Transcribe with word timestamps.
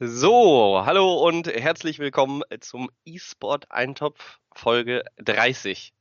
So, 0.00 0.82
hallo 0.84 1.24
und 1.24 1.46
herzlich 1.46 2.00
willkommen 2.00 2.42
zum 2.58 2.90
eSport 3.06 3.70
Eintopf 3.70 4.40
Folge 4.52 5.04
30. 5.18 5.92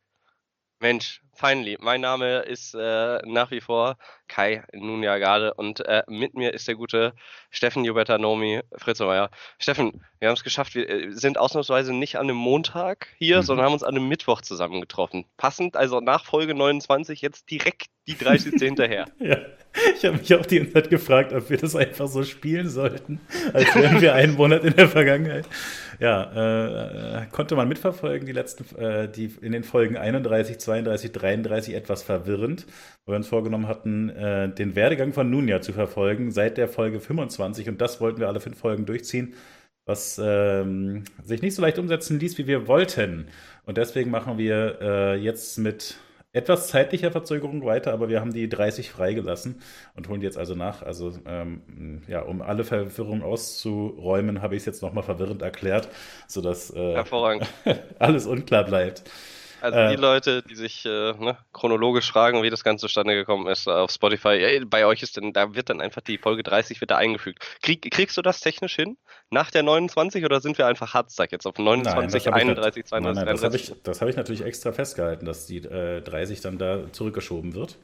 Mensch, 0.80 1.22
finally, 1.36 1.78
mein 1.80 2.02
Name 2.02 2.40
ist 2.40 2.74
äh, 2.74 3.20
nach 3.24 3.52
wie 3.52 3.62
vor 3.62 3.98
Kai 4.28 4.64
Nunjagade 4.74 5.54
und 5.54 5.82
äh, 5.86 6.02
mit 6.08 6.34
mir 6.34 6.56
ist 6.56 6.68
der 6.68 6.74
gute 6.74 7.14
Steffen 7.52 7.86
Jubetta 7.86 8.18
Nomi 8.18 8.62
Fritzmeier. 8.76 9.30
Steffen, 9.60 10.04
wir 10.18 10.28
haben 10.28 10.36
es 10.36 10.44
geschafft, 10.44 10.74
wir 10.74 10.90
äh, 10.90 11.12
sind 11.12 11.38
ausnahmsweise 11.38 11.94
nicht 11.94 12.16
an 12.16 12.24
einem 12.24 12.38
Montag 12.38 13.10
hier, 13.20 13.38
mhm. 13.38 13.44
sondern 13.44 13.66
haben 13.68 13.74
uns 13.74 13.84
an 13.84 13.96
einem 13.96 14.08
Mittwoch 14.08 14.42
zusammengetroffen. 14.42 15.26
Passend, 15.38 15.78
also 15.78 16.00
nach 16.00 16.26
Folge 16.26 16.56
29 16.56 17.22
jetzt 17.22 17.52
direkt 17.52 17.86
die 18.08 18.18
30. 18.18 18.54
hinterher. 18.60 19.06
Ja, 19.20 19.38
ich 19.96 20.06
habe 20.06 20.18
mich 20.18 20.36
auch 20.36 20.46
die 20.46 20.58
ganze 20.58 20.74
Zeit 20.74 20.90
gefragt, 20.92 21.34
ob 21.34 21.50
wir 21.50 21.58
das 21.58 21.76
einfach 21.76 22.08
so 22.08 22.22
spielen 22.22 22.70
sollten, 22.70 23.20
als 23.54 23.74
wären 23.74 24.02
wir 24.02 24.14
einen 24.14 24.36
Monat 24.36 24.64
in 24.64 24.76
der 24.76 24.88
Vergangenheit. 24.88 25.48
Ja, 26.00 27.22
äh, 27.22 27.26
konnte 27.32 27.56
man 27.56 27.68
mitverfolgen, 27.68 28.28
die 28.28 28.34
letzten, 28.34 28.76
äh, 28.80 29.10
die 29.10 29.34
in 29.42 29.52
den 29.52 29.64
Folgen 29.64 29.98
31, 29.98 30.60
32, 30.60 31.12
33 31.12 31.74
etwas 31.74 32.04
verwirrend, 32.04 32.68
weil 33.06 33.14
wir 33.14 33.18
uns 33.18 33.28
vorgenommen 33.28 33.68
hatten, 33.68 34.10
äh, 34.10 34.54
den 34.54 34.76
Werdegang 34.76 35.12
von 35.12 35.32
Nunja 35.32 35.62
zu 35.62 35.74
verfolgen 35.74 36.30
seit 36.30 36.58
der 36.58 36.68
Folge 36.68 37.00
25 37.00 37.68
und 37.68 37.82
das 37.82 38.00
wollten 38.00 38.20
wir 38.20 38.28
alle 38.28 38.42
fünf 38.42 38.60
Folgen 38.60 38.86
durchziehen 38.86 39.34
was 39.86 40.18
ähm, 40.24 41.04
sich 41.24 41.42
nicht 41.42 41.56
so 41.56 41.62
leicht 41.62 41.78
umsetzen 41.78 42.18
ließ, 42.18 42.38
wie 42.38 42.48
wir 42.48 42.68
wollten. 42.68 43.28
Und 43.66 43.78
deswegen 43.78 44.12
machen 44.12 44.38
wir 44.38 44.78
äh, 44.82 45.16
jetzt 45.18 45.58
mit 45.58 45.98
etwas 46.34 46.68
zeitlicher 46.68 47.12
Verzögerung 47.12 47.64
weiter, 47.64 47.94
aber 47.94 48.10
wir 48.10 48.20
haben 48.20 48.34
die 48.34 48.50
30 48.50 48.90
freigelassen 48.92 49.62
und 49.96 50.10
holen 50.10 50.20
die 50.20 50.26
jetzt 50.26 50.38
also 50.38 50.56
nach. 50.56 50.82
Also 50.82 51.14
ähm, 51.26 52.02
ja, 52.08 52.22
um 52.22 52.42
alle 52.42 52.64
Verwirrung 52.64 53.22
auszuräumen, 53.22 54.42
habe 54.42 54.56
ich 54.56 54.62
es 54.64 54.66
jetzt 54.66 54.82
nochmal 54.82 55.04
verwirrend 55.04 55.44
erklärt, 55.44 55.90
sodass 56.28 56.72
äh, 56.72 56.96
alles 58.00 58.26
unklar 58.26 58.66
bleibt. 58.66 59.04
Also 59.64 59.78
die 59.78 59.94
äh, 59.94 59.96
Leute, 59.96 60.44
die 60.44 60.56
sich 60.56 60.86
äh, 60.86 61.14
ne, 61.14 61.38
chronologisch 61.54 62.12
fragen, 62.12 62.44
wie 62.44 62.50
das 62.50 62.66
Ganze 62.66 62.88
zustande 62.88 63.16
gekommen 63.16 63.48
ist 63.48 63.66
auf 63.70 63.92
Spotify, 63.92 64.36
ja, 64.36 64.66
bei 64.66 64.86
euch 64.86 65.02
ist 65.02 65.16
denn, 65.16 65.32
da 65.32 65.56
wird 65.56 65.70
dann 65.70 65.80
einfach 65.80 66.02
die 66.02 66.18
Folge 66.18 66.44
30 66.44 66.82
wieder 66.82 66.98
eingefügt. 66.98 67.40
Krieg, 67.62 67.90
kriegst 67.90 68.18
du 68.18 68.22
das 68.22 68.42
technisch 68.42 68.76
hin? 68.76 68.98
Nach 69.30 69.52
der 69.52 69.64
29 69.64 70.26
oder 70.26 70.42
sind 70.42 70.58
wir 70.58 70.68
einfach 70.68 70.94
Hardstack 70.94 71.32
jetzt 71.32 71.48
auf 71.48 71.58
29, 71.58 72.26
nein, 72.26 72.34
31, 72.34 72.86
32, 72.86 72.92
nein, 72.92 73.26
nein, 73.26 73.38
33? 73.38 73.76
Das 73.84 74.02
habe 74.02 74.10
ich, 74.10 74.18
hab 74.18 74.18
ich 74.18 74.18
natürlich 74.18 74.44
extra 74.44 74.74
festgehalten, 74.74 75.26
dass 75.26 75.46
die 75.46 75.60
äh, 75.60 76.02
30 76.02 76.42
dann 76.42 76.58
da 76.58 76.92
zurückgeschoben 76.92 77.56
wird. 77.56 77.78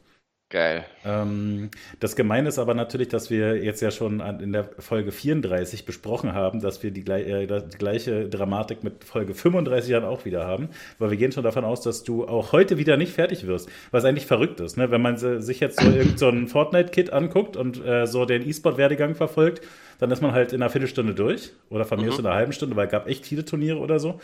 Geil. 0.51 0.83
Ähm, 1.05 1.69
das 1.99 2.15
Gemeine 2.15 2.49
ist 2.49 2.57
aber 2.57 2.73
natürlich, 2.73 3.07
dass 3.07 3.29
wir 3.29 3.63
jetzt 3.63 3.81
ja 3.81 3.91
schon 3.91 4.19
in 4.19 4.51
der 4.51 4.67
Folge 4.79 5.11
34 5.11 5.85
besprochen 5.85 6.33
haben, 6.33 6.59
dass 6.59 6.81
wir 6.81 6.89
die, 6.89 7.05
äh, 7.07 7.45
die, 7.45 7.77
gleiche 7.77 8.27
Dramatik 8.27 8.83
mit 8.83 9.03
Folge 9.03 9.35
35 9.35 9.91
dann 9.91 10.05
auch 10.05 10.25
wieder 10.25 10.47
haben. 10.47 10.69
Weil 10.97 11.11
wir 11.11 11.17
gehen 11.17 11.31
schon 11.31 11.43
davon 11.43 11.65
aus, 11.65 11.81
dass 11.81 12.03
du 12.03 12.27
auch 12.27 12.51
heute 12.51 12.79
wieder 12.79 12.97
nicht 12.97 13.13
fertig 13.13 13.45
wirst. 13.45 13.69
Was 13.91 14.05
eigentlich 14.05 14.25
verrückt 14.25 14.59
ist, 14.59 14.75
ne? 14.75 14.89
wenn 14.89 15.03
man 15.03 15.17
sich 15.17 15.59
jetzt 15.59 15.79
so 15.79 15.87
irgendein 15.91 16.47
so 16.47 16.51
Fortnite-Kit 16.51 17.13
anguckt 17.13 17.55
und 17.55 17.85
äh, 17.85 18.07
so 18.07 18.25
den 18.25 18.47
E-Sport-Werdegang 18.49 19.13
verfolgt, 19.13 19.61
dann 19.99 20.09
ist 20.09 20.21
man 20.23 20.31
halt 20.31 20.51
in 20.51 20.63
einer 20.63 20.71
Viertelstunde 20.71 21.13
durch 21.13 21.51
oder 21.69 21.85
von 21.85 21.99
mir 21.99 22.07
mhm. 22.07 22.13
aus 22.13 22.19
in 22.19 22.25
einer 22.25 22.35
halben 22.35 22.53
Stunde, 22.53 22.75
weil 22.75 22.87
es 22.87 22.91
gab 22.91 23.07
echt 23.07 23.23
viele 23.27 23.45
Turniere 23.45 23.77
oder 23.77 23.99
so. 23.99 24.19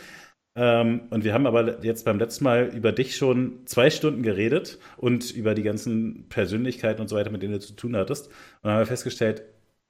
Ähm, 0.56 1.02
und 1.10 1.22
wir 1.22 1.34
haben 1.34 1.46
aber 1.46 1.84
jetzt 1.84 2.06
beim 2.06 2.18
letzten 2.18 2.44
Mal 2.44 2.70
über 2.74 2.90
dich 2.90 3.16
schon 3.16 3.66
zwei 3.66 3.90
Stunden 3.90 4.22
geredet 4.22 4.78
und 4.96 5.30
über 5.30 5.54
die 5.54 5.62
ganzen 5.62 6.28
Persönlichkeiten 6.30 7.02
und 7.02 7.08
so 7.08 7.16
weiter, 7.16 7.30
mit 7.30 7.42
denen 7.42 7.52
du 7.52 7.60
zu 7.60 7.74
tun 7.74 7.94
hattest. 7.94 8.30
Und 8.62 8.70
haben 8.70 8.78
wir 8.78 8.86
festgestellt, 8.86 9.42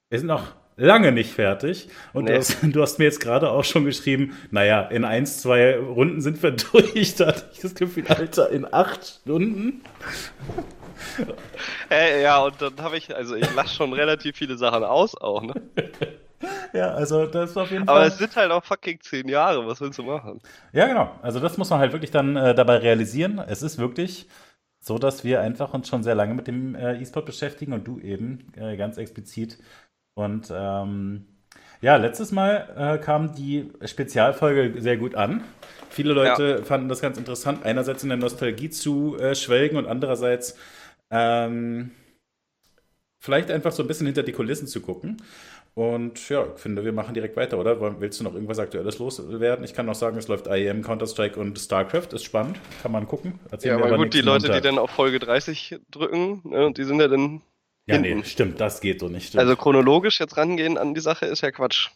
wir 0.09 0.19
sind 0.19 0.27
noch 0.27 0.55
lange 0.75 1.13
nicht 1.13 1.31
fertig. 1.31 1.87
Und 2.11 2.25
nee. 2.25 2.33
du, 2.33 2.37
hast, 2.37 2.57
du, 2.61 2.81
hast, 2.81 2.99
mir 2.99 3.05
jetzt 3.05 3.21
gerade 3.21 3.49
auch 3.49 3.63
schon 3.63 3.85
geschrieben, 3.85 4.37
naja, 4.51 4.81
in 4.81 5.05
eins, 5.05 5.41
zwei 5.41 5.77
Runden 5.77 6.19
sind 6.19 6.43
wir 6.43 6.51
durch. 6.71 7.15
Da 7.15 7.27
hatte 7.27 7.45
ich 7.53 7.59
das 7.59 7.73
Gefühl, 7.73 8.03
Alter, 8.07 8.49
in 8.49 8.71
acht 8.71 9.05
Stunden. 9.21 9.81
Äh, 11.89 12.23
ja, 12.23 12.39
und 12.43 12.61
dann 12.61 12.73
habe 12.79 12.97
ich, 12.97 13.15
also 13.15 13.35
ich 13.35 13.53
lasse 13.55 13.73
schon 13.73 13.93
relativ 13.93 14.35
viele 14.35 14.57
Sachen 14.57 14.83
aus 14.83 15.15
auch, 15.15 15.43
ne? 15.43 15.53
ja, 16.73 16.93
also 16.93 17.25
das 17.25 17.51
ist 17.51 17.57
auf 17.57 17.71
jeden 17.71 17.85
Fall. 17.85 17.95
Aber 17.95 18.05
es 18.05 18.17
sind 18.17 18.35
halt 18.35 18.51
auch 18.51 18.63
fucking 18.63 18.99
zehn 19.01 19.27
Jahre, 19.27 19.65
was 19.65 19.81
willst 19.81 19.99
du 19.99 20.03
machen? 20.03 20.39
Ja, 20.73 20.87
genau. 20.87 21.11
Also 21.21 21.39
das 21.39 21.57
muss 21.57 21.69
man 21.69 21.79
halt 21.79 21.93
wirklich 21.93 22.11
dann 22.11 22.35
äh, 22.35 22.53
dabei 22.53 22.77
realisieren. 22.77 23.39
Es 23.39 23.61
ist 23.61 23.77
wirklich 23.77 24.27
so, 24.79 24.97
dass 24.97 25.23
wir 25.23 25.41
einfach 25.41 25.73
uns 25.73 25.87
schon 25.87 26.03
sehr 26.03 26.15
lange 26.15 26.33
mit 26.33 26.47
dem 26.47 26.75
äh, 26.75 27.01
E-Sport 27.01 27.25
beschäftigen 27.25 27.73
und 27.73 27.87
du 27.87 27.99
eben 27.99 28.51
äh, 28.55 28.77
ganz 28.77 28.97
explizit. 28.97 29.57
Und 30.15 30.51
ähm, 30.51 31.25
ja, 31.81 31.95
letztes 31.97 32.31
Mal 32.31 32.73
äh, 32.75 33.03
kam 33.03 33.35
die 33.35 33.71
Spezialfolge 33.85 34.81
sehr 34.81 34.97
gut 34.97 35.15
an. 35.15 35.43
Viele 35.89 36.13
Leute 36.13 36.57
ja. 36.59 36.65
fanden 36.65 36.89
das 36.89 37.01
ganz 37.01 37.17
interessant, 37.17 37.65
einerseits 37.65 38.03
in 38.03 38.09
der 38.09 38.17
Nostalgie 38.17 38.69
zu 38.69 39.17
äh, 39.17 39.35
schwelgen 39.35 39.77
und 39.77 39.87
andererseits 39.87 40.57
ähm, 41.11 41.91
vielleicht 43.19 43.51
einfach 43.51 43.71
so 43.71 43.83
ein 43.83 43.87
bisschen 43.87 44.05
hinter 44.07 44.23
die 44.23 44.31
Kulissen 44.31 44.67
zu 44.67 44.81
gucken. 44.81 45.17
Und 45.77 46.27
ja, 46.29 46.43
ich 46.55 46.59
finde, 46.59 46.83
wir 46.83 46.91
machen 46.91 47.13
direkt 47.13 47.35
weiter, 47.35 47.59
oder? 47.59 48.01
Willst 48.01 48.19
du 48.19 48.23
noch 48.23 48.33
irgendwas 48.33 48.57
Aktuelles 48.57 48.97
loswerden? 48.97 49.63
Ich 49.63 49.75
kann 49.75 49.85
noch 49.85 49.93
sagen, 49.93 50.17
es 50.17 50.27
läuft 50.27 50.47
IEM, 50.47 50.81
Counter-Strike 50.81 51.39
und 51.39 51.59
StarCraft. 51.59 52.13
Ist 52.13 52.23
spannend, 52.23 52.59
kann 52.81 52.91
man 52.91 53.07
gucken. 53.07 53.39
Erzählen 53.51 53.77
ja, 53.77 53.85
aber 53.85 53.95
gut, 53.95 54.11
die 54.11 54.21
Leute, 54.21 54.47
Montag. 54.47 54.63
die 54.63 54.67
dann 54.69 54.79
auf 54.79 54.89
Folge 54.89 55.19
30 55.19 55.79
drücken, 55.91 56.41
ne, 56.45 56.73
die 56.75 56.83
sind 56.83 56.99
ja 56.99 57.07
dann. 57.07 57.43
Ja, 57.85 57.93
hinten. 57.93 58.17
nee, 58.17 58.23
stimmt, 58.25 58.59
das 58.59 58.81
geht 58.81 59.01
so 59.01 59.07
nicht. 59.07 59.27
Stimmt. 59.27 59.39
Also 59.39 59.55
chronologisch 59.55 60.19
jetzt 60.19 60.35
rangehen 60.35 60.79
an 60.79 60.95
die 60.95 60.99
Sache 60.99 61.27
ist 61.27 61.41
ja 61.41 61.51
Quatsch. 61.51 61.91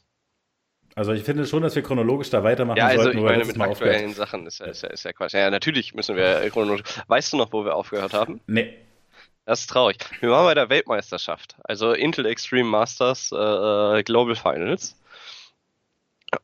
Also 0.94 1.14
ich 1.14 1.24
finde 1.24 1.48
schon, 1.48 1.64
dass 1.64 1.74
wir 1.76 1.82
chronologisch 1.82 2.30
da 2.30 2.44
weitermachen 2.44 2.78
ja, 2.78 2.86
also 2.86 3.02
sollten. 3.02 3.18
Ich 3.18 3.24
meine, 3.24 3.46
mit 3.46 3.60
aktuellen 3.60 4.10
aufgehört. 4.10 4.16
Sachen 4.16 4.46
ist 4.46 4.60
ja, 4.60 4.68
ist, 4.68 4.84
ja, 4.84 4.90
ist 4.90 5.06
ja 5.06 5.14
Quatsch. 5.14 5.34
Ja, 5.34 5.50
natürlich 5.50 5.96
müssen 5.96 6.16
wir 6.16 6.48
chronologisch. 6.52 6.84
Weißt 7.08 7.34
du 7.34 7.38
noch, 7.38 7.52
wo 7.52 7.66
wir 7.66 7.76
aufgehört 7.76 8.14
haben? 8.14 8.42
Nee. 8.46 8.78
Das 9.46 9.62
ist 9.62 9.70
traurig. 9.70 9.98
Wir 10.20 10.30
waren 10.30 10.46
bei 10.46 10.54
der 10.54 10.70
Weltmeisterschaft, 10.70 11.56
also 11.64 11.94
Intel 11.94 12.26
Extreme 12.26 12.70
Masters 12.70 13.32
äh, 13.32 13.36
äh 13.36 14.04
Global 14.04 14.36
Finals. 14.36 14.96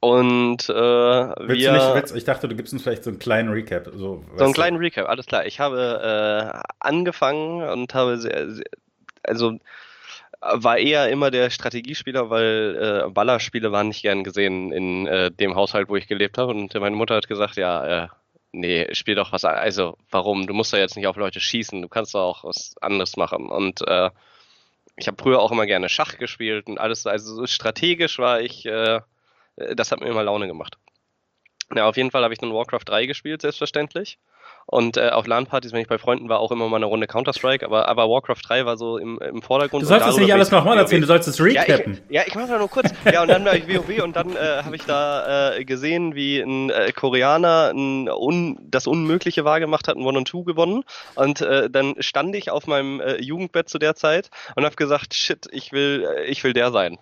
Und 0.01 0.67
äh, 0.67 0.73
willst 0.73 1.61
wir, 1.61 1.71
du 1.71 1.77
nicht, 1.77 1.95
willst, 1.95 2.15
ich 2.15 2.25
dachte, 2.25 2.49
du 2.49 2.55
gibst 2.55 2.73
uns 2.73 2.83
vielleicht 2.83 3.05
so 3.05 3.09
einen 3.09 3.19
kleinen 3.19 3.49
Recap. 3.49 3.89
So, 3.93 4.25
so 4.35 4.43
einen 4.43 4.53
kleinen 4.53 4.77
Recap, 4.77 5.07
alles 5.07 5.27
klar. 5.27 5.45
Ich 5.45 5.61
habe 5.61 6.51
äh, 6.53 6.59
angefangen 6.79 7.61
und 7.61 7.93
habe 7.93 8.17
sehr, 8.17 8.51
sehr, 8.51 8.65
also 9.23 9.57
war 10.41 10.77
eher 10.77 11.09
immer 11.09 11.31
der 11.31 11.49
Strategiespieler, 11.49 12.29
weil 12.29 13.05
äh, 13.07 13.09
Ballerspiele 13.09 13.71
waren 13.71 13.87
nicht 13.87 14.01
gern 14.01 14.23
gesehen 14.23 14.71
in 14.71 15.07
äh, 15.07 15.31
dem 15.31 15.55
Haushalt, 15.55 15.89
wo 15.89 15.95
ich 15.95 16.07
gelebt 16.07 16.37
habe. 16.37 16.51
Und 16.51 16.73
meine 16.75 16.95
Mutter 16.95 17.15
hat 17.15 17.27
gesagt, 17.27 17.55
ja, 17.55 18.03
äh, 18.03 18.07
nee, 18.51 18.93
spiel 18.93 19.15
doch 19.15 19.31
was. 19.31 19.45
Also, 19.45 19.97
warum? 20.09 20.47
Du 20.47 20.53
musst 20.53 20.73
ja 20.73 20.79
jetzt 20.79 20.95
nicht 20.95 21.07
auf 21.07 21.15
Leute 21.15 21.39
schießen, 21.39 21.81
du 21.81 21.89
kannst 21.89 22.15
doch 22.15 22.21
auch 22.21 22.43
was 22.43 22.75
anderes 22.81 23.17
machen. 23.17 23.49
Und 23.49 23.81
äh, 23.87 24.09
ich 24.97 25.07
habe 25.07 25.21
früher 25.21 25.39
auch 25.39 25.51
immer 25.51 25.65
gerne 25.65 25.89
Schach 25.89 26.17
gespielt 26.17 26.67
und 26.67 26.79
alles. 26.79 27.05
Also 27.05 27.45
strategisch 27.45 28.19
war 28.19 28.41
ich, 28.41 28.65
äh, 28.65 29.01
das 29.55 29.91
hat 29.91 30.01
mir 30.01 30.07
immer 30.07 30.23
Laune 30.23 30.47
gemacht. 30.47 30.77
Ja, 31.75 31.87
auf 31.87 31.97
jeden 31.97 32.11
Fall 32.11 32.23
habe 32.23 32.33
ich 32.33 32.39
dann 32.39 32.53
Warcraft 32.53 32.85
3 32.85 33.05
gespielt, 33.05 33.41
selbstverständlich. 33.41 34.17
Und 34.69 34.97
äh, 34.97 35.09
auf 35.09 35.27
LAN-Partys, 35.27 35.71
wenn 35.71 35.79
ich 35.79 35.87
bei 35.87 35.97
Freunden 35.97 36.27
war, 36.27 36.39
auch 36.39 36.51
immer 36.51 36.67
mal 36.67 36.75
eine 36.75 36.87
Runde 36.87 37.07
Counter-Strike, 37.07 37.65
aber, 37.65 37.87
aber 37.87 38.09
Warcraft 38.09 38.41
3 38.45 38.65
war 38.65 38.75
so 38.75 38.97
im, 38.97 39.17
im 39.19 39.41
Vordergrund. 39.41 39.83
Du 39.83 39.87
sollst 39.87 40.05
es 40.05 40.17
nicht 40.17 40.33
alles 40.33 40.51
nochmal 40.51 40.77
erzählen, 40.77 40.99
du 40.99 41.07
sollst 41.07 41.25
es 41.29 41.41
recappen. 41.41 41.93
Ja, 41.93 41.99
ich, 42.09 42.15
ja, 42.15 42.21
ich 42.27 42.35
mach 42.35 42.49
da 42.49 42.57
nur 42.57 42.69
kurz. 42.69 42.91
ja, 43.11 43.21
und 43.21 43.29
dann 43.29 43.45
war 43.45 43.55
ich 43.55 43.65
WoW 43.67 44.03
und 44.03 44.17
dann 44.17 44.35
äh, 44.35 44.63
habe 44.63 44.75
ich 44.75 44.83
da 44.83 45.53
äh, 45.55 45.63
gesehen, 45.63 46.15
wie 46.15 46.41
ein 46.41 46.69
äh, 46.69 46.91
Koreaner 46.91 47.71
ein 47.73 48.09
un, 48.09 48.59
das 48.61 48.87
Unmögliche 48.87 49.45
wahrgemacht 49.45 49.87
hat, 49.87 49.95
ein 49.95 50.03
One-on-Two 50.03 50.43
gewonnen. 50.43 50.83
Und 51.15 51.39
äh, 51.39 51.69
dann 51.69 51.95
stand 51.99 52.35
ich 52.35 52.51
auf 52.51 52.67
meinem 52.67 52.99
äh, 52.99 53.21
Jugendbett 53.21 53.69
zu 53.69 53.79
der 53.79 53.95
Zeit 53.95 54.29
und 54.57 54.65
habe 54.65 54.75
gesagt, 54.75 55.13
shit, 55.13 55.47
ich 55.51 55.71
will, 55.71 56.05
äh, 56.17 56.25
ich 56.25 56.43
will 56.43 56.51
der 56.51 56.71
sein. 56.71 56.97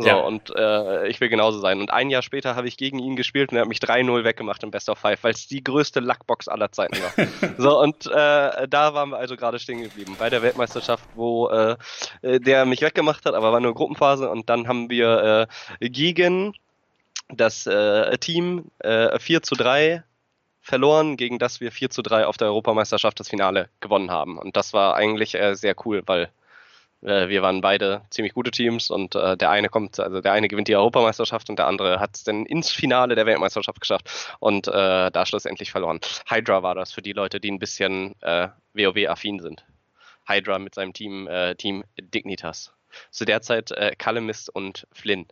So, 0.00 0.08
ja. 0.08 0.16
und 0.16 0.50
äh, 0.56 1.08
ich 1.08 1.20
will 1.20 1.28
genauso 1.28 1.58
sein. 1.60 1.78
Und 1.78 1.90
ein 1.90 2.08
Jahr 2.08 2.22
später 2.22 2.56
habe 2.56 2.66
ich 2.68 2.78
gegen 2.78 2.98
ihn 2.98 3.16
gespielt 3.16 3.50
und 3.52 3.58
er 3.58 3.62
hat 3.62 3.68
mich 3.68 3.80
3-0 3.80 4.24
weggemacht 4.24 4.62
im 4.62 4.70
Best 4.70 4.88
of 4.88 4.98
Five, 4.98 5.22
weil 5.22 5.34
es 5.34 5.46
die 5.46 5.62
größte 5.62 6.00
Luckbox 6.00 6.48
aller 6.48 6.72
Zeiten 6.72 6.96
war. 7.02 7.26
so, 7.58 7.78
und 7.78 8.06
äh, 8.06 8.66
da 8.66 8.94
waren 8.94 9.10
wir 9.10 9.18
also 9.18 9.36
gerade 9.36 9.58
stehen 9.58 9.82
geblieben. 9.82 10.16
Bei 10.18 10.30
der 10.30 10.40
Weltmeisterschaft, 10.40 11.04
wo 11.14 11.48
äh, 11.48 11.76
der 12.22 12.64
mich 12.64 12.80
weggemacht 12.80 13.26
hat, 13.26 13.34
aber 13.34 13.52
war 13.52 13.60
nur 13.60 13.74
Gruppenphase. 13.74 14.30
Und 14.30 14.48
dann 14.48 14.68
haben 14.68 14.88
wir 14.88 15.48
äh, 15.80 15.88
gegen 15.90 16.54
das 17.28 17.66
äh, 17.66 18.16
Team 18.18 18.70
äh, 18.78 19.18
4 19.18 19.42
zu 19.42 19.54
3 19.54 20.02
verloren, 20.62 21.16
gegen 21.18 21.38
das 21.38 21.60
wir 21.60 21.72
4 21.72 21.90
zu 21.90 22.00
3 22.00 22.26
auf 22.26 22.38
der 22.38 22.48
Europameisterschaft 22.48 23.20
das 23.20 23.28
Finale 23.28 23.68
gewonnen 23.80 24.10
haben. 24.10 24.38
Und 24.38 24.56
das 24.56 24.72
war 24.72 24.94
eigentlich 24.94 25.34
äh, 25.34 25.54
sehr 25.54 25.74
cool, 25.84 26.02
weil 26.06 26.24
äh, 26.24 26.28
wir 27.02 27.42
waren 27.42 27.60
beide 27.60 28.02
ziemlich 28.10 28.34
gute 28.34 28.50
Teams 28.50 28.90
und 28.90 29.14
äh, 29.14 29.36
der 29.36 29.50
eine 29.50 29.68
kommt, 29.68 29.98
also 29.98 30.20
der 30.20 30.32
eine 30.32 30.48
gewinnt 30.48 30.68
die 30.68 30.76
Europameisterschaft 30.76 31.48
und 31.48 31.58
der 31.58 31.66
andere 31.66 31.98
hat 31.98 32.16
es 32.16 32.24
dann 32.24 32.44
ins 32.44 32.70
Finale 32.70 33.14
der 33.14 33.26
Weltmeisterschaft 33.26 33.80
geschafft 33.80 34.36
und 34.38 34.68
äh, 34.68 35.10
da 35.10 35.26
schlussendlich 35.26 35.70
verloren. 35.70 36.00
Hydra 36.28 36.62
war 36.62 36.74
das 36.74 36.92
für 36.92 37.02
die 37.02 37.12
Leute, 37.12 37.40
die 37.40 37.50
ein 37.50 37.58
bisschen 37.58 38.14
äh, 38.20 38.48
WoW-affin 38.74 39.40
sind. 39.40 39.64
Hydra 40.26 40.58
mit 40.58 40.74
seinem 40.74 40.92
Team, 40.92 41.26
äh, 41.26 41.54
Team 41.54 41.84
Dignitas. 41.98 42.72
Zu 43.10 43.24
der 43.24 43.40
Zeit 43.40 43.70
äh, 43.70 43.94
Calamist 43.96 44.50
und 44.54 44.86
Flynn. 44.92 45.26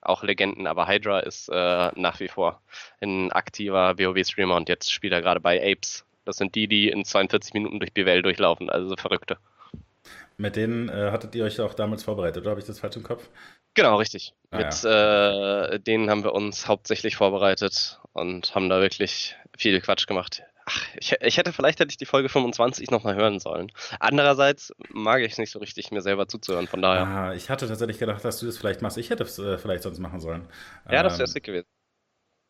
auch 0.00 0.22
Legenden, 0.22 0.66
aber 0.66 0.88
Hydra 0.88 1.20
ist 1.20 1.48
äh, 1.48 1.90
nach 1.94 2.18
wie 2.20 2.28
vor 2.28 2.60
ein 3.00 3.30
aktiver 3.32 3.98
WoW-Streamer 3.98 4.56
und 4.56 4.68
jetzt 4.68 4.92
spielt 4.92 5.12
er 5.12 5.22
gerade 5.22 5.40
bei 5.40 5.60
Apes. 5.60 6.04
Das 6.24 6.36
sind 6.36 6.54
die, 6.54 6.66
die 6.68 6.88
in 6.88 7.04
42 7.04 7.54
Minuten 7.54 7.78
durch 7.80 7.92
die 7.92 8.04
durchlaufen, 8.04 8.68
also 8.68 8.96
Verrückte. 8.96 9.38
Mit 10.36 10.56
denen 10.56 10.88
äh, 10.88 11.10
hattet 11.10 11.34
ihr 11.34 11.44
euch 11.44 11.60
auch 11.60 11.74
damals 11.74 12.04
vorbereitet, 12.04 12.42
oder 12.42 12.50
habe 12.50 12.60
ich 12.60 12.66
das 12.66 12.78
falsch 12.78 12.96
im 12.96 13.02
Kopf? 13.02 13.28
Genau, 13.74 13.96
richtig. 13.96 14.34
Ah, 14.50 14.58
Mit 14.58 14.82
ja. 14.82 15.64
äh, 15.66 15.80
denen 15.80 16.10
haben 16.10 16.24
wir 16.24 16.32
uns 16.32 16.66
hauptsächlich 16.68 17.16
vorbereitet 17.16 18.00
und 18.12 18.54
haben 18.54 18.68
da 18.68 18.80
wirklich 18.80 19.36
viel 19.56 19.80
Quatsch 19.80 20.06
gemacht. 20.06 20.42
Ach, 20.66 20.82
ich, 20.98 21.16
ich, 21.20 21.38
hätte, 21.38 21.52
vielleicht 21.52 21.80
hätte 21.80 21.90
ich 21.90 21.96
die 21.96 22.04
Folge 22.04 22.28
25 22.28 22.90
nochmal 22.90 23.14
hören 23.14 23.40
sollen. 23.40 23.72
Andererseits 24.00 24.72
mag 24.90 25.22
ich 25.22 25.32
es 25.32 25.38
nicht 25.38 25.50
so 25.50 25.58
richtig, 25.60 25.90
mir 25.90 26.02
selber 26.02 26.28
zuzuhören, 26.28 26.66
von 26.66 26.82
daher. 26.82 27.06
Ah, 27.06 27.34
ich 27.34 27.48
hatte 27.50 27.66
tatsächlich 27.66 27.98
gedacht, 27.98 28.24
dass 28.24 28.38
du 28.38 28.46
das 28.46 28.58
vielleicht 28.58 28.82
machst. 28.82 28.98
Ich 28.98 29.10
hätte 29.10 29.22
es 29.22 29.38
äh, 29.38 29.58
vielleicht 29.58 29.82
sonst 29.82 29.98
machen 29.98 30.20
sollen. 30.20 30.46
Ja, 30.90 31.02
das 31.02 31.14
wäre 31.14 31.22
ähm, 31.22 31.32
sick 31.32 31.44
gewesen. 31.44 31.68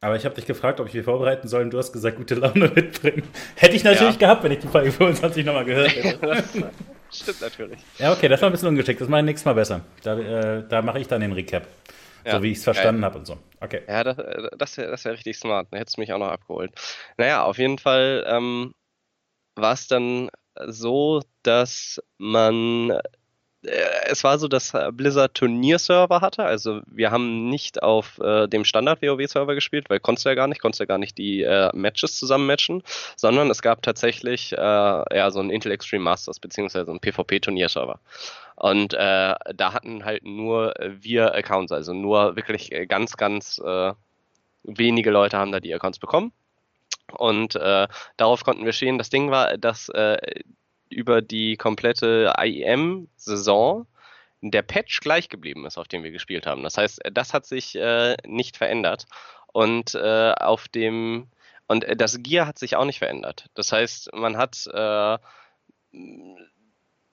Aber 0.00 0.16
ich 0.16 0.24
habe 0.24 0.34
dich 0.34 0.46
gefragt, 0.46 0.80
ob 0.80 0.88
ich 0.88 0.94
mich 0.94 1.04
vorbereiten 1.04 1.48
soll 1.48 1.62
und 1.62 1.70
du 1.70 1.78
hast 1.78 1.92
gesagt, 1.92 2.16
gute 2.16 2.36
Laune 2.36 2.68
mitbringen. 2.68 3.24
Hätte 3.56 3.76
ich 3.76 3.84
natürlich 3.84 4.14
ja. 4.14 4.18
gehabt, 4.18 4.44
wenn 4.44 4.52
ich 4.52 4.60
die 4.60 4.68
Folge 4.68 4.92
25 4.92 5.44
nochmal 5.44 5.64
gehört 5.64 5.94
hätte. 5.94 6.70
Stimmt 7.10 7.40
natürlich. 7.40 7.80
Ja, 7.98 8.12
okay, 8.12 8.28
das 8.28 8.40
war 8.40 8.48
ein 8.48 8.52
bisschen 8.52 8.68
ungeschickt. 8.68 9.00
Das 9.00 9.08
mache 9.08 9.20
ich 9.20 9.26
nächstes 9.26 9.44
Mal 9.46 9.54
besser. 9.54 9.80
Da, 10.02 10.18
äh, 10.18 10.68
da 10.68 10.82
mache 10.82 10.98
ich 10.98 11.08
dann 11.08 11.20
den 11.20 11.32
Recap. 11.32 11.66
Ja, 12.24 12.32
so 12.32 12.42
wie 12.42 12.52
ich 12.52 12.58
es 12.58 12.64
verstanden 12.64 13.04
habe 13.04 13.18
und 13.18 13.26
so. 13.26 13.38
Okay. 13.60 13.82
Ja, 13.88 14.04
das, 14.04 14.18
äh, 14.18 14.48
das 14.56 14.76
wäre 14.76 14.90
das 14.90 15.04
wär 15.04 15.12
richtig 15.12 15.38
smart. 15.38 15.68
Da 15.70 15.78
hättest 15.78 15.96
du 15.96 16.00
mich 16.00 16.12
auch 16.12 16.18
noch 16.18 16.28
abgeholt. 16.28 16.72
Naja, 17.16 17.44
auf 17.44 17.58
jeden 17.58 17.78
Fall 17.78 18.24
ähm, 18.28 18.74
war 19.54 19.72
es 19.72 19.88
dann 19.88 20.30
so, 20.66 21.22
dass 21.42 22.02
man 22.18 22.98
es 23.62 24.22
war 24.22 24.38
so, 24.38 24.46
dass 24.46 24.72
Blizzard 24.92 25.34
Turnierserver 25.34 26.20
hatte. 26.20 26.44
Also 26.44 26.80
wir 26.86 27.10
haben 27.10 27.48
nicht 27.48 27.82
auf 27.82 28.18
äh, 28.18 28.46
dem 28.46 28.64
Standard-WoW-Server 28.64 29.54
gespielt, 29.54 29.90
weil 29.90 29.98
konntest 30.00 30.24
du 30.24 30.28
ja 30.28 30.34
gar 30.36 30.46
nicht, 30.46 30.60
konntest 30.60 30.80
ja 30.80 30.86
gar 30.86 30.98
nicht 30.98 31.18
die 31.18 31.42
äh, 31.42 31.70
Matches 31.74 32.16
zusammen 32.16 32.46
matchen, 32.46 32.82
sondern 33.16 33.50
es 33.50 33.60
gab 33.60 33.82
tatsächlich 33.82 34.52
äh, 34.52 34.56
ja, 34.56 35.30
so 35.30 35.40
einen 35.40 35.50
Intel 35.50 35.72
Extreme 35.72 36.04
Masters 36.04 36.38
beziehungsweise 36.38 36.90
einen 36.90 37.00
PvP-Turnierserver. 37.00 37.98
Und 38.54 38.94
äh, 38.94 39.34
da 39.54 39.72
hatten 39.72 40.04
halt 40.04 40.24
nur 40.24 40.74
wir 41.00 41.34
Accounts, 41.34 41.72
also 41.72 41.92
nur 41.92 42.36
wirklich 42.36 42.70
ganz, 42.88 43.16
ganz 43.16 43.60
äh, 43.64 43.92
wenige 44.62 45.10
Leute 45.10 45.38
haben 45.38 45.52
da 45.52 45.60
die 45.60 45.74
Accounts 45.74 45.98
bekommen. 45.98 46.32
Und 47.12 47.56
äh, 47.56 47.88
darauf 48.16 48.44
konnten 48.44 48.64
wir 48.64 48.72
stehen. 48.72 48.98
Das 48.98 49.10
Ding 49.10 49.30
war, 49.30 49.56
dass 49.56 49.88
äh, 49.90 50.18
über 50.90 51.22
die 51.22 51.56
komplette 51.56 52.34
IEM-Saison 52.38 53.86
der 54.40 54.62
Patch 54.62 55.00
gleich 55.00 55.28
geblieben 55.28 55.66
ist, 55.66 55.78
auf 55.78 55.88
dem 55.88 56.04
wir 56.04 56.10
gespielt 56.10 56.46
haben. 56.46 56.62
Das 56.62 56.78
heißt, 56.78 57.00
das 57.12 57.34
hat 57.34 57.46
sich 57.46 57.74
äh, 57.76 58.16
nicht 58.26 58.56
verändert. 58.56 59.06
Und 59.52 59.94
äh, 59.94 60.32
auf 60.38 60.68
dem 60.68 61.28
und 61.66 61.84
das 61.96 62.22
Gear 62.22 62.46
hat 62.46 62.58
sich 62.58 62.76
auch 62.76 62.86
nicht 62.86 62.98
verändert. 62.98 63.46
Das 63.54 63.72
heißt, 63.72 64.14
man 64.14 64.38
hat 64.38 64.66
äh, 64.72 65.18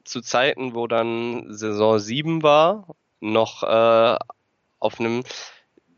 zu 0.05 0.21
Zeiten, 0.21 0.73
wo 0.73 0.87
dann 0.87 1.53
Saison 1.53 1.99
7 1.99 2.41
war, 2.41 2.95
noch 3.19 3.63
äh, 3.63 4.17
auf 4.79 4.99
einem 4.99 5.23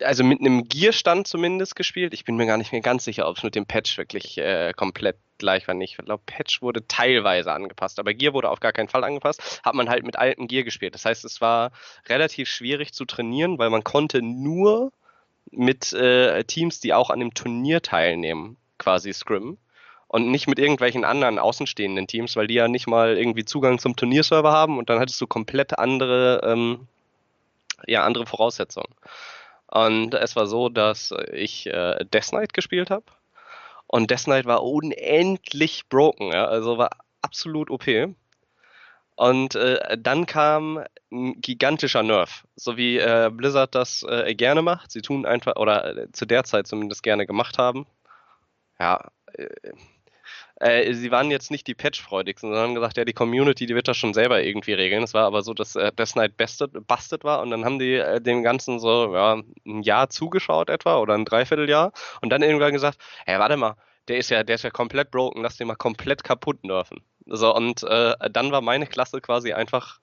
also 0.04 0.24
mit 0.24 0.40
einem 0.40 0.68
Gear-Stand 0.68 1.28
zumindest 1.28 1.76
gespielt. 1.76 2.14
Ich 2.14 2.24
bin 2.24 2.36
mir 2.36 2.46
gar 2.46 2.58
nicht 2.58 2.72
mehr 2.72 2.82
ganz 2.82 3.04
sicher, 3.04 3.28
ob 3.28 3.38
es 3.38 3.44
mit 3.44 3.56
dem 3.56 3.66
Patch 3.66 3.98
wirklich 3.98 4.38
äh, 4.38 4.74
komplett 4.76 5.18
gleich 5.38 5.68
war. 5.68 5.80
Ich 5.82 5.98
glaube, 5.98 6.24
Patch 6.26 6.62
wurde 6.62 6.88
teilweise 6.88 7.52
angepasst, 7.52 8.00
aber 8.00 8.14
Gear 8.14 8.34
wurde 8.34 8.50
auf 8.50 8.60
gar 8.60 8.74
keinen 8.74 8.90
Fall 8.90 9.04
angepasst. 9.04 9.62
Hat 9.64 9.76
man 9.76 9.90
halt 9.90 10.06
mit 10.06 10.18
altem 10.18 10.48
Gear 10.48 10.64
gespielt. 10.64 10.96
Das 10.96 11.06
heißt, 11.06 11.26
es 11.26 11.42
war 11.42 11.72
relativ 12.08 12.50
schwierig 12.50 12.94
zu 12.94 13.06
trainieren, 13.06 13.58
weil 13.58 13.70
man 13.70 13.84
konnte 13.84 14.22
nur 14.22 14.92
mit 15.52 15.94
äh, 15.94 16.44
Teams, 16.44 16.80
die 16.80 16.94
auch 16.94 17.10
an 17.10 17.20
dem 17.20 17.34
Turnier 17.34 17.82
teilnehmen, 17.82 18.58
quasi 18.78 19.14
scrimmen. 19.14 19.58
Und 20.10 20.32
nicht 20.32 20.48
mit 20.48 20.58
irgendwelchen 20.58 21.04
anderen 21.04 21.38
außenstehenden 21.38 22.08
Teams, 22.08 22.38
weil 22.38 22.48
die 22.48 22.54
ja 22.54 22.70
nicht 22.70 22.88
mal 22.88 23.18
irgendwie 23.18 23.44
Zugang 23.44 23.78
zum 23.78 23.98
Turnierserver 23.98 24.52
haben 24.52 24.78
und 24.78 24.90
dann 24.90 25.00
hattest 25.00 25.20
du 25.20 25.28
komplett 25.28 25.78
andere, 25.78 26.42
ähm, 26.46 26.88
ja, 27.86 28.06
andere 28.06 28.26
Voraussetzungen. 28.26 28.94
Und 29.70 30.14
es 30.14 30.36
war 30.38 30.48
so, 30.48 30.70
dass 30.70 31.14
ich 31.34 31.68
äh, 31.68 32.06
Death 32.06 32.30
Knight 32.30 32.54
gespielt 32.54 32.90
habe. 32.90 33.04
Und 33.88 34.12
Death 34.12 34.26
Knight 34.26 34.46
war 34.46 34.64
unendlich 34.64 35.88
broken, 35.90 36.32
ja? 36.32 36.46
also 36.46 36.78
war 36.78 36.90
absolut 37.22 37.70
OP. 37.70 37.88
Und 39.16 39.56
äh, 39.56 39.98
dann 39.98 40.26
kam 40.28 40.84
ein 41.12 41.42
gigantischer 41.42 42.04
Nerv, 42.04 42.46
so 42.56 42.78
wie 42.78 42.98
äh, 42.98 43.32
Blizzard 43.34 43.74
das 43.74 44.04
äh, 44.04 44.36
gerne 44.36 44.62
macht. 44.62 44.92
Sie 44.92 45.02
tun 45.02 45.26
einfach, 45.26 45.56
oder 45.56 45.98
äh, 45.98 46.12
zu 46.12 46.26
der 46.26 46.44
Zeit 46.44 46.68
zumindest 46.68 47.02
gerne 47.02 47.26
gemacht 47.26 47.58
haben. 47.58 47.88
Ja, 48.80 49.10
äh, 50.60 50.86
äh, 50.86 50.94
sie 50.94 51.12
waren 51.12 51.32
jetzt 51.32 51.52
nicht 51.52 51.68
die 51.68 51.76
Patch-freudigsten, 51.76 52.50
sondern 52.50 52.70
haben 52.70 52.76
gesagt, 52.76 52.98
ja, 52.98 53.06
die 53.06 53.14
Community, 53.14 53.66
die 53.66 53.76
wird 53.76 53.88
das 53.88 53.98
schon 53.98 54.14
selber 54.14 54.42
irgendwie 54.44 54.74
regeln. 54.74 55.04
Es 55.04 55.14
war 55.14 55.26
aber 55.26 55.44
so, 55.44 55.54
dass 55.54 55.76
äh, 55.76 55.92
Death 55.92 56.14
Knight 56.14 56.38
bested, 56.38 56.88
busted 56.88 57.24
war 57.24 57.42
und 57.42 57.52
dann 57.52 57.66
haben 57.66 57.80
die 57.80 57.96
äh, 57.96 58.22
dem 58.22 58.44
Ganzen 58.44 58.80
so 58.80 59.14
ja, 59.14 59.42
ein 59.66 59.82
Jahr 59.84 60.10
zugeschaut 60.10 60.70
etwa 60.70 60.98
oder 60.98 61.14
ein 61.14 61.26
Dreivierteljahr 61.26 61.92
und 62.22 62.30
dann 62.30 62.42
irgendwann 62.42 62.74
gesagt, 62.74 63.00
hey, 63.26 63.40
warte 63.40 63.58
mal, 63.58 63.76
der 64.08 64.18
ist 64.18 64.30
ja, 64.30 64.44
der 64.44 64.56
ist 64.56 64.64
ja 64.64 64.72
komplett 64.72 65.12
broken, 65.12 65.42
lass 65.42 65.58
den 65.58 65.68
mal 65.68 65.76
komplett 65.76 66.24
kaputt 66.24 66.64
nerven. 66.64 67.02
So, 67.26 67.54
und 67.56 67.84
äh, 67.84 68.16
dann 68.32 68.52
war 68.52 68.62
meine 68.62 68.88
Klasse 68.88 69.22
quasi 69.22 69.54
einfach 69.54 70.00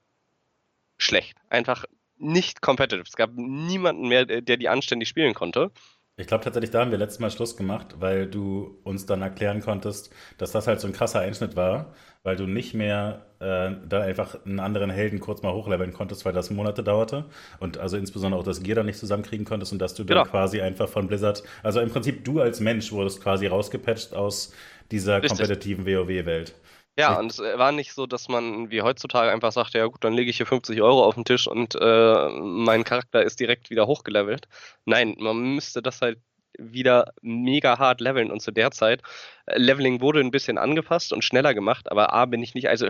schlecht. 0.98 1.38
Einfach 1.48 1.84
nicht 2.16 2.62
competitive. 2.62 3.04
Es 3.08 3.16
gab 3.16 3.30
niemanden 3.34 4.08
mehr, 4.08 4.24
der 4.24 4.56
die 4.56 4.68
anständig 4.68 5.08
spielen 5.08 5.34
konnte. 5.34 5.72
Ich 6.16 6.28
glaube 6.28 6.44
tatsächlich, 6.44 6.70
da 6.70 6.81
haben 6.81 6.93
wir 6.93 6.99
letztes 6.99 7.19
Mal 7.19 7.31
Schluss 7.31 7.56
gemacht, 7.56 7.96
weil 7.99 8.28
du 8.28 8.78
uns 8.84 9.05
dann 9.05 9.20
erklären 9.20 9.61
konntest, 9.61 10.14
dass 10.38 10.52
das 10.52 10.69
halt 10.69 10.78
so 10.78 10.87
ein 10.87 10.93
krasser 10.93 11.19
Einschnitt 11.19 11.56
war, 11.56 11.93
weil 12.22 12.37
du 12.37 12.46
nicht 12.46 12.72
mehr 12.72 13.26
äh, 13.40 13.72
dann 13.88 14.02
einfach 14.02 14.37
einen 14.46 14.61
anderen 14.61 14.90
Helden 14.90 15.19
kurz 15.19 15.43
mal 15.43 15.52
hochleveln 15.52 15.93
konntest, 15.93 16.25
weil 16.25 16.32
das 16.32 16.50
Monate 16.50 16.84
dauerte 16.84 17.25
und 17.58 17.78
also 17.78 17.96
insbesondere 17.96 18.40
auch 18.40 18.44
das 18.44 18.62
Gear 18.62 18.76
dann 18.76 18.87
nicht 18.87 18.99
zusammenkriegen 18.99 19.44
konntest 19.44 19.72
und 19.72 19.81
dass 19.81 19.94
du 19.94 20.05
dann 20.05 20.19
genau. 20.19 20.31
quasi 20.31 20.61
einfach 20.61 20.88
von 20.88 21.08
Blizzard, 21.08 21.43
also 21.64 21.81
im 21.81 21.90
Prinzip 21.90 22.25
du 22.25 22.40
als 22.40 22.60
Mensch 22.60 22.93
wurdest 22.93 23.20
quasi 23.20 23.49
rausgepatcht 23.49 24.14
aus 24.14 24.52
dieser 24.93 25.17
Richtig. 25.20 25.31
kompetitiven 25.31 25.84
WoW-Welt. 25.84 26.55
Ja, 26.96 27.19
und 27.19 27.32
es 27.32 27.38
war 27.41 27.73
nicht 27.73 27.93
so, 27.93 28.06
dass 28.06 28.29
man 28.29 28.70
wie 28.70 28.82
heutzutage 28.82 29.31
einfach 29.31 29.50
sagt, 29.50 29.75
ja 29.75 29.87
gut, 29.87 30.05
dann 30.05 30.14
lege 30.14 30.31
ich 30.31 30.37
hier 30.37 30.46
50 30.46 30.81
Euro 30.81 31.05
auf 31.05 31.17
den 31.17 31.25
Tisch 31.25 31.49
und 31.49 31.75
äh, 31.75 32.29
mein 32.41 32.85
Charakter 32.85 33.23
ist 33.23 33.41
direkt 33.41 33.70
wieder 33.70 33.87
hochgelevelt. 33.87 34.46
Nein, 34.84 35.17
man 35.19 35.55
müsste 35.56 35.82
das 35.82 36.01
halt 36.01 36.20
wieder 36.56 37.13
mega 37.20 37.79
hart 37.79 38.01
leveln 38.01 38.31
und 38.31 38.41
zu 38.41 38.53
der 38.53 38.70
Zeit 38.70 39.03
äh, 39.03 39.05
Leveling 39.46 40.01
wurde 40.01 40.20
ein 40.20 40.31
bisschen 40.31 40.58
angepasst 40.58 41.13
und 41.13 41.22
schneller 41.22 41.55
gemacht, 41.55 41.91
aber 41.91 42.13
A 42.13 42.24
bin 42.24 42.43
ich 42.43 42.55
nicht, 42.55 42.69
also 42.69 42.89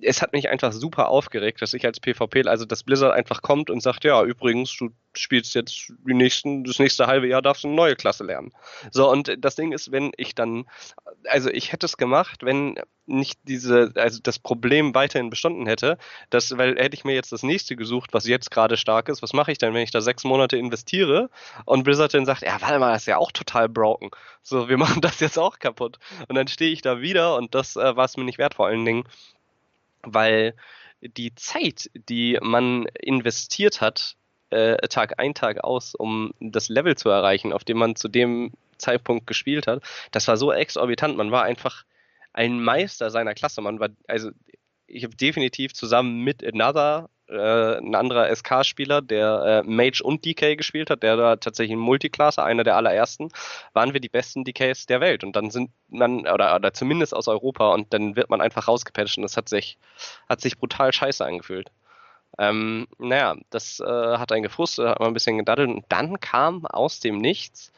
es 0.00 0.22
hat 0.22 0.32
mich 0.32 0.48
einfach 0.48 0.72
super 0.72 1.08
aufgeregt, 1.08 1.62
dass 1.62 1.74
ich 1.74 1.84
als 1.84 2.00
PvP, 2.00 2.46
also 2.46 2.64
dass 2.64 2.84
Blizzard 2.84 3.12
einfach 3.12 3.42
kommt 3.42 3.70
und 3.70 3.82
sagt, 3.82 4.04
ja, 4.04 4.22
übrigens, 4.22 4.76
du 4.76 4.90
spielst 5.14 5.54
jetzt 5.54 5.92
die 6.06 6.14
nächsten, 6.14 6.64
das 6.64 6.78
nächste 6.78 7.06
halbe 7.06 7.26
Jahr 7.26 7.42
darfst 7.42 7.64
du 7.64 7.68
eine 7.68 7.76
neue 7.76 7.96
Klasse 7.96 8.24
lernen. 8.24 8.52
So, 8.90 9.10
und 9.10 9.36
das 9.38 9.56
Ding 9.56 9.72
ist, 9.72 9.90
wenn 9.90 10.12
ich 10.16 10.34
dann, 10.34 10.66
also 11.24 11.50
ich 11.50 11.72
hätte 11.72 11.86
es 11.86 11.96
gemacht, 11.96 12.44
wenn 12.44 12.78
nicht 13.06 13.38
diese, 13.44 13.92
also 13.94 14.20
das 14.22 14.38
Problem 14.38 14.94
weiterhin 14.94 15.30
bestanden 15.30 15.66
hätte, 15.66 15.96
dass, 16.30 16.56
weil 16.58 16.76
hätte 16.76 16.94
ich 16.94 17.04
mir 17.04 17.14
jetzt 17.14 17.32
das 17.32 17.42
nächste 17.42 17.76
gesucht, 17.76 18.12
was 18.12 18.26
jetzt 18.26 18.50
gerade 18.50 18.76
stark 18.76 19.08
ist, 19.08 19.22
was 19.22 19.32
mache 19.32 19.52
ich 19.52 19.58
dann, 19.58 19.74
wenn 19.74 19.82
ich 19.82 19.90
da 19.90 20.00
sechs 20.00 20.24
Monate 20.24 20.56
investiere 20.56 21.30
und 21.64 21.84
Blizzard 21.84 22.14
dann 22.14 22.26
sagt, 22.26 22.42
ja, 22.42 22.60
warte 22.60 22.78
mal, 22.78 22.92
das 22.92 23.02
ist 23.02 23.06
ja 23.06 23.18
auch 23.18 23.32
total 23.32 23.68
broken. 23.68 24.10
So, 24.42 24.68
wir 24.68 24.76
machen 24.78 25.00
das 25.00 25.20
jetzt 25.20 25.38
auch 25.38 25.58
kaputt. 25.58 25.95
Und 26.28 26.36
dann 26.36 26.48
stehe 26.48 26.72
ich 26.72 26.82
da 26.82 27.00
wieder 27.00 27.36
und 27.36 27.54
das 27.54 27.76
äh, 27.76 27.96
war 27.96 28.04
es 28.04 28.16
mir 28.16 28.24
nicht 28.24 28.38
wert, 28.38 28.54
vor 28.54 28.66
allen 28.66 28.84
Dingen, 28.84 29.04
weil 30.02 30.54
die 31.00 31.34
Zeit, 31.34 31.90
die 32.08 32.38
man 32.40 32.86
investiert 33.00 33.80
hat, 33.80 34.16
äh, 34.50 34.76
Tag 34.88 35.18
ein, 35.18 35.34
Tag 35.34 35.62
aus, 35.64 35.94
um 35.94 36.32
das 36.40 36.68
Level 36.68 36.96
zu 36.96 37.08
erreichen, 37.08 37.52
auf 37.52 37.64
dem 37.64 37.78
man 37.78 37.96
zu 37.96 38.08
dem 38.08 38.52
Zeitpunkt 38.78 39.26
gespielt 39.26 39.66
hat, 39.66 39.82
das 40.10 40.28
war 40.28 40.36
so 40.36 40.52
exorbitant. 40.52 41.16
Man 41.16 41.32
war 41.32 41.42
einfach 41.42 41.84
ein 42.32 42.62
Meister 42.62 43.10
seiner 43.10 43.34
Klasse. 43.34 43.60
Man 43.60 43.80
war, 43.80 43.88
also 44.06 44.30
ich 44.86 45.04
habe 45.04 45.16
definitiv 45.16 45.72
zusammen 45.72 46.22
mit 46.22 46.44
Another, 46.44 47.08
äh, 47.28 47.78
ein 47.78 47.94
anderer 47.94 48.34
SK-Spieler, 48.34 49.02
der 49.02 49.62
äh, 49.64 49.68
Mage 49.68 50.02
und 50.02 50.24
DK 50.24 50.56
gespielt 50.56 50.90
hat, 50.90 51.02
der 51.02 51.16
da 51.16 51.36
tatsächlich 51.36 51.76
ein 51.76 51.80
Multiklasse, 51.80 52.42
einer 52.42 52.64
der 52.64 52.76
allerersten, 52.76 53.30
waren 53.72 53.92
wir 53.92 54.00
die 54.00 54.08
besten 54.08 54.44
DKs 54.44 54.86
der 54.86 55.00
Welt. 55.00 55.24
Und 55.24 55.34
dann 55.36 55.50
sind 55.50 55.70
man, 55.88 56.26
oder, 56.28 56.54
oder 56.54 56.72
zumindest 56.72 57.14
aus 57.14 57.28
Europa, 57.28 57.72
und 57.72 57.92
dann 57.92 58.16
wird 58.16 58.30
man 58.30 58.40
einfach 58.40 58.68
rausgepatcht 58.68 59.18
und 59.18 59.22
das 59.22 59.36
hat 59.36 59.48
sich, 59.48 59.78
hat 60.28 60.40
sich 60.40 60.58
brutal 60.58 60.92
scheiße 60.92 61.24
angefühlt. 61.24 61.70
Ähm, 62.38 62.86
naja, 62.98 63.36
das 63.50 63.80
äh, 63.80 63.84
hat 63.84 64.32
einen 64.32 64.42
gefrustet, 64.42 64.88
hat 64.88 65.00
man 65.00 65.08
ein 65.08 65.14
bisschen 65.14 65.38
gedaddelt 65.38 65.70
und 65.70 65.84
dann 65.88 66.20
kam 66.20 66.66
aus 66.66 67.00
dem 67.00 67.18
Nichts 67.18 67.72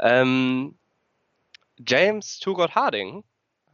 ähm, 0.00 0.76
James 1.78 2.38
Tugott 2.38 2.74
Harding 2.74 3.24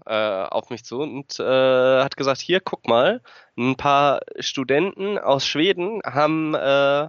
äh, 0.06 0.44
auf 0.44 0.70
mich 0.70 0.84
zu 0.84 1.00
und 1.00 1.38
äh, 1.40 2.02
hat 2.02 2.16
gesagt, 2.16 2.40
hier, 2.40 2.60
guck 2.60 2.86
mal, 2.86 3.20
ein 3.56 3.76
paar 3.76 4.20
Studenten 4.38 5.18
aus 5.18 5.46
Schweden 5.46 6.00
haben 6.04 6.54
äh, 6.54 7.08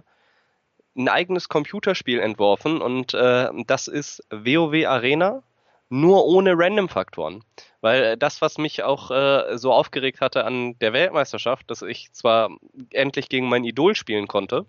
ein 0.96 1.08
eigenes 1.08 1.48
Computerspiel 1.48 2.20
entworfen 2.20 2.80
und 2.80 3.14
äh, 3.14 3.48
das 3.66 3.88
ist 3.88 4.22
WoW 4.30 4.86
Arena, 4.86 5.42
nur 5.88 6.26
ohne 6.26 6.54
Random-Faktoren. 6.56 7.44
Weil 7.80 8.16
das, 8.16 8.40
was 8.40 8.58
mich 8.58 8.82
auch 8.82 9.10
äh, 9.10 9.58
so 9.58 9.72
aufgeregt 9.72 10.20
hatte 10.20 10.44
an 10.44 10.78
der 10.78 10.92
Weltmeisterschaft, 10.92 11.70
dass 11.70 11.82
ich 11.82 12.12
zwar 12.12 12.50
endlich 12.90 13.28
gegen 13.28 13.48
mein 13.48 13.64
Idol 13.64 13.94
spielen 13.94 14.26
konnte, 14.26 14.66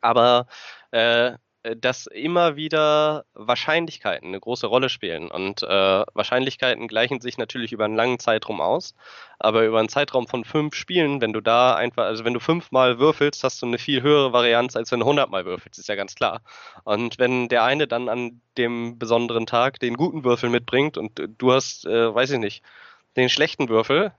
aber 0.00 0.46
äh, 0.90 1.32
dass 1.76 2.06
immer 2.06 2.56
wieder 2.56 3.24
Wahrscheinlichkeiten 3.34 4.28
eine 4.28 4.40
große 4.40 4.66
Rolle 4.66 4.88
spielen. 4.90 5.30
Und 5.30 5.62
äh, 5.62 6.04
Wahrscheinlichkeiten 6.12 6.88
gleichen 6.88 7.20
sich 7.20 7.38
natürlich 7.38 7.72
über 7.72 7.86
einen 7.86 7.96
langen 7.96 8.18
Zeitraum 8.18 8.60
aus. 8.60 8.94
Aber 9.38 9.64
über 9.64 9.78
einen 9.78 9.88
Zeitraum 9.88 10.28
von 10.28 10.44
fünf 10.44 10.74
Spielen, 10.74 11.20
wenn 11.22 11.32
du 11.32 11.40
da 11.40 11.74
einfach, 11.74 12.04
also 12.04 12.24
wenn 12.24 12.34
du 12.34 12.40
fünfmal 12.40 12.98
würfelst, 12.98 13.42
hast 13.44 13.62
du 13.62 13.66
eine 13.66 13.78
viel 13.78 14.02
höhere 14.02 14.32
Varianz, 14.32 14.76
als 14.76 14.92
wenn 14.92 15.00
du 15.00 15.06
hundertmal 15.06 15.46
würfelst, 15.46 15.78
ist 15.78 15.88
ja 15.88 15.94
ganz 15.94 16.14
klar. 16.14 16.42
Und 16.84 17.18
wenn 17.18 17.48
der 17.48 17.64
eine 17.64 17.86
dann 17.86 18.08
an 18.08 18.42
dem 18.58 18.98
besonderen 18.98 19.46
Tag 19.46 19.80
den 19.80 19.94
guten 19.96 20.24
Würfel 20.24 20.50
mitbringt 20.50 20.98
und 20.98 21.20
du 21.38 21.52
hast, 21.52 21.86
äh, 21.86 22.14
weiß 22.14 22.30
ich 22.32 22.38
nicht, 22.38 22.62
den 23.16 23.28
schlechten 23.30 23.68
Würfel, 23.70 24.12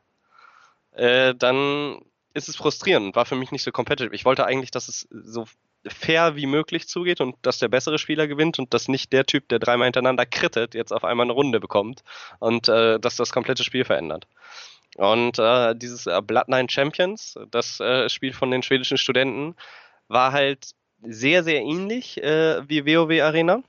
äh, 0.93 1.35
dann 1.35 1.99
ist 2.33 2.49
es 2.49 2.55
frustrierend, 2.55 3.15
war 3.15 3.25
für 3.25 3.35
mich 3.35 3.51
nicht 3.51 3.63
so 3.63 3.71
competitive. 3.71 4.13
Ich 4.15 4.25
wollte 4.25 4.45
eigentlich, 4.45 4.71
dass 4.71 4.87
es 4.87 5.07
so 5.11 5.45
fair 5.87 6.35
wie 6.35 6.45
möglich 6.45 6.87
zugeht 6.87 7.21
und 7.21 7.35
dass 7.41 7.59
der 7.59 7.67
bessere 7.67 7.97
Spieler 7.97 8.27
gewinnt 8.27 8.59
und 8.59 8.73
dass 8.73 8.87
nicht 8.87 9.13
der 9.13 9.25
Typ, 9.25 9.47
der 9.49 9.59
dreimal 9.59 9.85
hintereinander 9.85 10.25
krittet, 10.25 10.73
jetzt 10.73 10.91
auf 10.91 11.03
einmal 11.03 11.25
eine 11.25 11.33
Runde 11.33 11.59
bekommt 11.59 12.03
und 12.39 12.67
äh, 12.69 12.99
dass 12.99 13.15
das 13.15 13.31
komplette 13.31 13.63
Spiel 13.63 13.85
verändert. 13.85 14.27
Und 14.95 15.39
äh, 15.39 15.75
dieses 15.75 16.07
äh, 16.07 16.21
Bloodline 16.21 16.69
Champions, 16.69 17.37
das 17.51 17.79
äh, 17.79 18.09
Spiel 18.09 18.33
von 18.33 18.51
den 18.51 18.63
schwedischen 18.63 18.97
Studenten, 18.97 19.55
war 20.07 20.31
halt 20.31 20.71
sehr, 21.01 21.43
sehr 21.43 21.61
ähnlich 21.61 22.21
äh, 22.23 22.67
wie 22.67 22.85
WoW 22.85 23.21
Arena. 23.21 23.61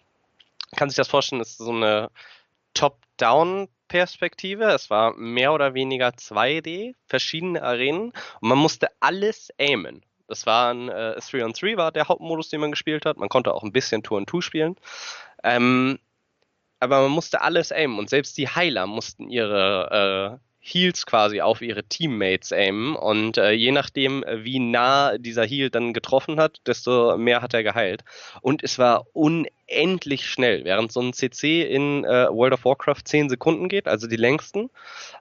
Kann 0.76 0.88
sich 0.88 0.96
das 0.96 1.08
vorstellen, 1.08 1.42
ist 1.42 1.58
so 1.58 1.70
eine 1.70 2.10
Top-Down-Perspektive. 2.74 4.64
Es 4.64 4.90
war 4.90 5.14
mehr 5.16 5.52
oder 5.52 5.74
weniger 5.74 6.08
2D, 6.08 6.94
verschiedene 7.06 7.62
Arenen 7.62 8.12
und 8.40 8.48
man 8.48 8.58
musste 8.58 8.88
alles 9.00 9.50
aimen. 9.58 10.02
Das 10.28 10.46
war 10.46 10.72
ein 10.72 10.88
äh, 10.88 11.16
3-on-3 11.18 11.76
war 11.76 11.92
der 11.92 12.08
Hauptmodus, 12.08 12.48
den 12.48 12.60
man 12.60 12.72
gespielt 12.72 13.06
hat. 13.06 13.16
Man 13.16 13.28
konnte 13.28 13.54
auch 13.54 13.62
ein 13.62 13.72
bisschen 13.72 14.02
Tour-on-Two 14.02 14.40
spielen. 14.40 14.76
Ähm, 15.42 15.98
aber 16.80 17.02
man 17.02 17.10
musste 17.10 17.40
alles 17.40 17.72
aimen 17.72 17.98
und 17.98 18.10
selbst 18.10 18.36
die 18.36 18.48
Heiler 18.48 18.86
mussten 18.86 19.30
ihre 19.30 20.40
äh, 20.40 20.45
Heals 20.68 21.06
quasi 21.06 21.40
auf 21.40 21.62
ihre 21.62 21.84
Teammates 21.84 22.52
aimen 22.52 22.96
und 22.96 23.38
äh, 23.38 23.52
je 23.52 23.70
nachdem, 23.70 24.24
wie 24.28 24.58
nah 24.58 25.16
dieser 25.16 25.46
Heal 25.46 25.70
dann 25.70 25.92
getroffen 25.92 26.40
hat, 26.40 26.60
desto 26.66 27.16
mehr 27.16 27.40
hat 27.40 27.54
er 27.54 27.62
geheilt. 27.62 28.02
Und 28.40 28.64
es 28.64 28.76
war 28.76 29.06
unendlich 29.12 30.28
schnell. 30.28 30.64
Während 30.64 30.90
so 30.90 31.00
ein 31.00 31.12
CC 31.12 31.62
in 31.62 32.04
äh, 32.04 32.26
World 32.30 32.54
of 32.54 32.64
Warcraft 32.64 33.02
10 33.04 33.28
Sekunden 33.28 33.68
geht, 33.68 33.86
also 33.86 34.08
die 34.08 34.16
längsten, 34.16 34.68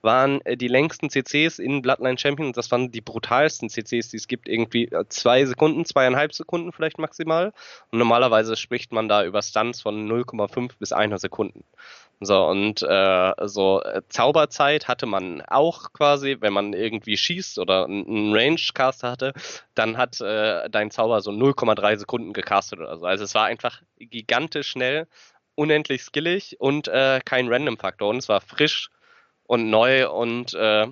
waren 0.01 0.41
äh, 0.45 0.57
die 0.57 0.67
längsten 0.67 1.11
CCs 1.11 1.59
in 1.59 1.83
Bloodline 1.83 2.17
Champions, 2.17 2.55
das 2.55 2.71
waren 2.71 2.91
die 2.91 3.01
brutalsten 3.01 3.69
CCs, 3.69 4.09
die 4.09 4.17
es 4.17 4.27
gibt, 4.27 4.49
irgendwie 4.49 4.85
äh, 4.85 5.05
zwei 5.09 5.45
Sekunden, 5.45 5.85
zweieinhalb 5.85 6.33
Sekunden 6.33 6.71
vielleicht 6.71 6.97
maximal. 6.97 7.53
Und 7.91 7.99
normalerweise 7.99 8.55
spricht 8.55 8.91
man 8.91 9.07
da 9.07 9.23
über 9.23 9.43
Stunts 9.43 9.83
von 9.83 10.09
0,5 10.09 10.71
bis 10.79 10.91
1 10.91 11.21
Sekunden. 11.21 11.63
So, 12.21 12.45
und 12.45 12.81
äh, 12.81 13.33
so 13.43 13.81
äh, 13.81 14.01
Zauberzeit 14.07 14.87
hatte 14.87 15.05
man 15.05 15.41
auch 15.41 15.91
quasi, 15.91 16.37
wenn 16.39 16.53
man 16.53 16.73
irgendwie 16.73 17.17
schießt 17.17 17.59
oder 17.59 17.85
einen 17.85 18.33
Range-Caster 18.33 19.11
hatte, 19.11 19.33
dann 19.73 19.97
hat 19.97 20.21
äh, 20.21 20.69
dein 20.69 20.91
Zauber 20.91 21.21
so 21.21 21.31
0,3 21.31 21.97
Sekunden 21.97 22.33
gecastet 22.33 22.79
oder 22.79 22.97
so. 22.97 23.05
Also 23.05 23.25
es 23.25 23.35
war 23.35 23.45
einfach 23.45 23.81
gigantisch 23.99 24.69
schnell, 24.69 25.07
unendlich 25.55 26.03
skillig 26.03 26.55
und 26.59 26.87
äh, 26.87 27.19
kein 27.25 27.51
Random-Faktor. 27.51 28.09
Und 28.09 28.17
es 28.17 28.29
war 28.29 28.39
frisch 28.39 28.89
und 29.43 29.69
neu 29.69 30.09
und 30.09 30.53
äh, 30.53 30.87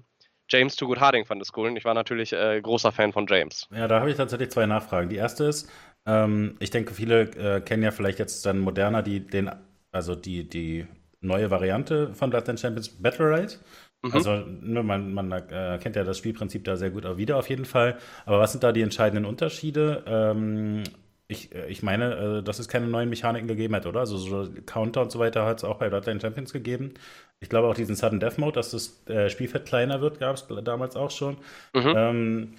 James 0.50 0.76
Too 0.76 0.88
Good 0.88 1.00
Harding 1.00 1.26
fand 1.26 1.42
es 1.42 1.52
cool 1.56 1.70
und 1.70 1.78
ich 1.78 1.86
war 1.86 1.94
natürlich 1.94 2.34
äh, 2.34 2.60
großer 2.62 2.92
Fan 2.92 3.14
von 3.14 3.26
James. 3.28 3.68
Ja, 3.74 3.88
da 3.88 4.02
habe 4.02 4.12
ich 4.12 4.18
tatsächlich 4.18 4.52
zwei 4.52 4.66
Nachfragen. 4.66 5.10
Die 5.10 5.16
erste 5.16 5.46
ist, 5.46 5.72
ähm, 6.06 6.58
ich 6.60 6.70
denke, 6.70 6.94
viele 6.94 7.62
kennen 7.62 7.82
ja 7.82 7.92
vielleicht 7.92 8.20
jetzt 8.20 8.46
dann 8.46 8.60
moderner 8.60 9.02
die, 9.02 9.26
den, 9.26 9.50
also 9.94 10.16
die, 10.16 10.48
die 10.48 10.86
neue 11.24 11.50
Variante 11.50 12.14
von 12.14 12.30
Bloodline 12.30 12.58
Champions 12.58 12.90
Battle 12.90 13.30
Rate. 13.30 13.58
Mhm. 14.04 14.14
Also 14.14 14.36
ne, 14.36 14.84
man, 14.84 15.14
man 15.14 15.32
äh, 15.32 15.80
kennt 15.82 15.96
ja 15.96 16.04
das 16.04 16.18
Spielprinzip 16.18 16.64
da 16.66 16.76
sehr 16.76 16.92
gut 16.92 17.06
auch 17.06 17.18
wieder 17.18 17.38
auf 17.38 17.50
jeden 17.50 17.66
Fall. 17.66 17.98
Aber 18.26 18.40
was 18.40 18.52
sind 18.52 18.64
da 18.64 18.72
die 18.72 18.82
entscheidenden 18.82 19.26
Unterschiede? 19.26 20.04
Ähm, 20.06 20.84
ich, 21.28 21.54
äh, 21.56 21.68
ich 21.68 21.84
meine, 21.84 22.40
äh, 22.40 22.44
dass 22.44 22.60
es 22.60 22.68
keine 22.68 22.88
neuen 22.88 23.10
Mechaniken 23.10 23.48
gegeben 23.48 23.76
hat, 23.76 23.86
oder? 23.86 24.02
Also 24.02 24.18
so 24.18 24.50
Counter 24.66 25.02
und 25.02 25.12
so 25.12 25.20
weiter 25.20 25.46
hat 25.46 25.60
es 25.60 25.64
auch 25.64 25.80
bei 25.80 25.90
Bloodline 25.90 26.20
Champions 26.20 26.54
gegeben. 26.54 26.94
Ich 27.40 27.50
glaube 27.50 27.68
auch 27.68 27.76
diesen 27.76 27.96
Sudden 27.96 28.20
Death 28.20 28.38
Mode, 28.38 28.54
dass 28.54 28.72
das 28.72 29.06
äh, 29.08 29.30
Spielfeld 29.30 29.66
kleiner 29.66 30.02
wird, 30.02 30.20
gab 30.20 30.36
es 30.36 30.48
damals 30.64 30.96
auch 30.96 31.12
schon. 31.12 31.38
Mhm. 31.74 31.94
Ähm, 31.96 32.54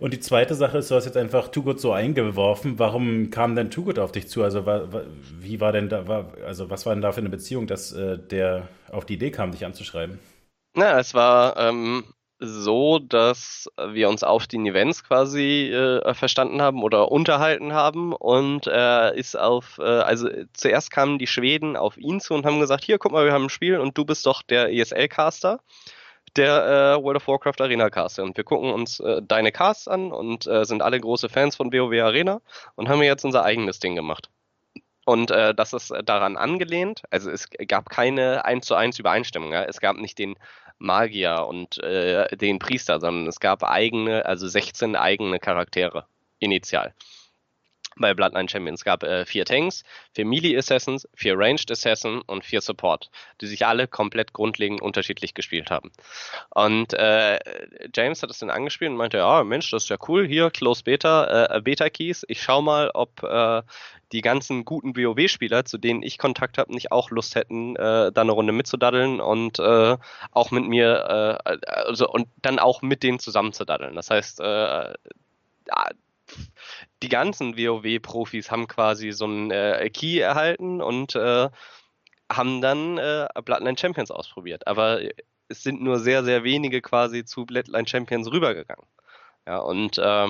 und 0.00 0.12
die 0.12 0.20
zweite 0.20 0.54
Sache 0.54 0.78
ist, 0.78 0.90
du 0.90 0.94
hast 0.94 1.04
jetzt 1.04 1.16
einfach 1.16 1.48
Too 1.48 1.62
Good 1.62 1.80
so 1.80 1.92
eingeworfen. 1.92 2.78
Warum 2.78 3.30
kam 3.30 3.56
denn 3.56 3.70
Too 3.70 3.84
Good 3.84 3.98
auf 3.98 4.12
dich 4.12 4.28
zu? 4.28 4.42
Also, 4.42 4.66
wie 5.40 5.60
war 5.60 5.72
denn 5.72 5.88
da, 5.88 6.08
war, 6.08 6.32
also 6.46 6.70
was 6.70 6.86
war 6.86 6.94
denn 6.94 7.02
da 7.02 7.12
für 7.12 7.20
eine 7.20 7.28
Beziehung, 7.28 7.66
dass 7.66 7.92
äh, 7.92 8.18
der 8.18 8.68
auf 8.90 9.04
die 9.04 9.14
Idee 9.14 9.30
kam, 9.30 9.52
dich 9.52 9.64
anzuschreiben? 9.64 10.18
Na, 10.74 10.98
es 10.98 11.14
war 11.14 11.56
ähm, 11.58 12.04
so, 12.42 12.98
dass 12.98 13.68
wir 13.92 14.08
uns 14.08 14.24
auf 14.24 14.46
den 14.46 14.66
Events 14.66 15.04
quasi 15.04 15.70
äh, 15.72 16.14
verstanden 16.14 16.60
haben 16.60 16.82
oder 16.82 17.12
unterhalten 17.12 17.72
haben 17.72 18.12
und 18.12 18.66
äh, 18.66 19.16
ist 19.16 19.38
auf, 19.38 19.78
äh, 19.78 19.82
also 19.84 20.28
zuerst 20.52 20.90
kamen 20.90 21.18
die 21.18 21.26
Schweden 21.26 21.76
auf 21.76 21.96
ihn 21.96 22.20
zu 22.20 22.34
und 22.34 22.44
haben 22.44 22.60
gesagt, 22.60 22.84
hier, 22.84 22.98
guck 22.98 23.12
mal, 23.12 23.24
wir 23.24 23.32
haben 23.32 23.44
ein 23.44 23.50
Spiel 23.50 23.78
und 23.78 23.96
du 23.96 24.04
bist 24.04 24.26
doch 24.26 24.42
der 24.42 24.72
ESL-Caster 24.72 25.60
der 26.36 26.96
äh, 26.98 27.02
World 27.02 27.16
of 27.16 27.28
Warcraft 27.28 27.60
Arena 27.60 27.90
Cast. 27.90 28.18
Und 28.18 28.36
wir 28.36 28.44
gucken 28.44 28.72
uns 28.72 29.00
äh, 29.00 29.20
deine 29.22 29.52
Casts 29.52 29.88
an 29.88 30.12
und 30.12 30.46
äh, 30.46 30.64
sind 30.64 30.82
alle 30.82 31.00
große 31.00 31.28
Fans 31.28 31.56
von 31.56 31.72
WoW 31.72 32.00
Arena 32.02 32.40
und 32.74 32.88
haben 32.88 33.02
jetzt 33.02 33.24
unser 33.24 33.44
eigenes 33.44 33.80
Ding 33.80 33.94
gemacht. 33.94 34.30
Und 35.04 35.30
äh, 35.30 35.54
das 35.54 35.72
ist 35.72 35.92
daran 36.04 36.36
angelehnt. 36.36 37.02
Also 37.10 37.30
es 37.30 37.50
gab 37.50 37.90
keine 37.90 38.44
1 38.44 38.66
zu 38.66 38.74
1 38.74 38.98
Übereinstimmung. 38.98 39.52
Ja? 39.52 39.64
Es 39.64 39.80
gab 39.80 39.96
nicht 39.96 40.18
den 40.18 40.36
Magier 40.78 41.46
und 41.48 41.78
äh, 41.78 42.36
den 42.36 42.58
Priester, 42.58 43.00
sondern 43.00 43.26
es 43.26 43.40
gab 43.40 43.62
eigene, 43.64 44.26
also 44.26 44.46
16 44.46 44.96
eigene 44.96 45.38
Charaktere 45.38 46.06
initial 46.38 46.94
bei 47.96 48.14
Bloodline 48.14 48.48
Champions. 48.48 48.84
Gab 48.84 49.02
äh, 49.02 49.24
vier 49.24 49.44
Tanks, 49.44 49.84
vier 50.12 50.26
Melee 50.26 50.56
Assassins, 50.56 51.08
vier 51.14 51.38
Ranged 51.38 51.70
Assassin 51.70 52.20
und 52.26 52.44
vier 52.44 52.60
Support, 52.60 53.10
die 53.40 53.46
sich 53.46 53.66
alle 53.66 53.86
komplett 53.86 54.32
grundlegend 54.32 54.80
unterschiedlich 54.80 55.34
gespielt 55.34 55.70
haben. 55.70 55.90
Und 56.50 56.94
äh, 56.94 57.38
James 57.94 58.22
hat 58.22 58.30
es 58.30 58.38
dann 58.38 58.50
angespielt 58.50 58.90
und 58.90 58.96
meinte, 58.96 59.18
ja, 59.18 59.44
Mensch, 59.44 59.70
das 59.70 59.84
ist 59.84 59.88
ja 59.88 59.96
cool, 60.08 60.26
hier, 60.26 60.50
Close 60.50 60.84
Beta, 60.84 61.56
äh, 61.56 61.60
Beta 61.60 61.88
Keys, 61.88 62.24
ich 62.28 62.42
schau 62.42 62.62
mal, 62.62 62.90
ob 62.94 63.22
äh, 63.22 63.62
die 64.12 64.20
ganzen 64.20 64.64
guten 64.64 64.94
WoW-Spieler, 64.96 65.64
zu 65.64 65.78
denen 65.78 66.02
ich 66.02 66.18
Kontakt 66.18 66.58
habe, 66.58 66.72
nicht 66.72 66.92
auch 66.92 67.10
Lust 67.10 67.34
hätten, 67.34 67.76
äh, 67.76 68.12
da 68.12 68.20
eine 68.20 68.32
Runde 68.32 68.52
mitzudaddeln 68.52 69.20
und 69.20 69.58
äh, 69.58 69.96
auch 70.30 70.50
mit 70.50 70.64
mir, 70.64 71.40
äh, 71.44 71.56
also 71.66 72.08
und 72.08 72.28
dann 72.42 72.58
auch 72.58 72.82
mit 72.82 73.02
denen 73.02 73.18
zusammenzudaddeln. 73.18 73.94
Das 73.94 74.10
heißt, 74.10 74.40
äh, 74.40 74.92
die 77.02 77.08
ganzen 77.08 77.56
WoW-Profis 77.56 78.50
haben 78.50 78.68
quasi 78.68 79.12
so 79.12 79.24
einen 79.24 79.50
äh, 79.50 79.88
Key 79.90 80.18
erhalten 80.18 80.80
und 80.80 81.14
äh, 81.14 81.48
haben 82.30 82.60
dann 82.60 82.98
äh, 82.98 83.26
Bloodline 83.44 83.76
Champions 83.78 84.10
ausprobiert. 84.10 84.66
Aber 84.66 85.00
es 85.48 85.62
sind 85.62 85.82
nur 85.82 85.98
sehr, 85.98 86.24
sehr 86.24 86.44
wenige 86.44 86.80
quasi 86.80 87.24
zu 87.24 87.44
Bloodline 87.46 87.86
Champions 87.86 88.30
rübergegangen. 88.30 88.86
Ja, 89.46 89.58
und 89.58 89.98
äh, 89.98 90.28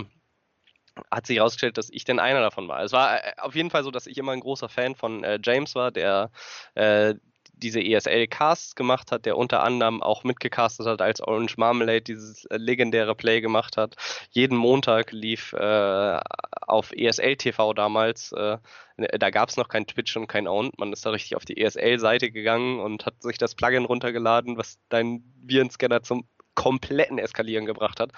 hat 1.11 1.26
sich 1.26 1.38
herausgestellt, 1.38 1.78
dass 1.78 1.90
ich 1.90 2.04
denn 2.04 2.18
einer 2.18 2.40
davon 2.40 2.68
war. 2.68 2.82
Es 2.82 2.92
war 2.92 3.25
äh, 3.25 3.32
auf 3.38 3.54
jeden 3.54 3.71
Fall 3.71 3.85
so, 3.85 3.90
dass 3.90 4.06
ich 4.06 4.18
immer 4.18 4.32
ein 4.32 4.40
großer 4.40 4.68
Fan 4.68 4.94
von 4.94 5.25
äh, 5.25 5.38
James 5.42 5.75
war, 5.75 5.90
der 5.90 6.30
äh, 6.75 7.14
diese 7.52 7.80
ESL-Casts 7.80 8.75
gemacht 8.75 9.12
hat, 9.12 9.26
der 9.26 9.37
unter 9.37 9.62
anderem 9.62 10.02
auch 10.02 10.25
mitgecastet 10.25 10.87
hat, 10.87 11.00
als 11.00 11.21
Orange 11.21 11.56
Marmalade 11.56 12.02
dieses 12.02 12.44
äh, 12.47 12.56
legendäre 12.56 13.14
Play 13.14 13.40
gemacht 13.40 13.76
hat. 13.76 13.97
Jeden 14.30 14.56
Montag 14.56 15.12
lief 15.12 15.52
äh, 15.52 16.21
auf 16.62 16.92
ESL 16.92 17.37
TV 17.37 17.73
damals, 17.75 18.32
äh, 18.32 18.59
da 18.97 19.30
gab 19.30 19.49
es 19.49 19.56
noch 19.56 19.68
kein 19.68 19.87
Twitch 19.87 20.16
und 20.16 20.26
kein 20.26 20.47
Own. 20.47 20.71
Man 20.76 20.92
ist 20.92 21.04
da 21.06 21.11
richtig 21.11 21.37
auf 21.37 21.44
die 21.44 21.61
ESL-Seite 21.61 22.30
gegangen 22.30 22.80
und 22.80 23.06
hat 23.06 23.23
sich 23.23 23.38
das 23.38 23.54
Plugin 23.54 23.85
runtergeladen, 23.85 24.56
was 24.56 24.78
dein 24.88 25.23
Virenscanner 25.42 26.02
zum 26.02 26.26
kompletten 26.54 27.18
Eskalieren 27.18 27.64
gebracht 27.66 27.99
hat 27.99 28.12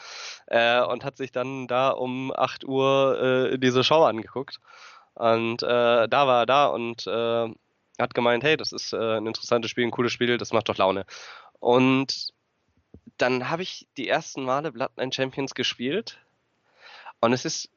äh, 0.46 0.82
und 0.82 1.04
hat 1.04 1.16
sich 1.16 1.30
dann 1.30 1.68
da 1.68 1.90
um 1.90 2.32
8 2.34 2.64
Uhr 2.64 3.52
äh, 3.52 3.58
diese 3.58 3.84
Show 3.84 4.02
angeguckt. 4.02 4.58
Und 5.14 5.62
äh, 5.62 6.08
da 6.08 6.26
war 6.26 6.42
er 6.42 6.46
da 6.46 6.66
und 6.66 7.06
äh, 7.06 7.48
hat 7.98 8.14
gemeint, 8.14 8.44
hey, 8.44 8.56
das 8.56 8.72
ist 8.72 8.92
äh, 8.92 9.16
ein 9.18 9.26
interessantes 9.26 9.70
Spiel, 9.70 9.84
ein 9.84 9.90
cooles 9.90 10.12
Spiel, 10.12 10.38
das 10.38 10.52
macht 10.52 10.68
doch 10.68 10.76
Laune. 10.76 11.06
Und 11.60 12.32
dann 13.18 13.50
habe 13.50 13.62
ich 13.62 13.88
die 13.96 14.08
ersten 14.08 14.44
Male 14.44 14.72
Bloodline 14.72 15.12
Champions 15.12 15.54
gespielt 15.54 16.18
und 17.20 17.32
es 17.32 17.44
ist 17.44 17.70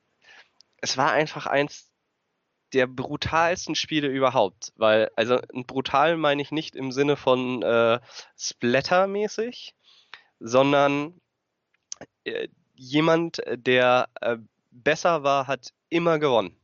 es 0.81 0.97
war 0.97 1.11
einfach 1.11 1.47
eins 1.47 1.91
der 2.73 2.87
brutalsten 2.87 3.75
Spiele 3.75 4.07
überhaupt, 4.07 4.73
weil, 4.75 5.09
also 5.15 5.39
brutal 5.51 6.17
meine 6.17 6.41
ich 6.41 6.51
nicht 6.51 6.75
im 6.75 6.91
Sinne 6.91 7.15
von 7.15 7.63
äh, 7.63 7.99
Splatter-mäßig, 8.37 9.73
sondern 10.39 11.21
äh, 12.25 12.49
jemand, 12.75 13.41
der 13.47 14.09
äh, 14.21 14.37
besser 14.71 15.23
war, 15.23 15.47
hat 15.47 15.73
immer 15.89 16.19
gewonnen. 16.19 16.56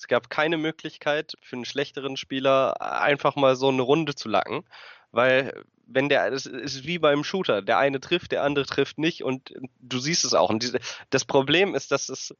Es 0.00 0.08
gab 0.08 0.30
keine 0.30 0.56
Möglichkeit 0.56 1.34
für 1.42 1.56
einen 1.56 1.66
schlechteren 1.66 2.16
Spieler 2.16 2.80
einfach 2.80 3.36
mal 3.36 3.54
so 3.54 3.68
eine 3.68 3.82
Runde 3.82 4.14
zu 4.14 4.30
lacken, 4.30 4.64
weil 5.12 5.62
wenn 5.86 6.08
der, 6.08 6.32
es 6.32 6.46
ist 6.46 6.86
wie 6.86 6.98
beim 6.98 7.22
Shooter, 7.22 7.60
der 7.60 7.76
eine 7.76 8.00
trifft, 8.00 8.32
der 8.32 8.42
andere 8.42 8.64
trifft 8.64 8.96
nicht 8.96 9.22
und 9.22 9.52
du 9.78 9.98
siehst 9.98 10.24
es 10.24 10.32
auch. 10.32 10.48
Und 10.48 10.62
diese, 10.62 10.78
das 11.10 11.26
Problem 11.26 11.74
ist, 11.74 11.92
dass 11.92 12.08
es 12.08 12.34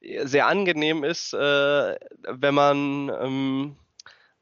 sehr 0.00 0.46
angenehm 0.46 1.04
ist, 1.04 1.32
äh, 1.32 1.96
wenn 2.28 2.54
man, 2.54 3.08
ähm, 3.08 3.76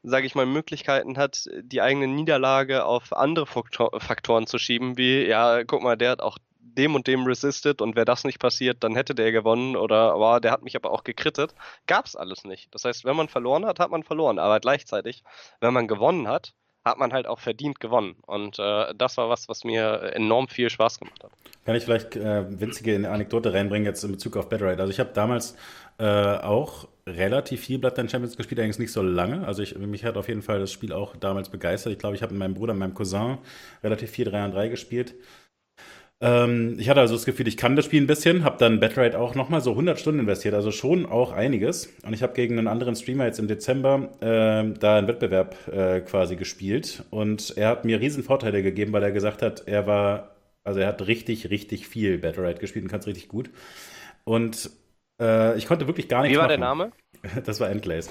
sage 0.03 0.25
ich 0.25 0.35
mal, 0.35 0.45
Möglichkeiten 0.45 1.17
hat, 1.17 1.49
die 1.61 1.81
eigene 1.81 2.07
Niederlage 2.07 2.83
auf 2.83 3.15
andere 3.15 3.45
Faktor 3.45 4.01
Faktoren 4.01 4.47
zu 4.47 4.57
schieben, 4.57 4.97
wie, 4.97 5.25
ja, 5.25 5.63
guck 5.63 5.81
mal, 5.81 5.95
der 5.95 6.11
hat 6.11 6.21
auch 6.21 6.39
dem 6.79 6.95
und 6.95 7.07
dem 7.07 7.25
resisted 7.25 7.81
und 7.81 7.97
wäre 7.97 8.05
das 8.05 8.23
nicht 8.23 8.39
passiert, 8.39 8.83
dann 8.85 8.95
hätte 8.95 9.13
der 9.13 9.33
gewonnen 9.33 9.75
oder 9.75 10.15
wow, 10.15 10.39
der 10.39 10.51
hat 10.51 10.63
mich 10.63 10.77
aber 10.77 10.91
auch 10.91 11.03
gekrittet. 11.03 11.53
Gab's 11.87 12.15
alles 12.15 12.45
nicht. 12.45 12.73
Das 12.73 12.85
heißt, 12.85 13.03
wenn 13.03 13.17
man 13.17 13.27
verloren 13.27 13.65
hat, 13.65 13.79
hat 13.79 13.91
man 13.91 14.03
verloren. 14.03 14.39
Aber 14.39 14.61
gleichzeitig, 14.61 15.23
wenn 15.59 15.73
man 15.73 15.89
gewonnen 15.89 16.29
hat, 16.29 16.53
hat 16.85 16.97
man 16.97 17.11
halt 17.11 17.27
auch 17.27 17.39
verdient 17.39 17.81
gewonnen. 17.81 18.15
Und 18.25 18.57
äh, 18.59 18.93
das 18.95 19.17
war 19.17 19.29
was, 19.29 19.49
was 19.49 19.65
mir 19.65 20.13
enorm 20.15 20.47
viel 20.47 20.69
Spaß 20.69 20.99
gemacht 20.99 21.21
hat. 21.21 21.31
Kann 21.65 21.75
ich 21.75 21.83
vielleicht 21.83 22.15
äh, 22.15 22.45
winzige 22.59 23.09
Anekdote 23.11 23.53
reinbringen 23.53 23.85
jetzt 23.85 24.03
in 24.05 24.13
Bezug 24.13 24.37
auf 24.37 24.47
Better 24.47 24.67
Also 24.67 24.89
ich 24.89 25.01
habe 25.01 25.11
damals 25.13 25.57
äh, 25.97 26.05
auch 26.05 26.87
relativ 27.05 27.61
viel 27.61 27.77
Bloodline 27.77 28.07
Champions 28.07 28.37
gespielt, 28.37 28.59
allerdings 28.59 28.79
nicht 28.79 28.93
so 28.93 29.01
lange. 29.01 29.45
Also 29.45 29.61
ich, 29.61 29.77
mich 29.77 30.05
hat 30.05 30.15
auf 30.15 30.29
jeden 30.29 30.41
Fall 30.41 30.59
das 30.59 30.71
Spiel 30.71 30.93
auch 30.93 31.17
damals 31.17 31.49
begeistert. 31.49 31.91
Ich 31.91 31.99
glaube, 31.99 32.15
ich 32.15 32.21
habe 32.21 32.33
mit 32.33 32.39
meinem 32.39 32.53
Bruder, 32.53 32.73
meinem 32.73 32.93
Cousin 32.93 33.39
relativ 33.83 34.11
viel 34.11 34.25
3 34.25 34.43
an 34.43 34.51
3 34.51 34.69
gespielt. 34.69 35.15
Ähm, 36.21 36.75
ich 36.77 36.89
hatte 36.89 36.99
also 36.99 37.15
das 37.15 37.25
Gefühl, 37.25 37.47
ich 37.47 37.55
kann 37.55 37.75
das 37.75 37.85
Spiel 37.85 38.01
ein 38.01 38.07
bisschen, 38.07 38.43
habe 38.43 38.57
dann 38.57 38.79
Batrate 38.79 39.17
auch 39.17 39.35
nochmal 39.35 39.61
so 39.61 39.71
100 39.71 39.99
Stunden 39.99 40.19
investiert, 40.19 40.53
also 40.53 40.71
schon 40.71 41.05
auch 41.05 41.31
einiges. 41.31 41.93
Und 42.05 42.13
ich 42.13 42.23
habe 42.23 42.33
gegen 42.33 42.57
einen 42.57 42.67
anderen 42.67 42.95
Streamer 42.95 43.25
jetzt 43.25 43.39
im 43.39 43.47
Dezember 43.47 44.09
äh, 44.19 44.77
da 44.77 44.97
einen 44.97 45.07
Wettbewerb 45.07 45.55
äh, 45.69 46.01
quasi 46.01 46.35
gespielt. 46.35 47.03
Und 47.09 47.53
er 47.57 47.69
hat 47.69 47.85
mir 47.85 48.01
riesen 48.01 48.23
Vorteile 48.23 48.61
gegeben, 48.63 48.91
weil 48.91 49.03
er 49.03 49.11
gesagt 49.11 49.41
hat, 49.41 49.63
er 49.67 49.87
war, 49.87 50.35
also 50.63 50.81
er 50.81 50.87
hat 50.87 51.07
richtig, 51.07 51.49
richtig 51.49 51.87
viel 51.87 52.17
Batrate 52.17 52.59
gespielt 52.59 52.83
und 52.83 52.91
kann 52.91 52.99
es 52.99 53.07
richtig 53.07 53.29
gut. 53.29 53.49
Und 54.25 54.69
äh, 55.21 55.57
ich 55.57 55.67
konnte 55.67 55.87
wirklich 55.87 56.09
gar 56.09 56.23
nichts. 56.23 56.35
Wie 56.35 56.39
war 56.39 56.47
machen. 56.47 56.59
der 56.59 56.67
Name? 56.67 56.91
Das 57.45 57.59
war 57.59 57.69
Endglaze. 57.69 58.09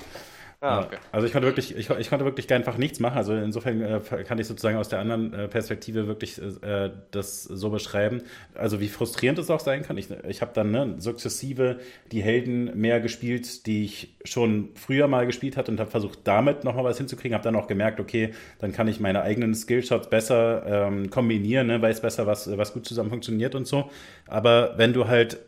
Ah, 0.60 0.80
okay. 0.80 0.96
Also 1.12 1.24
ich 1.24 1.32
konnte 1.32 1.46
wirklich, 1.46 1.76
ich, 1.76 1.88
ich, 1.88 2.10
konnte 2.10 2.24
wirklich 2.24 2.52
einfach 2.52 2.78
nichts 2.78 2.98
machen. 2.98 3.16
Also 3.16 3.32
insofern 3.32 3.80
äh, 3.80 4.00
kann 4.24 4.38
ich 4.40 4.48
sozusagen 4.48 4.76
aus 4.76 4.88
der 4.88 4.98
anderen 4.98 5.32
äh, 5.32 5.46
Perspektive 5.46 6.08
wirklich 6.08 6.42
äh, 6.42 6.90
das 7.12 7.44
so 7.44 7.70
beschreiben. 7.70 8.22
Also 8.54 8.80
wie 8.80 8.88
frustrierend 8.88 9.38
es 9.38 9.50
auch 9.50 9.60
sein 9.60 9.84
kann. 9.84 9.96
Ich, 9.98 10.08
ich 10.26 10.42
habe 10.42 10.50
dann 10.54 10.72
ne, 10.72 10.96
sukzessive 10.98 11.78
die 12.10 12.22
Helden 12.22 12.76
mehr 12.76 13.00
gespielt, 13.00 13.66
die 13.66 13.84
ich 13.84 14.16
schon 14.24 14.70
früher 14.74 15.06
mal 15.06 15.26
gespielt 15.26 15.56
hatte 15.56 15.70
und 15.70 15.78
habe 15.78 15.92
versucht, 15.92 16.20
damit 16.24 16.64
nochmal 16.64 16.82
was 16.82 16.98
hinzukriegen. 16.98 17.34
Habe 17.34 17.44
dann 17.44 17.54
auch 17.54 17.68
gemerkt, 17.68 18.00
okay, 18.00 18.34
dann 18.58 18.72
kann 18.72 18.88
ich 18.88 18.98
meine 18.98 19.22
eigenen 19.22 19.54
Skillshots 19.54 20.10
besser 20.10 20.64
ähm, 20.66 21.08
kombinieren, 21.08 21.68
ne, 21.68 21.80
weiß 21.80 22.00
besser, 22.00 22.26
was, 22.26 22.56
was 22.58 22.72
gut 22.72 22.84
zusammen 22.84 23.10
funktioniert 23.10 23.54
und 23.54 23.68
so. 23.68 23.90
Aber 24.26 24.76
wenn 24.76 24.92
du 24.92 25.06
halt 25.06 25.38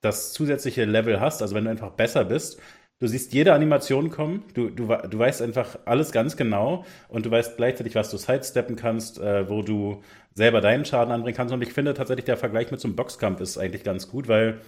das 0.00 0.32
zusätzliche 0.32 0.84
Level 0.84 1.20
hast, 1.20 1.42
also 1.42 1.54
wenn 1.54 1.64
du 1.64 1.70
einfach 1.70 1.90
besser 1.90 2.24
bist, 2.24 2.60
Du 3.00 3.06
siehst 3.06 3.32
jede 3.32 3.52
Animation 3.52 4.10
kommen, 4.10 4.42
du, 4.54 4.70
du, 4.70 4.86
du 4.86 5.18
weißt 5.18 5.40
einfach 5.42 5.78
alles 5.84 6.10
ganz 6.10 6.36
genau 6.36 6.84
und 7.08 7.26
du 7.26 7.30
weißt 7.30 7.56
gleichzeitig, 7.56 7.94
was 7.94 8.10
du 8.10 8.16
sidesteppen 8.16 8.74
kannst, 8.74 9.20
äh, 9.20 9.48
wo 9.48 9.62
du 9.62 10.02
selber 10.34 10.60
deinen 10.60 10.84
Schaden 10.84 11.12
anbringen 11.12 11.36
kannst. 11.36 11.54
Und 11.54 11.62
ich 11.62 11.72
finde 11.72 11.94
tatsächlich, 11.94 12.24
der 12.24 12.36
Vergleich 12.36 12.72
mit 12.72 12.80
so 12.80 12.88
einem 12.88 12.96
Boxkampf 12.96 13.40
ist 13.40 13.56
eigentlich 13.56 13.84
ganz 13.84 14.08
gut, 14.08 14.26
weil 14.26 14.60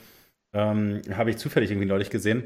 ähm, 0.54 1.02
habe 1.14 1.30
ich 1.30 1.38
zufällig 1.38 1.70
irgendwie 1.70 1.88
neulich 1.88 2.10
gesehen, 2.10 2.44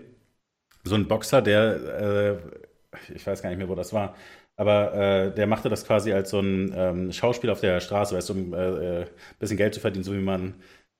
so 0.85 0.94
ein 0.97 1.09
Boxer, 1.09 1.42
der, 1.42 2.40
äh, 2.40 3.12
ich 3.14 3.27
weiß 3.27 3.42
gar 3.42 3.51
nicht 3.51 3.59
mehr, 3.59 3.68
wo 3.68 3.75
das 3.75 3.92
war, 3.92 4.14
aber 4.57 4.94
äh, 4.94 5.35
der 5.35 5.47
machte 5.47 5.68
das 5.68 5.87
quasi 5.87 6.12
als 6.12 6.31
so 6.31 6.40
ein 6.40 6.73
ähm, 6.77 7.12
Schauspiel 7.12 7.51
auf 7.51 7.61
der 7.61 7.81
Straße, 7.81 8.14
weißt 8.16 8.29
du, 8.31 8.33
um 8.35 8.55
ein 8.55 8.59
äh, 8.61 9.03
äh, 9.03 9.07
bisschen 9.38 9.57
Geld 9.57 9.75
zu 9.75 9.81
verdienen, 9.81 10.05
so 10.05 10.12
wie 10.14 10.18
man 10.18 10.55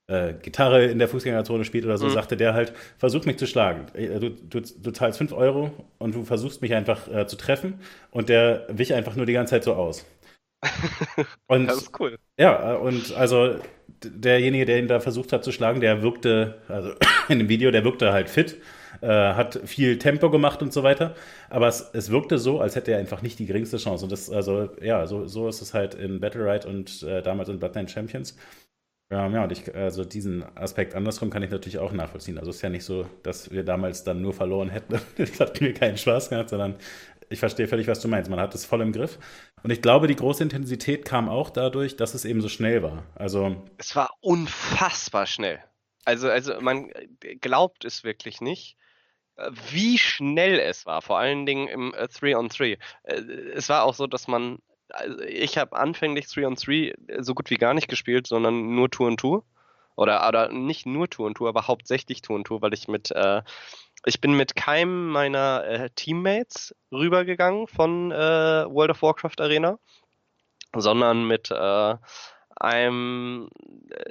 äh, 0.07 0.35
Gitarre 0.35 0.85
in 0.85 0.99
der 0.99 1.09
Fußgängerzone 1.09 1.65
spielt 1.65 1.85
oder 1.85 1.99
so, 1.99 2.07
mhm. 2.07 2.11
sagte 2.11 2.37
der 2.37 2.55
halt, 2.55 2.73
versuch 2.99 3.25
mich 3.25 3.39
zu 3.39 3.47
schlagen. 3.47 3.87
Äh, 3.95 4.21
du, 4.21 4.31
du, 4.31 4.61
du 4.61 4.91
zahlst 4.91 5.19
5 5.19 5.33
Euro 5.33 5.71
und 5.99 6.15
du 6.15 6.25
versuchst 6.25 6.63
mich 6.63 6.75
einfach 6.75 7.09
äh, 7.09 7.27
zu 7.27 7.37
treffen 7.37 7.81
und 8.11 8.29
der 8.29 8.67
wich 8.69 8.95
einfach 8.95 9.17
nur 9.17 9.27
die 9.27 9.33
ganze 9.33 9.53
Zeit 9.53 9.65
so 9.65 9.75
aus. 9.75 10.05
Und, 11.47 11.67
das 11.67 11.83
ist 11.83 12.01
cool. 12.01 12.19
Ja, 12.39 12.73
äh, 12.73 12.77
und 12.79 13.15
also 13.15 13.57
derjenige, 14.03 14.65
der 14.65 14.79
ihn 14.79 14.89
da 14.89 14.99
versucht 14.99 15.31
hat 15.33 15.45
zu 15.45 15.53
schlagen, 15.53 15.81
der 15.83 16.03
wirkte, 16.03 16.63
also 16.69 16.93
in 17.29 17.39
dem 17.39 17.51
Video, 17.51 17.71
der 17.71 17.85
wirkte 17.85 18.13
halt 18.13 18.31
fit, 18.31 18.57
äh, 19.03 19.09
hat 19.09 19.61
viel 19.67 19.99
Tempo 19.99 20.31
gemacht 20.31 20.63
und 20.63 20.73
so 20.73 20.83
weiter. 20.83 21.15
Aber 21.51 21.69
es, 21.69 21.91
es 21.93 22.11
wirkte 22.11 22.39
so, 22.39 22.61
als 22.61 22.77
hätte 22.77 22.93
er 22.93 22.99
einfach 22.99 23.21
nicht 23.21 23.39
die 23.39 23.47
geringste 23.47 23.77
Chance. 23.77 24.05
Und 24.05 24.13
das, 24.13 24.31
also, 24.31 24.71
ja, 24.81 25.07
so, 25.07 25.27
so 25.27 25.49
ist 25.49 25.61
es 25.61 25.75
halt 25.75 25.95
in 25.95 26.21
Battle 26.21 26.51
Ride 26.51 26.67
und 26.67 27.03
äh, 27.03 27.23
damals 27.23 27.49
in 27.49 27.59
Bloodline 27.59 27.89
Champions. 27.89 28.37
Ja, 29.11 29.29
ja, 29.29 29.45
und 29.45 29.53
ich, 29.53 29.75
also 29.75 30.05
diesen 30.05 30.45
Aspekt 30.57 30.95
andersrum 30.95 31.31
kann 31.31 31.43
ich 31.43 31.51
natürlich 31.51 31.79
auch 31.79 31.93
nachvollziehen. 31.93 32.39
Also 32.39 32.51
es 32.51 32.57
ist 32.57 32.63
ja 32.63 32.71
nicht 32.71 32.85
so, 32.85 33.07
dass 33.23 33.51
wir 33.51 33.63
damals 33.63 34.03
dann 34.03 34.23
nur 34.23 34.33
verloren 34.33 34.71
hätten. 34.71 35.01
das 35.17 35.41
hat 35.41 35.61
mir 35.61 35.75
keinen 35.75 35.99
Spaß 35.99 36.31
gehabt, 36.31 36.51
sondern 36.51 36.77
ich 37.29 37.39
verstehe 37.39 37.69
völlig, 37.69 37.87
was 37.87 38.01
du 38.01 38.09
meinst. 38.09 38.31
Man 38.31 38.41
hat 38.41 38.55
es 38.55 38.65
voll 38.65 38.81
im 38.81 38.93
Griff. 38.93 39.19
Und 39.63 39.71
ich 39.71 39.83
glaube, 39.83 40.07
die 40.07 40.17
große 40.17 40.43
Intensität 40.43 41.05
kam 41.05 41.29
auch 41.29 41.51
dadurch, 41.51 41.97
dass 41.97 42.15
es 42.15 42.25
eben 42.25 42.41
so 42.41 42.49
schnell 42.49 42.83
war. 42.83 43.05
Also. 43.15 43.63
Es 43.79 43.95
war 43.97 44.11
unfassbar 44.21 45.27
schnell. 45.27 45.63
Also, 46.05 46.29
also 46.29 46.61
man 46.61 46.91
glaubt 47.41 47.85
es 47.85 48.05
wirklich 48.05 48.41
nicht, 48.41 48.77
wie 49.71 49.99
schnell 49.99 50.59
es 50.59 50.87
war. 50.87 51.03
Vor 51.03 51.19
allen 51.19 51.47
Dingen 51.47 51.69
im 51.69 51.93
3-on-3. 51.93 52.79
Äh, 53.03 53.15
äh, 53.15 53.23
es 53.55 53.69
war 53.69 53.85
auch 53.85 53.95
so, 53.95 54.07
dass 54.07 54.29
man 54.29 54.59
also 54.91 55.21
ich 55.21 55.59
habe 55.59 55.77
anfänglich 55.77 56.27
3 56.29 56.47
on 56.47 56.55
3 56.55 56.95
so 57.21 57.35
gut 57.35 57.51
wie 57.51 57.57
gar 57.57 57.75
nicht 57.75 57.89
gespielt, 57.89 58.27
sondern 58.27 58.75
nur 58.75 58.91
Tour 58.91 59.09
und 59.09 59.21
Tour. 59.21 59.45
Oder, 59.97 60.27
oder 60.27 60.51
nicht 60.51 60.87
nur 60.87 61.09
Tour 61.09 61.27
und 61.27 61.37
Tour, 61.37 61.49
aber 61.49 61.69
hauptsächlich 61.69 62.21
Tour 62.21 62.37
und 62.37 62.45
Tour, 62.45 62.63
weil 62.63 62.75
ich 62.75 62.89
mit, 62.89 63.13
äh, 63.13 63.43
ich 64.05 64.21
bin 64.21 64.37
mit 64.37 64.57
keinem 64.57 65.09
meiner 65.09 65.65
äh, 65.65 65.91
Teammates 65.91 66.75
rübergegangen 66.91 67.69
von 67.69 68.11
äh, 68.11 68.17
World 68.17 68.91
of 68.91 69.03
Warcraft 69.03 69.41
Arena, 69.41 69.79
sondern 70.75 71.27
mit 71.29 71.51
äh, 71.51 71.97
einem 72.57 73.49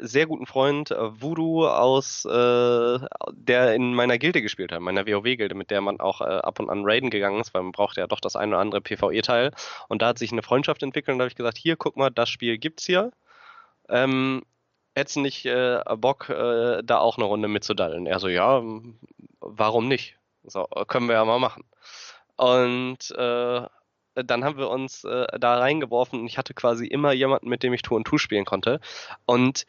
sehr 0.02 0.26
guten 0.26 0.46
Freund, 0.46 0.92
äh, 0.92 1.22
Voodoo 1.22 1.68
aus, 1.68 2.26
äh, 2.26 3.00
der 3.32 3.74
in 3.74 3.94
meiner 3.94 4.18
Gilde 4.18 4.42
gespielt 4.42 4.72
hat, 4.72 4.82
meiner 4.82 5.06
WoW-Gilde, 5.08 5.56
mit 5.56 5.72
der 5.72 5.82
man 5.82 6.00
auch 6.00 6.22
äh, 6.22 6.26
ab 6.26 6.60
und 6.60 6.70
an 6.70 6.84
raiden 6.86 7.10
gegangen 7.10 7.40
ist, 7.40 7.54
weil 7.54 7.64
man 7.64 7.72
braucht 7.72 7.98
ja 7.98 8.08
doch 8.08 8.20
das 8.20 8.36
ein 8.36 8.50
oder 8.50 8.60
andere 8.60 8.82
PvE-Teil. 8.82 9.52
Und 9.88 10.02
da 10.02 10.08
hat 10.08 10.20
sich 10.20 10.32
eine 10.32 10.44
Freundschaft 10.44 10.84
entwickelt 10.84 11.14
und 11.14 11.20
da 11.20 11.24
habe 11.24 11.30
ich 11.32 11.36
gesagt, 11.36 11.58
hier, 11.58 11.76
guck 11.76 11.98
mal, 11.98 12.10
das 12.10 12.30
Spiel 12.30 12.58
gibt's 12.58 12.86
hier. 12.86 13.12
Ähm, 13.90 14.44
hättest 14.96 15.18
du 15.18 15.22
nicht 15.22 15.46
äh, 15.46 15.82
Bock, 15.98 16.30
äh, 16.30 16.82
da 16.84 17.00
auch 17.00 17.18
eine 17.18 17.26
Runde 17.26 17.48
mitzudallen? 17.48 18.06
Er 18.06 18.20
so, 18.20 18.28
ja, 18.28 18.62
warum 19.40 19.88
nicht? 19.88 20.18
So, 20.44 20.66
können 20.88 21.08
wir 21.08 21.16
ja 21.16 21.26
mal 21.26 21.40
machen. 21.40 21.64
Und 22.36 23.12
äh, 23.12 23.68
dann 24.16 24.44
haben 24.44 24.58
wir 24.58 24.70
uns 24.70 25.04
äh, 25.04 25.26
da 25.40 25.58
reingeworfen 25.58 26.20
und 26.20 26.28
ich 26.28 26.38
hatte 26.38 26.54
quasi 26.54 26.86
immer 26.88 27.14
jemanden, 27.14 27.50
mit 27.50 27.64
dem 27.64 27.74
ich 27.74 27.82
Tour 27.82 27.98
und 27.98 28.06
Tour 28.06 28.20
spielen 28.20 28.46
konnte. 28.46 28.80
Und 29.26 29.66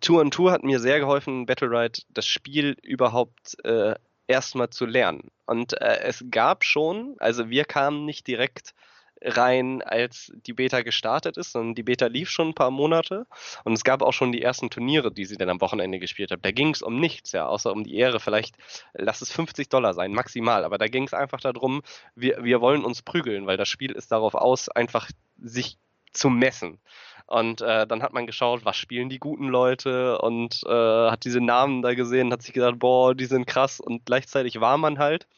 Tour 0.00 0.20
und 0.20 0.32
Tour 0.32 0.52
hat 0.52 0.62
mir 0.62 0.78
sehr 0.78 1.00
geholfen, 1.00 1.46
Battle 1.46 1.70
Ride 1.70 2.02
das 2.10 2.26
Spiel 2.26 2.76
überhaupt 2.82 3.56
äh, 3.64 3.94
erstmal 4.28 4.70
zu 4.70 4.86
lernen. 4.86 5.30
Und 5.46 5.80
äh, 5.80 6.00
es 6.02 6.24
gab 6.30 6.64
schon, 6.64 7.16
also 7.18 7.50
wir 7.50 7.64
kamen 7.64 8.04
nicht 8.04 8.26
direkt 8.26 8.74
rein, 9.22 9.82
als 9.82 10.32
die 10.46 10.52
Beta 10.52 10.82
gestartet 10.82 11.36
ist, 11.36 11.52
sondern 11.52 11.74
die 11.74 11.82
Beta 11.82 12.06
lief 12.06 12.30
schon 12.30 12.48
ein 12.48 12.54
paar 12.54 12.70
Monate 12.70 13.26
und 13.64 13.72
es 13.72 13.84
gab 13.84 14.02
auch 14.02 14.12
schon 14.12 14.32
die 14.32 14.42
ersten 14.42 14.70
Turniere, 14.70 15.12
die 15.12 15.24
sie 15.24 15.36
dann 15.36 15.50
am 15.50 15.60
Wochenende 15.60 15.98
gespielt 15.98 16.30
haben. 16.30 16.42
Da 16.42 16.50
ging 16.52 16.70
es 16.70 16.82
um 16.82 16.98
nichts, 16.98 17.32
ja, 17.32 17.46
außer 17.46 17.72
um 17.72 17.84
die 17.84 17.96
Ehre. 17.96 18.20
Vielleicht 18.20 18.56
lass 18.94 19.20
es 19.20 19.30
50 19.30 19.68
Dollar 19.68 19.94
sein, 19.94 20.12
maximal. 20.12 20.64
Aber 20.64 20.78
da 20.78 20.88
ging 20.88 21.04
es 21.04 21.14
einfach 21.14 21.40
darum, 21.40 21.82
wir, 22.14 22.42
wir 22.42 22.60
wollen 22.60 22.84
uns 22.84 23.02
prügeln, 23.02 23.46
weil 23.46 23.56
das 23.56 23.68
Spiel 23.68 23.92
ist 23.92 24.12
darauf 24.12 24.34
aus, 24.34 24.68
einfach 24.68 25.10
sich 25.38 25.78
zu 26.12 26.30
messen. 26.30 26.80
Und 27.26 27.60
äh, 27.60 27.86
dann 27.86 28.02
hat 28.02 28.12
man 28.12 28.26
geschaut, 28.26 28.64
was 28.64 28.76
spielen 28.76 29.08
die 29.08 29.20
guten 29.20 29.46
Leute 29.46 30.18
und 30.18 30.62
äh, 30.66 31.10
hat 31.10 31.24
diese 31.24 31.40
Namen 31.40 31.80
da 31.80 31.94
gesehen, 31.94 32.32
hat 32.32 32.42
sich 32.42 32.52
gedacht, 32.52 32.80
boah, 32.80 33.14
die 33.14 33.26
sind 33.26 33.46
krass. 33.46 33.78
Und 33.78 34.04
gleichzeitig 34.04 34.60
war 34.60 34.78
man 34.78 34.98
halt 34.98 35.28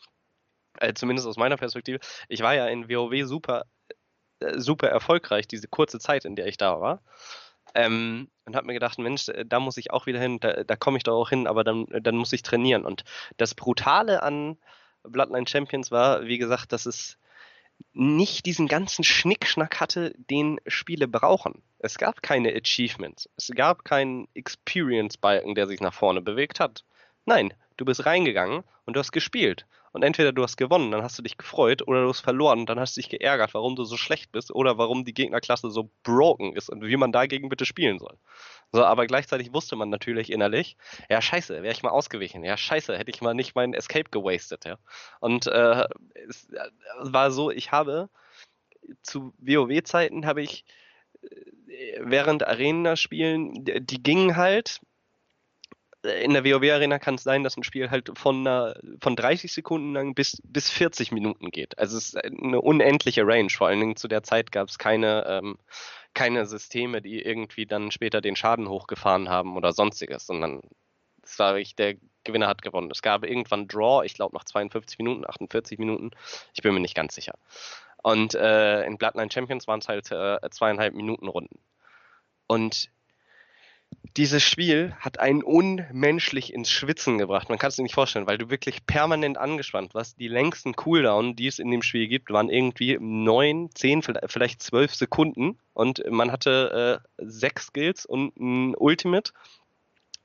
äh, 0.83 0.95
zumindest 0.95 1.27
aus 1.27 1.37
meiner 1.37 1.57
Perspektive, 1.57 2.01
ich 2.29 2.41
war 2.41 2.55
ja 2.55 2.67
in 2.67 2.89
WoW 2.89 3.27
super, 3.27 3.65
äh, 4.41 4.59
super 4.59 4.89
erfolgreich, 4.89 5.47
diese 5.47 5.69
kurze 5.69 5.99
Zeit, 5.99 6.25
in 6.25 6.37
der 6.37 6.47
ich 6.47 6.57
da 6.57 6.81
war. 6.81 7.03
Ähm, 7.75 8.29
und 8.45 8.57
habe 8.57 8.67
mir 8.67 8.75
gedacht, 8.75 8.99
Mensch, 8.99 9.29
äh, 9.29 9.45
da 9.47 9.61
muss 9.61 9.77
ich 9.77 9.93
auch 9.93 10.07
wieder 10.07 10.21
hin, 10.21 10.41
da, 10.41 10.65
da 10.65 10.77
komme 10.77 10.99
ich 10.99 11.05
doch 11.05 11.15
auch 11.15 11.31
hin, 11.31 11.47
aber 11.47 11.65
dann, 11.65 11.87
dann 11.89 12.17
muss 12.17 12.33
ich 12.33 12.43
trainieren. 12.43 12.85
Und 12.85 13.05
das 13.37 13.55
Brutale 13.55 14.23
an 14.23 14.59
Bloodline 15.05 15.47
Champions 15.49 15.91
war, 15.91 16.27
wie 16.27 16.39
gesagt, 16.39 16.73
dass 16.73 16.87
es 16.87 17.19
nicht 17.93 18.47
diesen 18.47 18.69
ganzen 18.69 19.05
Schnickschnack 19.05 19.81
hatte, 19.81 20.13
den 20.17 20.61
Spiele 20.67 21.09
brauchen. 21.09 21.63
Es 21.79 21.99
gab 21.99 22.23
keine 22.23 22.55
Achievements, 22.55 23.29
es 23.37 23.51
gab 23.55 23.85
keinen 23.85 24.29
Experience-Balken, 24.35 25.55
der 25.55 25.67
sich 25.67 25.81
nach 25.81 25.95
vorne 25.95 26.21
bewegt 26.21 26.61
hat. 26.61 26.85
Nein, 27.25 27.55
du 27.77 27.85
bist 27.85 28.07
reingegangen 28.07 28.63
und 28.85 28.95
du 28.95 29.01
hast 29.01 29.13
gespielt. 29.13 29.67
Und 29.93 30.03
entweder 30.03 30.33
du 30.33 30.43
hast 30.43 30.57
gewonnen, 30.57 30.91
dann 30.91 31.03
hast 31.03 31.19
du 31.19 31.23
dich 31.23 31.37
gefreut, 31.37 31.87
oder 31.87 32.03
du 32.03 32.09
hast 32.09 32.21
verloren, 32.21 32.67
dann 32.67 32.81
hast 32.81 32.97
du 32.97 33.01
dich 33.01 33.11
geärgert, 33.11 33.55
warum 33.55 33.77
du 33.77 33.85
so 33.85 33.97
schlecht 33.97 34.33
bist 34.33 34.51
oder 34.51 34.79
warum 34.79 35.05
die 35.05 35.15
Gegnerklasse 35.15 35.71
so 35.71 35.91
broken 36.03 36.55
ist 36.55 36.71
und 36.71 36.83
wie 36.83 36.97
man 36.97 37.13
dagegen 37.13 37.49
bitte 37.49 37.67
spielen 37.67 37.99
soll. 37.99 38.17
So, 38.73 38.85
aber 38.85 39.07
gleichzeitig 39.07 39.53
wusste 39.53 39.77
man 39.77 39.91
natürlich 39.91 40.33
innerlich, 40.33 40.77
ja 41.11 41.21
scheiße, 41.21 41.63
wäre 41.63 41.73
ich 41.73 41.83
mal 41.83 41.91
ausgewichen, 41.91 42.43
ja 42.43 42.57
scheiße, 42.57 42.97
hätte 42.97 43.11
ich 43.11 43.21
mal 43.21 43.35
nicht 43.35 43.55
meinen 43.55 43.75
Escape 43.75 44.11
gewastet, 44.11 44.65
ja. 44.65 44.79
Und 45.21 45.47
äh, 45.47 45.87
es 46.29 46.49
war 47.01 47.31
so, 47.31 47.51
ich 47.51 47.71
habe 47.71 48.09
zu 49.03 49.35
WoW-Zeiten 49.39 50.27
habe 50.27 50.43
ich 50.43 50.65
äh, 51.23 52.01
während 52.01 52.47
Arena-Spielen, 52.47 53.65
die 53.65 54.03
gingen 54.03 54.37
halt, 54.37 54.81
in 56.03 56.33
der 56.33 56.45
WoW-Arena 56.45 56.99
kann 56.99 57.15
es 57.15 57.23
sein, 57.23 57.45
dass 57.45 57.57
ein 57.57 57.63
Spiel 57.63 57.91
halt 57.91 58.11
von, 58.19 58.47
einer, 58.47 58.75
von 59.01 59.15
30 59.15 59.53
Sekunden 59.53 59.93
lang 59.93 60.15
bis, 60.15 60.43
bis 60.45 60.71
40 60.71 61.13
Minuten 61.13 61.51
geht. 61.51 61.79
Also 61.79 61.97
es 61.97 62.15
ist 62.15 62.25
eine 62.25 62.61
unendliche 62.61 63.27
Range. 63.27 63.51
Vor 63.51 63.69
allen 63.69 63.81
Dingen 63.81 63.97
zu 63.97 64.09
der 64.09 64.23
Zeit 64.23 64.51
gab 64.51 64.69
es 64.69 64.79
keine, 64.79 65.25
ähm, 65.29 65.59
keine 66.15 66.47
Systeme, 66.47 67.03
die 67.03 67.23
irgendwie 67.23 67.67
dann 67.67 67.91
später 67.93 68.21
den 68.21 68.37
Schaden 68.37 68.69
hochgefahren 68.69 69.29
haben 69.29 69.57
oder 69.57 69.73
sonstiges, 69.73 70.27
sondern 70.27 70.63
es 71.23 71.39
war 71.39 71.55
wirklich, 71.55 71.77
der 71.77 71.95
Gewinner 72.25 72.49
hat 72.49 72.63
gewonnen. 72.63 72.91
Es 72.91 73.03
gab 73.03 73.25
irgendwann 73.25 73.69
Draw, 73.69 74.05
ich 74.05 74.15
glaube 74.15 74.37
nach 74.37 74.45
52 74.45 74.99
Minuten, 74.99 75.25
48 75.25 75.79
Minuten, 75.79 76.11
ich 76.53 76.63
bin 76.63 76.75
mir 76.75 76.81
nicht 76.81 76.97
ganz 76.97 77.15
sicher. 77.15 77.35
Und 78.03 78.35
äh, 78.35 78.85
in 78.85 78.99
Bloodline 78.99 79.31
Champions 79.31 79.69
waren 79.69 79.79
es 79.79 79.89
halt 79.89 80.11
äh, 80.11 80.39
zweieinhalb 80.51 80.95
Minuten 80.95 81.29
Runden. 81.29 81.61
Und 82.49 82.91
dieses 84.17 84.43
Spiel 84.43 84.95
hat 85.01 85.21
einen 85.21 85.43
unmenschlich 85.43 86.53
ins 86.53 86.71
Schwitzen 86.71 87.19
gebracht. 87.19 87.49
Man 87.49 87.59
kann 87.59 87.69
es 87.69 87.77
sich 87.77 87.83
nicht 87.83 87.95
vorstellen, 87.95 88.27
weil 88.27 88.39
du 88.39 88.51
wirklich 88.51 88.85
permanent 88.87 89.39
angespannt 89.39 89.95
warst. 89.95 90.19
Die 90.19 90.29
längsten 90.29 90.75
Cooldown, 90.75 91.37
die 91.37 91.47
es 91.47 91.59
in 91.59 91.71
dem 91.71 91.83
Spiel 91.83 92.09
gibt, 92.09 92.31
waren 92.31 92.51
irgendwie 92.51 92.99
neun, 93.01 93.71
zehn, 93.75 94.03
vielleicht 94.03 94.63
zwölf 94.63 94.95
Sekunden. 94.95 95.59
Und 95.73 96.03
man 96.11 96.31
hatte 96.31 97.01
äh, 97.01 97.25
sechs 97.25 97.67
Skills 97.67 98.05
und 98.05 98.37
ein 98.37 98.75
Ultimate 98.75 99.33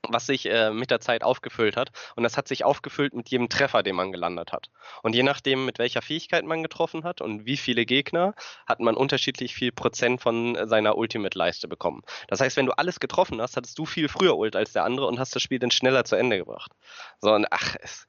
was 0.08 0.26
sich 0.26 0.46
äh, 0.46 0.70
mit 0.70 0.90
der 0.90 1.00
Zeit 1.00 1.22
aufgefüllt 1.22 1.76
hat. 1.76 1.90
Und 2.16 2.22
das 2.22 2.36
hat 2.36 2.48
sich 2.48 2.64
aufgefüllt 2.64 3.14
mit 3.14 3.28
jedem 3.28 3.48
Treffer, 3.48 3.82
den 3.82 3.96
man 3.96 4.12
gelandet 4.12 4.52
hat. 4.52 4.70
Und 5.02 5.14
je 5.14 5.22
nachdem, 5.22 5.64
mit 5.64 5.78
welcher 5.78 6.02
Fähigkeit 6.02 6.44
man 6.44 6.62
getroffen 6.62 7.04
hat 7.04 7.20
und 7.20 7.46
wie 7.46 7.56
viele 7.56 7.86
Gegner, 7.86 8.34
hat 8.66 8.80
man 8.80 8.94
unterschiedlich 8.96 9.54
viel 9.54 9.72
Prozent 9.72 10.20
von 10.20 10.56
seiner 10.68 10.96
Ultimate-Leiste 10.96 11.68
bekommen. 11.68 12.02
Das 12.28 12.40
heißt, 12.40 12.56
wenn 12.56 12.66
du 12.66 12.72
alles 12.72 13.00
getroffen 13.00 13.40
hast, 13.40 13.56
hattest 13.56 13.78
du 13.78 13.86
viel 13.86 14.08
früher 14.08 14.36
Ult 14.36 14.56
als 14.56 14.72
der 14.72 14.84
andere 14.84 15.06
und 15.06 15.18
hast 15.18 15.34
das 15.34 15.42
Spiel 15.42 15.58
dann 15.58 15.70
schneller 15.70 16.04
zu 16.04 16.16
Ende 16.16 16.38
gebracht. 16.38 16.72
So, 17.20 17.32
und 17.32 17.46
ach, 17.50 17.76
es 17.80 18.06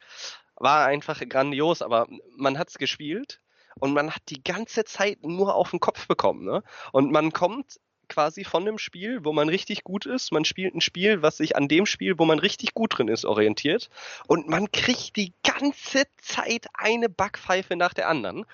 war 0.55 0.85
einfach 0.85 1.19
grandios, 1.27 1.81
aber 1.81 2.07
man 2.37 2.57
hat 2.57 2.69
es 2.69 2.77
gespielt 2.77 3.41
und 3.79 3.93
man 3.93 4.11
hat 4.11 4.21
die 4.29 4.43
ganze 4.43 4.83
Zeit 4.83 5.23
nur 5.23 5.55
auf 5.55 5.71
den 5.71 5.79
Kopf 5.79 6.07
bekommen. 6.07 6.45
Ne? 6.45 6.63
Und 6.91 7.11
man 7.11 7.31
kommt 7.31 7.79
quasi 8.09 8.43
von 8.43 8.65
dem 8.65 8.77
Spiel, 8.77 9.23
wo 9.23 9.31
man 9.31 9.47
richtig 9.47 9.83
gut 9.83 10.05
ist. 10.05 10.31
Man 10.31 10.45
spielt 10.45 10.75
ein 10.75 10.81
Spiel, 10.81 11.21
was 11.21 11.37
sich 11.37 11.55
an 11.55 11.67
dem 11.67 11.85
Spiel, 11.85 12.19
wo 12.19 12.25
man 12.25 12.39
richtig 12.39 12.73
gut 12.73 12.97
drin 12.97 13.07
ist, 13.07 13.25
orientiert. 13.25 13.89
Und 14.27 14.47
man 14.47 14.71
kriegt 14.71 15.15
die 15.15 15.33
ganze 15.43 16.03
Zeit 16.21 16.67
eine 16.73 17.09
Backpfeife 17.09 17.75
nach 17.75 17.93
der 17.93 18.09
anderen 18.09 18.45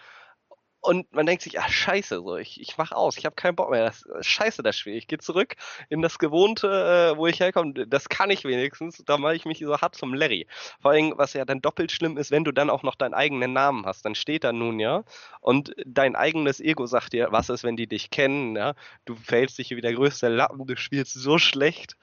und 0.85 1.11
man 1.13 1.25
denkt 1.25 1.41
sich, 1.43 1.59
ah 1.59 1.67
scheiße, 1.67 2.21
so 2.21 2.37
ich, 2.37 2.61
ich 2.61 2.77
mach 2.77 2.91
aus, 2.91 3.17
ich 3.17 3.25
habe 3.25 3.35
keinen 3.35 3.55
Bock 3.55 3.71
mehr, 3.71 3.85
das, 3.85 4.05
scheiße 4.21 4.61
das 4.63 4.77
Spiel, 4.77 4.95
ich 4.95 5.07
gehe 5.07 5.17
zurück 5.17 5.55
in 5.89 6.01
das 6.01 6.19
Gewohnte, 6.19 7.13
äh, 7.13 7.17
wo 7.17 7.27
ich 7.27 7.39
herkomme, 7.39 7.87
das 7.87 8.07
kann 8.09 8.29
ich 8.29 8.45
wenigstens, 8.45 9.03
da 9.05 9.17
mache 9.17 9.35
ich 9.35 9.45
mich 9.45 9.59
so 9.59 9.77
hart 9.79 9.95
zum 9.95 10.13
Larry. 10.13 10.47
Vor 10.81 10.91
allem, 10.91 11.13
was 11.17 11.33
ja 11.33 11.43
dann 11.45 11.61
doppelt 11.61 11.91
schlimm 11.91 12.17
ist, 12.17 12.31
wenn 12.31 12.43
du 12.43 12.51
dann 12.51 12.69
auch 12.69 12.83
noch 12.83 12.95
deinen 12.95 13.13
eigenen 13.15 13.53
Namen 13.53 13.85
hast, 13.85 14.05
dann 14.05 14.15
steht 14.15 14.43
da 14.43 14.53
nun 14.53 14.79
ja 14.79 15.03
und 15.41 15.73
dein 15.85 16.15
eigenes 16.15 16.59
Ego 16.59 16.85
sagt 16.85 17.13
dir, 17.13 17.27
was 17.31 17.49
ist, 17.49 17.63
wenn 17.63 17.77
die 17.77 17.87
dich 17.87 18.11
kennen, 18.11 18.55
ja, 18.55 18.75
du 19.05 19.15
fällst 19.15 19.57
dich 19.57 19.71
wie 19.71 19.81
der 19.81 19.93
größte 19.93 20.29
Lappen, 20.29 20.65
du 20.67 20.77
spielst 20.77 21.13
so 21.13 21.37
schlecht, 21.37 21.95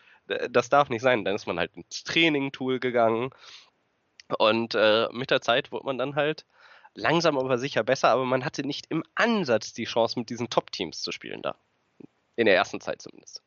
das 0.50 0.68
darf 0.68 0.88
nicht 0.88 1.02
sein, 1.02 1.24
dann 1.24 1.34
ist 1.34 1.46
man 1.46 1.58
halt 1.58 1.76
ins 1.76 2.04
Training-Tool 2.04 2.80
gegangen. 2.80 3.30
Und 4.38 4.74
äh, 4.74 5.08
mit 5.12 5.30
der 5.30 5.40
Zeit 5.40 5.72
wurde 5.72 5.86
man 5.86 5.98
dann 5.98 6.14
halt 6.14 6.46
langsam 6.94 7.38
aber 7.38 7.58
sicher 7.58 7.82
besser, 7.82 8.08
aber 8.08 8.24
man 8.24 8.44
hatte 8.44 8.66
nicht 8.66 8.86
im 8.90 9.02
Ansatz 9.14 9.72
die 9.72 9.84
Chance, 9.84 10.18
mit 10.18 10.30
diesen 10.30 10.50
Top-Teams 10.50 11.02
zu 11.02 11.12
spielen 11.12 11.42
da. 11.42 11.56
In 12.36 12.46
der 12.46 12.54
ersten 12.54 12.80
Zeit 12.80 13.02
zumindest. 13.02 13.42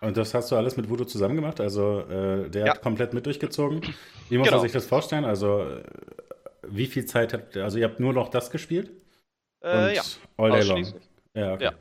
Und 0.00 0.16
das 0.16 0.34
hast 0.34 0.50
du 0.50 0.56
alles 0.56 0.76
mit 0.76 0.88
Voodoo 0.88 1.04
zusammen 1.04 1.34
gemacht? 1.34 1.60
Also 1.60 2.00
äh, 2.00 2.48
der 2.50 2.66
ja. 2.66 2.74
hat 2.74 2.82
komplett 2.82 3.14
mit 3.14 3.26
durchgezogen. 3.26 3.82
Wie 4.28 4.38
muss 4.38 4.46
genau. 4.46 4.58
man 4.58 4.66
sich 4.66 4.72
das 4.72 4.86
vorstellen? 4.86 5.24
Also 5.24 5.62
äh, 5.62 5.82
wie 6.62 6.86
viel 6.86 7.06
Zeit 7.06 7.32
habt 7.32 7.56
ihr, 7.56 7.64
also 7.64 7.78
ihr 7.78 7.84
habt 7.84 7.98
nur 7.98 8.12
noch 8.12 8.28
das 8.28 8.50
gespielt? 8.50 8.90
Äh, 9.62 9.96
ja. 9.96 10.02
All 10.36 10.50
day 10.50 10.62
long. 10.62 10.86
Ja, 11.34 11.54
okay. 11.54 11.64
ja. 11.64 11.72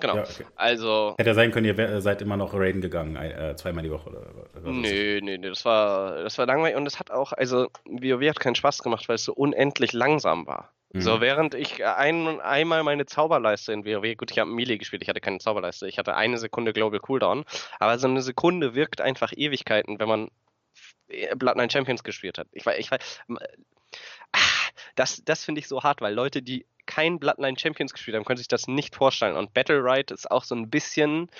Genau. 0.00 0.16
Ja, 0.16 0.22
okay. 0.22 0.44
Also. 0.54 1.14
Hätte 1.18 1.30
ja 1.30 1.34
sein 1.34 1.50
können, 1.50 1.66
ihr 1.66 2.00
seid 2.00 2.22
immer 2.22 2.36
noch 2.36 2.54
raiden 2.54 2.80
gegangen, 2.80 3.16
äh, 3.16 3.56
zweimal 3.56 3.82
die 3.82 3.90
Woche 3.90 4.10
oder 4.10 4.20
was? 4.52 4.62
Nö, 4.62 5.20
nö, 5.20 5.38
nö, 5.38 5.48
das 5.48 5.64
war, 5.64 6.22
das 6.22 6.38
war 6.38 6.46
langweilig 6.46 6.76
und 6.76 6.86
es 6.86 7.00
hat 7.00 7.10
auch, 7.10 7.32
also 7.32 7.68
WoW 7.84 8.28
hat 8.28 8.38
keinen 8.38 8.54
Spaß 8.54 8.82
gemacht, 8.82 9.08
weil 9.08 9.16
es 9.16 9.24
so 9.24 9.32
unendlich 9.32 9.92
langsam 9.92 10.46
war. 10.46 10.72
Mhm. 10.92 11.00
So, 11.00 11.20
während 11.20 11.54
ich 11.54 11.84
ein, 11.84 12.40
einmal 12.40 12.84
meine 12.84 13.06
Zauberleiste 13.06 13.72
in 13.72 13.84
WoW, 13.84 14.16
gut, 14.16 14.30
ich 14.30 14.38
habe 14.38 14.50
Melee 14.50 14.78
gespielt, 14.78 15.02
ich 15.02 15.08
hatte 15.08 15.20
keine 15.20 15.38
Zauberleiste, 15.38 15.88
ich 15.88 15.98
hatte 15.98 16.14
eine 16.14 16.38
Sekunde 16.38 16.72
Global 16.72 17.00
Cooldown, 17.00 17.44
aber 17.80 17.98
so 17.98 18.06
eine 18.06 18.22
Sekunde 18.22 18.74
wirkt 18.76 19.00
einfach 19.00 19.32
Ewigkeiten, 19.36 19.98
wenn 19.98 20.08
man 20.08 20.30
Bloodline 21.36 21.70
Champions 21.70 22.04
gespielt 22.04 22.38
hat. 22.38 22.46
Ich 22.52 22.64
weiß, 22.64 22.78
ich 22.78 22.90
weiß, 22.90 23.20
das, 24.94 25.22
das 25.24 25.44
finde 25.44 25.58
ich 25.60 25.68
so 25.68 25.82
hart, 25.82 26.00
weil 26.00 26.14
Leute, 26.14 26.40
die 26.42 26.66
kein 26.88 27.20
Bloodline 27.20 27.56
Champions 27.56 27.92
gespielt 27.92 28.16
haben, 28.16 28.24
können 28.24 28.38
sich 28.38 28.48
das 28.48 28.66
nicht 28.66 28.96
vorstellen. 28.96 29.36
Und 29.36 29.54
Battle 29.54 29.84
Ride 29.84 30.12
ist 30.12 30.28
auch 30.30 30.42
so 30.42 30.56
ein 30.56 30.68
bisschen. 30.70 31.30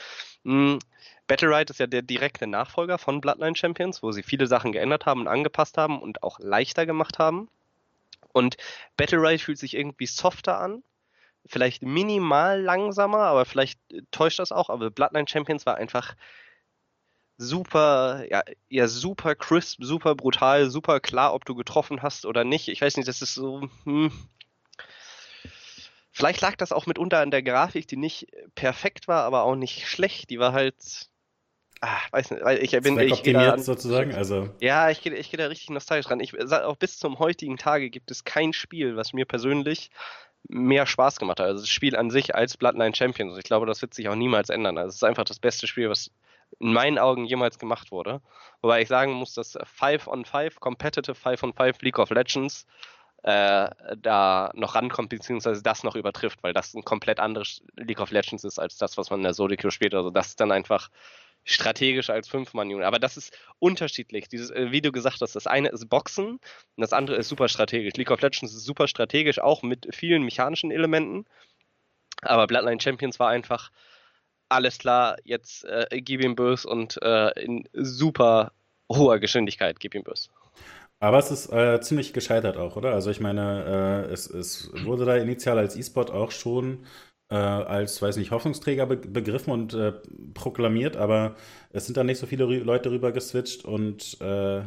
Mh, 0.45 0.75
hm, 0.75 0.79
Battle 1.27 1.49
Ride 1.49 1.71
ist 1.73 1.81
ja 1.81 1.87
der 1.87 2.03
direkte 2.03 2.47
Nachfolger 2.47 2.99
von 2.99 3.21
Bloodline 3.21 3.57
Champions, 3.57 4.03
wo 4.03 4.13
sie 4.13 4.23
viele 4.23 4.47
Sachen 4.47 4.73
geändert 4.73 5.05
haben 5.05 5.23
und 5.23 5.29
angepasst 5.29 5.77
haben 5.77 6.01
und 6.01 6.23
auch 6.23 6.39
leichter 6.39 6.87
gemacht 6.87 7.19
haben. 7.19 7.49
Und 8.33 8.57
Battle 8.97 9.19
Ride 9.19 9.43
fühlt 9.43 9.59
sich 9.59 9.75
irgendwie 9.75 10.07
softer 10.07 10.59
an. 10.61 10.85
Vielleicht 11.47 11.83
minimal 11.83 12.61
langsamer, 12.61 13.21
aber 13.21 13.45
vielleicht 13.45 13.81
täuscht 14.11 14.39
das 14.39 14.53
auch. 14.53 14.71
Aber 14.71 14.91
Bloodline 14.91 15.29
Champions 15.29 15.67
war 15.67 15.77
einfach 15.77 16.15
super, 17.39 18.25
ja, 18.31 18.43
ja, 18.69 18.89
super 18.89 19.35
crisp, 19.35 19.83
super 19.83 20.15
brutal, 20.15 20.71
super 20.71 21.01
klar, 21.01 21.35
ob 21.35 21.45
du 21.45 21.55
getroffen 21.55 22.03
hast 22.03 22.27
oder 22.27 22.45
nicht. 22.45 22.69
Ich 22.69 22.81
weiß 22.81 22.97
nicht, 22.97 23.09
das 23.09 23.23
ist 23.23 23.35
so, 23.35 23.69
hm, 23.85 24.13
Vielleicht 26.19 26.41
lag 26.41 26.57
das 26.57 26.73
auch 26.73 26.87
mitunter 26.87 27.21
an 27.21 27.31
der 27.31 27.45
Grafik, 27.45 27.87
die 27.87 27.97
nicht 27.97 28.27
perfekt 28.57 29.07
war, 29.07 29.23
aber 29.23 29.45
auch 29.45 29.55
nicht 29.55 29.87
schlecht. 29.87 30.31
Die 30.31 30.41
war 30.41 30.53
halt. 30.53 31.09
Ah, 31.81 31.97
weiß 32.11 32.33
nicht, 32.33 32.43
weil 32.43 32.59
ich 32.59 32.73
bin 32.83 32.99
ich 32.99 33.37
an, 33.37 33.63
sozusagen, 33.63 34.13
also. 34.13 34.49
Ja, 34.61 34.91
ich 34.91 35.01
gehe 35.01 35.15
ich 35.15 35.31
geh 35.31 35.37
da 35.37 35.47
richtig 35.47 35.71
nostalgisch 35.71 36.09
dran. 36.09 36.19
Ich 36.19 36.35
auch 36.53 36.75
bis 36.75 36.99
zum 36.99 37.21
heutigen 37.21 37.57
Tage 37.57 37.89
gibt 37.89 38.11
es 38.11 38.25
kein 38.25 38.53
Spiel, 38.53 38.97
was 38.97 39.13
mir 39.13 39.27
persönlich 39.27 39.91
mehr 40.49 40.87
Spaß 40.87 41.21
gemacht 41.21 41.39
hat. 41.39 41.47
Also 41.47 41.63
das 41.63 41.71
Spiel 41.71 41.95
an 41.95 42.11
sich 42.11 42.35
als 42.35 42.57
Bloodline 42.57 42.97
Champions. 42.97 43.39
Ich 43.39 43.45
glaube, 43.45 43.67
das 43.67 43.81
wird 43.81 43.95
sich 43.95 44.09
auch 44.09 44.17
niemals 44.17 44.49
ändern. 44.49 44.77
Also 44.77 44.89
es 44.89 44.97
ist 44.97 45.05
einfach 45.05 45.23
das 45.23 45.39
beste 45.39 45.69
Spiel, 45.69 45.89
was 45.89 46.11
in 46.59 46.73
meinen 46.73 46.99
Augen 46.99 47.27
jemals 47.27 47.61
gemacht 47.61 47.93
wurde. 47.93 48.21
Wobei 48.61 48.83
ich 48.83 48.89
sagen 48.89 49.13
muss, 49.13 49.35
dass 49.35 49.57
5 49.63 50.09
on 50.09 50.25
5, 50.25 50.59
Competitive 50.59 51.15
5 51.15 51.45
on 51.45 51.53
5 51.53 51.81
League 51.83 52.01
of 52.01 52.11
Legends 52.11 52.67
äh, 53.23 53.69
da 53.97 54.51
noch 54.55 54.75
rankommt, 54.75 55.09
beziehungsweise 55.09 55.63
das 55.63 55.83
noch 55.83 55.97
übertrifft, 55.97 56.43
weil 56.43 56.53
das 56.53 56.75
ein 56.75 56.85
komplett 56.85 57.21
anderes 57.21 57.63
League 57.77 58.01
of 58.01 58.11
Legends 58.11 58.45
ist 58.45 58.59
als 58.59 58.79
das, 58.79 58.97
was 58.97 59.11
man 59.11 59.21
in 59.21 59.25
der 59.25 59.35
Solo 59.35 59.55
spielt. 59.71 59.95
Also 59.95 60.11
das 60.11 60.29
ist 60.29 60.41
dann 60.41 60.53
einfach 60.53 60.89
strategisch 61.45 62.11
als 62.11 62.29
Fünf-Mann-Unit. 62.29 62.85
Aber 62.85 62.99
das 62.99 63.17
ist 63.17 63.37
unterschiedlich. 63.59 64.29
Dieses, 64.29 64.51
äh, 64.51 64.71
wie 64.71 64.83
du 64.83 64.93
gesagt 64.93 65.21
hast, 65.21 65.35
das 65.35 65.47
eine 65.47 65.69
ist 65.69 65.89
Boxen 65.89 66.33
und 66.33 66.41
das 66.77 66.93
andere 66.93 67.17
ist 67.17 67.29
super 67.29 67.49
strategisch. 67.49 67.95
League 67.95 68.11
of 68.11 68.21
Legends 68.21 68.55
ist 68.55 68.65
super 68.65 68.87
strategisch, 68.87 69.39
auch 69.41 69.63
mit 69.63 69.89
vielen 69.95 70.23
mechanischen 70.23 70.71
Elementen. 70.71 71.25
Aber 72.23 72.47
Bloodline 72.47 72.81
Champions 72.81 73.19
war 73.19 73.31
einfach 73.31 73.71
alles 74.49 74.79
klar, 74.79 75.17
jetzt 75.25 75.65
äh, 75.65 75.87
gib 76.01 76.23
ihm 76.23 76.35
Bös 76.35 76.65
und 76.65 77.01
äh, 77.03 77.31
in 77.41 77.69
super 77.73 78.53
hoher 78.91 79.19
Geschwindigkeit 79.19 79.79
gib 79.81 79.95
ihm 79.95 80.05
Bös. 80.05 80.31
Aber 81.01 81.19
es 81.19 81.31
ist 81.31 81.53
äh, 81.53 81.81
ziemlich 81.81 82.13
gescheitert 82.13 82.57
auch, 82.57 82.77
oder? 82.77 82.93
Also 82.93 83.11
ich 83.11 83.21
meine, 83.21 84.07
äh, 84.09 84.13
es, 84.13 84.29
es 84.29 84.71
wurde 84.85 85.05
da 85.05 85.17
initial 85.17 85.59
als 85.59 85.77
E-Sport 85.77 86.11
auch 86.11 86.33
schon 86.33 86.85
äh, 87.31 87.35
als, 87.37 88.03
weiß 88.03 88.17
nicht, 88.17 88.31
Hoffnungsträger 88.33 88.87
be 88.87 88.97
begriffen 88.97 89.53
und 89.53 89.75
äh, 89.75 89.93
proklamiert, 90.35 90.97
aber 90.97 91.37
es 91.71 91.87
sind 91.87 91.97
da 91.97 92.03
nicht 92.05 92.19
so 92.19 92.27
viele 92.27 92.45
Leute 92.47 92.91
rüber 92.91 93.13
geswitcht 93.13 93.65
und 93.65 94.21
äh, 94.21 94.63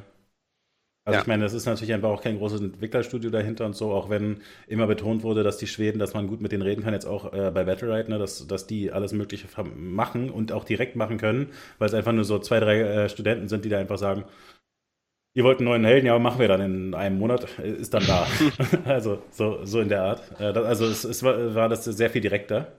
also 1.04 1.18
ja. 1.18 1.22
ich 1.22 1.28
meine, 1.28 1.44
das 1.44 1.54
ist 1.54 1.66
natürlich 1.66 1.94
einfach 1.94 2.10
auch 2.10 2.22
kein 2.22 2.38
großes 2.38 2.62
Entwicklerstudio 2.62 3.32
dahinter 3.32 3.66
und 3.66 3.76
so, 3.76 3.92
auch 3.92 4.10
wenn 4.12 4.42
immer 4.68 4.86
betont 4.86 5.24
wurde, 5.24 5.42
dass 5.42 5.58
die 5.58 5.66
Schweden, 5.66 5.98
dass 5.98 6.14
man 6.14 6.28
gut 6.28 6.42
mit 6.42 6.52
denen 6.52 6.62
reden 6.62 6.84
kann, 6.84 6.94
jetzt 6.94 7.08
auch 7.08 7.34
äh, 7.34 7.50
bei 7.52 7.64
Battlerite, 7.64 8.12
ne, 8.12 8.20
dass, 8.20 8.46
dass 8.46 8.68
die 8.68 8.92
alles 8.92 9.12
Mögliche 9.12 9.48
machen 9.76 10.30
und 10.30 10.52
auch 10.52 10.64
direkt 10.64 10.96
machen 10.96 11.18
können, 11.18 11.48
weil 11.80 11.88
es 11.88 11.96
einfach 11.96 12.12
nur 12.12 12.24
so 12.24 12.38
zwei, 12.38 12.60
drei 12.60 12.82
äh, 12.82 13.10
Studenten 13.10 13.48
sind, 13.50 13.66
die 13.66 13.70
da 13.70 13.80
einfach 13.80 13.98
sagen, 13.98 14.26
ihr 15.34 15.44
wollt 15.44 15.60
einen 15.60 15.68
neuen 15.68 15.86
Helden, 15.86 16.08
ja, 16.08 16.18
machen 16.20 16.40
wir 16.40 16.48
dann 16.48 16.62
in 16.62 16.94
einem 16.94 17.18
Monat, 17.18 17.48
äh, 17.60 17.70
ist 17.70 17.94
dann 17.94 18.06
da. 18.06 18.28
also 18.86 19.22
so, 19.32 19.66
so 19.66 19.80
in 19.82 19.90
der 19.90 20.04
Art. 20.04 20.22
Äh, 20.40 20.46
also 20.60 20.86
es, 20.86 21.04
es 21.04 21.24
war, 21.24 21.56
war, 21.56 21.70
das 21.70 21.86
sehr 21.86 22.10
viel 22.10 22.22
direkter 22.22 22.74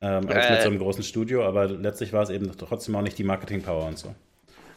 ähm, 0.00 0.28
als 0.28 0.50
mit 0.50 0.62
so 0.62 0.68
einem 0.68 0.78
großen 0.78 1.02
Studio, 1.02 1.44
aber 1.44 1.66
letztlich 1.66 2.12
war 2.12 2.22
es 2.22 2.30
eben 2.30 2.50
trotzdem 2.56 2.96
auch 2.96 3.02
nicht 3.02 3.18
die 3.18 3.24
Marketing-Power 3.24 3.86
und 3.86 3.98
so. 3.98 4.14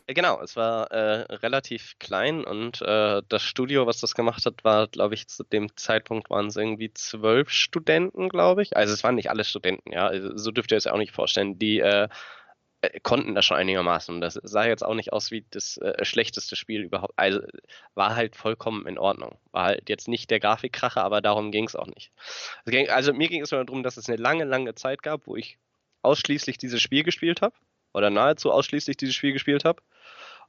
Äh, 0.08 0.14
genau, 0.14 0.42
es 0.42 0.56
war 0.56 0.92
äh, 0.92 1.34
relativ 1.36 1.96
klein 2.00 2.44
und 2.44 2.82
äh, 2.82 3.22
das 3.30 3.42
Studio, 3.44 3.88
was 3.88 4.00
das 4.00 4.16
gemacht 4.16 4.46
hat, 4.46 4.64
war, 4.64 4.88
glaube 4.88 5.14
ich, 5.14 5.28
zu 5.28 5.44
dem 5.44 5.76
Zeitpunkt 5.78 6.30
waren 6.30 6.48
es 6.48 6.58
irgendwie 6.58 6.92
zwölf 6.94 7.50
Studenten, 7.50 8.30
glaube 8.30 8.64
ich. 8.64 8.76
Also 8.76 8.94
es 8.94 9.04
waren 9.04 9.16
nicht 9.16 9.30
alle 9.30 9.46
Studenten, 9.46 9.92
ja. 9.94 10.08
Also, 10.08 10.36
so 10.38 10.52
dürft 10.52 10.72
ihr 10.72 10.78
es 10.78 10.86
ja 10.86 10.94
auch 10.94 10.98
nicht 10.98 11.14
vorstellen. 11.14 11.58
Die 11.58 11.80
äh, 11.80 12.04
äh, 12.04 12.08
konnten 13.02 13.36
das 13.36 13.46
schon 13.46 13.58
einigermaßen. 13.58 14.22
Das 14.22 14.34
sah 14.44 14.66
jetzt 14.66 14.84
auch 14.84 14.96
nicht 14.96 15.14
aus 15.14 15.32
wie 15.32 15.46
das 15.50 15.78
äh, 15.78 16.04
schlechteste 16.04 16.56
Spiel 16.56 16.82
überhaupt. 16.82 17.14
Also 17.16 17.42
war 17.96 18.16
halt 18.16 18.36
vollkommen 18.36 18.86
in 18.88 18.98
Ordnung. 18.98 19.38
War 19.52 19.66
halt 19.66 19.90
jetzt 19.90 20.08
nicht 20.08 20.30
der 20.32 20.40
Grafikkracher, 20.40 21.04
aber 21.04 21.22
darum 21.22 21.52
ging 21.52 21.66
es 21.66 21.76
auch 21.76 21.88
nicht. 21.88 22.12
Also 22.90 23.14
mir 23.14 23.30
ging 23.30 23.42
es 23.42 23.52
nur 23.52 23.64
darum, 23.64 23.84
dass 23.84 23.98
es 23.98 24.10
eine 24.10 24.18
lange, 24.18 24.44
lange 24.44 24.76
Zeit 24.76 25.04
gab, 25.04 25.28
wo 25.28 25.36
ich 25.36 25.58
ausschließlich 26.02 26.58
dieses 26.58 26.82
Spiel 26.82 27.04
gespielt 27.04 27.42
habe 27.42 27.56
oder 27.94 28.10
nahezu 28.10 28.52
ausschließlich 28.52 28.98
dieses 28.98 29.16
Spiel 29.16 29.34
gespielt 29.34 29.66
habe 29.66 29.82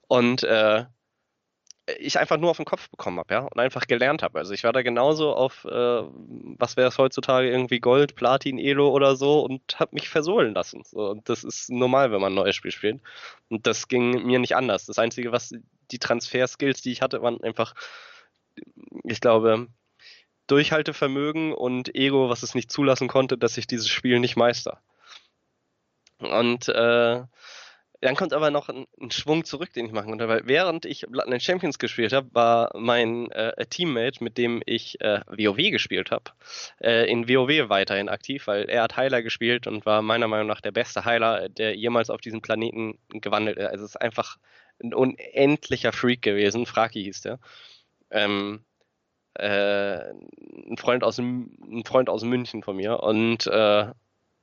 und 0.09 0.43
äh, 0.43 0.85
ich 1.99 2.19
einfach 2.19 2.39
nur 2.39 2.51
auf 2.51 2.57
den 2.57 2.65
Kopf 2.65 2.89
bekommen 2.89 3.19
habe, 3.19 3.35
ja, 3.35 3.41
und 3.41 3.59
einfach 3.59 3.87
gelernt 3.87 4.23
habe. 4.23 4.39
Also 4.39 4.55
ich 4.55 4.65
war 4.65 4.73
da 4.73 4.83
genauso 4.83 5.35
auf, 5.35 5.65
äh, 5.67 5.69
was 5.69 6.77
wäre 6.77 6.89
es 6.89 6.99
heutzutage, 6.99 7.51
irgendwie 7.51 7.81
Gold, 7.81 8.15
Platin, 8.15 8.59
Elo 8.59 8.89
oder 8.91 9.17
so 9.17 9.41
und 9.41 9.79
habe 9.79 9.95
mich 9.95 10.09
versohlen 10.09 10.55
lassen. 10.55 10.83
So, 10.85 11.11
und 11.11 11.29
das 11.29 11.45
ist 11.45 11.71
normal, 11.71 12.11
wenn 12.11 12.21
man 12.21 12.33
ein 12.33 12.37
neues 12.37 12.57
Spiel 12.57 12.71
spielt. 12.71 13.01
Und 13.51 13.67
das 13.67 13.89
ging 13.89 14.25
mir 14.25 14.39
nicht 14.39 14.57
anders. 14.57 14.87
Das 14.87 14.99
Einzige, 14.99 15.33
was 15.33 15.55
die 15.91 15.99
Transfer-Skills, 15.99 16.81
die 16.81 16.93
ich 16.93 17.03
hatte, 17.03 17.21
waren 17.23 17.43
einfach, 17.43 17.75
ich 19.05 19.21
glaube, 19.21 19.69
Durchhaltevermögen 20.47 21.53
und 21.53 21.95
Ego, 21.95 22.31
was 22.31 22.43
es 22.43 22.55
nicht 22.55 22.71
zulassen 22.71 23.09
konnte, 23.09 23.37
dass 23.37 23.59
ich 23.59 23.67
dieses 23.67 23.89
Spiel 23.89 24.21
nicht 24.21 24.37
meister. 24.37 24.81
Und 26.19 26.69
äh, 26.69 27.23
dann 28.05 28.17
kommt 28.17 28.35
aber 28.35 28.51
noch 28.51 28.69
ein, 28.69 28.87
ein, 29.01 29.11
Schwung 29.11 29.47
zurück, 29.47 29.73
den 29.73 29.87
ich 29.87 29.93
machen 29.93 30.11
konnte, 30.11 30.29
weil 30.29 30.43
während 30.45 30.85
ich 30.85 31.07
Bloodline 31.09 31.41
Champions 31.41 31.79
gespielt 31.79 32.13
habe, 32.13 32.29
war 32.35 32.71
mein 32.75 33.31
äh, 33.31 33.65
Teammate, 33.65 34.23
mit 34.23 34.37
dem 34.37 34.63
ich 34.67 35.01
äh, 35.01 35.21
WoW 35.27 35.71
gespielt 35.71 36.11
habe, 36.11 36.25
äh, 36.83 37.11
in 37.11 37.31
WoW 37.31 37.71
weiterhin 37.71 38.11
aktiv, 38.11 38.47
weil 38.47 38.65
er 38.65 38.83
hat 38.83 38.99
Heiler 38.99 39.23
gespielt 39.23 39.67
und 39.67 39.87
war 39.87 40.03
meiner 40.03 40.29
Meinung 40.29 40.47
nach 40.47 40.61
der 40.61 40.73
beste 40.73 41.07
Heiler, 41.07 41.49
der 41.49 41.77
jemals 41.77 42.11
auf 42.11 42.21
diesem 42.21 42.43
Planeten 42.43 42.99
gewandelt 43.09 43.57
ist. 43.57 43.69
Also 43.69 43.85
es 43.87 43.91
ist 43.93 44.01
einfach 44.03 44.37
ein 44.83 44.93
unendlicher 44.93 45.93
Freak 45.93 46.21
gewesen. 46.21 46.67
Fraki 46.67 47.05
hieß 47.05 47.23
der. 47.23 47.39
Ähm, 48.11 48.67
äh, 49.33 50.11
ein 50.11 50.77
Freund 50.77 51.05
aus 51.05 51.19
ein 51.19 51.85
Freund 51.87 52.11
aus 52.11 52.23
München 52.23 52.63
von 52.63 52.77
mir 52.77 53.03
und 53.03 53.47
äh, 53.47 53.87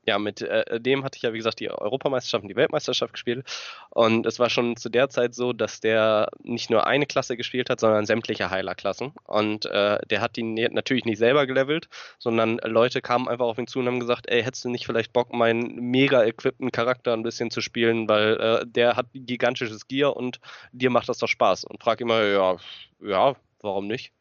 ja, 0.06 0.18
mit 0.18 0.42
äh, 0.42 0.80
dem 0.80 1.04
hatte 1.04 1.18
ich 1.18 1.22
ja, 1.22 1.32
wie 1.34 1.38
gesagt, 1.38 1.60
die 1.60 1.70
Europameisterschaft 1.70 2.44
und 2.44 2.50
die 2.50 2.56
Weltmeisterschaft 2.56 3.14
gespielt. 3.14 3.46
Und 3.92 4.26
es 4.26 4.40
war 4.40 4.50
schon 4.50 4.76
zu 4.76 4.90
der 4.90 5.10
Zeit 5.10 5.36
so, 5.36 5.54
dass 5.54 5.80
der 5.80 6.30
nicht 6.42 6.70
nur 6.70 6.88
eine 6.88 7.06
Klasse 7.06 7.38
gespielt 7.38 7.70
hat, 7.70 7.80
sondern 7.80 8.06
sämtliche 8.06 8.50
Heilerklassen. 8.50 9.14
Und 9.26 9.66
äh, 9.66 10.00
der 10.08 10.22
hat 10.22 10.36
die 10.38 10.44
natürlich 10.44 11.06
nicht 11.06 11.20
selber 11.20 11.46
gelevelt, 11.46 11.88
sondern 12.18 12.58
Leute 12.64 13.02
kamen 13.02 13.28
einfach 13.28 13.46
auf 13.46 13.60
ihn 13.60 13.68
zu 13.68 13.80
und 13.80 13.88
haben 13.88 14.00
gesagt, 14.00 14.28
ey, 14.30 14.44
hättest 14.44 14.66
du 14.66 14.70
nicht 14.70 14.88
vielleicht 14.88 15.14
Bock, 15.14 15.34
meinen 15.34 15.76
mega 15.76 16.24
equippten 16.24 16.72
Charakter 16.72 17.14
ein 17.14 17.24
bisschen 17.24 17.52
zu 17.52 17.62
spielen, 17.62 18.10
weil 18.10 18.40
äh, 18.40 18.66
der 18.66 18.96
hat 18.96 19.08
gigantisches 19.14 19.88
Gear 19.88 20.16
und 20.16 20.40
dir 20.72 20.90
macht 20.90 21.10
das 21.10 21.20
doch 21.20 21.28
Spaß. 21.28 21.66
Und 21.66 21.82
frag 21.82 22.02
immer, 22.02 22.24
ja, 22.24 22.58
ja, 23.02 23.36
warum 23.62 23.88
nicht? 23.88 24.12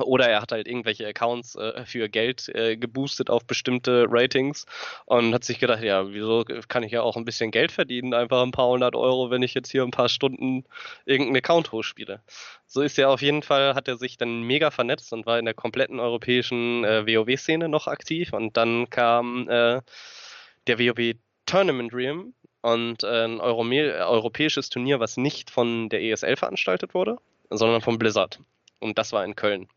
Oder 0.00 0.28
er 0.28 0.40
hat 0.42 0.52
halt 0.52 0.66
irgendwelche 0.66 1.06
Accounts 1.06 1.54
äh, 1.56 1.84
für 1.84 2.08
Geld 2.08 2.48
äh, 2.54 2.76
geboostet 2.76 3.30
auf 3.30 3.44
bestimmte 3.44 4.06
Ratings 4.08 4.66
und 5.06 5.34
hat 5.34 5.44
sich 5.44 5.58
gedacht, 5.58 5.82
ja, 5.82 6.12
wieso 6.12 6.44
kann 6.68 6.82
ich 6.82 6.92
ja 6.92 7.02
auch 7.02 7.16
ein 7.16 7.24
bisschen 7.24 7.50
Geld 7.50 7.72
verdienen, 7.72 8.14
einfach 8.14 8.42
ein 8.42 8.50
paar 8.50 8.68
hundert 8.68 8.96
Euro, 8.96 9.30
wenn 9.30 9.42
ich 9.42 9.54
jetzt 9.54 9.70
hier 9.70 9.82
ein 9.82 9.90
paar 9.90 10.08
Stunden 10.08 10.64
irgendeinen 11.04 11.36
Account 11.36 11.72
hochspiele. 11.72 12.20
So 12.66 12.82
ist 12.82 12.98
er 12.98 13.10
auf 13.10 13.22
jeden 13.22 13.42
Fall, 13.42 13.74
hat 13.74 13.88
er 13.88 13.96
sich 13.96 14.16
dann 14.16 14.42
mega 14.42 14.70
vernetzt 14.70 15.12
und 15.12 15.26
war 15.26 15.38
in 15.38 15.44
der 15.44 15.54
kompletten 15.54 16.00
europäischen 16.00 16.84
äh, 16.84 17.06
WoW-Szene 17.06 17.68
noch 17.68 17.86
aktiv 17.86 18.32
und 18.32 18.56
dann 18.56 18.90
kam 18.90 19.48
äh, 19.48 19.80
der 20.66 20.78
WoW 20.78 21.14
Tournament 21.46 21.92
Realm 21.92 22.34
und 22.62 23.02
äh, 23.02 23.24
ein 23.24 23.40
Eurome 23.40 24.06
europäisches 24.06 24.68
Turnier, 24.68 25.00
was 25.00 25.16
nicht 25.16 25.50
von 25.50 25.88
der 25.88 26.02
ESL 26.02 26.36
veranstaltet 26.36 26.94
wurde, 26.94 27.16
sondern 27.50 27.80
von 27.80 27.98
Blizzard. 27.98 28.40
Und 28.78 28.98
das 28.98 29.12
war 29.12 29.24
in 29.24 29.36
Köln. 29.36 29.68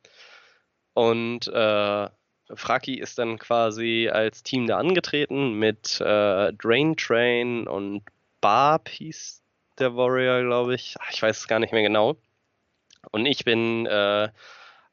Und 0.93 1.47
äh, 1.47 2.09
Fraki 2.55 2.99
ist 2.99 3.17
dann 3.17 3.39
quasi 3.39 4.09
als 4.11 4.43
Team 4.43 4.67
da 4.67 4.77
angetreten 4.77 5.53
mit 5.53 5.99
äh, 6.01 6.53
Drain 6.53 6.95
Train 6.97 7.67
und 7.67 8.03
Barb 8.41 8.89
hieß 8.89 9.41
der 9.79 9.95
Warrior, 9.95 10.43
glaube 10.43 10.75
ich. 10.75 10.95
Ich 11.11 11.21
weiß 11.21 11.39
es 11.39 11.47
gar 11.47 11.59
nicht 11.59 11.73
mehr 11.73 11.81
genau. 11.81 12.17
Und 13.11 13.25
ich 13.25 13.43
bin 13.43 13.85
äh, 13.85 14.29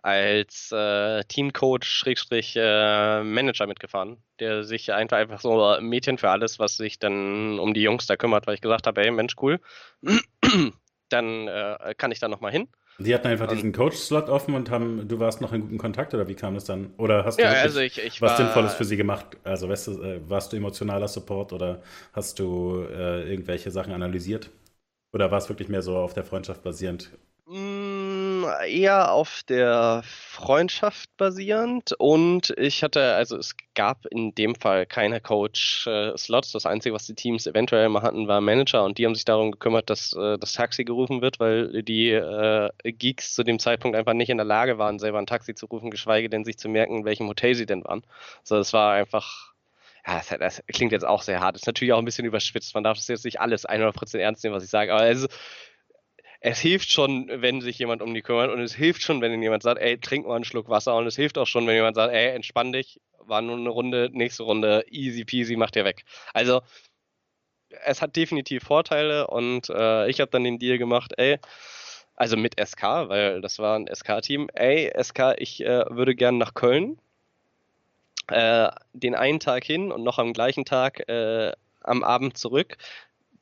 als 0.02 0.72
äh, 0.72 1.24
Teamcoach 1.24 1.84
Schrägstrich 1.84 2.54
äh, 2.56 3.22
Manager 3.22 3.66
mitgefahren, 3.66 4.22
der 4.38 4.64
sich 4.64 4.92
einfach 4.92 5.18
einfach 5.18 5.40
so 5.40 5.76
Mädchen 5.80 6.18
für 6.18 6.30
alles, 6.30 6.58
was 6.58 6.76
sich 6.76 6.98
dann 6.98 7.58
um 7.58 7.74
die 7.74 7.82
Jungs 7.82 8.06
da 8.06 8.16
kümmert, 8.16 8.46
weil 8.46 8.54
ich 8.54 8.60
gesagt 8.60 8.86
habe, 8.86 9.00
hey 9.00 9.10
Mensch, 9.10 9.34
cool, 9.40 9.60
dann 11.10 11.48
äh, 11.48 11.94
kann 11.96 12.12
ich 12.12 12.18
da 12.18 12.28
nochmal 12.28 12.52
hin. 12.52 12.68
Sie 13.02 13.14
hatten 13.14 13.28
einfach 13.28 13.46
diesen 13.46 13.72
Coach-Slot 13.72 14.28
offen 14.28 14.54
und 14.54 14.70
haben, 14.70 15.08
du 15.08 15.18
warst 15.18 15.40
noch 15.40 15.52
in 15.52 15.62
guten 15.62 15.78
Kontakt 15.78 16.12
oder 16.14 16.28
wie 16.28 16.34
kam 16.34 16.54
das 16.54 16.64
dann? 16.64 16.92
Oder 16.98 17.24
hast 17.24 17.42
du 17.42 17.42
ja, 17.42 17.50
also 17.50 17.80
ich, 17.80 17.98
ich 17.98 18.20
was 18.20 18.32
war, 18.32 18.36
Sinnvolles 18.36 18.74
für 18.74 18.84
sie 18.84 18.96
gemacht? 18.96 19.38
Also 19.42 19.68
weißt 19.68 19.86
du, 19.88 20.02
äh, 20.02 20.28
warst 20.28 20.52
du 20.52 20.56
emotionaler 20.56 21.08
Support 21.08 21.52
oder 21.54 21.82
hast 22.12 22.38
du 22.38 22.84
äh, 22.90 23.30
irgendwelche 23.30 23.70
Sachen 23.70 23.92
analysiert? 23.94 24.50
Oder 25.12 25.30
war 25.30 25.38
es 25.38 25.48
wirklich 25.48 25.68
mehr 25.68 25.82
so 25.82 25.96
auf 25.98 26.14
der 26.14 26.24
Freundschaft 26.24 26.62
basierend? 26.62 27.10
Mm, 27.52 28.44
eher 28.68 29.10
auf 29.10 29.42
der 29.42 30.02
Freundschaft 30.04 31.10
basierend 31.16 31.92
und 31.98 32.54
ich 32.56 32.84
hatte, 32.84 33.14
also 33.14 33.36
es 33.38 33.56
gab 33.74 34.06
in 34.06 34.32
dem 34.36 34.54
Fall 34.54 34.86
keine 34.86 35.20
Coach-Slots. 35.20 36.52
Das 36.52 36.64
Einzige, 36.64 36.94
was 36.94 37.06
die 37.06 37.16
Teams 37.16 37.48
eventuell 37.48 37.88
mal 37.88 38.02
hatten, 38.02 38.28
war 38.28 38.40
Manager 38.40 38.84
und 38.84 38.98
die 38.98 39.04
haben 39.04 39.16
sich 39.16 39.24
darum 39.24 39.50
gekümmert, 39.50 39.90
dass 39.90 40.12
äh, 40.12 40.38
das 40.38 40.52
Taxi 40.52 40.84
gerufen 40.84 41.22
wird, 41.22 41.40
weil 41.40 41.82
die 41.82 42.10
äh, 42.12 42.70
Geeks 42.84 43.34
zu 43.34 43.42
dem 43.42 43.58
Zeitpunkt 43.58 43.96
einfach 43.96 44.14
nicht 44.14 44.30
in 44.30 44.38
der 44.38 44.46
Lage 44.46 44.78
waren, 44.78 45.00
selber 45.00 45.18
ein 45.18 45.26
Taxi 45.26 45.52
zu 45.56 45.66
rufen, 45.66 45.90
geschweige 45.90 46.30
denn 46.30 46.44
sich 46.44 46.56
zu 46.56 46.68
merken, 46.68 46.98
in 46.98 47.04
welchem 47.04 47.26
Hotel 47.26 47.56
sie 47.56 47.66
denn 47.66 47.82
waren. 47.82 48.02
So, 48.44 48.54
also 48.54 48.60
es 48.60 48.72
war 48.72 48.92
einfach 48.92 49.50
ja, 50.06 50.16
das, 50.16 50.28
das, 50.28 50.62
klingt 50.72 50.92
jetzt 50.92 51.04
auch 51.04 51.22
sehr 51.22 51.40
hart. 51.40 51.56
Ist 51.56 51.66
natürlich 51.66 51.92
auch 51.92 51.98
ein 51.98 52.04
bisschen 52.04 52.24
überschwitzt. 52.24 52.74
Man 52.74 52.84
darf 52.84 52.96
das 52.96 53.08
jetzt 53.08 53.24
nicht 53.24 53.40
alles 53.40 53.68
100% 53.68 54.18
ernst 54.18 54.42
nehmen, 54.44 54.54
was 54.54 54.64
ich 54.64 54.70
sage. 54.70 54.92
Aber 54.92 55.02
also, 55.02 55.26
es 56.40 56.58
hilft 56.58 56.90
schon, 56.90 57.28
wenn 57.28 57.60
sich 57.60 57.78
jemand 57.78 58.00
um 58.02 58.14
die 58.14 58.22
kümmert 58.22 58.50
und 58.50 58.60
es 58.60 58.74
hilft 58.74 59.02
schon, 59.02 59.20
wenn 59.20 59.42
jemand 59.42 59.62
sagt, 59.62 59.80
ey, 59.80 59.98
trink 59.98 60.26
mal 60.26 60.36
einen 60.36 60.44
Schluck 60.44 60.68
Wasser 60.68 60.96
und 60.96 61.06
es 61.06 61.16
hilft 61.16 61.36
auch 61.36 61.46
schon, 61.46 61.66
wenn 61.66 61.74
jemand 61.74 61.96
sagt, 61.96 62.12
ey, 62.12 62.30
entspann 62.30 62.72
dich, 62.72 62.98
war 63.18 63.42
nur 63.42 63.56
eine 63.56 63.68
Runde, 63.68 64.08
nächste 64.12 64.44
Runde, 64.44 64.84
easy 64.90 65.24
peasy, 65.24 65.56
macht 65.56 65.74
dir 65.74 65.84
weg. 65.84 66.04
Also, 66.32 66.62
es 67.84 68.00
hat 68.02 68.16
definitiv 68.16 68.64
Vorteile 68.64 69.26
und 69.26 69.68
äh, 69.70 70.08
ich 70.08 70.20
habe 70.20 70.30
dann 70.30 70.44
den 70.44 70.58
Deal 70.58 70.78
gemacht, 70.78 71.12
ey, 71.18 71.38
also 72.16 72.36
mit 72.36 72.58
SK, 72.58 72.82
weil 73.08 73.40
das 73.42 73.58
war 73.58 73.78
ein 73.78 73.86
SK-Team, 73.86 74.48
ey, 74.54 74.90
SK, 75.02 75.34
ich 75.36 75.60
äh, 75.64 75.84
würde 75.90 76.14
gern 76.14 76.38
nach 76.38 76.54
Köln, 76.54 76.98
äh, 78.28 78.68
den 78.94 79.14
einen 79.14 79.40
Tag 79.40 79.64
hin 79.64 79.92
und 79.92 80.04
noch 80.04 80.18
am 80.18 80.32
gleichen 80.32 80.64
Tag 80.64 81.06
äh, 81.08 81.52
am 81.82 82.02
Abend 82.02 82.36
zurück 82.38 82.76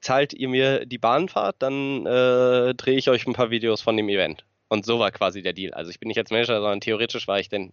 zahlt 0.01 0.33
ihr 0.33 0.49
mir 0.49 0.87
die 0.87 0.99
Bahnfahrt, 0.99 1.57
dann 1.61 2.07
äh, 2.07 2.75
drehe 2.75 2.97
ich 2.97 3.09
euch 3.11 3.27
ein 3.27 3.33
paar 3.33 3.51
Videos 3.51 3.83
von 3.83 3.97
dem 3.97 4.09
Event. 4.09 4.45
Und 4.69 4.85
so 4.85 4.99
war 4.99 5.11
quasi 5.11 5.43
der 5.43 5.55
Deal. 5.55 5.73
Also 5.73 5.91
ich 5.91 5.99
bin 5.99 6.09
nicht 6.09 6.19
als 6.19 6.31
Manager, 6.31 6.61
sondern 6.61 6.81
theoretisch 6.81 7.27
war 7.27 7.41
ich 7.41 7.49
denn 7.49 7.73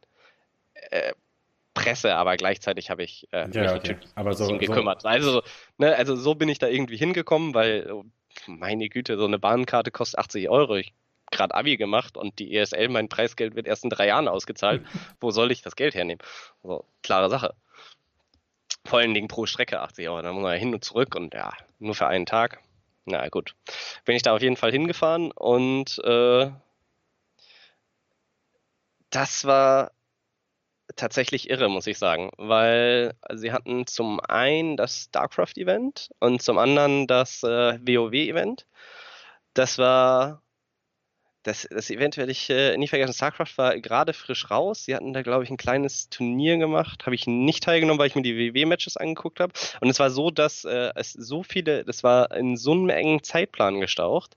äh, 0.74 1.14
Presse, 1.74 2.16
aber 2.16 2.38
gleichzeitig 2.38 2.90
habe 2.90 3.04
ich 3.04 3.28
äh, 3.32 3.50
ja, 3.52 3.62
mich 3.64 3.72
okay. 3.72 3.98
aber 4.16 4.34
so, 4.34 4.48
um 4.48 4.60
gekümmert. 4.60 5.02
So. 5.02 5.08
Also, 5.08 5.42
ne, 5.78 5.96
also 5.96 6.16
so 6.16 6.34
bin 6.36 6.50
ich 6.50 6.58
da 6.58 6.68
irgendwie 6.68 6.98
hingekommen, 6.98 7.54
weil, 7.54 7.92
oh, 7.92 8.06
meine 8.48 8.88
Güte, 8.88 9.18
so 9.18 9.26
eine 9.26 9.40
Bahnkarte 9.40 9.92
kostet 9.92 10.20
80 10.20 10.50
Euro. 10.50 10.78
Ich 10.78 10.94
gerade 11.32 11.54
Abi 11.54 11.76
gemacht 11.76 12.18
und 12.18 12.40
die 12.40 12.56
ESL, 12.56 12.88
mein 12.88 13.10
Preisgeld 13.10 13.56
wird 13.56 13.68
erst 13.68 13.84
in 13.84 13.90
drei 13.90 14.08
Jahren 14.08 14.28
ausgezahlt. 14.28 14.84
Wo 15.20 15.32
soll 15.32 15.52
ich 15.52 15.62
das 15.62 15.76
Geld 15.76 15.96
hernehmen? 15.96 16.22
Also, 16.64 16.86
klare 17.04 17.30
Sache. 17.30 17.56
Vor 18.86 19.00
allen 19.00 19.14
Dingen 19.14 19.28
pro 19.28 19.46
Strecke 19.46 19.82
80 19.82 20.08
Euro. 20.10 20.22
Da 20.22 20.32
muss 20.32 20.44
man 20.44 20.54
ja 20.54 20.60
hin 20.60 20.74
und 20.74 20.84
zurück 20.84 21.16
und 21.16 21.34
ja, 21.34 21.52
nur 21.80 21.96
für 21.96 22.08
einen 22.08 22.26
Tag. 22.26 22.60
Na 23.06 23.28
gut. 23.30 23.56
Bin 24.06 24.16
ich 24.16 24.22
da 24.22 24.34
auf 24.36 24.42
jeden 24.42 24.58
Fall 24.58 24.72
hingefahren 24.72 25.32
und 25.32 26.00
äh, 26.04 26.52
das 29.10 29.46
war 29.46 29.92
tatsächlich 30.96 31.50
irre, 31.50 31.70
muss 31.70 31.88
ich 31.88 31.98
sagen, 31.98 32.32
weil 32.38 33.16
sie 33.34 33.52
hatten 33.52 33.88
zum 33.88 34.20
einen 34.20 34.78
das 34.78 35.04
StarCraft-Event 35.04 36.12
und 36.20 36.42
zum 36.42 36.58
anderen 36.58 37.08
das 37.08 37.44
äh, 37.44 37.80
WoW-Event. 37.80 38.68
Das 39.54 39.78
war 39.78 40.42
das, 41.46 41.68
das 41.70 41.92
Event 41.92 42.18
werde 42.18 42.32
ich 42.32 42.50
äh, 42.50 42.76
nie 42.76 42.88
vergessen. 42.88 43.14
StarCraft 43.14 43.58
war 43.58 43.80
gerade 43.80 44.14
frisch 44.14 44.50
raus. 44.50 44.86
Sie 44.86 44.96
hatten 44.96 45.14
da, 45.14 45.22
glaube 45.22 45.44
ich, 45.44 45.52
ein 45.52 45.58
kleines 45.58 46.10
Turnier 46.10 46.58
gemacht. 46.58 47.06
Habe 47.06 47.14
ich 47.14 47.28
nicht 47.28 47.64
teilgenommen, 47.64 48.00
weil 48.00 48.08
ich 48.08 48.16
mir 48.16 48.24
die 48.24 48.36
WW-Matches 48.36 48.98
angeguckt 48.98 49.40
habe. 49.40 49.54
Und 49.80 49.90
es 49.90 50.00
war 50.00 50.10
so, 50.10 50.32
dass 50.32 50.66
äh, 50.66 50.92
es 50.96 51.14
so 51.14 51.44
viele, 51.44 51.86
das 51.86 52.04
war 52.04 52.32
in 52.36 52.58
so 52.58 52.72
einem 52.72 52.90
engen 52.90 53.22
Zeitplan 53.22 53.80
gestaucht, 53.80 54.36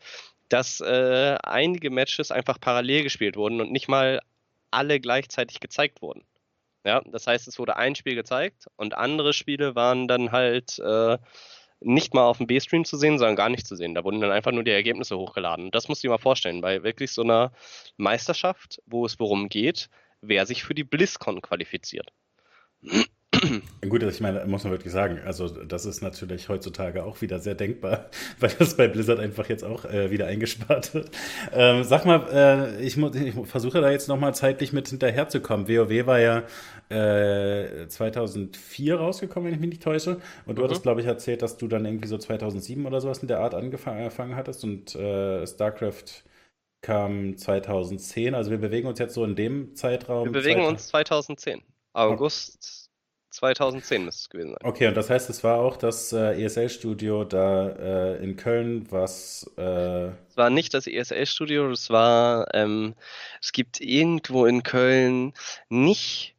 dass 0.51 0.81
äh, 0.81 1.37
einige 1.43 1.89
Matches 1.89 2.31
einfach 2.31 2.61
parallel 2.61 3.05
gespielt 3.05 3.37
wurden 3.37 3.63
und 3.63 3.73
nicht 3.73 3.89
mal 3.89 4.21
alle 4.71 5.01
gleichzeitig 5.01 5.61
gezeigt 5.61 6.03
wurden. 6.03 6.25
Ja, 6.85 7.01
das 7.07 7.27
heißt, 7.27 7.49
es 7.49 7.59
wurde 7.59 7.77
ein 7.77 7.95
Spiel 7.95 8.17
gezeigt 8.17 8.67
und 8.77 8.95
andere 8.95 9.33
Spiele 9.33 9.75
waren 9.75 10.09
dann 10.09 10.31
halt 10.31 10.79
äh, 10.79 11.17
nicht 11.81 12.15
mal 12.15 12.25
auf 12.25 12.39
dem 12.39 12.47
B-Stream 12.47 12.85
zu 12.85 12.97
sehen, 12.97 13.19
sondern 13.19 13.37
gar 13.37 13.49
nicht 13.49 13.67
zu 13.67 13.77
sehen. 13.77 13.95
Da 13.95 14.05
wurden 14.05 14.21
dann 14.21 14.33
einfach 14.33 14.53
nur 14.53 14.65
die 14.65 14.71
Ergebnisse 14.71 15.17
hochgeladen. 15.17 15.71
Das 15.71 15.89
musst 15.89 16.03
du 16.03 16.09
dir 16.09 16.13
mal 16.13 16.19
vorstellen, 16.19 16.61
bei 16.61 16.83
wirklich 16.83 17.13
so 17.13 17.23
einer 17.23 17.53
Meisterschaft, 17.97 18.83
wo 18.87 19.07
es 19.07 19.19
worum 19.21 19.49
geht, 19.49 19.89
wer 20.21 20.47
sich 20.47 20.65
für 20.65 20.75
die 20.75 20.85
BlizzCon 20.85 21.41
qualifiziert. 21.41 22.13
Gut, 23.89 24.03
ich 24.03 24.21
meine, 24.21 24.45
muss 24.47 24.65
man 24.65 24.73
wirklich 24.73 24.93
sagen, 24.93 25.21
also 25.25 25.49
das 25.49 25.87
ist 25.87 26.03
natürlich 26.03 26.49
heutzutage 26.49 27.05
auch 27.05 27.21
wieder 27.21 27.39
sehr 27.39 27.55
denkbar, 27.55 28.07
weil 28.41 28.51
das 28.59 28.77
bei 28.77 28.89
Blizzard 28.89 29.21
einfach 29.21 29.49
jetzt 29.49 29.65
auch 29.65 29.85
äh, 29.85 30.11
wieder 30.11 30.27
eingespart 30.27 30.95
wird. 30.95 31.11
Ähm, 31.53 31.85
sag 31.85 32.05
mal, 32.05 32.27
äh, 32.33 32.83
ich, 32.83 32.97
ich 32.97 33.35
versuche 33.45 33.81
da 33.81 33.91
jetzt 33.91 34.09
nochmal 34.09 34.35
zeitlich 34.35 34.73
mit 34.73 34.89
hinterherzukommen. 34.89 35.69
WoW 35.69 36.07
war 36.07 36.21
ja 36.21 36.43
äh, 36.89 37.87
2004 37.87 38.97
rausgekommen, 38.97 39.49
wenn 39.49 39.55
ich 39.55 39.61
mich 39.61 39.71
nicht 39.71 39.83
täusche. 39.83 40.21
Und 40.47 40.57
du 40.57 40.63
mhm. 40.63 40.67
hattest, 40.67 40.83
glaube 40.83 41.01
ich, 41.01 41.07
erzählt, 41.07 41.43
dass 41.43 41.57
du 41.57 41.69
dann 41.69 41.85
irgendwie 41.85 42.09
so 42.09 42.19
2007 42.19 42.85
oder 42.87 43.01
sowas 43.01 43.19
in 43.19 43.29
der 43.29 43.41
Art 43.41 43.55
angefangen 43.55 44.37
hattest 44.37 44.65
und 44.65 44.95
äh, 44.95 45.47
StarCraft 45.47 46.25
kam 46.81 47.37
2010. 47.37 48.35
Also 48.35 48.51
wir 48.51 48.59
bewegen 48.59 48.89
uns 48.89 48.99
jetzt 48.99 49.15
so 49.15 49.25
in 49.25 49.37
dem 49.37 49.75
Zeitraum. 49.75 50.27
Wir 50.27 50.33
bewegen 50.33 50.65
uns 50.65 50.89
2010. 50.89 51.63
August 51.93 52.78
2010 53.31 54.05
müsste 54.05 54.21
es 54.21 54.31
gewesen 54.31 54.51
sein. 54.51 54.59
Okay, 54.63 54.89
und 54.89 54.97
das 54.97 55.11
heißt, 55.11 55.29
es 55.31 55.45
war 55.45 55.59
auch 55.59 55.77
das 55.77 56.13
äh, 56.13 56.43
ESL-Studio 56.43 57.25
da 57.25 57.69
äh, 57.69 58.25
in 58.25 58.37
Köln, 58.37 58.87
was. 58.91 59.51
Äh... 59.57 60.09
Es 60.09 60.37
war 60.37 60.51
nicht 60.51 60.75
das 60.75 60.87
ESL-Studio, 60.87 61.71
es 61.71 61.91
war. 61.91 62.47
Ähm, 62.55 62.95
es 63.41 63.53
gibt 63.53 63.81
irgendwo 63.81 64.47
in 64.47 64.63
Köln 64.63 65.35
nicht. 65.69 66.35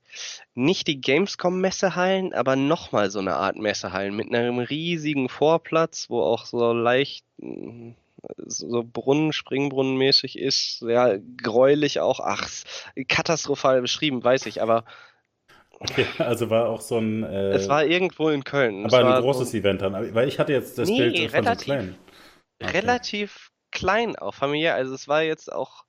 Nicht 0.53 0.87
die 0.87 0.99
Gamescom-Messehallen, 0.99 2.33
aber 2.33 2.57
nochmal 2.57 3.09
so 3.09 3.19
eine 3.19 3.35
Art 3.35 3.55
Messehallen 3.55 4.13
mit 4.13 4.33
einem 4.33 4.59
riesigen 4.59 5.29
Vorplatz, 5.29 6.09
wo 6.09 6.21
auch 6.21 6.45
so 6.45 6.73
leicht 6.73 7.23
so 8.45 8.83
Brunnen, 8.83 9.33
Springbrunnenmäßig 9.33 10.37
ist, 10.37 10.81
ja, 10.81 11.15
gräulich 11.37 11.99
auch, 11.99 12.19
ach, 12.19 12.49
katastrophal 13.07 13.81
beschrieben, 13.81 14.23
weiß 14.23 14.45
ich, 14.47 14.61
aber 14.61 14.83
Okay, 15.79 16.05
also 16.17 16.49
war 16.49 16.67
auch 16.67 16.81
so 16.81 16.97
ein. 16.97 17.23
Äh, 17.23 17.51
es 17.51 17.69
war 17.69 17.85
irgendwo 17.85 18.29
in 18.29 18.43
Köln. 18.43 18.85
Aber 18.85 19.15
ein 19.15 19.21
großes 19.21 19.51
so 19.51 19.57
Event 19.57 19.81
dann. 19.81 20.13
Weil 20.13 20.27
ich 20.27 20.37
hatte 20.37 20.51
jetzt 20.51 20.77
das 20.77 20.89
nee, 20.89 20.97
Bild 20.97 21.31
von 21.31 21.39
relativ, 21.39 21.59
so 21.59 21.65
klein. 21.65 21.95
Okay. 22.61 22.77
Relativ 22.77 23.51
klein 23.71 24.15
auch 24.17 24.33
familiär. 24.33 24.75
Also 24.75 24.93
es 24.93 25.07
war 25.07 25.23
jetzt 25.23 25.51
auch. 25.51 25.85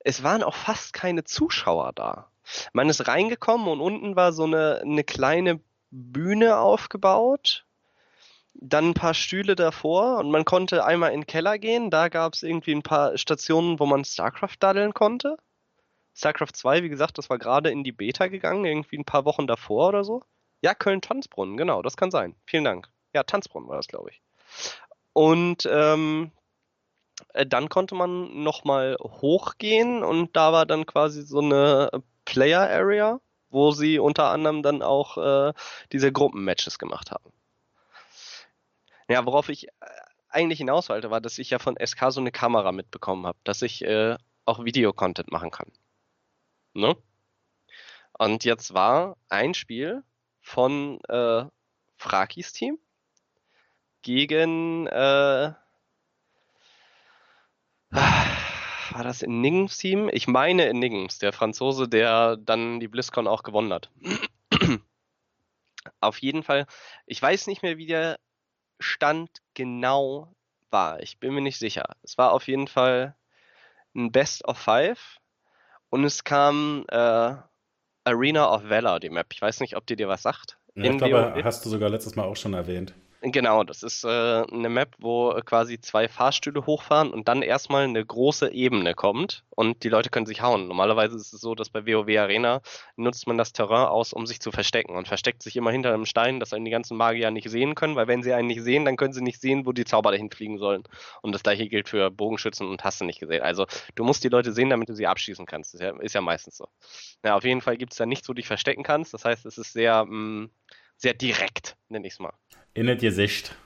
Es 0.00 0.22
waren 0.22 0.42
auch 0.42 0.54
fast 0.54 0.92
keine 0.92 1.24
Zuschauer 1.24 1.92
da. 1.94 2.30
Man 2.72 2.88
ist 2.88 3.08
reingekommen 3.08 3.66
und 3.68 3.80
unten 3.80 4.14
war 4.14 4.32
so 4.32 4.44
eine, 4.44 4.80
eine 4.82 5.04
kleine 5.04 5.60
Bühne 5.90 6.58
aufgebaut. 6.58 7.64
Dann 8.54 8.90
ein 8.90 8.94
paar 8.94 9.14
Stühle 9.14 9.54
davor 9.54 10.18
und 10.18 10.30
man 10.30 10.44
konnte 10.44 10.84
einmal 10.84 11.12
in 11.12 11.20
den 11.20 11.26
Keller 11.26 11.58
gehen. 11.58 11.90
Da 11.90 12.08
gab 12.08 12.34
es 12.34 12.42
irgendwie 12.42 12.72
ein 12.72 12.82
paar 12.82 13.16
Stationen, 13.16 13.78
wo 13.78 13.86
man 13.86 14.04
StarCraft 14.04 14.56
daddeln 14.60 14.94
konnte. 14.94 15.36
StarCraft 16.18 16.52
2, 16.54 16.82
wie 16.82 16.88
gesagt, 16.88 17.16
das 17.16 17.30
war 17.30 17.38
gerade 17.38 17.70
in 17.70 17.84
die 17.84 17.92
Beta 17.92 18.26
gegangen, 18.26 18.64
irgendwie 18.64 18.98
ein 18.98 19.04
paar 19.04 19.24
Wochen 19.24 19.46
davor 19.46 19.88
oder 19.88 20.02
so. 20.02 20.24
Ja, 20.60 20.74
Köln-Tanzbrunnen, 20.74 21.56
genau, 21.56 21.80
das 21.80 21.96
kann 21.96 22.10
sein. 22.10 22.34
Vielen 22.44 22.64
Dank. 22.64 22.88
Ja, 23.14 23.22
Tanzbrunnen 23.22 23.68
war 23.68 23.76
das, 23.76 23.86
glaube 23.86 24.10
ich. 24.10 24.20
Und 25.12 25.68
ähm, 25.70 26.32
äh, 27.34 27.46
dann 27.46 27.68
konnte 27.68 27.94
man 27.94 28.42
nochmal 28.42 28.96
hochgehen 29.00 30.02
und 30.02 30.34
da 30.36 30.52
war 30.52 30.66
dann 30.66 30.86
quasi 30.86 31.22
so 31.22 31.38
eine 31.38 31.90
Player 32.24 32.68
Area, 32.68 33.20
wo 33.50 33.70
sie 33.70 34.00
unter 34.00 34.30
anderem 34.30 34.64
dann 34.64 34.82
auch 34.82 35.18
äh, 35.18 35.52
diese 35.92 36.10
Gruppenmatches 36.12 36.80
gemacht 36.80 37.12
haben. 37.12 37.32
Ja, 39.08 39.24
worauf 39.24 39.48
ich 39.48 39.68
äh, 39.68 39.70
eigentlich 40.28 40.58
hinaus 40.58 40.88
wollte, 40.88 41.12
war, 41.12 41.20
dass 41.20 41.38
ich 41.38 41.50
ja 41.50 41.60
von 41.60 41.76
SK 41.80 42.10
so 42.10 42.20
eine 42.20 42.32
Kamera 42.32 42.72
mitbekommen 42.72 43.24
habe, 43.24 43.38
dass 43.44 43.62
ich 43.62 43.84
äh, 43.84 44.16
auch 44.44 44.64
Videocontent 44.64 45.30
machen 45.30 45.52
kann. 45.52 45.70
Ne? 46.78 46.96
Und 48.18 48.44
jetzt 48.44 48.72
war 48.72 49.16
ein 49.28 49.54
Spiel 49.54 50.02
von 50.40 51.00
äh, 51.08 51.44
Frakis 51.96 52.52
Team 52.52 52.78
gegen 54.02 54.86
äh, 54.86 55.52
war 57.90 59.04
das 59.04 59.22
Enigms 59.22 59.76
Team? 59.78 60.08
Ich 60.12 60.28
meine 60.28 60.66
Enigms, 60.66 61.18
der 61.18 61.32
Franzose, 61.32 61.88
der 61.88 62.36
dann 62.36 62.80
die 62.80 62.88
BlizzCon 62.88 63.26
auch 63.26 63.42
gewonnen 63.42 63.72
hat. 63.72 63.90
Auf 66.00 66.18
jeden 66.18 66.42
Fall, 66.42 66.66
ich 67.06 67.20
weiß 67.20 67.46
nicht 67.46 67.62
mehr, 67.62 67.78
wie 67.78 67.86
der 67.86 68.18
Stand 68.78 69.30
genau 69.54 70.34
war. 70.70 71.00
Ich 71.02 71.18
bin 71.18 71.34
mir 71.34 71.40
nicht 71.40 71.58
sicher. 71.58 71.96
Es 72.02 72.18
war 72.18 72.32
auf 72.32 72.46
jeden 72.46 72.68
Fall 72.68 73.16
ein 73.94 74.12
Best 74.12 74.44
of 74.44 74.58
Five 74.58 75.17
und 75.90 76.04
es 76.04 76.24
kam 76.24 76.84
äh, 76.88 77.34
Arena 78.04 78.52
of 78.52 78.68
Valor, 78.68 79.00
die 79.00 79.10
Map. 79.10 79.26
Ich 79.32 79.42
weiß 79.42 79.60
nicht, 79.60 79.76
ob 79.76 79.86
die 79.86 79.96
dir 79.96 80.08
was 80.08 80.22
sagt. 80.22 80.58
Ja, 80.74 80.92
ich 80.92 80.98
glaube, 80.98 81.40
hast 81.44 81.64
du 81.64 81.70
sogar 81.70 81.90
letztes 81.90 82.16
Mal 82.16 82.24
auch 82.24 82.36
schon 82.36 82.54
erwähnt. 82.54 82.94
Genau, 83.20 83.64
das 83.64 83.82
ist 83.82 84.04
äh, 84.04 84.08
eine 84.08 84.68
Map, 84.68 84.94
wo 84.98 85.32
quasi 85.44 85.80
zwei 85.80 86.06
Fahrstühle 86.06 86.66
hochfahren 86.66 87.12
und 87.12 87.26
dann 87.26 87.42
erstmal 87.42 87.82
eine 87.82 88.04
große 88.04 88.52
Ebene 88.52 88.94
kommt 88.94 89.42
und 89.50 89.82
die 89.82 89.88
Leute 89.88 90.08
können 90.08 90.26
sich 90.26 90.40
hauen. 90.40 90.68
Normalerweise 90.68 91.16
ist 91.16 91.32
es 91.32 91.40
so, 91.40 91.56
dass 91.56 91.68
bei 91.68 91.84
WoW 91.84 92.16
Arena 92.16 92.60
nutzt 92.94 93.26
man 93.26 93.36
das 93.36 93.52
Terrain 93.52 93.88
aus, 93.88 94.12
um 94.12 94.24
sich 94.24 94.38
zu 94.38 94.52
verstecken 94.52 94.94
und 94.94 95.08
versteckt 95.08 95.42
sich 95.42 95.56
immer 95.56 95.72
hinter 95.72 95.92
einem 95.92 96.06
Stein, 96.06 96.38
dass 96.38 96.52
einen 96.52 96.64
die 96.64 96.70
ganzen 96.70 96.96
Magier 96.96 97.32
nicht 97.32 97.50
sehen 97.50 97.74
können, 97.74 97.96
weil 97.96 98.06
wenn 98.06 98.22
sie 98.22 98.32
einen 98.32 98.46
nicht 98.46 98.62
sehen, 98.62 98.84
dann 98.84 98.96
können 98.96 99.12
sie 99.12 99.20
nicht 99.22 99.40
sehen, 99.40 99.66
wo 99.66 99.72
die 99.72 99.84
Zauber 99.84 100.12
dahin 100.12 100.30
fliegen 100.30 100.58
sollen. 100.58 100.84
Und 101.20 101.32
das 101.32 101.42
gleiche 101.42 101.68
gilt 101.68 101.88
für 101.88 102.12
Bogenschützen 102.12 102.68
und 102.68 102.84
hast 102.84 103.00
du 103.00 103.04
nicht 103.04 103.18
gesehen. 103.18 103.42
Also 103.42 103.66
du 103.96 104.04
musst 104.04 104.22
die 104.22 104.28
Leute 104.28 104.52
sehen, 104.52 104.70
damit 104.70 104.90
du 104.90 104.94
sie 104.94 105.08
abschießen 105.08 105.44
kannst. 105.44 105.74
Das 105.74 105.80
ist 105.80 105.84
ja, 105.84 106.00
ist 106.00 106.14
ja 106.14 106.20
meistens 106.20 106.56
so. 106.56 106.68
Ja, 107.24 107.34
auf 107.36 107.42
jeden 107.42 107.62
Fall 107.62 107.78
gibt 107.78 107.92
es 107.94 107.98
da 107.98 108.06
nichts, 108.06 108.28
wo 108.28 108.32
du 108.32 108.36
dich 108.36 108.46
verstecken 108.46 108.84
kannst. 108.84 109.12
Das 109.12 109.24
heißt, 109.24 109.44
es 109.44 109.58
ist 109.58 109.72
sehr, 109.72 110.04
mh, 110.04 110.44
mm, 110.44 110.50
sehr 110.98 111.14
direkt, 111.14 111.76
nenne 111.88 112.06
ich 112.06 112.14
es 112.14 112.18
mal. 112.18 112.34
In 112.74 112.86
das 112.86 112.98
Gesicht. 112.98 113.56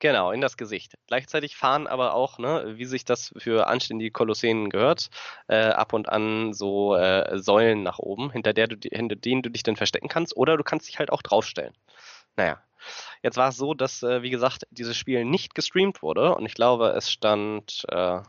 Genau, 0.00 0.32
in 0.32 0.40
das 0.42 0.56
Gesicht. 0.56 0.98
Gleichzeitig 1.06 1.56
fahren 1.56 1.86
aber 1.86 2.14
auch, 2.14 2.38
ne, 2.38 2.74
wie 2.76 2.84
sich 2.84 3.04
das 3.04 3.32
für 3.38 3.68
anständige 3.68 4.10
Kolosseen 4.10 4.68
gehört, 4.68 5.08
äh, 5.48 5.68
ab 5.68 5.92
und 5.92 6.08
an 6.08 6.52
so 6.52 6.94
äh, 6.94 7.38
Säulen 7.38 7.82
nach 7.82 7.98
oben, 7.98 8.30
hinter, 8.30 8.52
der 8.52 8.66
du, 8.66 8.76
hinter 8.92 9.16
denen 9.16 9.40
du 9.40 9.50
dich 9.50 9.62
dann 9.62 9.76
verstecken 9.76 10.08
kannst, 10.08 10.36
oder 10.36 10.56
du 10.56 10.64
kannst 10.64 10.88
dich 10.88 10.98
halt 10.98 11.10
auch 11.10 11.22
draufstellen. 11.22 11.72
Naja, 12.36 12.60
jetzt 13.22 13.36
war 13.36 13.48
es 13.48 13.56
so, 13.56 13.72
dass, 13.72 14.02
äh, 14.02 14.22
wie 14.22 14.30
gesagt, 14.30 14.66
dieses 14.70 14.96
Spiel 14.96 15.24
nicht 15.24 15.54
gestreamt 15.54 16.02
wurde 16.02 16.34
und 16.34 16.44
ich 16.44 16.54
glaube, 16.54 16.88
es 16.88 17.10
stand, 17.10 17.86
äh, 17.88 18.20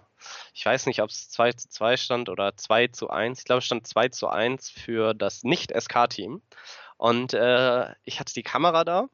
ich 0.53 0.65
weiß 0.65 0.85
nicht, 0.85 1.01
ob 1.01 1.09
es 1.09 1.29
2 1.29 1.51
zu 1.53 1.67
2 1.69 1.97
stand 1.97 2.29
oder 2.29 2.55
2 2.55 2.87
zu 2.87 3.09
1, 3.09 3.39
ich 3.39 3.45
glaube, 3.45 3.59
es 3.59 3.65
stand 3.65 3.85
2 3.85 4.09
zu 4.09 4.29
1 4.29 4.69
für 4.69 5.13
das 5.13 5.43
Nicht-SK-Team. 5.43 6.41
Und 6.97 7.33
äh, 7.33 7.93
ich 8.03 8.19
hatte 8.19 8.33
die 8.33 8.43
Kamera 8.43 8.83
da 8.83 9.07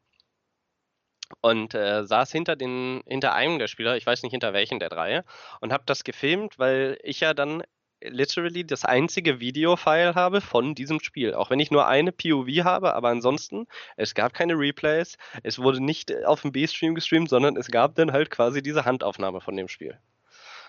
und 1.40 1.74
äh, 1.74 2.04
saß 2.04 2.30
hinter 2.32 2.56
den 2.56 3.02
hinter 3.06 3.34
einem 3.34 3.58
der 3.58 3.68
Spieler, 3.68 3.96
ich 3.96 4.06
weiß 4.06 4.22
nicht 4.22 4.32
hinter 4.32 4.52
welchen 4.52 4.78
der 4.78 4.88
drei, 4.88 5.24
und 5.60 5.72
habe 5.72 5.84
das 5.86 6.04
gefilmt, 6.04 6.58
weil 6.58 6.98
ich 7.02 7.20
ja 7.20 7.34
dann 7.34 7.62
literally 8.00 8.64
das 8.64 8.84
einzige 8.84 9.40
Videofile 9.40 10.14
habe 10.14 10.40
von 10.40 10.74
diesem 10.74 11.00
Spiel. 11.00 11.34
Auch 11.34 11.50
wenn 11.50 11.60
ich 11.60 11.70
nur 11.70 11.86
eine 11.86 12.12
POV 12.12 12.64
habe, 12.64 12.94
aber 12.94 13.08
ansonsten, 13.08 13.66
es 13.96 14.14
gab 14.14 14.34
keine 14.34 14.54
Replays, 14.54 15.16
es 15.42 15.58
wurde 15.58 15.82
nicht 15.82 16.12
auf 16.24 16.42
dem 16.42 16.52
B-Stream 16.52 16.94
gestreamt, 16.94 17.28
sondern 17.28 17.56
es 17.56 17.68
gab 17.68 17.94
dann 17.94 18.12
halt 18.12 18.30
quasi 18.30 18.62
diese 18.62 18.84
Handaufnahme 18.84 19.40
von 19.40 19.56
dem 19.56 19.68
Spiel. 19.68 19.98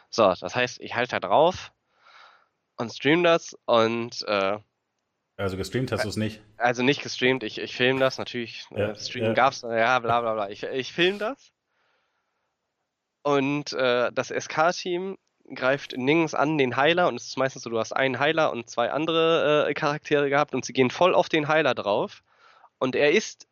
So, 0.10 0.32
das 0.40 0.56
heißt, 0.56 0.80
ich 0.82 0.96
halte 0.96 1.20
da 1.20 1.28
drauf 1.28 1.72
und 2.78 2.94
stream 2.94 3.24
das 3.24 3.58
und 3.66 4.24
äh, 4.28 4.60
Also 5.36 5.58
gestreamt 5.58 5.92
hast 5.92 6.04
du 6.04 6.10
es 6.10 6.16
nicht? 6.16 6.42
Also 6.58 6.84
nicht 6.84 7.02
gestreamt, 7.02 7.44
ich, 7.44 7.58
ich 7.58 7.76
filme 7.76 8.00
das 8.00 8.18
natürlich. 8.18 8.66
Ja, 8.72 8.92
äh, 8.92 8.96
Streamen 8.96 9.30
ja. 9.30 9.34
gab's, 9.34 9.62
ja, 9.62 10.00
bla 10.00 10.22
bla 10.22 10.34
bla. 10.34 10.50
Ich, 10.50 10.64
ich 10.64 10.94
filme 10.94 11.18
das. 11.18 11.52
Und 13.24 13.74
äh, 13.74 14.12
das 14.12 14.30
SK-Team 14.30 15.18
greift 15.56 15.98
nirgends 15.98 16.34
an 16.34 16.58
den 16.58 16.76
Heiler 16.76 17.08
und 17.08 17.16
es 17.16 17.28
ist 17.28 17.38
meistens 17.38 17.64
so, 17.64 17.70
du 17.70 17.80
hast 17.80 17.94
einen 17.94 18.20
Heiler 18.20 18.52
und 18.52 18.70
zwei 18.70 18.92
andere 18.92 19.68
äh, 19.68 19.74
Charaktere 19.74 20.30
gehabt 20.30 20.54
und 20.54 20.66
sie 20.66 20.74
gehen 20.74 20.90
voll 20.90 21.16
auf 21.16 21.30
den 21.30 21.48
Heiler 21.48 21.74
drauf. 21.74 22.24
Und 22.80 22.96
er 22.96 23.12
ist 23.12 23.48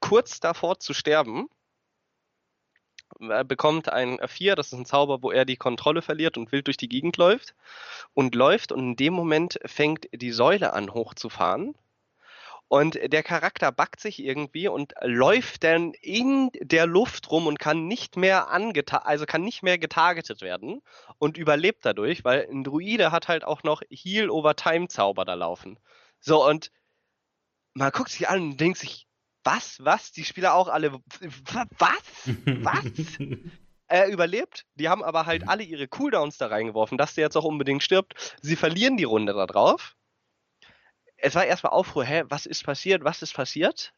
kurz 0.00 0.40
davor 0.40 0.78
zu 0.80 0.94
sterben. 0.94 1.48
Er 3.20 3.44
bekommt 3.44 3.88
ein 3.88 4.18
4, 4.26 4.56
das 4.56 4.72
ist 4.72 4.78
ein 4.78 4.86
Zauber, 4.86 5.22
wo 5.22 5.30
er 5.30 5.44
die 5.44 5.56
Kontrolle 5.56 6.02
verliert 6.02 6.36
und 6.36 6.52
wild 6.52 6.66
durch 6.66 6.76
die 6.76 6.88
Gegend 6.88 7.16
läuft. 7.16 7.54
Und 8.14 8.34
läuft 8.34 8.72
und 8.72 8.80
in 8.80 8.96
dem 8.96 9.14
Moment 9.14 9.58
fängt 9.64 10.08
die 10.12 10.32
Säule 10.32 10.72
an 10.72 10.92
hochzufahren. 10.92 11.74
Und 12.68 12.98
der 13.00 13.22
Charakter 13.22 13.70
backt 13.70 14.00
sich 14.00 14.22
irgendwie 14.22 14.66
und 14.66 14.92
läuft 15.00 15.62
dann 15.62 15.92
in 15.94 16.50
der 16.60 16.86
Luft 16.86 17.30
rum 17.30 17.46
und 17.46 17.60
kann 17.60 17.86
nicht 17.86 18.16
mehr 18.16 18.50
angeta 18.50 18.98
also 18.98 19.24
kann 19.24 19.42
nicht 19.42 19.62
mehr 19.62 19.78
getargetet 19.78 20.40
werden 20.42 20.82
und 21.18 21.36
überlebt 21.38 21.84
dadurch, 21.84 22.24
weil 22.24 22.48
ein 22.50 22.64
Druide 22.64 23.12
hat 23.12 23.28
halt 23.28 23.44
auch 23.44 23.62
noch 23.62 23.82
Heal 23.88 24.30
over 24.30 24.56
Time 24.56 24.88
Zauber 24.88 25.24
da 25.24 25.34
laufen. 25.34 25.78
So 26.18 26.44
und 26.44 26.72
man 27.74 27.92
guckt 27.92 28.10
sich 28.10 28.28
an 28.28 28.42
und 28.42 28.60
denkt 28.60 28.78
sich, 28.78 29.05
was, 29.46 29.82
was? 29.82 30.12
Die 30.12 30.24
Spieler 30.24 30.54
auch 30.54 30.68
alle, 30.68 30.92
was? 30.92 32.06
Was? 32.44 32.84
er 33.88 34.08
überlebt. 34.08 34.66
Die 34.74 34.88
haben 34.88 35.02
aber 35.02 35.26
halt 35.26 35.48
alle 35.48 35.62
ihre 35.62 35.88
Cooldowns 35.88 36.38
da 36.38 36.48
reingeworfen, 36.48 36.98
dass 36.98 37.14
der 37.14 37.24
jetzt 37.24 37.36
auch 37.36 37.44
unbedingt 37.44 37.82
stirbt. 37.82 38.36
Sie 38.42 38.56
verlieren 38.56 38.96
die 38.96 39.04
Runde 39.04 39.32
da 39.32 39.46
drauf. 39.46 39.94
Es 41.16 41.34
war 41.34 41.46
erstmal 41.46 41.72
Aufruhr, 41.72 42.04
hä, 42.04 42.24
was 42.28 42.44
ist 42.46 42.64
passiert? 42.64 43.04
Was 43.04 43.22
ist 43.22 43.34
passiert? 43.34 43.94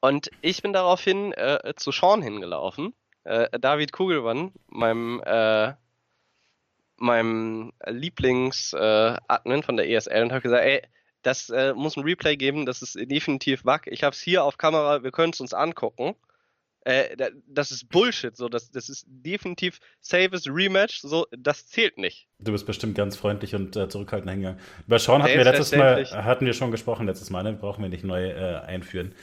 Und 0.00 0.30
ich 0.40 0.62
bin 0.62 0.72
daraufhin 0.72 1.32
äh, 1.32 1.74
zu 1.76 1.90
Sean 1.90 2.22
hingelaufen, 2.22 2.94
äh, 3.24 3.58
David 3.58 3.92
Kugelmann, 3.92 4.52
meinem, 4.68 5.20
äh, 5.24 5.74
meinem 6.96 7.72
Lieblings-Admin 7.84 9.60
äh, 9.60 9.62
von 9.62 9.76
der 9.76 9.90
ESL 9.90 10.22
und 10.22 10.32
habe 10.32 10.42
gesagt, 10.42 10.64
ey, 10.64 10.82
das 11.22 11.50
äh, 11.50 11.74
muss 11.74 11.96
ein 11.96 12.04
Replay 12.04 12.36
geben, 12.36 12.66
das 12.66 12.82
ist 12.82 12.96
definitiv 13.10 13.64
Bug. 13.64 13.82
Ich 13.86 14.02
habe 14.02 14.14
es 14.14 14.20
hier 14.20 14.44
auf 14.44 14.58
Kamera, 14.58 15.02
wir 15.02 15.10
können 15.10 15.32
es 15.32 15.40
uns 15.40 15.54
angucken. 15.54 16.14
Äh, 16.86 17.16
das 17.48 17.72
ist 17.72 17.88
Bullshit, 17.88 18.36
so 18.36 18.48
das, 18.48 18.70
das 18.70 18.88
ist 18.88 19.06
definitiv 19.08 19.80
saves 20.00 20.46
Rematch, 20.46 21.00
so 21.00 21.26
das 21.36 21.66
zählt 21.66 21.98
nicht. 21.98 22.28
Du 22.38 22.52
bist 22.52 22.64
bestimmt 22.64 22.94
ganz 22.94 23.16
freundlich 23.16 23.56
und 23.56 23.74
äh, 23.74 23.88
zurückhaltend 23.88 24.30
hingegangen. 24.30 24.60
Über 24.86 25.00
Sean 25.00 25.20
hatten 25.20 25.36
wir 25.36 25.42
letztes 25.42 25.76
Mal 25.76 26.06
hatten 26.06 26.46
wir 26.46 26.52
schon 26.52 26.70
gesprochen 26.70 27.06
letztes 27.06 27.30
Mal, 27.30 27.42
ne? 27.42 27.54
brauchen 27.54 27.82
wir 27.82 27.88
nicht 27.88 28.04
neu 28.04 28.28
äh, 28.28 28.60
einführen. 28.60 29.16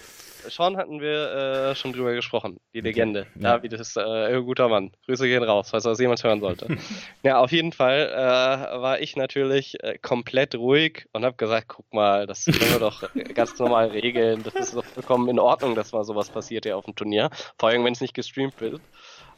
Sean 0.49 0.77
hatten 0.77 0.99
wir 0.99 1.71
äh, 1.71 1.75
schon 1.75 1.93
drüber 1.93 2.13
gesprochen, 2.13 2.59
die 2.73 2.81
Legende. 2.81 3.27
Ja. 3.35 3.57
David 3.57 3.73
ist 3.73 3.97
äh, 3.97 4.01
ein 4.01 4.45
guter 4.45 4.69
Mann. 4.69 4.91
Grüße 5.05 5.27
gehen 5.27 5.43
raus, 5.43 5.69
falls 5.69 5.83
das 5.83 5.99
jemand 5.99 6.23
hören 6.23 6.39
sollte. 6.39 6.77
ja, 7.23 7.39
auf 7.39 7.51
jeden 7.51 7.71
Fall 7.71 8.09
äh, 8.11 8.81
war 8.81 8.99
ich 8.99 9.15
natürlich 9.15 9.81
äh, 9.83 9.97
komplett 9.97 10.55
ruhig 10.55 11.07
und 11.13 11.25
habe 11.25 11.35
gesagt, 11.35 11.67
guck 11.69 11.91
mal, 11.93 12.27
das 12.27 12.45
können 12.45 12.71
wir 12.71 12.79
doch 12.79 13.03
ganz 13.33 13.57
normal 13.59 13.89
regeln. 13.89 14.43
Das 14.43 14.55
ist 14.55 14.75
doch 14.75 14.85
vollkommen 14.85 15.29
in 15.29 15.39
Ordnung, 15.39 15.75
dass 15.75 15.91
mal 15.91 16.03
sowas 16.03 16.29
passiert 16.29 16.65
hier 16.65 16.77
auf 16.77 16.85
dem 16.85 16.95
Turnier. 16.95 17.29
Vor 17.57 17.69
allem, 17.69 17.83
wenn 17.85 17.93
es 17.93 18.01
nicht 18.01 18.13
gestreamt 18.13 18.59
wird. 18.61 18.81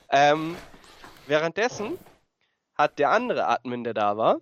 Ähm, 0.10 0.56
währenddessen 1.28 1.98
hat 2.76 3.00
der 3.00 3.12
andere 3.12 3.48
Admin, 3.48 3.84
der 3.84 3.94
da 3.94 4.18
war, 4.18 4.42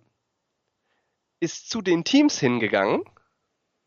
ist 1.40 1.70
zu 1.70 1.82
den 1.82 2.04
Teams 2.04 2.38
hingegangen 2.38 3.02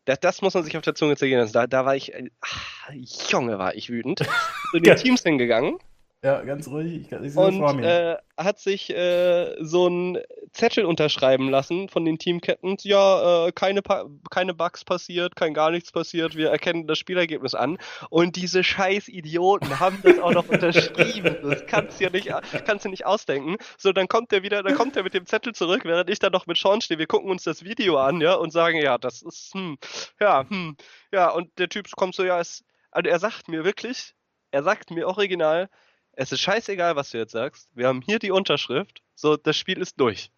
das, 0.08 0.20
das 0.20 0.42
muss 0.42 0.54
man 0.54 0.64
sich 0.64 0.76
auf 0.76 0.82
der 0.82 0.94
Zunge 0.94 1.16
zergehen 1.16 1.38
lassen. 1.38 1.52
Da, 1.52 1.66
da 1.66 1.84
war 1.84 1.94
ich, 1.94 2.12
ach, 2.40 2.90
Junge, 3.28 3.58
war 3.58 3.74
ich 3.74 3.90
wütend. 3.90 4.20
Zu 4.70 4.80
den 4.80 4.96
Teams 4.96 5.22
hingegangen 5.22 5.78
ja, 6.22 6.42
ganz 6.42 6.66
ruhig. 6.68 7.08
Ich, 7.12 7.12
ich 7.12 7.36
und 7.36 7.84
äh, 7.84 8.16
hat 8.36 8.58
sich 8.58 8.90
äh, 8.90 9.54
so 9.60 9.86
ein 9.88 10.18
Zettel 10.52 10.84
unterschreiben 10.84 11.50
lassen 11.50 11.88
von 11.88 12.04
den 12.04 12.18
Team-Captains. 12.18 12.84
Ja, 12.84 13.46
äh, 13.46 13.52
keine, 13.52 13.82
keine 14.30 14.54
Bugs 14.54 14.84
passiert, 14.84 15.36
kein 15.36 15.54
gar 15.54 15.70
nichts 15.70 15.92
passiert. 15.92 16.36
Wir 16.36 16.50
erkennen 16.50 16.86
das 16.86 16.98
Spielergebnis 16.98 17.54
an. 17.54 17.78
Und 18.10 18.36
diese 18.36 18.64
scheiß 18.64 19.08
Idioten 19.08 19.80
haben 19.80 20.00
das 20.02 20.18
auch 20.18 20.32
noch 20.32 20.48
unterschrieben. 20.48 21.36
Das 21.42 21.66
kannst 21.66 22.00
du 22.00 22.04
ja 22.04 22.10
nicht, 22.10 22.30
kannst 22.64 22.84
du 22.84 22.88
nicht 22.88 23.06
ausdenken. 23.06 23.56
So, 23.76 23.92
dann 23.92 24.08
kommt 24.08 24.32
der 24.32 24.42
wieder, 24.42 24.62
dann 24.62 24.74
kommt 24.74 24.96
er 24.96 25.02
mit 25.02 25.14
dem 25.14 25.26
Zettel 25.26 25.54
zurück, 25.54 25.84
während 25.84 26.10
ich 26.10 26.18
dann 26.18 26.32
noch 26.32 26.46
mit 26.46 26.56
Sean 26.56 26.80
stehe. 26.80 26.98
Wir 26.98 27.06
gucken 27.06 27.30
uns 27.30 27.44
das 27.44 27.64
Video 27.64 27.98
an, 27.98 28.20
ja, 28.20 28.34
und 28.34 28.52
sagen, 28.52 28.78
ja, 28.80 28.98
das 28.98 29.22
ist, 29.22 29.52
hm, 29.54 29.78
ja, 30.20 30.48
hm, 30.48 30.76
ja. 31.12 31.30
Und 31.30 31.58
der 31.58 31.68
Typ 31.68 31.90
kommt 31.96 32.14
so, 32.14 32.24
ja, 32.24 32.40
es, 32.40 32.64
also 32.90 33.08
er 33.08 33.18
sagt 33.18 33.48
mir 33.48 33.64
wirklich, 33.64 34.14
er 34.50 34.62
sagt 34.62 34.90
mir 34.90 35.06
original, 35.06 35.68
es 36.12 36.32
ist 36.32 36.40
scheißegal, 36.40 36.96
was 36.96 37.10
du 37.10 37.18
jetzt 37.18 37.32
sagst. 37.32 37.68
Wir 37.74 37.86
haben 37.86 38.02
hier 38.02 38.18
die 38.18 38.32
Unterschrift. 38.32 39.02
So, 39.14 39.36
das 39.36 39.56
Spiel 39.56 39.78
ist 39.78 40.00
durch. 40.00 40.32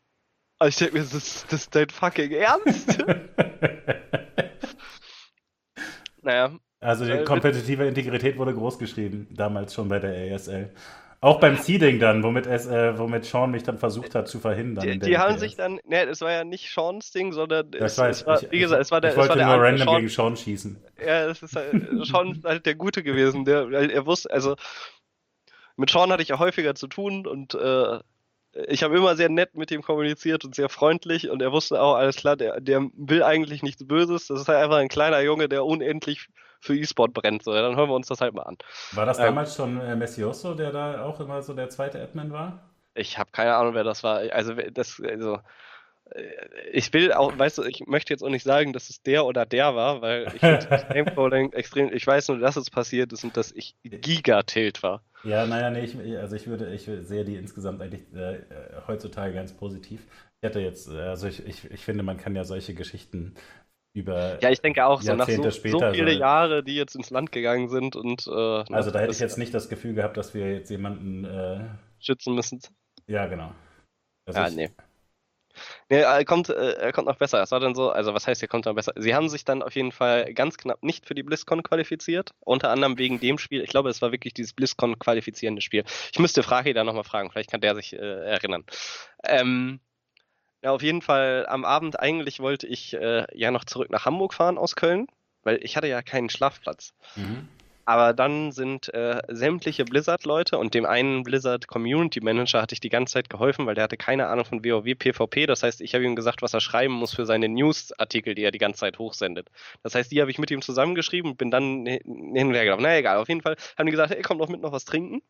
Also 0.61 0.69
ich 0.69 0.77
denke 0.77 0.95
mir, 0.95 1.01
das 1.01 1.15
ist, 1.15 1.51
das 1.51 1.63
ist 1.63 1.75
dein 1.75 1.89
fucking 1.89 2.33
Ernst? 2.33 2.99
naja. 6.23 6.53
Also 6.81 7.07
die 7.07 7.13
äh, 7.13 7.25
kompetitive 7.25 7.87
Integrität 7.87 8.37
wurde 8.37 8.55
groß 8.55 8.79
geschrieben, 8.79 9.27
damals 9.31 9.73
schon 9.73 9.89
bei 9.89 9.99
der 9.99 10.35
ASL. 10.35 10.71
Auch 11.23 11.41
beim 11.41 11.57
Seeding 11.57 11.99
dann, 11.99 12.23
womit, 12.23 12.47
es, 12.47 12.67
äh, 12.67 12.99
womit 12.99 13.25
Sean 13.25 13.51
mich 13.51 13.63
dann 13.63 13.79
versucht 13.79 14.15
hat 14.15 14.29
zu 14.29 14.39
verhindern. 14.39 14.85
Die, 14.85 14.99
die 14.99 15.17
haben 15.19 15.39
sich 15.39 15.57
dann, 15.57 15.81
ne, 15.85 16.05
es 16.05 16.21
war 16.21 16.33
ja 16.33 16.45
nicht 16.45 16.71
Seans 16.71 17.11
Ding, 17.11 17.33
sondern 17.33 17.73
es, 17.73 17.97
weiß, 17.97 18.21
es 18.21 18.27
war, 18.27 18.43
ich, 18.43 18.51
wie 18.51 18.59
gesagt, 18.59 18.83
es 18.83 18.91
war 18.91 19.01
der, 19.01 19.13
ich 19.13 19.17
wollte 19.17 19.39
war 19.39 19.57
nur 19.57 19.65
random 19.65 19.87
Sean, 19.87 19.97
gegen 19.97 20.09
Sean 20.09 20.37
schießen. 20.37 20.79
Ja, 21.03 21.27
es 21.27 21.43
ist 21.43 21.57
halt, 21.57 21.73
Sean 22.05 22.33
ist 22.33 22.45
halt 22.45 22.67
der 22.67 22.75
Gute 22.75 23.03
gewesen, 23.03 23.47
der, 23.47 23.71
er 23.71 24.05
wusste, 24.05 24.31
also 24.31 24.57
mit 25.77 25.89
Sean 25.89 26.13
hatte 26.13 26.23
ich 26.23 26.29
ja 26.29 26.39
häufiger 26.39 26.75
zu 26.75 26.87
tun 26.87 27.27
und 27.27 27.55
äh, 27.55 27.99
ich 28.53 28.83
habe 28.83 28.97
immer 28.97 29.17
sehr 29.17 29.29
nett 29.29 29.55
mit 29.55 29.71
ihm 29.71 29.83
kommuniziert 29.83 30.45
und 30.45 30.55
sehr 30.55 30.69
freundlich 30.69 31.31
und 31.31 31.41
er 31.41 31.53
wusste 31.53 31.81
auch, 31.81 31.95
alles 31.95 32.17
klar, 32.17 32.37
der, 32.37 32.61
der 32.61 32.89
will 32.95 33.23
eigentlich 33.23 33.63
nichts 33.63 33.87
Böses. 33.87 34.27
Das 34.27 34.41
ist 34.41 34.49
halt 34.49 34.59
einfach 34.59 34.79
ein 34.79 34.89
kleiner 34.89 35.21
Junge, 35.21 35.49
der 35.49 35.65
unendlich 35.65 36.29
für 36.61 36.77
E-Sport 36.77 37.15
brennt. 37.15 37.43
So, 37.45 37.53
dann 37.53 37.77
hören 37.77 37.89
wir 37.89 37.95
uns 37.95 38.09
das 38.09 38.21
halt 38.21 38.35
mal 38.35 38.43
an. 38.43 38.59
War 38.93 39.07
das 39.07 39.19
ähm, 39.19 39.27
damals 39.27 39.55
schon 39.55 39.81
äh, 39.81 39.97
Messioso, 39.97 40.55
der 40.55 40.73
da 40.73 41.05
auch 41.05 41.21
immer 41.21 41.43
so 41.43 41.55
der 41.55 41.71
zweite 41.71 42.01
Admin 42.03 42.33
war? 42.33 42.71
Ich 42.95 43.19
habe 43.19 43.31
keine 43.31 43.55
Ahnung, 43.55 43.75
wer 43.75 43.85
das 43.85 44.03
war. 44.03 44.19
Also, 44.33 44.55
das, 44.55 45.01
also 45.01 45.39
ich 46.73 46.93
will 46.93 47.13
auch, 47.13 47.39
weißt 47.39 47.59
du, 47.59 47.63
ich 47.65 47.87
möchte 47.87 48.13
jetzt 48.13 48.23
auch 48.23 48.31
nicht 48.31 48.43
sagen, 48.43 48.73
dass 48.73 48.91
es 48.91 49.03
der 49.03 49.27
oder 49.27 49.47
der 49.47 49.75
war, 49.75 50.03
weil 50.03 50.27
ich 50.35 50.41
finde 50.41 51.53
extrem, 51.57 51.93
ich 51.93 52.07
weiß 52.07 52.29
nur, 52.29 52.39
dass 52.39 52.57
es 52.57 52.71
passiert 52.71 53.13
ist 53.13 53.25
und 53.25 53.37
dass 53.37 53.53
ich 53.53 53.75
Gigatilt 53.83 54.83
war. 54.83 55.03
Ja, 55.23 55.47
naja, 55.47 55.71
nee, 55.71 55.85
ich, 55.85 55.97
also 56.19 56.35
ich 56.35 56.47
würde, 56.47 56.73
ich 56.73 56.83
sehe 56.83 57.25
die 57.25 57.37
insgesamt 57.37 57.83
eigentlich 57.83 58.03
äh, 58.15 58.41
heutzutage 58.87 59.35
ganz 59.35 59.53
positiv. 59.53 60.01
Ich 60.41 60.49
hätte 60.49 60.61
jetzt, 60.61 60.89
also 60.89 61.29
ich, 61.29 61.47
ich, 61.47 61.71
ich 61.71 61.85
finde, 61.85 62.03
man 62.03 62.17
kann 62.17 62.35
ja 62.35 62.45
solche 62.45 62.75
Geschichten 62.75 63.35
über 63.93 64.41
ja, 64.41 64.51
ich 64.51 64.61
denke 64.61 64.87
auch 64.87 65.03
so 65.03 65.15
nach 65.15 65.29
so, 65.29 65.51
später, 65.51 65.79
so 65.79 65.93
viele 65.93 66.13
so, 66.13 66.19
Jahre, 66.19 66.63
die 66.63 66.77
jetzt 66.77 66.95
ins 66.95 67.11
Land 67.11 67.33
gegangen 67.33 67.69
sind 67.69 67.97
und 67.97 68.27
äh, 68.27 68.31
also 68.31 68.91
da 68.91 69.01
hätte 69.01 69.13
ich 69.13 69.19
jetzt 69.19 69.37
nicht 69.37 69.53
das 69.53 69.69
Gefühl 69.69 69.95
gehabt, 69.95 70.17
dass 70.17 70.33
wir 70.33 70.53
jetzt 70.53 70.71
jemanden 70.71 71.25
äh, 71.25 71.61
schützen 71.99 72.35
müssen. 72.35 72.61
Ja, 73.07 73.27
genau. 73.27 73.53
Also 74.27 74.41
ja, 74.41 74.49
ich, 74.49 74.55
nee. 74.55 74.71
Nee, 75.91 76.03
er 76.03 76.25
kommt, 76.25 76.49
äh, 76.49 76.75
er 76.75 76.93
kommt 76.93 77.09
noch 77.09 77.17
besser. 77.17 77.43
Es 77.43 77.51
war 77.51 77.59
dann 77.59 77.75
so, 77.75 77.91
also 77.91 78.15
was 78.15 78.29
heißt, 78.29 78.41
er 78.41 78.47
kommt 78.47 78.65
noch 78.65 78.75
besser? 78.75 78.93
Sie 78.95 79.13
haben 79.13 79.29
sich 79.29 79.45
dann 79.45 79.61
auf 79.61 79.75
jeden 79.75 79.91
Fall 79.91 80.33
ganz 80.35 80.57
knapp 80.57 80.85
nicht 80.85 81.05
für 81.05 81.17
die 81.17 81.25
BlizzCon 81.25 81.65
qualifiziert. 81.65 82.31
Unter 82.39 82.71
anderem 82.71 82.97
wegen 82.97 83.19
dem 83.19 83.39
Spiel. 83.39 83.61
Ich 83.61 83.71
glaube, 83.71 83.91
es 83.91 84.01
war 84.01 84.13
wirklich 84.13 84.33
dieses 84.33 84.53
BlizzCon 84.53 85.01
qualifizierende 85.01 85.61
Spiel. 85.61 85.83
Ich 86.13 86.21
müsste 86.21 86.45
Frage 86.45 86.75
da 86.75 86.85
nochmal 86.85 87.03
fragen. 87.03 87.33
Vielleicht 87.33 87.51
kann 87.51 87.61
der 87.61 87.75
sich 87.75 87.93
äh, 87.93 87.97
erinnern. 87.97 88.65
Ähm, 89.25 89.81
ja, 90.63 90.71
auf 90.71 90.83
jeden 90.83 91.03
Fall 91.03 91.47
am 91.49 91.65
Abend 91.65 91.99
eigentlich 91.99 92.39
wollte 92.39 92.69
ich 92.69 92.95
äh, 92.95 93.27
ja 93.35 93.51
noch 93.51 93.65
zurück 93.65 93.91
nach 93.91 94.05
Hamburg 94.05 94.35
fahren 94.35 94.59
aus 94.59 94.77
Köln, 94.77 95.09
weil 95.43 95.59
ich 95.65 95.77
hatte 95.77 95.89
ja 95.89 96.03
keinen 96.03 96.31
Schlafplatz. 96.31 96.95
Mhm. 97.17 97.49
Aber 97.91 98.13
dann 98.13 98.53
sind 98.53 98.95
äh, 98.95 99.21
sämtliche 99.27 99.85
Blizzard-Leute 99.85 100.57
und 100.59 100.75
dem 100.75 100.87
einen 100.87 101.25
Blizzard 101.25 101.67
Community 101.67 102.21
Manager 102.21 102.63
hatte 102.63 102.73
ich 102.73 102.79
die 102.79 102.89
ganze 102.89 103.15
Zeit 103.15 103.29
geholfen, 103.29 103.67
weil 103.67 103.75
der 103.75 103.83
hatte 103.83 103.97
keine 103.97 104.29
Ahnung 104.29 104.45
von 104.45 104.65
WoW 104.65 104.95
PvP. 104.97 105.47
Das 105.47 105.65
heißt, 105.65 105.81
ich 105.81 105.93
habe 105.97 106.05
ihm 106.05 106.15
gesagt, 106.15 106.41
was 106.41 106.55
er 106.55 106.61
schreiben 106.61 106.95
muss 106.95 107.13
für 107.13 107.27
seine 107.27 107.49
News-Artikel, 107.49 108.37
die 108.37 108.45
er 108.45 108.53
die 108.53 108.59
ganze 108.59 108.79
Zeit 108.79 109.01
hochsendet. 109.01 109.49
Das 109.83 109.97
heißt, 109.97 110.13
die 110.13 110.21
habe 110.21 110.31
ich 110.31 110.39
mit 110.39 110.53
ihm 110.53 110.63
zusammengeschrieben 110.63 111.33
und 111.33 111.37
bin 111.37 111.51
dann 111.51 111.85
hin 111.85 112.01
und 112.07 112.55
her 112.55 112.63
gelaufen. 112.63 112.85
Na 112.85 112.97
egal, 112.97 113.17
auf 113.17 113.29
jeden 113.29 113.43
Fall 113.43 113.57
haben 113.77 113.87
die 113.87 113.91
gesagt, 113.91 114.13
ey, 114.13 114.23
komm 114.23 114.39
doch 114.39 114.49
mit 114.49 114.61
noch 114.61 114.71
was 114.71 114.85
trinken. 114.85 115.21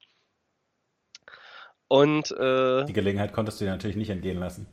Und 1.89 2.31
äh, 2.33 2.85
die 2.85 2.93
Gelegenheit 2.93 3.33
konntest 3.33 3.63
du 3.63 3.65
dir 3.65 3.71
natürlich 3.71 3.97
nicht 3.97 4.11
entgehen 4.11 4.39
lassen. 4.39 4.67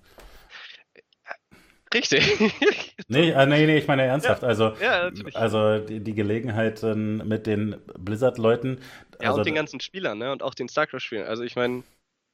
Richtig. 1.94 2.24
nee, 3.08 3.32
äh, 3.32 3.46
nee, 3.46 3.66
nee, 3.66 3.78
ich 3.78 3.88
meine 3.88 4.04
ernsthaft. 4.04 4.42
Ja, 4.42 4.48
also, 4.48 4.74
ja, 4.82 5.10
also 5.34 5.80
die, 5.80 6.02
die 6.02 6.14
Gelegenheit 6.14 6.82
mit 6.84 7.48
den 7.48 7.78
Blizzard-Leuten. 7.98 8.80
Ja, 9.22 9.30
also, 9.30 9.40
und 9.40 9.48
den 9.48 9.56
ganzen 9.56 9.80
Spielern, 9.80 10.18
ne? 10.18 10.32
Und 10.32 10.44
auch 10.44 10.54
den 10.54 10.68
StarCraft-Spielern. 10.68 11.28
Also 11.28 11.44
ich 11.44 11.56
meine, 11.56 11.84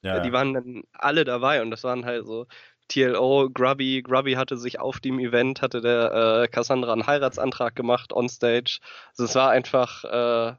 ja. 0.02 0.20
die 0.20 0.32
waren 0.32 0.54
dann 0.54 0.84
alle 0.94 1.24
dabei 1.24 1.62
und 1.62 1.72
das 1.72 1.84
waren 1.84 2.06
halt 2.06 2.26
so 2.26 2.48
TLO, 2.90 3.50
Grubby, 3.50 4.02
Grubby 4.02 4.34
hatte 4.34 4.58
sich 4.58 4.80
auf 4.80 5.00
dem 5.00 5.20
Event, 5.20 5.62
hatte 5.62 5.82
der 5.82 6.44
äh, 6.44 6.48
Cassandra 6.48 6.94
einen 6.94 7.08
Heiratsantrag 7.08 7.76
gemacht 7.76 8.14
on 8.14 8.30
stage. 8.30 8.80
Also 9.12 9.26
es 9.26 9.36
war 9.36 9.50
einfach, 9.52 10.04
äh, 10.04 10.56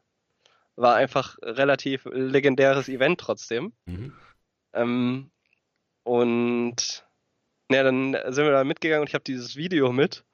war 0.76 0.94
einfach 0.94 1.36
relativ 1.42 2.06
legendäres 2.06 2.88
Event 2.88 3.20
trotzdem. 3.20 3.72
Mhm. 3.86 4.12
Ähm, 4.72 5.30
und 6.02 7.03
ja, 7.74 7.82
dann 7.82 8.16
sind 8.28 8.44
wir 8.44 8.52
da 8.52 8.64
mitgegangen 8.64 9.02
und 9.02 9.08
ich 9.08 9.14
habe 9.14 9.24
dieses 9.24 9.56
Video 9.56 9.92
mit 9.92 10.24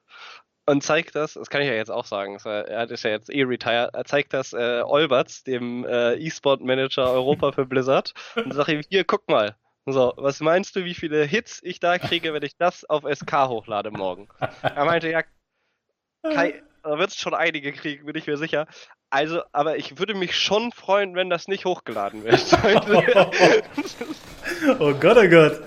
und 0.65 0.83
zeigt 0.83 1.15
das, 1.15 1.33
das 1.33 1.49
kann 1.49 1.61
ich 1.61 1.67
ja 1.67 1.73
jetzt 1.73 1.91
auch 1.91 2.05
sagen, 2.05 2.37
er 2.45 2.89
ist 2.89 3.03
ja 3.03 3.11
jetzt 3.11 3.29
eh 3.29 3.43
retired, 3.43 3.93
er 3.93 4.05
zeigt 4.05 4.33
das 4.33 4.53
äh, 4.53 4.81
Olberts, 4.85 5.43
dem 5.43 5.85
äh, 5.85 6.13
E-Sport-Manager 6.15 7.11
Europa 7.11 7.51
für 7.51 7.65
Blizzard, 7.65 8.13
und 8.35 8.53
sagt 8.53 8.69
ihm, 8.69 8.81
hier, 8.89 9.03
guck 9.03 9.27
mal, 9.27 9.55
so, 9.85 10.13
was 10.17 10.39
meinst 10.39 10.75
du, 10.75 10.85
wie 10.85 10.93
viele 10.93 11.25
Hits 11.25 11.59
ich 11.63 11.79
da 11.79 11.97
kriege, 11.97 12.33
wenn 12.33 12.43
ich 12.43 12.55
das 12.57 12.85
auf 12.85 13.03
SK 13.11 13.47
hochlade 13.47 13.91
morgen? 13.91 14.27
Er 14.61 14.85
meinte, 14.85 15.09
ja, 15.09 15.23
Kai, 16.23 16.61
da 16.83 16.99
wird 16.99 17.09
es 17.09 17.17
schon 17.17 17.33
einige 17.33 17.73
kriegen, 17.73 18.05
bin 18.05 18.15
ich 18.15 18.27
mir 18.27 18.37
sicher. 18.37 18.67
Also, 19.09 19.41
aber 19.51 19.77
ich 19.77 19.97
würde 19.97 20.13
mich 20.13 20.35
schon 20.35 20.71
freuen, 20.71 21.15
wenn 21.15 21.29
das 21.29 21.47
nicht 21.47 21.65
hochgeladen 21.65 22.23
wird. 22.23 22.39
oh 24.79 24.93
Gott, 24.93 25.17
oh 25.17 25.27
Gott. 25.27 25.61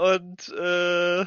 Und 0.00 0.48
äh, 0.56 1.26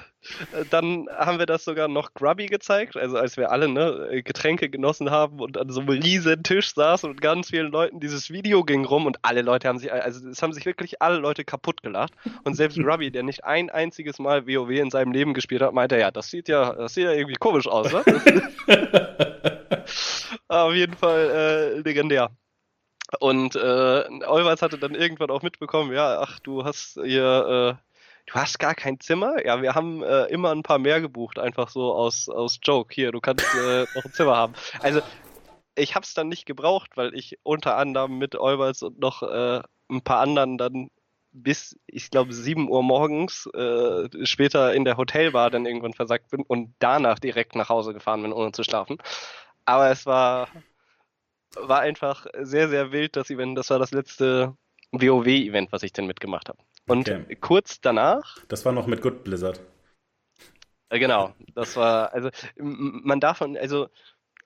dann 0.72 1.08
haben 1.16 1.38
wir 1.38 1.46
das 1.46 1.64
sogar 1.64 1.88
noch 1.88 2.16
Grubby 2.16 2.48
gezeigt, 2.48 2.98
also 2.98 3.18
als 3.18 3.38
wir 3.38 3.52
alle 3.52 3.68
ne, 3.68 4.24
Getränke 4.24 4.68
genossen 4.68 5.12
haben 5.12 5.40
und 5.40 5.60
an 5.60 5.70
so 5.70 5.82
einem 5.82 5.90
riesen 5.90 6.42
Tisch 6.42 6.74
saßen 6.74 7.08
und 7.08 7.22
ganz 7.22 7.52
vielen 7.52 7.72
Leuten 7.72 8.00
dieses 8.00 8.32
Video 8.32 8.64
ging 8.64 8.84
rum 8.84 9.06
und 9.06 9.20
alle 9.22 9.44
Leute 9.44 9.68
haben 9.68 9.78
sich, 9.78 9.94
also 9.94 10.28
es 10.28 10.42
haben 10.42 10.54
sich 10.54 10.66
wirklich 10.66 11.04
alle 11.04 11.20
Leute 11.20 11.46
kaputt 11.46 11.84
gelacht. 11.84 12.14
Und 12.46 12.56
selbst 12.56 12.80
Grubby, 12.80 13.12
der 13.12 13.22
nicht 13.22 13.44
ein 13.44 13.70
einziges 13.70 14.18
Mal 14.18 14.48
WoW 14.48 14.72
in 14.72 14.90
seinem 14.90 15.12
Leben 15.12 15.36
gespielt 15.36 15.62
hat, 15.62 15.76
meinte, 15.76 16.00
ja, 16.00 16.10
das 16.10 16.32
sieht 16.32 16.48
ja, 16.48 16.74
das 16.74 16.96
sieht 16.96 17.04
ja 17.04 17.12
irgendwie 17.12 17.36
komisch 17.36 17.68
aus, 17.68 17.94
ne? 17.94 18.04
Auf 20.48 20.74
jeden 20.74 20.96
Fall 20.96 21.30
äh, 21.30 21.78
legendär. 21.82 22.32
Und 23.20 23.56
äh, 23.56 24.04
Olvers 24.26 24.64
hatte 24.64 24.80
dann 24.80 24.96
irgendwann 24.96 25.30
auch 25.30 25.44
mitbekommen, 25.44 25.94
ja, 25.94 26.22
ach, 26.22 26.40
du 26.40 26.66
hast 26.66 27.00
hier 27.04 27.78
äh, 27.78 27.93
du 28.26 28.34
hast 28.36 28.60
gar 28.60 28.76
kein 28.76 29.00
Zimmer? 29.00 29.46
Ja, 29.46 29.62
wir 29.62 29.76
haben 29.76 30.04
äh, 30.04 30.26
immer 30.26 30.52
ein 30.52 30.64
paar 30.64 30.80
mehr 30.80 31.02
gebucht, 31.02 31.40
einfach 31.40 31.70
so 31.70 31.94
aus, 31.94 32.30
aus 32.30 32.60
Joke. 32.64 32.94
Hier, 32.94 33.12
du 33.12 33.20
kannst 33.20 33.46
äh, 33.56 33.86
noch 33.96 34.06
ein 34.06 34.14
Zimmer 34.14 34.36
haben. 34.36 34.54
Also, 34.80 35.02
ich 35.76 35.96
habe 35.96 36.04
es 36.04 36.14
dann 36.14 36.30
nicht 36.30 36.46
gebraucht, 36.46 36.92
weil 36.96 37.14
ich 37.16 37.40
unter 37.44 37.78
anderem 37.78 38.18
mit 38.18 38.36
Olberts 38.36 38.84
und 38.84 39.00
noch 39.00 39.24
äh, 39.24 39.62
ein 39.90 40.02
paar 40.02 40.20
anderen 40.20 40.58
dann 40.58 40.90
bis, 41.34 41.78
ich 41.88 42.12
glaube, 42.12 42.32
7 42.32 42.70
Uhr 42.70 42.84
morgens 42.84 43.48
äh, 43.48 44.08
später 44.26 44.74
in 44.74 44.86
der 44.86 44.98
Hotelbar 44.98 45.50
dann 45.50 45.66
irgendwann 45.66 45.94
versagt 45.94 46.30
bin 46.30 46.44
und 46.44 46.76
danach 46.80 47.20
direkt 47.20 47.56
nach 47.56 47.70
Hause 47.70 47.94
gefahren 47.94 48.22
bin, 48.22 48.34
ohne 48.34 48.52
zu 48.52 48.64
schlafen. 48.64 48.98
Aber 49.66 49.90
es 49.90 50.06
war, 50.06 50.48
war 51.56 51.80
einfach 51.80 52.28
sehr, 52.40 52.70
sehr 52.70 52.92
wild, 52.92 53.16
das 53.16 53.32
Event. 53.32 53.58
Das 53.58 53.70
war 53.72 53.80
das 53.80 53.92
letzte 53.92 54.56
WoW-Event, 54.94 55.72
was 55.72 55.84
ich 55.84 55.92
denn 55.92 56.08
mitgemacht 56.08 56.50
habe. 56.50 56.60
Und 56.88 57.10
okay. 57.10 57.36
kurz 57.40 57.82
danach. 57.82 58.38
Das 58.48 58.66
war 58.66 58.72
noch 58.72 58.88
mit 58.88 59.02
Good 59.02 59.24
Blizzard. 59.24 59.60
Äh, 60.90 61.00
genau, 61.00 61.34
das 61.56 61.76
war, 61.76 62.14
also 62.14 62.30
man 62.58 63.20
darf, 63.20 63.42
also 63.42 63.88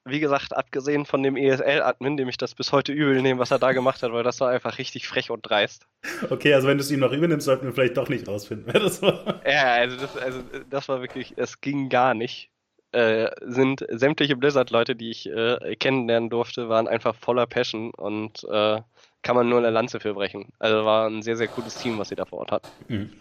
wie 0.05 0.19
gesagt, 0.21 0.55
abgesehen 0.55 1.05
von 1.05 1.21
dem 1.21 1.35
ESL-Admin, 1.35 2.15
dem 2.15 2.29
ich 2.29 2.37
das 2.37 2.55
bis 2.55 2.71
heute 2.71 2.93
übel 2.93 3.21
nehme, 3.21 3.39
was 3.39 3.51
er 3.51 3.59
da 3.59 3.73
gemacht 3.73 4.01
hat, 4.01 4.13
weil 4.13 4.23
das 4.23 4.39
war 4.39 4.49
einfach 4.49 4.77
richtig 4.77 5.07
frech 5.07 5.29
und 5.29 5.41
dreist. 5.41 5.85
Okay, 6.29 6.53
also 6.53 6.67
wenn 6.67 6.77
du 6.77 6.83
es 6.83 6.91
ihm 6.91 7.01
noch 7.01 7.11
übernimmst, 7.11 7.45
sollten 7.45 7.65
wir 7.65 7.73
vielleicht 7.73 7.97
doch 7.97 8.07
nicht 8.07 8.27
rausfinden, 8.27 8.71
wer 8.71 8.79
das 8.79 9.01
war. 9.01 9.41
Ja, 9.45 9.73
also 9.73 9.97
das, 9.97 10.15
also 10.15 10.41
das 10.69 10.87
war 10.87 11.01
wirklich, 11.01 11.33
es 11.35 11.59
ging 11.59 11.89
gar 11.89 12.13
nicht. 12.13 12.49
Äh, 12.93 13.31
sind 13.41 13.85
sämtliche 13.89 14.37
Blizzard-Leute, 14.37 14.95
die 14.95 15.11
ich 15.11 15.29
äh, 15.29 15.75
kennenlernen 15.75 16.29
durfte, 16.29 16.69
waren 16.69 16.87
einfach 16.87 17.15
voller 17.15 17.45
Passion 17.45 17.91
und 17.91 18.45
äh, 18.49 18.79
kann 19.27 19.35
man 19.35 19.49
nur 19.49 19.57
eine 19.57 19.71
Lanze 19.71 19.99
für 19.99 20.13
brechen. 20.13 20.53
Also 20.57 20.85
war 20.85 21.09
ein 21.09 21.21
sehr, 21.21 21.35
sehr 21.35 21.49
cooles 21.49 21.75
Team, 21.75 21.99
was 21.99 22.07
sie 22.07 22.15
da 22.15 22.23
vor 22.23 22.39
Ort 22.39 22.51
hat. 22.53 22.71
Mhm. 22.87 23.11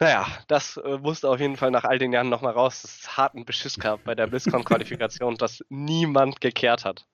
Naja, 0.00 0.26
das 0.48 0.78
äh, 0.78 0.96
musste 0.96 1.28
auf 1.28 1.38
jeden 1.38 1.58
Fall 1.58 1.70
nach 1.70 1.84
all 1.84 1.98
den 1.98 2.14
Jahren 2.14 2.30
nochmal 2.30 2.54
raus. 2.54 2.80
Das 2.80 2.94
ist 2.94 3.16
harten 3.18 3.44
Beschiss 3.44 3.78
gehabt 3.78 4.04
bei 4.04 4.14
der 4.14 4.26
BlizzCon-Qualifikation, 4.26 5.34
dass 5.38 5.62
niemand 5.68 6.40
gekehrt 6.40 6.86
hat. 6.86 7.04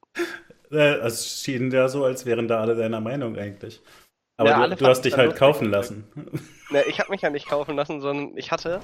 Äh, 0.70 0.98
es 1.00 1.42
schien 1.42 1.72
ja 1.72 1.88
so, 1.88 2.04
als 2.04 2.24
wären 2.24 2.46
da 2.46 2.60
alle 2.60 2.76
deiner 2.76 3.00
Meinung 3.00 3.36
eigentlich. 3.36 3.82
Aber 4.40 4.50
ja, 4.50 4.66
du, 4.68 4.76
du 4.76 4.86
hast 4.86 5.02
dich 5.02 5.18
halt 5.18 5.36
kaufen 5.36 5.70
lassen. 5.70 6.04
Ne, 6.72 6.84
ich 6.84 7.00
habe 7.00 7.10
mich 7.10 7.20
ja 7.20 7.30
nicht 7.30 7.48
kaufen 7.48 7.74
lassen, 7.74 8.00
sondern 8.00 8.36
ich 8.36 8.52
hatte. 8.52 8.80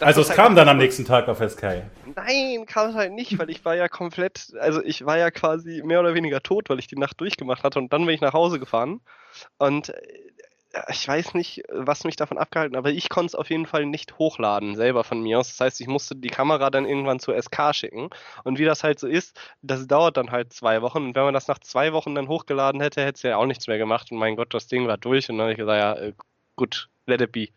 also 0.00 0.20
es 0.20 0.30
halt 0.30 0.36
kam 0.36 0.56
dann 0.56 0.68
am 0.68 0.78
nächsten 0.78 1.04
Tag 1.04 1.28
auf 1.28 1.38
Sky. 1.48 1.82
Nein, 2.16 2.66
kam 2.66 2.90
es 2.90 2.96
halt 2.96 3.12
nicht, 3.12 3.38
weil 3.38 3.50
ich 3.50 3.64
war 3.64 3.76
ja 3.76 3.86
komplett, 3.86 4.48
also 4.58 4.82
ich 4.82 5.06
war 5.06 5.16
ja 5.16 5.30
quasi 5.30 5.80
mehr 5.84 6.00
oder 6.00 6.14
weniger 6.14 6.40
tot, 6.40 6.68
weil 6.70 6.80
ich 6.80 6.88
die 6.88 6.96
Nacht 6.96 7.20
durchgemacht 7.20 7.62
hatte 7.62 7.78
und 7.78 7.92
dann 7.92 8.04
bin 8.04 8.16
ich 8.16 8.20
nach 8.20 8.32
Hause 8.32 8.58
gefahren 8.58 9.00
und 9.58 9.90
äh, 9.90 9.94
ich 10.88 11.06
weiß 11.06 11.34
nicht, 11.34 11.62
was 11.68 12.04
mich 12.04 12.16
davon 12.16 12.38
abgehalten, 12.38 12.76
aber 12.76 12.90
ich 12.90 13.08
konnte 13.08 13.28
es 13.28 13.34
auf 13.34 13.50
jeden 13.50 13.66
Fall 13.66 13.86
nicht 13.86 14.18
hochladen, 14.18 14.74
selber 14.74 15.04
von 15.04 15.22
mir 15.22 15.38
aus. 15.38 15.48
Das 15.48 15.60
heißt, 15.60 15.80
ich 15.80 15.86
musste 15.86 16.16
die 16.16 16.28
Kamera 16.28 16.70
dann 16.70 16.86
irgendwann 16.86 17.20
zur 17.20 17.40
SK 17.40 17.74
schicken. 17.74 18.10
Und 18.42 18.58
wie 18.58 18.64
das 18.64 18.82
halt 18.82 18.98
so 18.98 19.06
ist, 19.06 19.38
das 19.62 19.86
dauert 19.86 20.16
dann 20.16 20.30
halt 20.30 20.52
zwei 20.52 20.82
Wochen. 20.82 21.04
Und 21.04 21.14
wenn 21.14 21.24
man 21.24 21.34
das 21.34 21.48
nach 21.48 21.58
zwei 21.58 21.92
Wochen 21.92 22.14
dann 22.14 22.28
hochgeladen 22.28 22.80
hätte, 22.80 23.02
hätte 23.02 23.16
es 23.16 23.22
ja 23.22 23.36
auch 23.36 23.46
nichts 23.46 23.66
mehr 23.66 23.78
gemacht. 23.78 24.10
Und 24.10 24.18
mein 24.18 24.36
Gott, 24.36 24.52
das 24.54 24.66
Ding 24.66 24.86
war 24.86 24.98
durch. 24.98 25.30
Und 25.30 25.38
dann 25.38 25.44
habe 25.44 25.52
ich 25.52 25.58
gesagt, 25.58 25.80
ja, 25.80 25.94
äh, 25.94 26.12
gut, 26.56 26.88
let 27.06 27.20
it 27.20 27.32
be. 27.32 27.48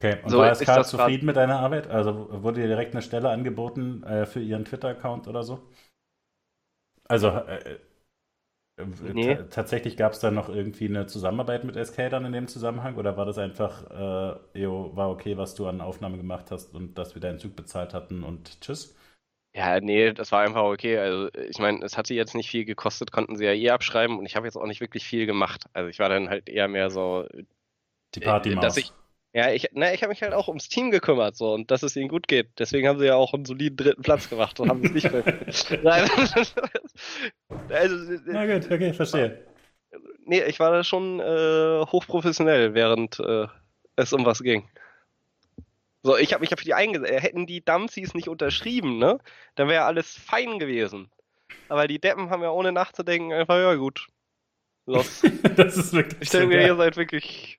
Okay, 0.00 0.18
und 0.22 0.30
so 0.30 0.38
war 0.38 0.54
SK 0.54 0.84
zufrieden 0.84 1.26
mit 1.26 1.36
deiner 1.36 1.58
Arbeit? 1.58 1.88
Also 1.88 2.28
wurde 2.42 2.60
dir 2.60 2.68
direkt 2.68 2.94
eine 2.94 3.02
Stelle 3.02 3.30
angeboten 3.30 4.02
äh, 4.04 4.26
für 4.26 4.40
ihren 4.40 4.64
Twitter-Account 4.64 5.26
oder 5.26 5.42
so? 5.42 5.68
Also 7.08 7.28
äh, 7.28 7.78
Nee. 9.02 9.38
Tatsächlich 9.50 9.96
gab 9.96 10.12
es 10.12 10.20
da 10.20 10.30
noch 10.30 10.48
irgendwie 10.48 10.86
eine 10.86 11.06
Zusammenarbeit 11.06 11.64
mit 11.64 11.76
SK 11.76 12.10
dann 12.10 12.24
in 12.24 12.32
dem 12.32 12.46
Zusammenhang 12.46 12.96
oder 12.96 13.16
war 13.16 13.26
das 13.26 13.38
einfach, 13.38 13.90
äh, 14.54 14.60
jo, 14.60 14.94
war 14.94 15.10
okay, 15.10 15.36
was 15.36 15.54
du 15.54 15.66
an 15.66 15.80
Aufnahme 15.80 16.16
gemacht 16.16 16.50
hast 16.50 16.74
und 16.74 16.96
dass 16.96 17.14
wir 17.14 17.20
deinen 17.20 17.38
Zug 17.38 17.56
bezahlt 17.56 17.92
hatten 17.94 18.22
und 18.22 18.60
tschüss? 18.60 18.94
Ja, 19.54 19.80
nee, 19.80 20.12
das 20.12 20.30
war 20.30 20.42
einfach 20.42 20.62
okay. 20.62 20.98
Also 20.98 21.30
ich 21.34 21.58
meine, 21.58 21.84
es 21.84 21.96
hatte 21.96 22.14
jetzt 22.14 22.34
nicht 22.34 22.48
viel 22.48 22.64
gekostet, 22.64 23.10
konnten 23.10 23.36
sie 23.36 23.44
ja 23.44 23.52
eh 23.52 23.70
abschreiben 23.70 24.18
und 24.18 24.26
ich 24.26 24.36
habe 24.36 24.46
jetzt 24.46 24.56
auch 24.56 24.66
nicht 24.66 24.80
wirklich 24.80 25.04
viel 25.04 25.26
gemacht. 25.26 25.64
Also 25.72 25.88
ich 25.88 25.98
war 25.98 26.08
dann 26.08 26.28
halt 26.28 26.48
eher 26.48 26.68
mehr 26.68 26.90
so, 26.90 27.26
die 28.14 28.20
Party 28.20 28.54
dass 28.54 28.76
ich 28.76 28.92
ja, 29.34 29.50
ich, 29.50 29.68
ne, 29.72 29.94
ich 29.94 30.02
habe 30.02 30.10
mich 30.10 30.22
halt 30.22 30.32
auch 30.32 30.48
ums 30.48 30.68
Team 30.68 30.90
gekümmert 30.90 31.36
so 31.36 31.52
und 31.52 31.70
dass 31.70 31.82
es 31.82 31.96
ihnen 31.96 32.08
gut 32.08 32.28
geht. 32.28 32.48
Deswegen 32.58 32.88
haben 32.88 32.98
sie 32.98 33.06
ja 33.06 33.14
auch 33.14 33.34
einen 33.34 33.44
soliden 33.44 33.76
dritten 33.76 34.02
Platz 34.02 34.30
gemacht 34.30 34.58
und 34.58 34.70
haben 34.70 34.84
es 34.84 34.92
nicht 34.92 35.12
mehr. 35.12 35.22
also, 37.68 38.18
Na 38.26 38.46
gut, 38.46 38.70
okay, 38.70 38.92
verstehe. 38.92 39.44
Nee, 40.24 40.42
ich 40.44 40.60
war 40.60 40.70
da 40.70 40.84
schon 40.84 41.20
äh, 41.20 41.84
hochprofessionell, 41.86 42.74
während 42.74 43.20
äh, 43.20 43.46
es 43.96 44.12
um 44.12 44.24
was 44.24 44.42
ging. 44.42 44.68
So, 46.02 46.16
ich 46.16 46.32
habe 46.32 46.40
mich 46.40 46.50
ja 46.50 46.56
für 46.56 46.64
die 46.64 46.74
eingesetzt. 46.74 47.12
Äh, 47.12 47.20
hätten 47.20 47.46
die 47.46 47.64
Dumpsies 47.64 48.14
nicht 48.14 48.28
unterschrieben, 48.28 48.98
ne, 48.98 49.18
dann 49.56 49.68
wäre 49.68 49.84
alles 49.84 50.14
fein 50.14 50.58
gewesen. 50.58 51.10
Aber 51.68 51.86
die 51.86 52.00
Deppen 52.00 52.30
haben 52.30 52.42
ja 52.42 52.50
ohne 52.50 52.72
nachzudenken 52.72 53.32
einfach, 53.32 53.58
ja 53.58 53.74
gut, 53.74 54.06
los. 54.86 55.22
das 55.56 55.76
ist 55.76 55.92
wirklich. 55.92 56.22
Ich 56.22 56.30
denke, 56.30 56.62
ihr 56.62 56.76
seid 56.76 56.96
wirklich 56.96 57.58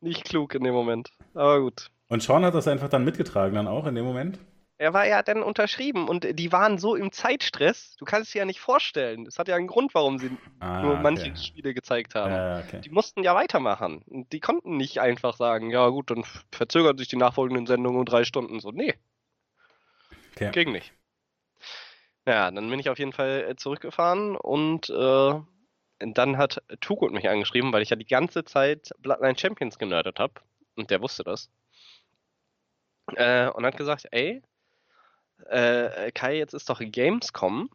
nicht 0.00 0.24
klug 0.24 0.54
in 0.54 0.64
dem 0.64 0.74
Moment. 0.74 1.10
Aber 1.34 1.60
gut. 1.60 1.90
Und 2.08 2.22
Sean 2.22 2.44
hat 2.44 2.54
das 2.54 2.68
einfach 2.68 2.88
dann 2.88 3.04
mitgetragen, 3.04 3.54
dann 3.54 3.68
auch 3.68 3.86
in 3.86 3.94
dem 3.94 4.04
Moment? 4.04 4.38
Er 4.78 4.92
war 4.92 5.06
ja 5.06 5.22
dann 5.22 5.42
unterschrieben 5.42 6.06
und 6.06 6.38
die 6.38 6.52
waren 6.52 6.76
so 6.76 6.96
im 6.96 7.10
Zeitstress, 7.10 7.96
du 7.96 8.04
kannst 8.04 8.28
es 8.28 8.32
dir 8.32 8.40
ja 8.40 8.44
nicht 8.44 8.60
vorstellen. 8.60 9.26
Es 9.26 9.38
hat 9.38 9.48
ja 9.48 9.56
einen 9.56 9.68
Grund, 9.68 9.94
warum 9.94 10.18
sie 10.18 10.30
ah, 10.60 10.82
nur 10.82 10.96
manche 10.96 11.30
okay. 11.30 11.36
Spiele 11.36 11.72
gezeigt 11.72 12.14
haben. 12.14 12.30
Ja, 12.30 12.58
okay. 12.58 12.82
Die 12.82 12.90
mussten 12.90 13.22
ja 13.22 13.34
weitermachen. 13.34 14.02
Und 14.06 14.32
die 14.32 14.40
konnten 14.40 14.76
nicht 14.76 15.00
einfach 15.00 15.36
sagen, 15.38 15.70
ja 15.70 15.88
gut, 15.88 16.10
dann 16.10 16.24
verzögern 16.52 16.98
sich 16.98 17.08
die 17.08 17.16
nachfolgenden 17.16 17.66
Sendungen 17.66 17.98
um 18.00 18.04
drei 18.04 18.24
Stunden. 18.24 18.60
So, 18.60 18.70
nee. 18.70 18.94
Okay. 20.34 20.50
Ging 20.50 20.72
nicht. 20.72 20.92
Ja, 22.26 22.50
dann 22.50 22.68
bin 22.68 22.78
ich 22.78 22.90
auf 22.90 22.98
jeden 22.98 23.12
Fall 23.12 23.46
äh, 23.48 23.56
zurückgefahren 23.56 24.36
und 24.36 24.90
äh, 24.90 25.40
dann 25.98 26.36
hat 26.36 26.62
Tugut 26.80 27.12
mich 27.12 27.28
angeschrieben, 27.28 27.72
weil 27.72 27.82
ich 27.82 27.90
ja 27.90 27.96
die 27.96 28.06
ganze 28.06 28.44
Zeit 28.44 28.90
Bloodline 28.98 29.38
Champions 29.38 29.78
genördet 29.78 30.18
habe. 30.18 30.34
Und 30.74 30.90
der 30.90 31.00
wusste 31.00 31.24
das. 31.24 31.50
Äh, 33.14 33.48
und 33.48 33.64
hat 33.64 33.76
gesagt, 33.76 34.06
ey, 34.10 34.42
äh, 35.48 36.10
Kai, 36.12 36.36
jetzt 36.36 36.54
ist 36.54 36.68
doch 36.68 36.80
Gamescom. 36.80 37.70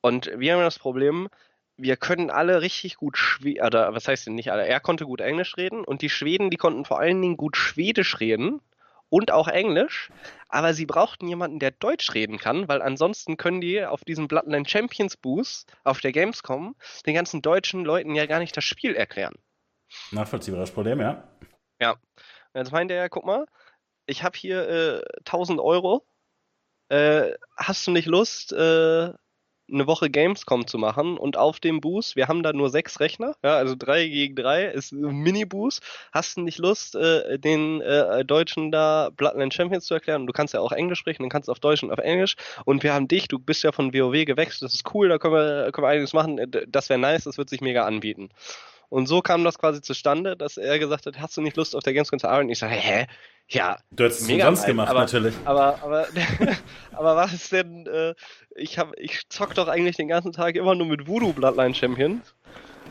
Und 0.00 0.30
wir 0.36 0.54
haben 0.54 0.62
das 0.62 0.78
Problem, 0.78 1.28
wir 1.76 1.96
können 1.96 2.30
alle 2.30 2.60
richtig 2.60 2.96
gut 2.96 3.16
Schwedisch, 3.16 3.62
oder 3.62 3.94
was 3.94 4.08
heißt 4.08 4.26
denn 4.26 4.34
nicht 4.34 4.52
alle? 4.52 4.66
Er 4.66 4.80
konnte 4.80 5.06
gut 5.06 5.20
Englisch 5.20 5.56
reden 5.56 5.84
und 5.84 6.02
die 6.02 6.10
Schweden, 6.10 6.50
die 6.50 6.56
konnten 6.56 6.84
vor 6.84 6.98
allen 6.98 7.22
Dingen 7.22 7.36
gut 7.36 7.56
Schwedisch 7.56 8.20
reden 8.20 8.60
und 9.08 9.30
auch 9.30 9.48
Englisch, 9.48 10.10
aber 10.52 10.74
sie 10.74 10.84
brauchten 10.84 11.26
jemanden, 11.26 11.58
der 11.58 11.70
Deutsch 11.70 12.12
reden 12.12 12.38
kann, 12.38 12.68
weil 12.68 12.82
ansonsten 12.82 13.38
können 13.38 13.62
die 13.62 13.84
auf 13.84 14.04
diesem 14.04 14.28
Bloodline 14.28 14.68
Champions 14.68 15.16
Boost 15.16 15.72
auf 15.82 16.00
der 16.00 16.12
Gamescom 16.12 16.76
den 17.06 17.14
ganzen 17.14 17.40
deutschen 17.40 17.84
Leuten 17.84 18.14
ja 18.14 18.26
gar 18.26 18.38
nicht 18.38 18.54
das 18.54 18.64
Spiel 18.64 18.94
erklären. 18.94 19.34
Nachvollziehbares 20.10 20.70
Problem, 20.70 21.00
ja. 21.00 21.26
Ja. 21.80 21.96
Jetzt 22.54 22.70
meint 22.70 22.90
er 22.90 22.98
ja, 22.98 23.08
guck 23.08 23.24
mal, 23.24 23.46
ich 24.04 24.22
habe 24.22 24.36
hier 24.36 24.68
äh, 24.68 25.02
1000 25.20 25.58
Euro. 25.58 26.06
Äh, 26.90 27.32
hast 27.56 27.86
du 27.86 27.90
nicht 27.90 28.06
Lust, 28.06 28.52
äh, 28.52 29.10
eine 29.72 29.86
Woche 29.86 30.10
Gamescom 30.10 30.66
zu 30.66 30.78
machen 30.78 31.16
und 31.16 31.36
auf 31.36 31.60
dem 31.60 31.80
Boost, 31.80 32.16
wir 32.16 32.28
haben 32.28 32.42
da 32.42 32.52
nur 32.52 32.70
sechs 32.70 33.00
Rechner, 33.00 33.34
ja, 33.42 33.56
also 33.56 33.74
drei 33.76 34.06
gegen 34.06 34.36
drei, 34.36 34.66
ist 34.66 34.92
Mini-Boost. 34.92 35.82
Hast 36.12 36.36
du 36.36 36.42
nicht 36.42 36.58
Lust, 36.58 36.94
äh, 36.94 37.38
den 37.38 37.80
äh, 37.80 38.24
Deutschen 38.24 38.70
da 38.70 39.10
Bloodline 39.10 39.52
Champions 39.52 39.86
zu 39.86 39.94
erklären? 39.94 40.26
Du 40.26 40.32
kannst 40.32 40.54
ja 40.54 40.60
auch 40.60 40.72
Englisch 40.72 40.98
sprechen, 40.98 41.22
dann 41.22 41.30
kannst 41.30 41.48
du 41.48 41.52
auf 41.52 41.60
Deutsch 41.60 41.82
und 41.82 41.90
auf 41.90 41.98
Englisch. 41.98 42.36
Und 42.64 42.82
wir 42.82 42.92
haben 42.94 43.08
dich, 43.08 43.28
du 43.28 43.38
bist 43.38 43.62
ja 43.62 43.72
von 43.72 43.92
WoW 43.94 44.24
gewechselt, 44.24 44.62
das 44.62 44.74
ist 44.74 44.94
cool, 44.94 45.08
da 45.08 45.18
können 45.18 45.34
wir, 45.34 45.72
können 45.72 45.86
wir 45.86 45.90
einiges 45.90 46.12
machen. 46.12 46.40
Das 46.68 46.88
wäre 46.88 46.98
nice, 46.98 47.24
das 47.24 47.38
wird 47.38 47.48
sich 47.48 47.60
mega 47.60 47.84
anbieten. 47.86 48.30
Und 48.92 49.06
so 49.06 49.22
kam 49.22 49.42
das 49.42 49.58
quasi 49.58 49.80
zustande, 49.80 50.36
dass 50.36 50.58
er 50.58 50.78
gesagt 50.78 51.06
hat, 51.06 51.18
hast 51.18 51.34
du 51.34 51.40
nicht 51.40 51.56
Lust 51.56 51.74
auf 51.74 51.82
der 51.82 51.94
Gamescom 51.94 52.18
zu 52.18 52.28
arbeiten? 52.28 52.50
Ich 52.50 52.58
sage, 52.58 52.74
hä? 52.74 53.06
Ja. 53.48 53.78
Du 53.90 54.04
hättest 54.04 54.20
es 54.20 54.28
umsonst 54.28 54.66
gemacht, 54.66 54.90
aber, 54.90 55.00
natürlich. 55.00 55.34
Aber, 55.46 55.82
aber, 55.82 56.06
aber 56.92 57.16
was 57.16 57.32
ist 57.32 57.50
denn, 57.52 57.86
äh, 57.86 58.12
ich, 58.54 58.78
hab, 58.78 58.92
ich 58.98 59.26
zock 59.30 59.54
doch 59.54 59.66
eigentlich 59.68 59.96
den 59.96 60.08
ganzen 60.08 60.32
Tag 60.32 60.56
immer 60.56 60.74
nur 60.74 60.86
mit 60.86 61.06
Voodoo 61.06 61.32
Bloodline 61.32 61.74
Champions. 61.74 62.34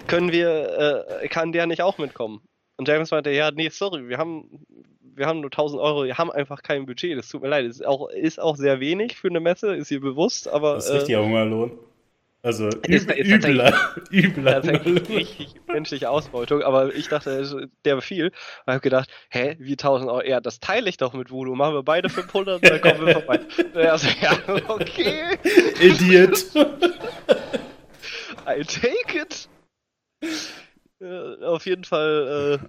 Können 0.07 0.31
wir, 0.31 1.19
äh, 1.21 1.27
kann 1.27 1.51
der 1.51 1.67
nicht 1.67 1.83
auch 1.83 1.99
mitkommen? 1.99 2.41
Und 2.77 2.87
James 2.87 3.11
meinte, 3.11 3.29
ja, 3.29 3.51
nee, 3.51 3.69
sorry, 3.69 4.09
wir 4.09 4.17
haben, 4.17 4.65
wir 5.01 5.27
haben 5.27 5.41
nur 5.41 5.51
1000 5.51 5.79
Euro, 5.79 6.05
wir 6.05 6.17
haben 6.17 6.31
einfach 6.31 6.63
kein 6.63 6.87
Budget, 6.87 7.15
das 7.15 7.29
tut 7.29 7.43
mir 7.43 7.49
leid. 7.49 7.65
Ist 7.65 7.85
auch, 7.85 8.09
ist 8.09 8.39
auch 8.39 8.55
sehr 8.55 8.79
wenig 8.79 9.17
für 9.17 9.27
eine 9.27 9.39
Messe, 9.39 9.75
ist 9.75 9.91
ihr 9.91 10.01
bewusst, 10.01 10.47
aber. 10.47 10.73
Das 10.73 10.87
ist 10.87 10.95
richtiger 10.95 11.19
äh, 11.19 11.25
Hungerlohn. 11.25 11.77
Also 12.43 12.67
ist, 12.87 13.09
ist 13.11 13.27
übler, 13.27 13.73
übler. 14.11 14.63
richtig 14.63 15.55
menschliche 15.67 16.09
Ausbeutung, 16.09 16.63
aber 16.63 16.93
ich 16.95 17.07
dachte, 17.07 17.69
der 17.85 18.01
viel. 18.01 18.27
Und 18.65 18.73
habe 18.73 18.79
gedacht, 18.79 19.09
hä, 19.29 19.55
wie 19.59 19.73
1000 19.73 20.09
Euro? 20.09 20.23
Ja, 20.23 20.41
das 20.41 20.59
teile 20.59 20.89
ich 20.89 20.97
doch 20.97 21.13
mit 21.13 21.29
Voodoo. 21.29 21.55
Machen 21.55 21.75
wir 21.75 21.83
beide 21.83 22.09
500, 22.09 22.63
dann 22.67 22.81
kommen 22.81 23.05
wir 23.05 23.13
vorbei. 23.13 23.39
Also, 23.73 24.07
ja, 24.21 24.37
okay. 24.67 25.37
Idiot. 25.79 26.45
I 28.47 28.63
take 28.63 29.17
it. 29.17 29.47
Äh, 31.01 31.43
auf 31.43 31.65
jeden 31.65 31.83
Fall 31.83 32.59
äh, 32.61 32.67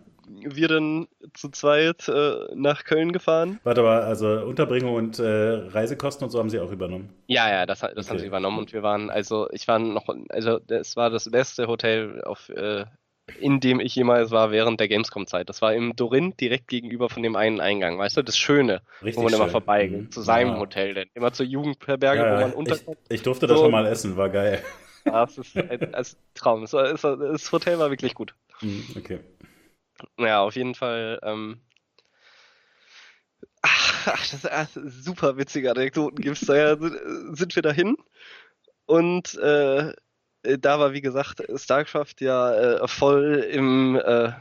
wir 0.54 0.68
dann 0.68 1.08
zu 1.34 1.50
zweit 1.50 2.08
äh, 2.08 2.46
nach 2.54 2.84
Köln 2.84 3.12
gefahren. 3.12 3.60
Warte 3.64 3.82
mal, 3.82 4.02
also 4.02 4.26
Unterbringung 4.28 4.94
und 4.94 5.18
äh, 5.18 5.24
Reisekosten 5.24 6.24
und 6.24 6.30
so 6.30 6.38
haben 6.38 6.50
sie 6.50 6.60
auch 6.60 6.70
übernommen? 6.70 7.10
Ja, 7.26 7.50
ja, 7.50 7.66
das, 7.66 7.80
das 7.80 7.92
okay. 7.92 8.08
haben 8.08 8.18
sie 8.18 8.26
übernommen 8.26 8.58
und 8.58 8.72
wir 8.72 8.82
waren, 8.82 9.10
also 9.10 9.50
ich 9.50 9.68
war 9.68 9.78
noch, 9.78 10.08
also 10.30 10.60
es 10.68 10.96
war 10.96 11.10
das 11.10 11.30
beste 11.30 11.66
Hotel, 11.66 12.22
auf, 12.22 12.48
äh, 12.48 12.86
in 13.38 13.60
dem 13.60 13.80
ich 13.80 13.94
jemals 13.94 14.30
war 14.30 14.50
während 14.50 14.80
der 14.80 14.88
Gamescom-Zeit. 14.88 15.48
Das 15.48 15.62
war 15.62 15.74
im 15.74 15.94
Dorin 15.94 16.34
direkt 16.38 16.68
gegenüber 16.68 17.08
von 17.08 17.22
dem 17.22 17.36
einen 17.36 17.60
Eingang, 17.60 17.98
weißt 17.98 18.16
du, 18.16 18.22
das 18.22 18.36
Schöne, 18.36 18.80
Richtig 19.02 19.16
wo 19.16 19.22
man 19.22 19.30
schön. 19.32 19.40
immer 19.40 19.48
vorbeigeht, 19.50 20.00
mhm. 20.00 20.10
zu 20.10 20.22
seinem 20.22 20.54
ja. 20.54 20.58
Hotel, 20.58 20.94
denn 20.94 21.08
immer 21.14 21.32
zur 21.32 21.46
Jugendherberge, 21.46 22.22
ja, 22.22 22.26
ja. 22.28 22.36
wo 22.36 22.40
man 22.40 22.52
unterkommt. 22.52 22.98
Ich, 23.08 23.16
ich 23.16 23.22
durfte 23.22 23.46
so. 23.46 23.54
das 23.54 23.60
schon 23.60 23.70
mal 23.70 23.86
essen, 23.86 24.16
war 24.16 24.30
geil. 24.30 24.62
Das 25.04 25.38
ist 25.38 25.56
ein, 25.56 25.94
ein 25.94 26.06
Traum. 26.34 26.66
Das 26.70 27.52
Hotel 27.52 27.78
war 27.78 27.90
wirklich 27.90 28.14
gut. 28.14 28.34
Mhm, 28.60 28.86
okay. 28.96 29.20
Ja, 30.18 30.40
auf 30.42 30.56
jeden 30.56 30.74
Fall. 30.74 31.18
Ähm, 31.22 31.60
ach, 33.62 34.20
das 34.30 34.34
ist 34.34 34.50
ach, 34.50 34.68
super 34.74 35.36
witzige 35.36 35.70
Anekdoten 35.70 36.20
gibt's 36.22 36.46
da 36.46 36.56
ja. 36.56 36.76
Sind, 36.76 37.36
sind 37.36 37.54
wir 37.56 37.62
dahin 37.62 37.96
und 38.86 39.34
äh, 39.34 39.92
da 40.42 40.80
war 40.80 40.92
wie 40.92 41.00
gesagt 41.00 41.42
Starcraft 41.54 42.16
ja 42.20 42.54
äh, 42.54 42.88
voll 42.88 43.46
im 43.50 43.96
äh, 43.96 44.32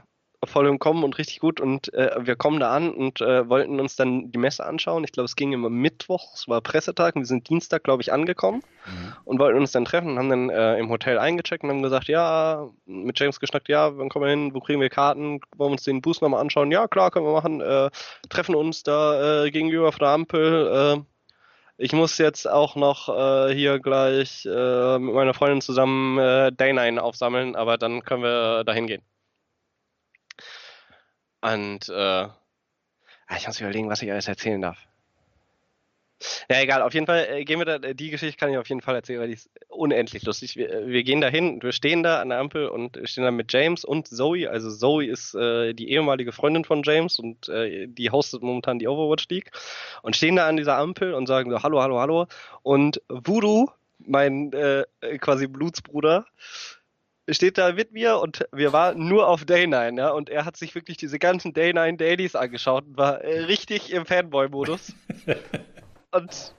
voll 0.46 0.68
im 0.68 0.80
Kommen 0.80 1.04
und 1.04 1.18
richtig 1.18 1.40
gut. 1.40 1.60
Und 1.60 1.94
äh, 1.94 2.12
wir 2.20 2.36
kommen 2.36 2.60
da 2.60 2.74
an 2.76 2.92
und 2.92 3.22
äh, 3.22 3.48
wollten 3.48 3.80
uns 3.80 3.96
dann 3.96 4.32
die 4.32 4.38
Messe 4.38 4.66
anschauen. 4.66 5.04
Ich 5.04 5.12
glaube, 5.12 5.26
es 5.26 5.36
ging 5.36 5.54
immer 5.54 5.70
Mittwoch, 5.70 6.34
es 6.34 6.48
war 6.48 6.62
Pressetag 6.62 7.16
und 7.16 7.22
wir 7.22 7.28
sind 7.28 7.50
Dienstag, 7.50 7.84
glaube 7.84 8.02
ich, 8.02 8.12
angekommen 8.12 8.64
mhm. 8.86 9.14
und 9.26 9.40
wollten 9.40 9.60
uns 9.60 9.72
dann 9.72 9.86
treffen 9.86 10.12
und 10.12 10.20
haben 10.20 10.30
dann 10.30 10.50
äh, 10.50 10.78
im 10.78 10.90
Hotel 10.90 11.20
eingecheckt 11.20 11.64
und 11.64 11.70
haben 11.70 11.84
gesagt, 11.84 12.08
ja, 12.08 12.70
mit 12.86 13.20
James 13.20 13.40
geschnackt, 13.40 13.70
ja, 13.70 13.98
wann 13.98 14.10
kommen 14.10 14.26
wir 14.26 14.30
hin, 14.30 14.54
wo 14.54 14.60
kriegen 14.60 14.82
wir 14.82 14.90
Karten, 14.90 15.42
wollen 15.56 15.70
wir 15.70 15.74
uns 15.74 15.84
den 15.84 16.02
Boost 16.02 16.22
nochmal 16.22 16.42
anschauen? 16.42 16.72
Ja, 16.72 16.88
klar, 16.88 17.12
können 17.12 17.26
wir 17.26 17.34
machen. 17.34 17.62
Äh, 17.62 17.90
treffen 18.30 18.56
uns 18.56 18.84
da 18.84 19.46
äh, 19.46 19.52
gegenüber 19.52 19.90
auf 19.90 20.00
der 20.00 20.10
Ampel. 20.10 20.98
Äh, 20.98 21.02
ich 21.78 21.94
muss 21.94 22.18
jetzt 22.20 22.48
auch 22.48 22.76
noch 22.76 23.10
äh, 23.10 23.56
hier 23.56 23.80
gleich 23.80 24.46
äh, 24.46 25.00
mit 25.00 25.16
meiner 25.16 25.34
Freundin 25.34 25.62
zusammen 25.62 26.20
äh, 26.20 26.52
Day 26.52 26.74
9 26.74 27.00
aufsammeln, 27.00 27.56
aber 27.56 27.78
dann 27.78 28.04
können 28.04 28.22
wir 28.22 28.64
dahin 28.64 28.86
gehen. 28.86 29.02
Und 31.42 31.90
äh, 31.90 31.94
ah, 31.94 33.38
ich 33.38 33.48
muss 33.48 33.60
überlegen, 33.60 33.90
was 33.90 34.02
ich 34.02 34.12
alles 34.12 34.28
erzählen 34.28 34.62
darf. 34.62 34.78
Ja, 36.50 36.62
egal, 36.62 36.82
auf 36.82 36.94
jeden 36.94 37.06
Fall 37.06 37.28
äh, 37.30 37.46
gehen 37.46 37.60
wir 37.60 37.66
da, 37.66 37.76
äh, 37.76 37.96
die 37.96 38.10
Geschichte 38.10 38.38
kann 38.38 38.52
ich 38.52 38.58
auf 38.58 38.70
jeden 38.70 38.82
Fall 38.82 38.96
erzählen, 38.96 39.20
weil 39.20 39.28
die 39.28 39.34
ist 39.34 39.50
unendlich 39.70 40.24
lustig. 40.24 40.56
Wir, 40.56 40.72
äh, 40.72 40.88
wir 40.88 41.04
gehen 41.04 41.22
da 41.22 41.28
hin, 41.28 41.62
wir 41.62 41.72
stehen 41.72 42.04
da 42.04 42.22
an 42.22 42.30
der 42.30 42.40
Ampel 42.40 42.68
und 42.68 43.00
stehen 43.06 43.24
da 43.24 43.32
mit 43.32 43.52
James 43.52 43.84
und 43.84 44.08
Zoe. 44.08 44.50
Also 44.50 44.70
Zoe 44.70 45.06
ist 45.06 45.34
äh, 45.34 45.74
die 45.74 45.90
ehemalige 45.92 46.32
Freundin 46.32 46.64
von 46.64 46.84
James 46.84 47.20
und 47.20 47.50
äh, 47.50 47.88
die 47.88 48.12
hostet 48.12 48.44
momentan 48.44 48.80
die 48.80 48.88
Overwatch 48.88 49.28
League 49.30 49.52
und 50.04 50.16
stehen 50.16 50.36
da 50.36 50.48
an 50.48 50.58
dieser 50.58 50.78
Ampel 50.78 51.14
und 51.14 51.28
sagen 51.28 51.50
so, 51.50 51.64
hallo, 51.64 51.82
hallo, 51.82 52.00
hallo. 52.00 52.28
Und 52.62 53.02
Voodoo, 53.08 53.70
mein 54.00 54.54
äh, 54.54 54.84
quasi 55.20 55.48
Blutsbruder, 55.48 56.26
steht 57.30 57.58
da 57.58 57.72
mit 57.74 57.92
mir 57.92 58.18
und 58.18 58.46
wir 58.52 58.74
waren 58.74 59.08
nur 59.08 59.28
auf 59.28 59.46
Day 59.46 59.68
9, 59.68 59.98
ja, 59.98 60.10
und 60.10 60.30
er 60.30 60.46
hat 60.46 60.58
sich 60.58 60.76
wirklich 60.76 60.98
diese 60.98 61.20
ganzen 61.20 61.54
Day 61.54 61.74
9 61.74 61.98
Dailies 61.98 62.36
angeschaut 62.36 62.86
und 62.86 62.98
war 62.98 63.22
äh, 63.22 63.42
richtig 63.42 63.92
im 63.92 64.06
Fanboy-Modus. 64.06 64.94
und 66.12 66.54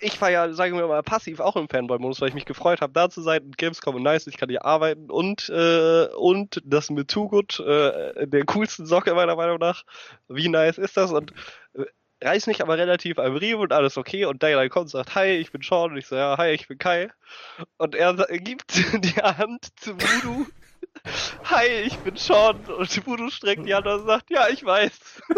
ich 0.00 0.20
war 0.20 0.30
ja, 0.30 0.52
sagen 0.52 0.76
wir 0.76 0.86
mal, 0.86 1.02
passiv 1.02 1.40
auch 1.40 1.56
im 1.56 1.68
Fanboy-Modus, 1.68 2.20
weil 2.20 2.28
ich 2.28 2.34
mich 2.34 2.44
gefreut 2.44 2.80
habe, 2.80 2.92
da 2.92 3.08
zu 3.08 3.22
sein 3.22 3.42
und 3.42 3.58
Gamescom 3.58 3.96
und 3.96 4.02
nice, 4.02 4.26
ich 4.26 4.36
kann 4.36 4.48
hier 4.48 4.64
arbeiten 4.64 5.10
und, 5.10 5.48
äh, 5.48 6.06
und 6.16 6.60
das 6.64 6.90
mit 6.90 7.08
Too 7.08 7.28
Good, 7.28 7.60
äh, 7.60 8.26
der 8.26 8.44
coolsten 8.44 8.86
Socke 8.86 9.14
meiner 9.14 9.36
Meinung 9.36 9.58
nach. 9.58 9.84
Wie 10.28 10.48
nice 10.48 10.78
ist 10.78 10.96
das? 10.96 11.12
Und 11.12 11.32
äh, 11.67 11.67
reiß 12.22 12.46
mich 12.46 12.62
aber 12.62 12.78
relativ 12.78 13.18
am 13.18 13.36
Riemen 13.36 13.62
und 13.62 13.72
alles 13.72 13.96
okay. 13.96 14.24
Und 14.24 14.42
Daylight 14.42 14.70
kommt 14.70 14.84
und 14.84 14.90
sagt, 14.90 15.14
hi, 15.14 15.28
ich 15.28 15.52
bin 15.52 15.62
Sean. 15.62 15.92
Und 15.92 15.98
ich 15.98 16.06
so, 16.06 16.16
ja, 16.16 16.36
hi, 16.38 16.50
ich 16.50 16.68
bin 16.68 16.78
Kai. 16.78 17.10
Und 17.76 17.94
er 17.94 18.14
gibt 18.38 18.74
die 19.04 19.20
Hand 19.20 19.68
zu 19.80 19.94
Voodoo. 19.94 20.46
hi, 21.44 21.66
ich 21.84 21.96
bin 21.98 22.16
Sean. 22.16 22.64
Und 22.66 23.06
Voodoo 23.06 23.30
streckt 23.30 23.66
die 23.66 23.74
Hand 23.74 23.86
und 23.86 24.06
sagt, 24.06 24.30
ja, 24.30 24.48
ich 24.48 24.64
weiß. 24.64 25.22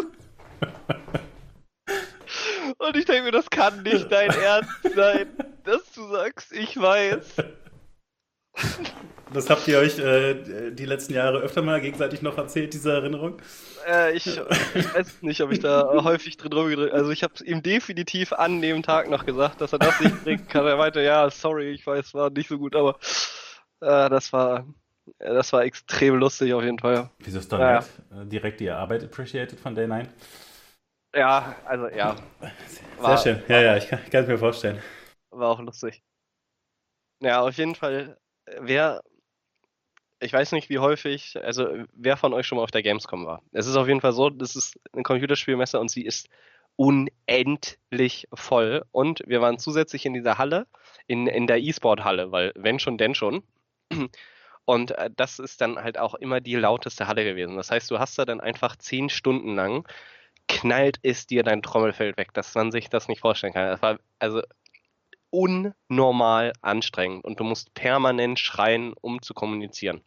und 2.78 2.96
ich 2.96 3.04
denke 3.04 3.24
mir, 3.24 3.32
das 3.32 3.50
kann 3.50 3.82
nicht 3.82 4.10
dein 4.10 4.30
Ernst 4.30 4.94
sein, 4.94 5.28
dass 5.64 5.92
du 5.92 6.08
sagst, 6.08 6.52
ich 6.52 6.80
weiß. 6.80 7.36
Das 9.32 9.48
habt 9.48 9.68
ihr 9.68 9.78
euch 9.78 9.98
äh, 9.98 10.72
die 10.72 10.86
letzten 10.86 11.14
Jahre 11.14 11.38
öfter 11.38 11.62
mal 11.62 11.80
gegenseitig 11.80 12.20
noch 12.20 12.36
erzählt, 12.36 12.74
diese 12.74 12.92
Erinnerung? 12.92 13.40
Äh, 13.88 14.16
ich, 14.16 14.26
ich, 14.26 14.94
weiß 14.94 15.22
nicht, 15.22 15.40
ob 15.40 15.52
ich 15.52 15.60
da 15.60 15.88
häufig 16.04 16.36
drin 16.36 16.52
rumgedrückt 16.52 16.92
Also 16.92 17.10
ich 17.10 17.22
habe 17.22 17.34
ihm 17.44 17.62
definitiv 17.62 18.32
an 18.32 18.60
dem 18.60 18.82
Tag 18.82 19.08
noch 19.08 19.24
gesagt, 19.24 19.60
dass 19.60 19.72
er 19.72 19.78
das 19.78 20.00
nicht 20.00 20.24
bringen 20.24 20.48
kann. 20.48 20.66
Er 20.66 20.76
meinte, 20.76 21.00
ja, 21.00 21.30
sorry, 21.30 21.70
ich 21.70 21.86
weiß, 21.86 22.12
war 22.14 22.30
nicht 22.30 22.48
so 22.48 22.58
gut, 22.58 22.74
aber 22.74 22.98
äh, 23.80 24.10
das 24.10 24.32
war 24.32 24.66
das 25.18 25.52
war 25.52 25.64
extrem 25.64 26.16
lustig 26.16 26.52
auf 26.54 26.62
jeden 26.62 26.78
Fall. 26.78 27.10
Wieso 27.18 27.38
ist 27.38 27.52
dann 27.52 27.60
ja. 27.60 27.78
Äh, 27.78 28.26
direkt 28.26 28.60
die 28.60 28.70
Arbeit 28.70 29.04
appreciated 29.04 29.58
von 29.58 29.74
Day 29.74 29.86
9? 29.86 30.08
Ja, 31.14 31.56
also 31.64 31.88
ja. 31.88 32.16
Sehr 32.38 33.02
war, 33.02 33.18
schön. 33.18 33.42
Ja, 33.48 33.60
ja, 33.60 33.76
ich 33.76 33.88
kann 33.88 34.00
es 34.12 34.28
mir 34.28 34.38
vorstellen. 34.38 34.80
War 35.30 35.48
auch 35.48 35.60
lustig. 35.60 36.02
Ja, 37.20 37.42
auf 37.42 37.56
jeden 37.56 37.74
Fall, 37.74 38.16
wer 38.58 39.02
ich 40.20 40.32
weiß 40.32 40.52
nicht, 40.52 40.68
wie 40.68 40.78
häufig, 40.78 41.42
also 41.42 41.66
wer 41.94 42.16
von 42.16 42.34
euch 42.34 42.46
schon 42.46 42.56
mal 42.56 42.62
auf 42.64 42.70
der 42.70 42.82
Gamescom 42.82 43.24
war. 43.24 43.42
Es 43.52 43.66
ist 43.66 43.76
auf 43.76 43.88
jeden 43.88 44.02
Fall 44.02 44.12
so, 44.12 44.28
das 44.28 44.54
ist 44.54 44.78
eine 44.92 45.02
Computerspielmesse 45.02 45.80
und 45.80 45.90
sie 45.90 46.04
ist 46.04 46.28
unendlich 46.76 48.28
voll. 48.32 48.84
Und 48.92 49.22
wir 49.26 49.40
waren 49.40 49.58
zusätzlich 49.58 50.04
in 50.06 50.14
dieser 50.14 50.38
Halle, 50.38 50.66
in, 51.06 51.26
in 51.26 51.46
der 51.46 51.58
E-Sport-Halle, 51.58 52.32
weil 52.32 52.52
wenn 52.54 52.78
schon, 52.78 52.98
denn 52.98 53.14
schon. 53.14 53.42
Und 54.66 54.92
äh, 54.92 55.10
das 55.16 55.38
ist 55.38 55.60
dann 55.62 55.78
halt 55.78 55.98
auch 55.98 56.14
immer 56.14 56.40
die 56.40 56.54
lauteste 56.54 57.08
Halle 57.08 57.24
gewesen. 57.24 57.56
Das 57.56 57.70
heißt, 57.70 57.90
du 57.90 57.98
hast 57.98 58.18
da 58.18 58.24
dann 58.24 58.40
einfach 58.40 58.76
zehn 58.76 59.08
Stunden 59.08 59.56
lang 59.56 59.86
knallt 60.48 60.98
es 61.02 61.26
dir 61.26 61.42
dein 61.42 61.62
Trommelfeld 61.62 62.16
weg, 62.16 62.34
dass 62.34 62.54
man 62.54 62.72
sich 62.72 62.88
das 62.88 63.08
nicht 63.08 63.20
vorstellen 63.20 63.52
kann. 63.52 63.66
Das 63.66 63.82
war 63.82 63.98
also 64.18 64.42
unnormal 65.30 66.52
anstrengend 66.60 67.24
und 67.24 67.40
du 67.40 67.44
musst 67.44 67.74
permanent 67.74 68.38
schreien, 68.38 68.94
um 69.00 69.22
zu 69.22 69.34
kommunizieren. 69.34 70.02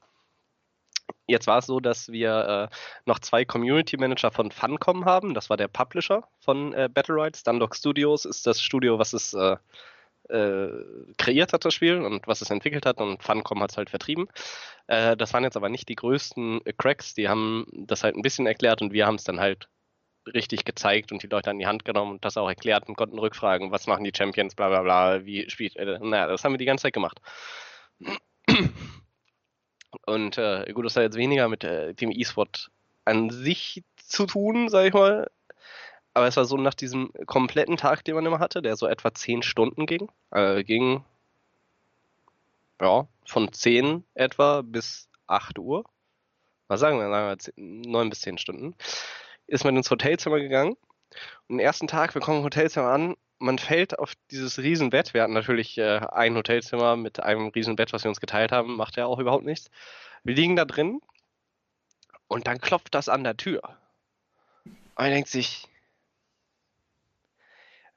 Jetzt 1.28 1.48
war 1.48 1.60
es 1.60 1.66
so, 1.66 1.80
dass 1.80 2.12
wir 2.12 2.70
äh, 2.72 2.76
noch 3.06 3.20
zwei 3.20 3.46
Community 3.46 3.98
Manager 3.98 4.32
von 4.32 4.52
Funcom 4.52 5.06
haben. 5.06 5.34
Das 5.34 5.50
war 5.50 5.58
der 5.58 5.68
Publisher 5.70 6.28
von 6.40 6.74
äh, 6.74 6.90
Battle 6.94 7.16
Rights. 7.16 7.44
Dunlock 7.44 7.76
Studios 7.76 8.26
ist 8.26 8.46
das 8.46 8.62
Studio, 8.62 9.00
was 9.00 9.14
es 9.14 9.34
äh, 9.34 9.56
äh, 10.30 10.70
kreiert 11.18 11.54
hat, 11.54 11.66
das 11.66 11.74
Spiel, 11.74 12.02
und 12.02 12.28
was 12.28 12.42
es 12.42 12.50
entwickelt 12.50 12.86
hat, 12.86 13.00
und 13.00 13.24
Funcom 13.24 13.62
hat 13.62 13.72
es 13.72 13.78
halt 13.78 13.90
vertrieben. 13.90 14.28
Äh, 14.88 15.16
das 15.18 15.34
waren 15.34 15.44
jetzt 15.44 15.58
aber 15.58 15.70
nicht 15.70 15.90
die 15.90 15.96
größten 15.96 16.62
Cracks, 16.78 17.14
die 17.14 17.30
haben 17.30 17.66
das 17.72 18.04
halt 18.04 18.16
ein 18.16 18.22
bisschen 18.22 18.46
erklärt 18.46 18.82
und 18.82 18.94
wir 18.94 19.06
haben 19.06 19.16
es 19.16 19.24
dann 19.24 19.40
halt 19.40 19.70
richtig 20.28 20.66
gezeigt 20.66 21.12
und 21.12 21.24
die 21.24 21.28
Leute 21.28 21.50
an 21.50 21.60
die 21.60 21.68
Hand 21.68 21.86
genommen 21.86 22.14
und 22.14 22.26
das 22.26 22.38
auch 22.38 22.48
erklärt 22.48 22.88
und 22.88 22.96
konnten 22.96 23.20
rückfragen, 23.20 23.72
was 23.72 23.88
machen 23.88 24.04
die 24.04 24.14
Champions, 24.16 24.56
bla 24.56 24.70
bla 24.70 24.82
bla, 24.82 25.26
wie 25.26 25.50
spielt, 25.50 25.76
äh, 25.76 26.00
naja, 26.00 26.28
das 26.28 26.44
haben 26.44 26.54
wir 26.54 26.58
die 26.58 26.66
ganze 26.66 26.84
Zeit 26.84 26.94
gemacht. 26.94 27.20
Und 30.06 30.38
äh, 30.38 30.72
gut, 30.74 30.86
das 30.86 30.96
hat 30.96 31.04
jetzt 31.04 31.18
weniger 31.18 31.48
mit 31.50 31.64
äh, 31.64 31.94
dem 31.94 32.12
E-Sport 32.12 32.72
an 33.06 33.30
sich 33.30 33.84
zu 33.98 34.26
tun, 34.26 34.70
sag 34.70 34.86
ich 34.88 34.94
mal. 34.94 35.30
Aber 36.14 36.28
es 36.28 36.38
war 36.38 36.46
so 36.46 36.58
nach 36.58 36.74
diesem 36.74 37.12
kompletten 37.26 37.78
Tag, 37.78 38.04
den 38.04 38.16
man 38.16 38.26
immer 38.26 38.40
hatte, 38.40 38.62
der 38.62 38.76
so 38.76 38.88
etwa 38.88 39.14
10 39.14 39.42
Stunden 39.44 39.86
ging, 39.86 40.12
äh, 40.32 40.64
ging 40.64 41.04
ja, 42.82 43.08
von 43.26 43.52
10 43.52 44.04
etwa 44.14 44.62
bis 44.62 45.10
8 45.28 45.58
Uhr. 45.60 45.86
Was 46.68 46.80
sagen 46.80 47.00
wir, 47.00 47.10
sagen 47.10 47.54
wir 47.56 47.92
9 47.92 48.10
bis 48.10 48.22
10 48.22 48.38
Stunden 48.38 48.76
ist 49.48 49.64
man 49.64 49.76
ins 49.78 49.92
Hotelzimmer 49.92 50.40
gegangen. 50.40 50.76
Und 51.48 51.58
den 51.58 51.60
ersten 51.60 51.88
Tag, 51.88 52.16
wir 52.16 52.22
kommen 52.22 52.40
im 52.40 52.44
Hotelzimmer 52.44 52.88
an, 52.88 53.16
man 53.40 53.60
fällt 53.60 54.00
auf 54.00 54.14
dieses 54.32 54.60
Riesenbett. 54.60 55.14
Wir 55.14 55.24
hatten 55.24 55.34
natürlich 55.34 55.78
äh, 55.78 56.00
ein 56.12 56.36
Hotelzimmer 56.36 56.96
mit 56.96 57.22
einem 57.22 57.50
Riesenbett, 57.50 57.92
was 57.92 58.04
wir 58.04 58.10
uns 58.10 58.22
geteilt 58.22 58.52
haben, 58.52 58.76
macht 58.78 58.96
ja 58.96 59.06
auch 59.06 59.20
überhaupt 59.20 59.44
nichts. 59.44 59.70
Wir 60.24 60.36
liegen 60.36 60.56
da 60.56 60.66
drin 60.66 61.02
und 62.28 62.48
dann 62.48 62.60
klopft 62.60 62.96
das 62.96 63.10
an 63.10 63.24
der 63.24 63.36
Tür. 63.36 63.62
Und 64.64 64.98
man 64.98 65.12
denkt 65.12 65.30
sich, 65.30 65.68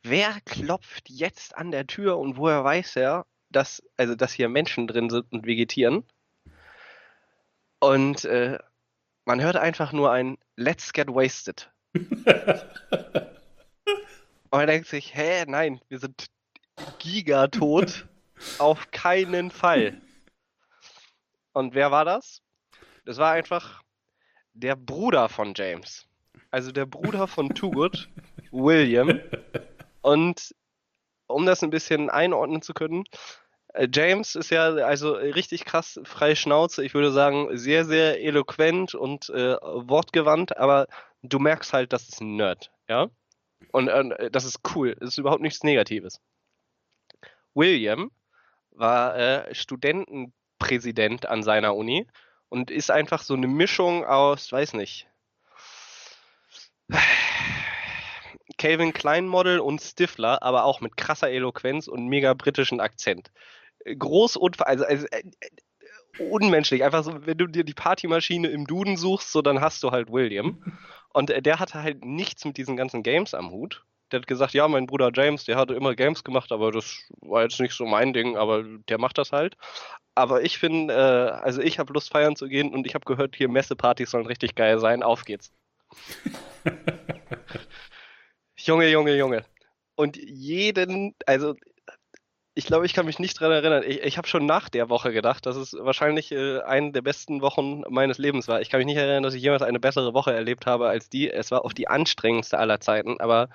wer 0.02 0.36
klopft 0.44 1.08
jetzt 1.08 1.56
an 1.56 1.70
der 1.70 1.86
Tür 1.86 2.18
und 2.18 2.36
woher 2.36 2.64
weiß 2.64 2.96
er, 2.96 3.26
dass, 3.50 3.82
also, 3.96 4.14
dass 4.14 4.32
hier 4.32 4.48
Menschen 4.48 4.88
drin 4.88 5.10
sind 5.10 5.32
und 5.32 5.46
vegetieren? 5.46 6.04
Und 7.78 8.24
äh, 8.24 8.58
man 9.26 9.42
hört 9.42 9.56
einfach 9.56 9.92
nur 9.92 10.10
ein 10.12 10.38
Let's 10.56 10.92
get 10.92 11.08
wasted. 11.08 11.70
Und 14.50 14.60
man 14.60 14.66
denkt 14.68 14.86
sich, 14.86 15.14
hä, 15.14 15.44
nein, 15.46 15.80
wir 15.88 15.98
sind 15.98 16.26
gigatot. 16.98 18.06
Auf 18.58 18.90
keinen 18.90 19.50
Fall. 19.50 20.00
Und 21.52 21.74
wer 21.74 21.90
war 21.90 22.04
das? 22.04 22.42
Das 23.04 23.18
war 23.18 23.32
einfach 23.32 23.82
der 24.52 24.76
Bruder 24.76 25.28
von 25.28 25.52
James. 25.54 26.06
Also 26.50 26.70
der 26.70 26.86
Bruder 26.86 27.26
von 27.26 27.48
Too 27.50 27.70
Good, 27.70 28.08
William. 28.52 29.20
Und 30.02 30.54
um 31.26 31.44
das 31.46 31.62
ein 31.62 31.70
bisschen 31.70 32.10
einordnen 32.10 32.62
zu 32.62 32.72
können, 32.72 33.04
James 33.92 34.34
ist 34.34 34.50
ja 34.50 34.74
also 34.74 35.12
richtig 35.12 35.64
krass 35.64 36.00
freie 36.04 36.36
Schnauze. 36.36 36.84
Ich 36.84 36.94
würde 36.94 37.12
sagen, 37.12 37.56
sehr, 37.56 37.84
sehr 37.84 38.22
eloquent 38.22 38.94
und 38.94 39.28
äh, 39.30 39.56
wortgewandt, 39.60 40.56
aber 40.56 40.86
du 41.22 41.38
merkst 41.38 41.72
halt, 41.72 41.92
das 41.92 42.08
ist 42.08 42.20
ein 42.20 42.36
Nerd, 42.36 42.70
ja? 42.88 43.08
Und 43.72 43.88
äh, 43.88 44.30
das 44.30 44.44
ist 44.44 44.60
cool. 44.74 44.96
Das 44.98 45.10
ist 45.10 45.18
überhaupt 45.18 45.42
nichts 45.42 45.62
Negatives. 45.62 46.20
William 47.54 48.10
war 48.70 49.16
äh, 49.16 49.54
Studentenpräsident 49.54 51.26
an 51.26 51.42
seiner 51.42 51.74
Uni 51.74 52.06
und 52.48 52.70
ist 52.70 52.90
einfach 52.90 53.22
so 53.22 53.34
eine 53.34 53.48
Mischung 53.48 54.04
aus, 54.04 54.52
weiß 54.52 54.74
nicht, 54.74 55.08
Calvin 58.58 58.92
Klein 58.92 59.26
Model 59.26 59.60
und 59.60 59.80
Stifler, 59.80 60.42
aber 60.42 60.64
auch 60.64 60.80
mit 60.80 60.96
krasser 60.96 61.30
Eloquenz 61.30 61.88
und 61.88 62.06
mega 62.06 62.32
britischen 62.34 62.80
Akzent 62.80 63.30
groß 63.94 64.36
und 64.36 64.66
also, 64.66 64.84
also 64.84 65.06
äh, 65.06 65.22
äh, 65.40 66.22
unmenschlich. 66.22 66.84
Einfach 66.84 67.04
so, 67.04 67.26
wenn 67.26 67.38
du 67.38 67.46
dir 67.46 67.64
die 67.64 67.74
Partymaschine 67.74 68.48
im 68.48 68.66
Duden 68.66 68.96
suchst, 68.96 69.32
so 69.32 69.42
dann 69.42 69.60
hast 69.60 69.82
du 69.82 69.90
halt 69.90 70.10
William. 70.10 70.62
Und 71.12 71.30
äh, 71.30 71.40
der 71.40 71.60
hatte 71.60 71.82
halt 71.82 72.04
nichts 72.04 72.44
mit 72.44 72.58
diesen 72.58 72.76
ganzen 72.76 73.02
Games 73.02 73.32
am 73.32 73.50
Hut. 73.50 73.84
Der 74.12 74.20
hat 74.20 74.26
gesagt, 74.26 74.52
ja, 74.52 74.68
mein 74.68 74.86
Bruder 74.86 75.10
James, 75.12 75.44
der 75.44 75.56
hatte 75.56 75.74
immer 75.74 75.94
Games 75.94 76.22
gemacht, 76.22 76.52
aber 76.52 76.70
das 76.70 77.02
war 77.22 77.42
jetzt 77.42 77.58
nicht 77.58 77.72
so 77.74 77.86
mein 77.86 78.12
Ding, 78.12 78.36
aber 78.36 78.62
der 78.62 78.98
macht 78.98 79.16
das 79.16 79.32
halt. 79.32 79.56
Aber 80.14 80.42
ich 80.42 80.58
finde, 80.58 80.94
äh, 80.94 81.30
also 81.42 81.60
ich 81.62 81.78
habe 81.78 81.92
Lust 81.92 82.12
feiern 82.12 82.36
zu 82.36 82.48
gehen 82.48 82.72
und 82.74 82.86
ich 82.86 82.94
habe 82.94 83.04
gehört, 83.04 83.34
hier 83.34 83.48
Messepartys 83.48 84.10
sollen 84.10 84.26
richtig 84.26 84.54
geil 84.54 84.78
sein. 84.78 85.02
Auf 85.02 85.24
geht's. 85.24 85.52
Junge, 88.58 88.88
Junge, 88.88 89.16
Junge. 89.16 89.44
Und 89.96 90.16
jeden, 90.16 91.14
also 91.26 91.54
ich 92.58 92.64
glaube, 92.64 92.86
ich 92.86 92.94
kann 92.94 93.04
mich 93.04 93.18
nicht 93.18 93.38
dran 93.38 93.52
erinnern. 93.52 93.82
Ich, 93.86 94.00
ich 94.00 94.16
habe 94.16 94.26
schon 94.26 94.46
nach 94.46 94.70
der 94.70 94.88
Woche 94.88 95.12
gedacht, 95.12 95.44
dass 95.44 95.56
es 95.56 95.74
wahrscheinlich 95.74 96.32
äh, 96.32 96.60
eine 96.60 96.90
der 96.90 97.02
besten 97.02 97.42
Wochen 97.42 97.82
meines 97.90 98.16
Lebens 98.16 98.48
war. 98.48 98.62
Ich 98.62 98.70
kann 98.70 98.78
mich 98.78 98.86
nicht 98.86 98.96
erinnern, 98.96 99.22
dass 99.22 99.34
ich 99.34 99.42
jemals 99.42 99.60
eine 99.60 99.78
bessere 99.78 100.14
Woche 100.14 100.32
erlebt 100.32 100.64
habe 100.64 100.88
als 100.88 101.10
die. 101.10 101.30
Es 101.30 101.50
war 101.50 101.66
auch 101.66 101.74
die 101.74 101.86
anstrengendste 101.86 102.58
aller 102.58 102.80
Zeiten, 102.80 103.20
aber 103.20 103.50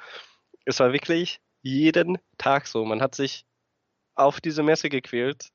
es 0.66 0.80
war 0.80 0.94
wirklich 0.94 1.42
jeden 1.64 2.20
Tag 2.38 2.68
so. 2.68 2.86
Man 2.86 3.02
hat 3.02 3.16
sich 3.16 3.44
auf 4.14 4.40
diese 4.40 4.62
Messe 4.62 4.90
gequält. 4.90 5.50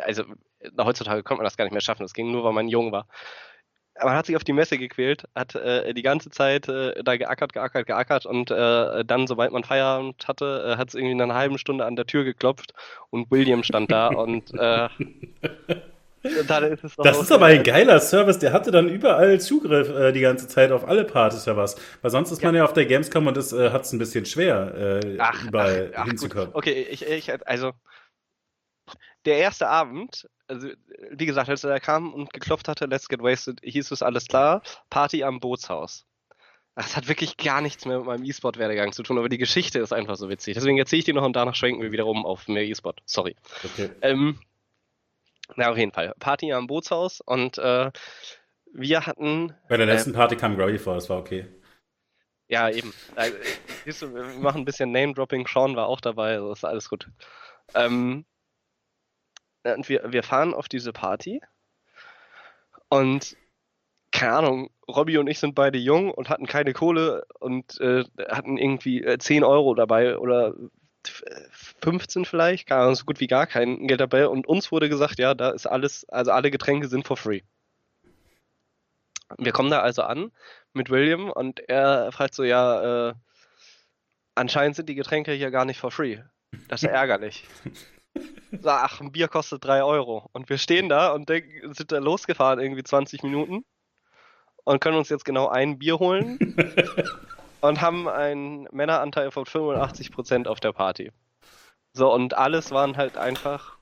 Also 0.00 0.24
heutzutage 0.76 1.22
konnte 1.22 1.38
man 1.38 1.44
das 1.44 1.56
gar 1.56 1.66
nicht 1.66 1.72
mehr 1.72 1.80
schaffen. 1.80 2.02
Das 2.02 2.14
ging 2.14 2.32
nur, 2.32 2.42
weil 2.42 2.52
man 2.52 2.66
jung 2.66 2.90
war 2.90 3.06
man 4.02 4.16
hat 4.16 4.26
sich 4.26 4.36
auf 4.36 4.44
die 4.44 4.52
Messe 4.52 4.78
gequält, 4.78 5.24
hat 5.34 5.54
äh, 5.54 5.94
die 5.94 6.02
ganze 6.02 6.30
Zeit 6.30 6.68
äh, 6.68 7.02
da 7.02 7.16
geackert, 7.16 7.52
geackert, 7.52 7.86
geackert 7.86 8.26
und 8.26 8.50
äh, 8.50 9.04
dann, 9.04 9.26
sobald 9.26 9.52
man 9.52 9.64
Feierabend 9.64 10.26
hatte, 10.26 10.72
äh, 10.74 10.76
hat 10.76 10.88
es 10.88 10.94
irgendwie 10.94 11.12
in 11.12 11.20
einer 11.20 11.34
halben 11.34 11.58
Stunde 11.58 11.84
an 11.84 11.96
der 11.96 12.06
Tür 12.06 12.24
geklopft 12.24 12.74
und 13.10 13.30
William 13.30 13.62
stand 13.62 13.92
da 13.92 14.08
und 14.08 14.52
äh, 14.54 14.88
ist 16.24 16.98
das 16.98 17.20
ist 17.20 17.32
aber 17.32 17.46
ein 17.46 17.62
geiler 17.62 18.00
Service, 18.00 18.38
der 18.38 18.54
hatte 18.54 18.70
dann 18.70 18.88
überall 18.88 19.38
Zugriff 19.40 19.90
äh, 19.90 20.10
die 20.10 20.20
ganze 20.20 20.48
Zeit 20.48 20.72
auf 20.72 20.88
alle 20.88 21.04
Partys 21.04 21.44
ja 21.44 21.54
was. 21.54 21.76
Weil 22.00 22.10
sonst 22.10 22.30
ist 22.30 22.40
ja. 22.40 22.48
man 22.48 22.56
ja 22.56 22.64
auf 22.64 22.72
der 22.72 22.86
Gamescom 22.86 23.26
und 23.26 23.36
das 23.36 23.52
äh, 23.52 23.70
hat 23.70 23.82
es 23.82 23.92
ein 23.92 23.98
bisschen 23.98 24.24
schwer, 24.24 25.00
äh, 25.04 25.18
ach, 25.18 25.44
überall 25.44 25.92
ach, 25.94 26.00
ach, 26.00 26.06
hinzukommen. 26.06 26.46
Gut. 26.46 26.54
Okay, 26.54 26.86
ich, 26.90 27.06
ich, 27.06 27.46
also 27.46 27.72
der 29.26 29.36
erste 29.36 29.68
Abend, 29.68 30.26
also 30.48 30.68
wie 31.10 31.26
gesagt, 31.26 31.48
als 31.48 31.64
er 31.64 31.80
kam 31.80 32.12
und 32.12 32.32
geklopft 32.32 32.68
hatte, 32.68 32.86
Let's 32.86 33.08
Get 33.08 33.22
Wasted, 33.22 33.60
hieß 33.62 33.90
es 33.90 34.02
alles 34.02 34.26
klar, 34.26 34.62
Party 34.90 35.24
am 35.24 35.40
Bootshaus. 35.40 36.06
Das 36.76 36.96
hat 36.96 37.06
wirklich 37.06 37.36
gar 37.36 37.60
nichts 37.60 37.86
mehr 37.86 37.98
mit 37.98 38.06
meinem 38.06 38.24
E-Sport-Werdegang 38.24 38.92
zu 38.92 39.04
tun, 39.04 39.16
aber 39.18 39.28
die 39.28 39.38
Geschichte 39.38 39.78
ist 39.78 39.92
einfach 39.92 40.16
so 40.16 40.28
witzig. 40.28 40.54
Deswegen 40.54 40.76
erzähle 40.76 40.98
ich 40.98 41.04
die 41.04 41.12
noch 41.12 41.24
und 41.24 41.36
danach 41.36 41.54
schwenken 41.54 41.82
wir 41.82 41.92
wieder 41.92 42.06
um 42.06 42.26
auf 42.26 42.48
mehr 42.48 42.64
E-Sport. 42.64 43.00
Sorry. 43.04 43.36
Okay. 43.62 43.90
Ähm, 44.02 44.40
na, 45.56 45.70
auf 45.70 45.78
jeden 45.78 45.92
Fall. 45.92 46.14
Party 46.18 46.52
am 46.52 46.66
Bootshaus 46.66 47.20
und 47.20 47.58
äh, 47.58 47.92
wir 48.72 49.06
hatten. 49.06 49.54
Bei 49.68 49.76
der 49.76 49.86
letzten 49.86 50.10
äh, 50.10 50.14
Party 50.14 50.36
kam 50.36 50.56
Grody 50.56 50.78
vor, 50.78 50.94
das 50.94 51.08
war 51.08 51.18
okay. 51.18 51.46
Ja, 52.48 52.68
eben. 52.68 52.92
Also, 53.14 54.14
wir 54.14 54.24
machen 54.40 54.62
ein 54.62 54.64
bisschen 54.64 54.92
Name-Dropping. 54.92 55.46
Sean 55.46 55.76
war 55.76 55.86
auch 55.86 56.00
dabei, 56.00 56.34
also 56.34 56.52
ist 56.52 56.64
alles 56.64 56.88
gut. 56.88 57.08
Ähm, 57.74 58.26
und 59.64 59.88
wir, 59.88 60.12
wir 60.12 60.22
fahren 60.22 60.54
auf 60.54 60.68
diese 60.68 60.92
Party 60.92 61.40
und 62.88 63.36
keine 64.12 64.32
Ahnung, 64.34 64.70
Robby 64.88 65.18
und 65.18 65.26
ich 65.26 65.40
sind 65.40 65.54
beide 65.56 65.78
jung 65.78 66.12
und 66.12 66.28
hatten 66.28 66.46
keine 66.46 66.72
Kohle 66.72 67.26
und 67.40 67.80
äh, 67.80 68.04
hatten 68.28 68.56
irgendwie 68.58 69.02
äh, 69.02 69.18
10 69.18 69.42
Euro 69.42 69.74
dabei 69.74 70.18
oder 70.18 70.54
15 71.82 72.24
vielleicht, 72.24 72.68
keine 72.68 72.82
Ahnung, 72.82 72.94
so 72.94 73.04
gut 73.04 73.20
wie 73.20 73.26
gar 73.26 73.46
kein 73.46 73.86
Geld 73.88 74.00
dabei. 74.00 74.28
Und 74.28 74.46
uns 74.46 74.70
wurde 74.70 74.88
gesagt, 74.88 75.18
ja, 75.18 75.34
da 75.34 75.50
ist 75.50 75.66
alles, 75.66 76.08
also 76.08 76.30
alle 76.30 76.50
Getränke 76.50 76.88
sind 76.88 77.06
for 77.06 77.16
free. 77.16 77.40
Wir 79.38 79.52
kommen 79.52 79.70
da 79.70 79.80
also 79.80 80.02
an 80.02 80.30
mit 80.72 80.90
William 80.90 81.30
und 81.30 81.60
er 81.68 82.12
fragt 82.12 82.34
so, 82.34 82.44
ja, 82.44 83.10
äh, 83.10 83.14
anscheinend 84.34 84.76
sind 84.76 84.88
die 84.88 84.94
Getränke 84.94 85.32
hier 85.32 85.50
gar 85.50 85.64
nicht 85.64 85.80
for 85.80 85.90
free. 85.90 86.18
Das 86.68 86.82
ist 86.82 86.88
ärgerlich. 86.88 87.46
Ach, 88.64 89.00
ein 89.00 89.12
Bier 89.12 89.28
kostet 89.28 89.64
3 89.64 89.82
Euro. 89.84 90.28
Und 90.32 90.48
wir 90.48 90.58
stehen 90.58 90.88
da 90.88 91.12
und 91.12 91.28
sind 91.28 91.92
da 91.92 91.98
losgefahren, 91.98 92.60
irgendwie 92.60 92.82
20 92.82 93.22
Minuten. 93.22 93.64
Und 94.64 94.80
können 94.80 94.96
uns 94.96 95.08
jetzt 95.08 95.24
genau 95.24 95.48
ein 95.48 95.78
Bier 95.78 95.98
holen. 95.98 96.38
und 97.60 97.80
haben 97.80 98.08
einen 98.08 98.68
Männeranteil 98.72 99.30
von 99.30 99.44
85% 99.44 100.46
auf 100.46 100.60
der 100.60 100.72
Party. 100.72 101.12
So, 101.92 102.12
und 102.12 102.34
alles 102.34 102.70
waren 102.70 102.96
halt 102.96 103.16
einfach. 103.16 103.78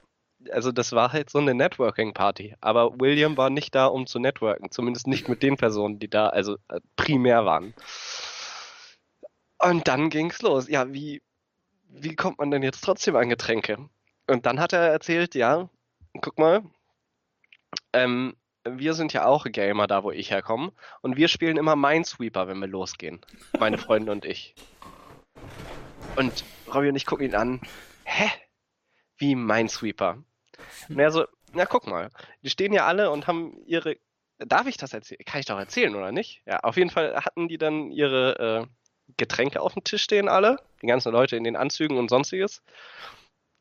Also, 0.51 0.73
das 0.73 0.93
war 0.93 1.13
halt 1.13 1.31
so 1.31 1.39
eine 1.39 1.55
Networking-Party. 1.55 2.57
Aber 2.61 3.01
William 3.01 3.37
war 3.37 3.49
nicht 3.49 3.75
da, 3.75 3.87
um 3.87 4.07
zu 4.07 4.19
networken. 4.19 4.71
Zumindest 4.71 5.07
nicht 5.07 5.29
mit 5.29 5.43
den 5.43 5.57
Personen, 5.57 5.99
die 5.99 6.09
da 6.09 6.29
also 6.29 6.57
äh, 6.69 6.81
primär 6.97 7.45
waren. 7.45 7.75
Und 9.59 9.87
dann 9.87 10.11
ging's 10.11 10.43
los. 10.43 10.69
Ja, 10.69 10.93
wie, 10.93 11.23
wie 11.89 12.17
kommt 12.17 12.39
man 12.39 12.51
denn 12.51 12.63
jetzt 12.63 12.83
trotzdem 12.83 13.15
an 13.15 13.29
Getränke? 13.29 13.89
Und 14.33 14.47
dann 14.47 14.61
hat 14.61 14.73
er 14.73 14.81
erzählt, 14.81 15.35
ja, 15.35 15.69
guck 16.23 16.39
mal, 16.39 16.63
ähm, 17.93 18.35
wir 18.65 18.95
sind 18.95 19.13
ja 19.13 19.27
auch 19.27 19.45
Gamer 19.45 19.87
da, 19.87 20.05
wo 20.05 20.11
ich 20.11 20.31
herkomme. 20.31 20.73
Und 21.03 21.17
wir 21.17 21.29
spielen 21.29 21.59
immer 21.59 21.77
Minesweeper, 21.77 22.49
wenn 22.49 22.59
wir 22.59 22.67
losgehen. 22.67 23.21
Meine 23.61 23.77
Freunde 23.77 24.11
und 24.11 24.25
ich. 24.25 24.55
Und 26.17 26.45
Robby 26.73 26.89
und 26.89 26.97
ich 26.97 27.05
gucken 27.05 27.27
ihn 27.27 27.35
an. 27.35 27.61
hä? 28.05 28.31
Wie 29.19 29.35
Minesweeper? 29.35 30.17
Und 30.89 30.99
er 30.99 31.11
so, 31.11 31.27
na 31.53 31.67
guck 31.67 31.87
mal, 31.87 32.09
die 32.43 32.49
stehen 32.49 32.73
ja 32.73 32.87
alle 32.87 33.11
und 33.11 33.27
haben 33.27 33.63
ihre. 33.67 33.97
Darf 34.39 34.67
ich 34.67 34.79
das 34.79 34.95
erzählen? 34.95 35.21
Kann 35.27 35.41
ich 35.41 35.47
doch 35.47 35.59
erzählen, 35.59 35.95
oder 35.95 36.11
nicht? 36.11 36.41
Ja, 36.47 36.61
auf 36.61 36.79
jeden 36.79 36.91
Fall 36.91 37.17
hatten 37.17 37.49
die 37.49 37.59
dann 37.59 37.91
ihre 37.91 38.67
äh, 38.67 39.15
Getränke 39.19 39.61
auf 39.61 39.75
dem 39.75 39.85
Tisch 39.85 40.03
stehen, 40.03 40.29
alle. 40.31 40.57
Die 40.81 40.87
ganzen 40.87 41.13
Leute 41.13 41.37
in 41.37 41.45
den 41.45 41.55
Anzügen 41.55 41.99
und 41.99 42.09
sonstiges. 42.09 42.63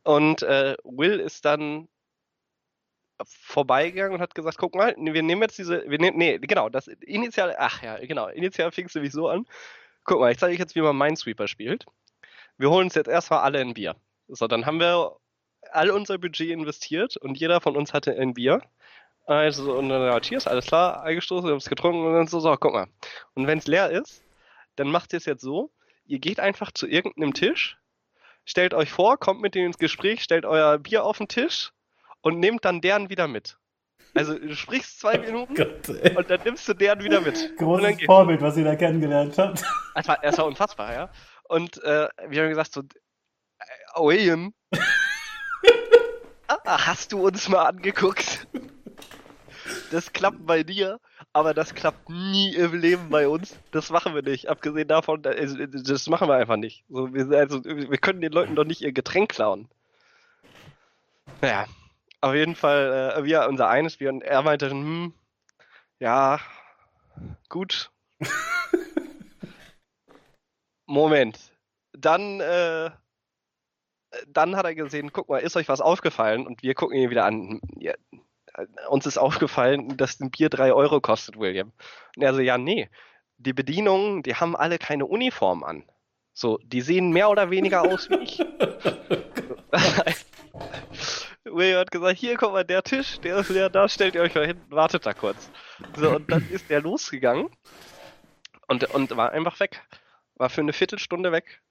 Und 0.04 0.42
äh, 0.44 0.76
Will 0.84 1.20
ist 1.20 1.46
dann 1.46 1.88
vorbeigegangen 3.24 4.16
und 4.16 4.22
hat 4.22 4.36
gesagt, 4.36 4.58
guck 4.58 4.76
mal, 4.76 4.96
wir 4.98 5.24
nehmen 5.24 5.42
jetzt 5.42 5.58
diese, 5.58 5.84
wir 5.88 6.00
nehmen, 6.00 6.18
nee, 6.18 6.40
genau, 6.40 6.70
das 6.70 6.88
initial, 6.88 7.56
ach 7.58 7.82
ja, 7.84 7.98
genau, 7.98 8.28
initial 8.28 8.72
fing 8.72 8.86
es 8.86 8.96
nämlich 8.96 9.14
so 9.14 9.30
an. 9.30 9.46
Guck 10.04 10.20
mal, 10.20 10.32
ich 10.32 10.40
zeige 10.40 10.54
euch 10.54 10.60
jetzt, 10.60 10.76
wie 10.76 10.82
man 10.82 10.98
Minesweeper 10.98 11.48
spielt. 11.48 11.86
Wir 12.58 12.70
holen 12.70 12.86
uns 12.86 12.96
jetzt 12.96 13.08
erstmal 13.08 13.42
alle 13.42 13.60
ein 13.60 13.74
Bier. 13.74 13.96
So, 14.28 14.48
dann 14.48 14.66
haben 14.66 14.80
wir 14.80 15.18
all 15.72 15.92
unser 15.92 16.18
Budget 16.18 16.50
investiert 16.50 17.18
und 17.18 17.40
jeder 17.40 17.62
von 17.62 17.76
uns 17.76 17.94
hatte 17.94 18.18
ein 18.18 18.34
Bier. 18.34 18.62
Also, 19.26 19.78
und 19.78 19.90
dann, 19.90 20.02
ja, 20.02 20.20
cheers, 20.20 20.48
alles 20.48 20.66
klar, 20.66 21.04
eingestoßen, 21.04 21.46
wir 21.46 21.52
haben 21.52 21.60
es 21.60 21.70
getrunken 21.70 22.06
und 22.06 22.14
dann 22.14 22.28
so, 22.28 22.40
so, 22.40 22.56
guck 22.58 22.74
mal. 22.74 22.88
Und 23.36 23.48
wenn 23.48 23.60
es 23.60 23.68
leer 23.68 23.92
ist, 23.92 24.24
dann 24.76 24.90
macht 24.90 25.14
ihr 25.14 25.18
es 25.18 25.26
jetzt 25.26 25.42
so, 25.42 25.72
ihr 26.06 26.20
geht 26.20 26.40
einfach 26.40 26.72
zu 26.72 26.88
irgendeinem 26.88 27.34
Tisch, 27.34 27.78
stellt 28.52 28.74
euch 28.74 28.92
vor, 28.92 29.18
kommt 29.18 29.42
mit 29.42 29.56
denen 29.56 29.68
ins 29.68 29.78
Gespräch, 29.78 30.22
stellt 30.22 30.46
euer 30.46 30.78
Bier 30.78 31.04
auf 31.04 31.18
den 31.18 31.28
Tisch 31.28 31.72
und 32.22 32.40
nehmt 32.40 32.64
dann 32.66 32.82
deren 32.82 33.10
wieder 33.10 33.28
mit. 33.28 33.58
Also 34.14 34.38
du 34.38 34.54
sprichst 34.56 35.00
zwei 35.00 35.18
oh 35.18 35.22
Minuten 35.22 35.56
Gott, 35.56 35.90
und 35.90 36.30
dann 36.30 36.42
nimmst 36.44 36.68
du 36.68 36.74
deren 36.74 37.02
wieder 37.02 37.22
mit. 37.22 37.58
Großes 37.58 38.04
Vorbild, 38.06 38.42
was 38.42 38.58
ihr 38.58 38.66
da 38.66 38.76
kennengelernt 38.76 39.38
habt. 39.38 39.64
Es 39.96 40.08
war, 40.08 40.24
es 40.24 40.38
war 40.38 40.46
unfassbar, 40.46 40.94
ja. 40.94 41.10
Und 41.46 41.82
äh, 41.84 42.10
wir 42.28 42.44
haben 42.44 42.50
gesagt 42.50 42.74
so, 42.74 42.82
äh, 42.82 44.00
William, 44.00 44.54
ah, 46.48 46.86
hast 46.88 47.14
du 47.14 47.26
uns 47.26 47.48
mal 47.48 47.66
angeguckt? 47.66 48.48
Das 49.92 50.12
klappt 50.12 50.46
bei 50.46 50.64
dir, 50.64 51.00
aber 51.34 51.54
das 51.54 51.74
klappt 51.74 52.10
nie 52.10 52.54
im 52.56 52.74
Leben 52.74 53.10
bei 53.10 53.28
uns. 53.28 53.58
Das 53.72 53.90
machen 53.90 54.14
wir 54.14 54.22
nicht. 54.22 54.50
Abgesehen 54.50 54.88
davon, 54.88 55.22
das 55.22 56.08
machen 56.08 56.28
wir 56.28 56.36
einfach 56.36 56.58
nicht. 56.58 56.84
So, 56.90 57.14
wir, 57.14 57.38
also, 57.38 57.64
wir 57.64 57.98
können 57.98 58.22
den 58.22 58.34
Leuten 58.34 58.56
doch 58.56 58.66
nicht 58.66 58.82
ihr 58.82 58.92
Getränk 58.92 59.30
klauen. 59.30 59.70
Naja, 61.42 61.66
auf 62.20 62.36
jeden 62.36 62.56
Fall, 62.56 63.16
äh, 63.18 63.24
wir 63.24 63.48
unser 63.48 63.70
eines 63.70 63.98
Bier 63.98 64.10
und 64.10 64.22
er 64.22 64.42
meinte, 64.42 64.70
hm, 64.70 65.14
ja, 66.00 66.40
gut. 67.50 67.92
Moment. 70.86 71.40
Dann, 71.94 72.42
äh, 72.42 72.92
dann 74.28 74.56
hat 74.56 74.66
er 74.66 74.76
gesehen, 74.76 75.14
guck 75.14 75.30
mal, 75.30 75.38
ist 75.38 75.56
euch 75.56 75.70
was 75.70 75.82
aufgefallen? 75.82 76.46
Und 76.46 76.62
wir 76.64 76.74
gucken 76.76 76.98
ihn 76.98 77.10
wieder 77.10 77.26
an. 77.26 77.62
Ja, 77.78 77.94
uns 78.90 79.06
ist 79.06 79.18
aufgefallen, 79.18 79.98
dass 79.98 80.20
ein 80.20 80.32
Bier 80.32 80.50
drei 80.50 80.74
Euro 80.74 81.00
kostet, 81.02 81.38
William. 81.38 81.72
Und 82.16 82.24
er 82.24 82.34
so, 82.34 82.42
ja, 82.42 82.58
nee. 82.58 82.90
Die 83.38 83.54
Bedienungen, 83.54 84.24
die 84.24 84.36
haben 84.36 84.56
alle 84.56 84.78
keine 84.78 85.06
Uniform 85.06 85.64
an. 85.64 85.84
So, 86.34 86.60
die 86.64 86.82
sehen 86.82 87.12
mehr 87.12 87.30
oder 87.30 87.50
weniger 87.50 87.82
aus 87.82 88.10
wie 88.10 88.16
ich. 88.16 88.40
William 91.44 91.80
hat 91.80 91.92
gesagt, 91.92 92.20
hier, 92.20 92.38
guck 92.38 92.54
mal, 92.54 92.64
der 92.64 92.84
Tisch, 92.84 93.20
der 93.20 93.38
ist 93.38 93.50
leer, 93.50 93.70
da 93.70 93.90
stellt 93.90 94.16
ihr 94.16 94.22
euch 94.22 94.36
mal 94.36 94.48
hin, 94.48 94.62
wartet 94.70 95.06
da 95.06 95.14
kurz. 95.14 95.50
So, 95.96 96.16
und 96.16 96.32
dann 96.32 96.48
ist 96.50 96.70
der 96.70 96.82
losgegangen 96.82 97.50
und, 98.68 98.84
und 98.94 99.16
war 99.18 99.32
einfach 99.32 99.60
weg. 99.60 99.82
War 100.36 100.50
für 100.50 100.62
eine 100.62 100.74
Viertelstunde 100.74 101.32
weg. 101.32 101.62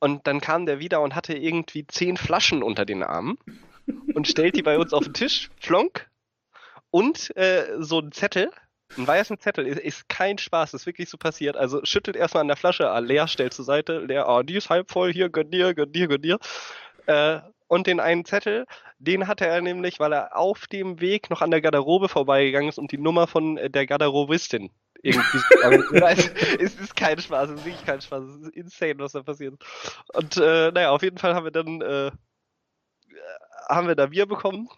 Und 0.00 0.26
dann 0.26 0.40
kam 0.40 0.66
der 0.66 0.78
wieder 0.78 1.00
und 1.00 1.14
hatte 1.14 1.34
irgendwie 1.34 1.86
zehn 1.86 2.16
Flaschen 2.16 2.62
unter 2.62 2.84
den 2.84 3.02
Armen 3.02 3.38
und 4.14 4.28
stellt 4.28 4.56
die 4.56 4.62
bei 4.62 4.78
uns 4.78 4.92
auf 4.92 5.04
den 5.04 5.14
Tisch, 5.14 5.50
flonk, 5.60 6.08
und 6.90 7.36
äh, 7.36 7.76
so 7.78 8.00
ein 8.00 8.12
Zettel, 8.12 8.50
ein 8.96 9.06
weißen 9.06 9.38
Zettel, 9.38 9.66
ist, 9.66 9.80
ist, 9.80 10.08
kein 10.08 10.38
Spaß, 10.38 10.74
ist 10.74 10.86
wirklich 10.86 11.08
so 11.10 11.18
passiert. 11.18 11.56
Also 11.56 11.84
schüttelt 11.84 12.16
erstmal 12.16 12.40
an 12.40 12.48
der 12.48 12.56
Flasche, 12.56 12.90
ah, 12.90 12.98
leer, 12.98 13.28
stellt 13.28 13.52
zur 13.52 13.64
Seite, 13.64 13.98
leer, 14.00 14.26
ah, 14.26 14.42
die 14.42 14.56
ist 14.56 14.70
halb 14.70 14.90
voll, 14.90 15.12
hier, 15.12 15.28
gönn 15.28 15.50
dir, 15.50 15.74
gönn 15.74 15.92
dir, 15.92 16.08
gönn 16.08 16.22
dir. 16.22 16.38
Äh, 17.06 17.40
und 17.66 17.86
den 17.86 18.00
einen 18.00 18.24
Zettel, 18.24 18.64
den 18.98 19.28
hatte 19.28 19.46
er 19.46 19.60
nämlich, 19.60 20.00
weil 20.00 20.12
er 20.14 20.36
auf 20.36 20.66
dem 20.66 21.00
Weg 21.00 21.28
noch 21.28 21.42
an 21.42 21.50
der 21.50 21.60
Garderobe 21.60 22.08
vorbeigegangen 22.08 22.70
ist 22.70 22.78
und 22.78 22.92
die 22.92 22.98
Nummer 22.98 23.26
von 23.26 23.56
der 23.56 23.86
Garderobistin 23.86 24.70
irgendwie. 25.02 25.38
es 26.58 26.74
ist 26.80 26.96
kein 26.96 27.18
Spaß, 27.18 27.50
es 27.50 27.60
ist 27.60 27.66
wirklich 27.66 27.84
kein 27.84 28.00
Spaß, 28.00 28.24
es 28.24 28.36
ist 28.40 28.56
insane, 28.56 28.98
was 28.98 29.12
da 29.12 29.22
passiert. 29.22 29.54
Und 30.14 30.38
äh, 30.38 30.72
naja, 30.72 30.90
auf 30.90 31.02
jeden 31.02 31.18
Fall 31.18 31.34
haben 31.34 31.44
wir 31.44 31.50
dann 31.50 31.82
äh, 31.82 32.10
haben 33.68 33.88
wir 33.88 33.94
da 33.94 34.06
Bier 34.06 34.26
bekommen. 34.26 34.68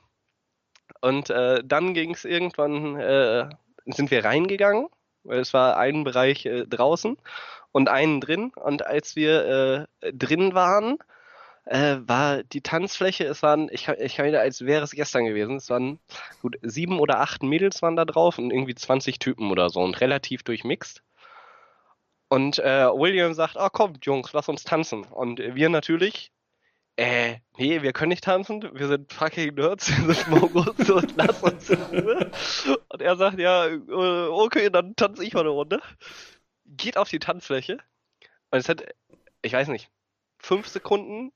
Und 1.01 1.31
äh, 1.31 1.63
dann 1.65 1.95
ging 1.95 2.13
es 2.13 2.25
irgendwann, 2.25 2.97
äh, 2.97 3.49
sind 3.87 4.11
wir 4.11 4.25
reingegangen, 4.25 4.89
weil 5.25 5.41
es 5.41 5.55
war 5.55 5.77
ein 5.77 6.05
Bereich 6.05 6.47
äh, 6.47 6.67
draußen 6.67 7.17
und 7.73 7.89
einen 7.89 8.21
drin. 8.21 8.53
Und 8.57 8.85
als 8.87 9.17
wir 9.17 9.89
äh, 10.03 10.13
drin 10.13 10.55
waren, 10.55 10.99
äh, 11.65 11.99
war 12.07 12.43
die 12.43 12.63
Tanzfläche, 12.63 13.25
es 13.25 13.43
waren, 13.43 13.69
ich, 13.71 13.89
ich 13.89 14.19
wieder, 14.19 14.41
als 14.41 14.63
wäre 14.63 14.85
es 14.85 14.91
gestern 14.93 15.25
gewesen, 15.27 15.57
es 15.57 15.71
waren 15.71 15.99
gut 16.43 16.59
sieben 16.63 16.99
oder 16.99 17.21
acht 17.21 17.43
Mädels 17.43 17.83
waren 17.83 17.97
da 17.97 18.05
drauf 18.05 18.39
und 18.39 18.51
irgendwie 18.51 18.75
20 18.75 19.19
Typen 19.19 19.51
oder 19.51 19.71
so 19.71 19.81
und 19.81 20.01
relativ 20.01 20.43
durchmixt. 20.43 21.03
Und 22.29 22.59
äh, 22.61 22.87
William 22.87 23.35
sagt, 23.35 23.57
oh 23.59 23.69
kommt 23.71 24.07
Jungs, 24.07 24.33
lass 24.33 24.49
uns 24.49 24.65
tanzen. 24.65 25.05
Und 25.05 25.41
wir 25.41 25.69
natürlich, 25.69 26.33
äh, 27.01 27.39
nee, 27.57 27.81
wir 27.81 27.95
können 27.95 28.11
nicht 28.11 28.25
tanzen, 28.25 28.63
wir 28.75 28.87
sind 28.87 29.11
fucking 29.11 29.55
Nerds, 29.55 29.89
wir 30.07 30.13
sind 30.13 30.29
Mongos 30.29 30.91
und 30.91 31.17
lass 31.17 31.43
uns 31.43 31.71
in 31.71 31.81
Ruhe. 31.81 32.31
Und 32.91 33.01
er 33.01 33.17
sagt, 33.17 33.39
ja, 33.39 33.69
äh, 33.69 34.29
okay, 34.29 34.69
dann 34.69 34.95
tanze 34.97 35.25
ich 35.25 35.33
mal 35.33 35.41
eine 35.41 35.49
Runde. 35.49 35.81
Geht 36.67 36.99
auf 36.99 37.09
die 37.09 37.19
Tanzfläche 37.19 37.79
und 38.51 38.59
es 38.59 38.69
hat, 38.69 38.85
ich 39.41 39.55
weiß 39.55 39.69
nicht, 39.69 39.89
fünf 40.39 40.69
Sekunden, 40.69 41.33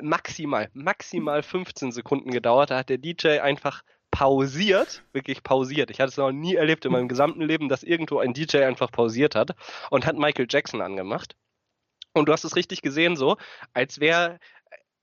maximal, 0.00 0.70
maximal 0.74 1.42
15 1.42 1.90
Sekunden 1.90 2.30
gedauert. 2.30 2.70
Da 2.70 2.78
hat 2.78 2.88
der 2.88 2.98
DJ 2.98 3.40
einfach 3.40 3.82
pausiert, 4.12 5.02
wirklich 5.12 5.42
pausiert. 5.42 5.90
Ich 5.90 5.98
hatte 5.98 6.10
es 6.10 6.18
noch 6.18 6.30
nie 6.30 6.54
erlebt 6.54 6.84
in 6.84 6.92
meinem 6.92 7.08
gesamten 7.08 7.42
Leben, 7.42 7.68
dass 7.68 7.82
irgendwo 7.82 8.20
ein 8.20 8.32
DJ 8.32 8.58
einfach 8.58 8.92
pausiert 8.92 9.34
hat 9.34 9.56
und 9.90 10.06
hat 10.06 10.16
Michael 10.16 10.46
Jackson 10.48 10.80
angemacht. 10.80 11.34
Und 12.12 12.28
du 12.28 12.32
hast 12.32 12.44
es 12.44 12.56
richtig 12.56 12.82
gesehen, 12.82 13.16
so, 13.16 13.36
als 13.72 14.00
wäre 14.00 14.38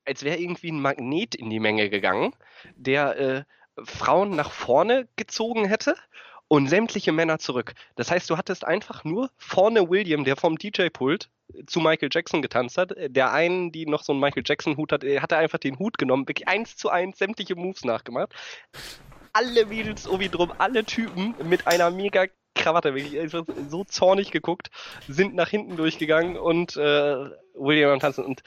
als 0.07 0.23
wäre 0.23 0.37
irgendwie 0.37 0.71
ein 0.71 0.81
Magnet 0.81 1.35
in 1.35 1.49
die 1.49 1.59
Menge 1.59 1.89
gegangen, 1.89 2.33
der 2.75 3.17
äh, 3.17 3.43
Frauen 3.83 4.31
nach 4.35 4.51
vorne 4.51 5.07
gezogen 5.17 5.65
hätte 5.65 5.95
und 6.47 6.67
sämtliche 6.67 7.11
Männer 7.11 7.39
zurück. 7.39 7.73
Das 7.95 8.09
heißt, 8.09 8.29
du 8.29 8.37
hattest 8.37 8.65
einfach 8.65 9.03
nur 9.03 9.29
vorne 9.37 9.89
William, 9.89 10.23
der 10.23 10.37
vom 10.37 10.57
DJ-Pult 10.57 11.29
zu 11.65 11.79
Michael 11.79 12.09
Jackson 12.11 12.41
getanzt 12.41 12.77
hat. 12.77 12.93
Der 12.97 13.33
einen, 13.33 13.71
die 13.71 13.85
noch 13.85 14.03
so 14.03 14.13
einen 14.13 14.21
Michael 14.21 14.43
Jackson-Hut 14.45 14.91
hat, 14.91 15.03
hatte 15.03 15.37
einfach 15.37 15.59
den 15.59 15.77
Hut 15.77 15.97
genommen, 15.97 16.27
wirklich 16.27 16.47
eins 16.47 16.77
zu 16.77 16.89
eins 16.89 17.17
sämtliche 17.17 17.55
Moves 17.55 17.83
nachgemacht. 17.83 18.33
Alle 19.33 19.65
Mädels 19.65 20.07
ihn 20.07 20.31
drum, 20.31 20.51
alle 20.57 20.83
Typen 20.85 21.35
mit 21.43 21.67
einer 21.67 21.91
mega 21.91 22.25
Krawatte, 22.55 22.95
wirklich 22.95 23.31
so 23.69 23.83
zornig 23.83 24.31
geguckt, 24.31 24.69
sind 25.07 25.35
nach 25.35 25.49
hinten 25.49 25.77
durchgegangen 25.77 26.37
und 26.37 26.75
äh, 26.75 27.29
William 27.53 27.91
am 27.91 27.99
Tanzen. 27.99 28.25
Und 28.25 28.41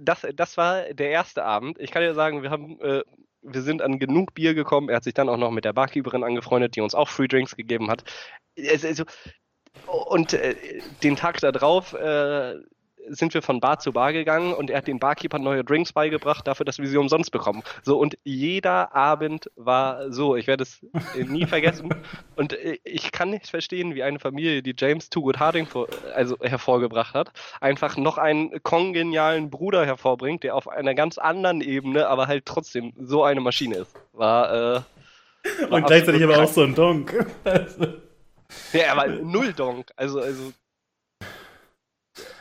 das, 0.00 0.26
das 0.34 0.56
war 0.56 0.82
der 0.92 1.10
erste 1.10 1.44
Abend. 1.44 1.78
Ich 1.78 1.90
kann 1.90 2.02
dir 2.02 2.14
sagen, 2.14 2.42
wir 2.42 2.50
haben 2.50 2.80
äh, 2.80 3.02
wir 3.48 3.62
sind 3.62 3.82
an 3.82 3.98
genug 3.98 4.34
Bier 4.34 4.54
gekommen. 4.54 4.88
Er 4.88 4.96
hat 4.96 5.04
sich 5.04 5.14
dann 5.14 5.28
auch 5.28 5.36
noch 5.36 5.50
mit 5.50 5.64
der 5.64 5.72
Barkeeperin 5.72 6.24
angefreundet, 6.24 6.76
die 6.76 6.80
uns 6.80 6.94
auch 6.94 7.08
Free 7.08 7.28
Drinks 7.28 7.56
gegeben 7.56 7.90
hat. 7.90 8.04
Und 9.86 10.32
äh, 10.32 10.56
den 11.02 11.16
Tag 11.16 11.40
darauf 11.40 11.92
äh, 11.92 12.54
sind 13.08 13.34
wir 13.34 13.42
von 13.42 13.60
Bar 13.60 13.78
zu 13.78 13.92
Bar 13.92 14.12
gegangen 14.12 14.54
und 14.54 14.70
er 14.70 14.78
hat 14.78 14.86
den 14.86 14.98
Barkeeper 14.98 15.38
neue 15.38 15.64
Drinks 15.64 15.92
beigebracht, 15.92 16.46
dafür, 16.46 16.64
dass 16.64 16.78
wir 16.78 16.88
sie 16.88 16.96
umsonst 16.96 17.30
bekommen. 17.30 17.62
So, 17.82 17.98
und 17.98 18.18
jeder 18.24 18.94
Abend 18.94 19.50
war 19.56 20.12
so. 20.12 20.36
Ich 20.36 20.46
werde 20.46 20.64
es 20.64 20.84
nie 21.28 21.46
vergessen. 21.46 21.94
Und 22.36 22.52
äh, 22.52 22.78
ich 22.84 23.12
kann 23.12 23.30
nicht 23.30 23.48
verstehen, 23.48 23.94
wie 23.94 24.02
eine 24.02 24.18
Familie, 24.18 24.62
die 24.62 24.74
James 24.76 25.10
Too 25.10 25.22
Good 25.22 25.38
Harding 25.38 25.66
vor, 25.66 25.88
also 26.14 26.36
hervorgebracht 26.40 27.14
hat, 27.14 27.32
einfach 27.60 27.96
noch 27.96 28.18
einen 28.18 28.62
kongenialen 28.62 29.50
Bruder 29.50 29.86
hervorbringt, 29.86 30.42
der 30.42 30.54
auf 30.54 30.68
einer 30.68 30.94
ganz 30.94 31.18
anderen 31.18 31.60
Ebene, 31.60 32.08
aber 32.08 32.26
halt 32.26 32.46
trotzdem 32.46 32.92
so 32.98 33.24
eine 33.24 33.40
Maschine 33.40 33.76
ist. 33.76 33.94
War, 34.12 34.52
äh, 34.52 34.80
war 35.68 35.72
und 35.72 35.86
gleichzeitig 35.86 36.22
aber 36.22 36.42
auch 36.42 36.48
so 36.48 36.62
ein 36.62 36.74
Donk. 36.74 37.26
ja, 38.72 38.92
aber 38.92 39.06
null 39.08 39.52
Donk. 39.52 39.90
Also, 39.96 40.20
also 40.20 40.52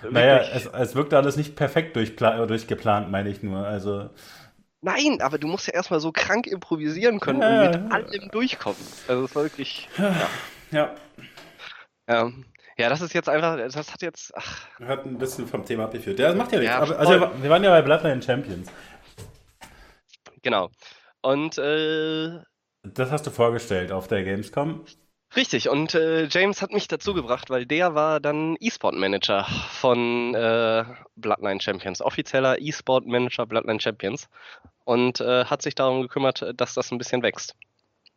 naja, 0.10 0.40
es, 0.54 0.66
es 0.66 0.96
wirkte 0.96 1.18
alles 1.18 1.38
nicht 1.38 1.56
perfekt 1.56 1.96
durchgeplant, 1.96 3.12
meine 3.12 3.30
ich 3.30 3.44
nur. 3.44 3.66
Also. 3.66 4.10
Nein, 4.82 5.20
aber 5.22 5.38
du 5.38 5.48
musst 5.48 5.68
ja 5.68 5.74
erstmal 5.74 6.00
so 6.00 6.12
krank 6.12 6.48
improvisieren 6.48 7.20
können 7.20 7.42
ja, 7.42 7.66
und 7.66 7.84
mit 7.84 7.92
allem 7.92 8.30
durchkommen. 8.30 8.82
Also 9.08 9.26
es 9.26 9.36
war 9.36 9.44
wirklich. 9.44 9.90
Ja. 9.98 10.16
ja. 10.72 10.96
Ähm, 12.08 12.46
Ja, 12.78 12.90
das 12.90 13.02
ist 13.02 13.14
jetzt 13.14 13.30
einfach, 13.30 13.58
das 13.58 13.94
hat 13.94 14.02
jetzt. 14.02 14.34
Ach. 14.36 14.68
Hat 14.80 15.06
ein 15.06 15.18
bisschen 15.18 15.48
vom 15.48 15.66
Thema 15.66 15.86
abgeführt. 15.86 16.20
Ja, 16.20 16.28
das 16.28 16.36
macht 16.36 16.52
ja 16.52 16.60
nichts. 16.60 16.74
Ja, 16.74 16.82
Aber, 16.82 17.00
also 17.00 17.12
wir, 17.14 17.44
wir, 17.44 17.50
waren 17.50 17.64
ja 17.64 17.70
bei 17.70 17.82
Bloodline 17.82 18.22
Champions. 18.22 18.70
Genau. 20.44 20.70
Und 21.22 21.58
äh, 21.58 22.42
das 22.84 23.12
hast 23.12 23.26
du 23.26 23.32
vorgestellt 23.32 23.92
auf 23.92 24.08
der 24.08 24.24
Gamescom. 24.24 24.86
Richtig, 25.36 25.68
und 25.68 25.94
äh, 25.96 26.28
James 26.28 26.62
hat 26.62 26.72
mich 26.72 26.88
dazu 26.88 27.14
gebracht, 27.14 27.50
weil 27.50 27.66
der 27.66 27.94
war 27.94 28.22
dann 28.22 28.56
E-Sport-Manager 28.62 29.44
von 29.44 30.34
äh, 30.34 30.86
Bloodline 31.18 31.60
Champions, 31.60 32.02
offizieller 32.02 32.62
E-Sport-Manager 32.62 33.46
Bloodline 33.46 33.82
Champions 33.82 34.30
und 34.86 35.20
äh, 35.20 35.44
hat 35.44 35.62
sich 35.62 35.76
darum 35.76 36.02
gekümmert, 36.02 36.54
dass 36.56 36.74
das 36.74 36.90
ein 36.92 36.98
bisschen 36.98 37.22
wächst. 37.22 37.54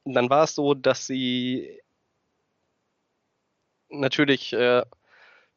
Und 0.04 0.14
dann 0.14 0.30
war 0.30 0.44
es 0.44 0.54
so, 0.54 0.74
dass 0.74 1.06
sie 1.06 1.80
natürlich 3.88 4.52
äh, 4.52 4.84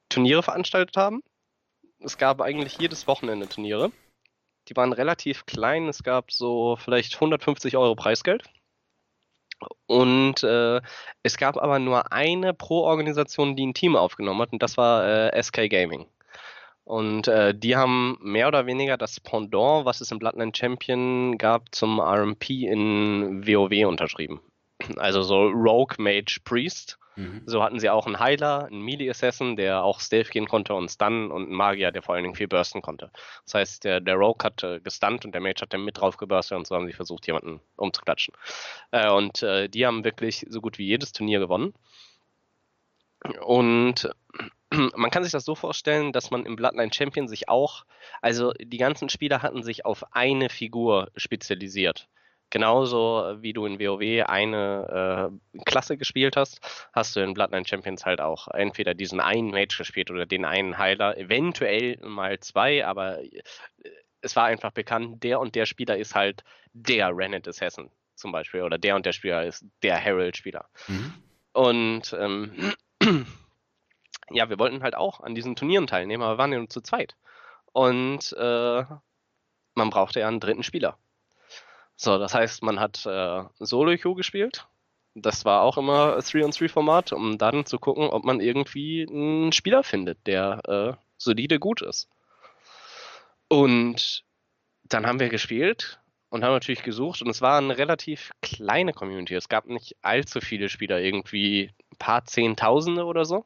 Turniere 0.10 0.42
veranstaltet 0.42 0.98
haben. 0.98 1.22
Es 2.00 2.18
gab 2.18 2.42
eigentlich 2.42 2.80
jedes 2.80 3.06
Wochenende 3.06 3.48
Turniere. 3.48 3.92
Die 4.68 4.76
waren 4.76 4.94
relativ 4.94 5.46
klein. 5.46 5.88
Es 5.88 6.02
gab 6.02 6.32
so 6.32 6.76
vielleicht 6.76 7.16
150 7.16 7.78
Euro 7.78 7.96
Preisgeld. 7.96 8.50
Und 9.88 10.44
äh, 10.44 10.82
es 11.24 11.38
gab 11.38 11.58
aber 11.58 11.80
nur 11.80 12.12
eine 12.12 12.54
Pro-Organisation, 12.54 13.56
die 13.56 13.68
ein 13.68 13.74
Team 13.74 13.96
aufgenommen 13.96 14.42
hat, 14.42 14.54
und 14.54 14.64
das 14.64 14.78
war 14.78 15.06
äh, 15.34 15.44
SK 15.44 15.70
Gaming. 15.70 16.06
Und 16.84 17.28
äh, 17.28 17.54
die 17.56 17.76
haben 17.76 18.18
mehr 18.22 18.48
oder 18.48 18.66
weniger 18.66 18.98
das 18.98 19.20
Pendant, 19.20 19.86
was 19.86 20.02
es 20.02 20.12
im 20.12 20.20
Bloodline 20.20 20.52
Champion 20.56 21.38
gab, 21.38 21.74
zum 21.74 22.00
RMP 22.00 22.50
in 22.50 23.48
WoW 23.48 23.88
unterschrieben. 23.88 24.42
Also 24.98 25.22
so 25.22 25.48
Rogue 25.48 25.96
Mage 25.98 26.40
Priest 26.44 26.98
Mhm. 27.16 27.44
So 27.46 27.62
hatten 27.62 27.80
sie 27.80 27.90
auch 27.90 28.08
einen 28.08 28.20
Heiler, 28.20 28.66
einen 28.66 28.82
Melee-Assassin, 28.82 29.56
der 29.56 29.84
auch 29.84 30.00
Stealth 30.00 30.32
gehen 30.32 30.48
konnte 30.48 30.74
und 30.74 30.90
Stun 30.90 31.32
und 31.32 31.44
einen 31.44 31.54
Magier, 31.54 31.92
der 31.92 32.02
vor 32.02 32.16
allen 32.16 32.24
Dingen 32.24 32.36
viel 32.36 32.48
bursten 32.48 32.82
konnte. 32.82 33.12
Das 33.46 33.54
heißt, 33.54 33.84
der, 33.84 34.00
der 34.00 34.16
Rogue 34.16 34.44
hat 34.44 34.64
äh, 34.64 34.80
gestunt 34.80 35.26
und 35.26 35.34
der 35.34 35.42
Mage 35.42 35.62
hat 35.62 35.74
dann 35.74 35.84
mit 35.84 36.00
drauf 36.00 36.18
geburstet 36.18 36.58
und 36.58 36.68
so 36.68 36.76
haben 36.76 36.88
sie 36.88 36.94
versucht, 36.94 37.28
jemanden 37.28 37.60
umzuklatschen. 37.76 38.34
Äh, 38.92 39.12
und 39.12 39.44
äh, 39.44 39.68
die 39.68 39.86
haben 39.86 40.04
wirklich 40.04 40.46
so 40.50 40.62
gut 40.62 40.78
wie 40.78 40.86
jedes 40.86 41.12
Turnier 41.12 41.40
gewonnen. 41.40 41.74
Und 43.42 44.10
man 44.96 45.12
kann 45.12 45.24
sich 45.24 45.34
das 45.34 45.46
so 45.46 45.56
vorstellen, 45.56 46.14
dass 46.14 46.32
man 46.32 46.46
im 46.46 46.56
Bloodline 46.56 46.94
Champion 46.94 47.28
sich 47.28 47.50
auch, 47.50 47.86
also 48.22 48.54
die 48.54 48.78
ganzen 48.78 49.10
Spieler 49.10 49.42
hatten 49.42 49.64
sich 49.64 49.86
auf 49.86 50.16
eine 50.16 50.50
Figur 50.50 51.12
spezialisiert. 51.18 52.08
Genauso 52.52 53.38
wie 53.40 53.54
du 53.54 53.66
in 53.66 53.80
WoW 53.80 54.26
eine 54.28 55.32
äh, 55.56 55.60
Klasse 55.64 55.98
gespielt 55.98 56.36
hast, 56.36 56.60
hast 56.94 57.16
du 57.16 57.22
in 57.22 57.34
Bloodline 57.34 57.66
Champions 57.66 58.06
halt 58.06 58.20
auch 58.20 58.50
entweder 58.50 58.94
diesen 58.94 59.22
einen 59.22 59.52
Mage 59.52 59.78
gespielt 59.78 60.12
oder 60.12 60.26
den 60.26 60.44
einen 60.44 60.78
Heiler, 60.78 61.18
eventuell 61.18 61.98
mal 62.04 62.40
zwei, 62.42 62.86
aber 62.86 63.24
äh, 63.24 63.42
es 64.20 64.36
war 64.36 64.46
einfach 64.46 64.72
bekannt, 64.72 65.24
der 65.24 65.40
und 65.40 65.56
der 65.56 65.66
Spieler 65.66 65.98
ist 65.98 66.14
halt 66.14 66.44
der 66.74 67.16
Rennet 67.16 67.48
Assassin 67.48 67.90
zum 68.16 68.32
Beispiel 68.34 68.62
oder 68.62 68.78
der 68.78 68.96
und 68.98 69.06
der 69.06 69.14
Spieler 69.14 69.46
ist 69.46 69.66
der 69.82 69.96
Herald-Spieler. 69.96 70.66
Mhm. 70.88 71.14
Und 71.54 72.16
ähm, 72.20 72.74
ja, 74.30 74.50
wir 74.50 74.60
wollten 74.60 74.84
halt 74.84 74.96
auch 74.96 75.22
an 75.22 75.36
diesen 75.36 75.56
Turnieren 75.56 75.88
teilnehmen, 75.88 76.22
aber 76.22 76.34
wir 76.34 76.38
waren 76.38 76.52
ja 76.52 76.60
nur 76.60 76.70
zu 76.70 76.82
zweit. 76.82 77.16
Und 77.72 78.36
äh, 78.38 78.84
man 79.74 79.90
brauchte 79.90 80.20
ja 80.20 80.28
einen 80.28 80.42
dritten 80.42 80.64
Spieler. 80.64 80.98
So, 81.96 82.18
das 82.18 82.34
heißt, 82.34 82.64
man 82.64 82.80
hat 82.80 83.06
äh, 83.06 83.44
Solo-Queue 83.60 84.16
gespielt. 84.16 84.68
Das 85.14 85.44
war 85.46 85.62
auch 85.62 85.78
immer 85.78 86.18
3-on-3-Format, 86.18 87.12
um 87.12 87.38
dann 87.38 87.66
zu 87.66 87.80
gucken, 87.80 88.10
ob 88.10 88.24
man 88.24 88.40
irgendwie 88.40 89.06
einen 89.10 89.52
Spieler 89.52 89.84
findet, 89.84 90.26
der 90.26 90.98
äh, 90.98 91.04
solide 91.18 91.60
gut 91.60 91.82
ist. 91.82 92.10
Und 93.50 94.24
dann 94.84 95.06
haben 95.06 95.20
wir 95.20 95.30
gespielt 95.30 96.00
und 96.30 96.44
haben 96.44 96.54
natürlich 96.54 96.84
gesucht 96.84 97.22
und 97.22 97.30
es 97.30 97.42
war 97.42 97.58
eine 97.58 97.78
relativ 97.78 98.32
kleine 98.42 98.94
Community. 98.94 99.36
Es 99.36 99.50
gab 99.50 99.68
nicht 99.68 99.98
allzu 100.02 100.40
viele 100.40 100.70
Spieler, 100.70 101.00
irgendwie 101.00 101.72
ein 101.92 101.98
paar 101.98 102.24
Zehntausende 102.26 103.04
oder 103.04 103.26
so. 103.26 103.46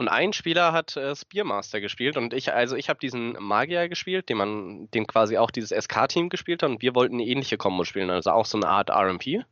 Und 0.00 0.08
ein 0.08 0.32
Spieler 0.32 0.72
hat 0.72 0.96
äh, 0.96 1.14
Spearmaster 1.14 1.78
gespielt 1.78 2.16
und 2.16 2.32
ich, 2.32 2.54
also 2.54 2.74
ich 2.74 2.88
habe 2.88 2.98
diesen 2.98 3.32
Magier 3.32 3.86
gespielt, 3.90 4.30
den 4.30 4.38
man, 4.38 4.90
den 4.92 5.06
quasi 5.06 5.36
auch 5.36 5.50
dieses 5.50 5.78
SK-Team 5.78 6.30
gespielt 6.30 6.62
hat 6.62 6.70
und 6.70 6.80
wir 6.80 6.94
wollten 6.94 7.16
eine 7.16 7.26
ähnliche 7.26 7.58
Kombo 7.58 7.84
spielen, 7.84 8.08
also 8.08 8.30
auch 8.30 8.46
so 8.46 8.56
eine 8.56 8.66
Art 8.66 8.88
RMP. 8.88 9.44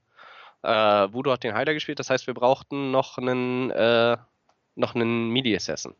Äh, 0.62 1.12
Voodoo 1.12 1.32
hat 1.32 1.44
den 1.44 1.53
Heiler 1.53 1.74
gespielt, 1.74 1.99
das 1.99 2.09
heißt, 2.09 2.26
wir 2.26 2.32
brauchten 2.32 2.90
noch 2.90 3.18
einen, 3.18 3.70
äh, 3.72 4.16
noch 4.74 4.94
einen 4.94 5.28
Midi-Assassin. 5.28 5.94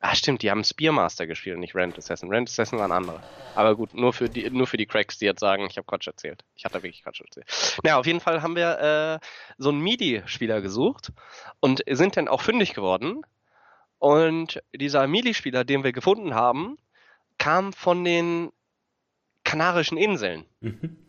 Ah, 0.00 0.16
stimmt, 0.16 0.42
die 0.42 0.50
haben 0.50 0.64
Spearmaster 0.64 1.28
gespielt 1.28 1.58
nicht 1.58 1.76
Rand 1.76 1.96
Assassin. 1.96 2.34
Rand 2.34 2.48
Assassin 2.48 2.80
waren 2.80 2.90
andere. 2.90 3.22
Aber 3.54 3.76
gut, 3.76 3.94
nur 3.94 4.12
für 4.12 4.28
die, 4.28 4.50
nur 4.50 4.66
für 4.66 4.76
die 4.76 4.86
Cracks, 4.86 5.18
die 5.18 5.26
jetzt 5.26 5.38
sagen, 5.38 5.66
ich 5.70 5.76
habe 5.76 5.86
Quatsch 5.86 6.08
erzählt. 6.08 6.42
Ich 6.56 6.64
hatte 6.64 6.82
wirklich 6.82 7.04
Quatsch 7.04 7.20
erzählt. 7.20 7.46
Naja, 7.84 7.96
auf 8.00 8.06
jeden 8.06 8.18
Fall 8.18 8.42
haben 8.42 8.56
wir 8.56 9.20
äh, 9.22 9.26
so 9.56 9.68
einen 9.68 9.82
MIDI-Spieler 9.82 10.62
gesucht 10.62 11.12
und 11.60 11.84
sind 11.88 12.16
dann 12.16 12.26
auch 12.26 12.40
fündig 12.40 12.74
geworden. 12.74 13.22
Und 14.02 14.60
dieser 14.74 15.06
Mili-Spieler, 15.06 15.62
den 15.62 15.84
wir 15.84 15.92
gefunden 15.92 16.34
haben, 16.34 16.76
kam 17.38 17.72
von 17.72 18.02
den 18.02 18.50
Kanarischen 19.44 19.96
Inseln. 19.96 20.44
Mhm. 20.58 21.06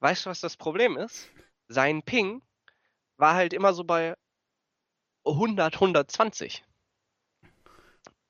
Weißt 0.00 0.26
du, 0.26 0.30
was 0.30 0.42
das 0.42 0.58
Problem 0.58 0.98
ist? 0.98 1.30
Sein 1.66 2.02
Ping 2.02 2.42
war 3.16 3.36
halt 3.36 3.54
immer 3.54 3.72
so 3.72 3.84
bei 3.84 4.18
100, 5.24 5.76
120 5.76 6.62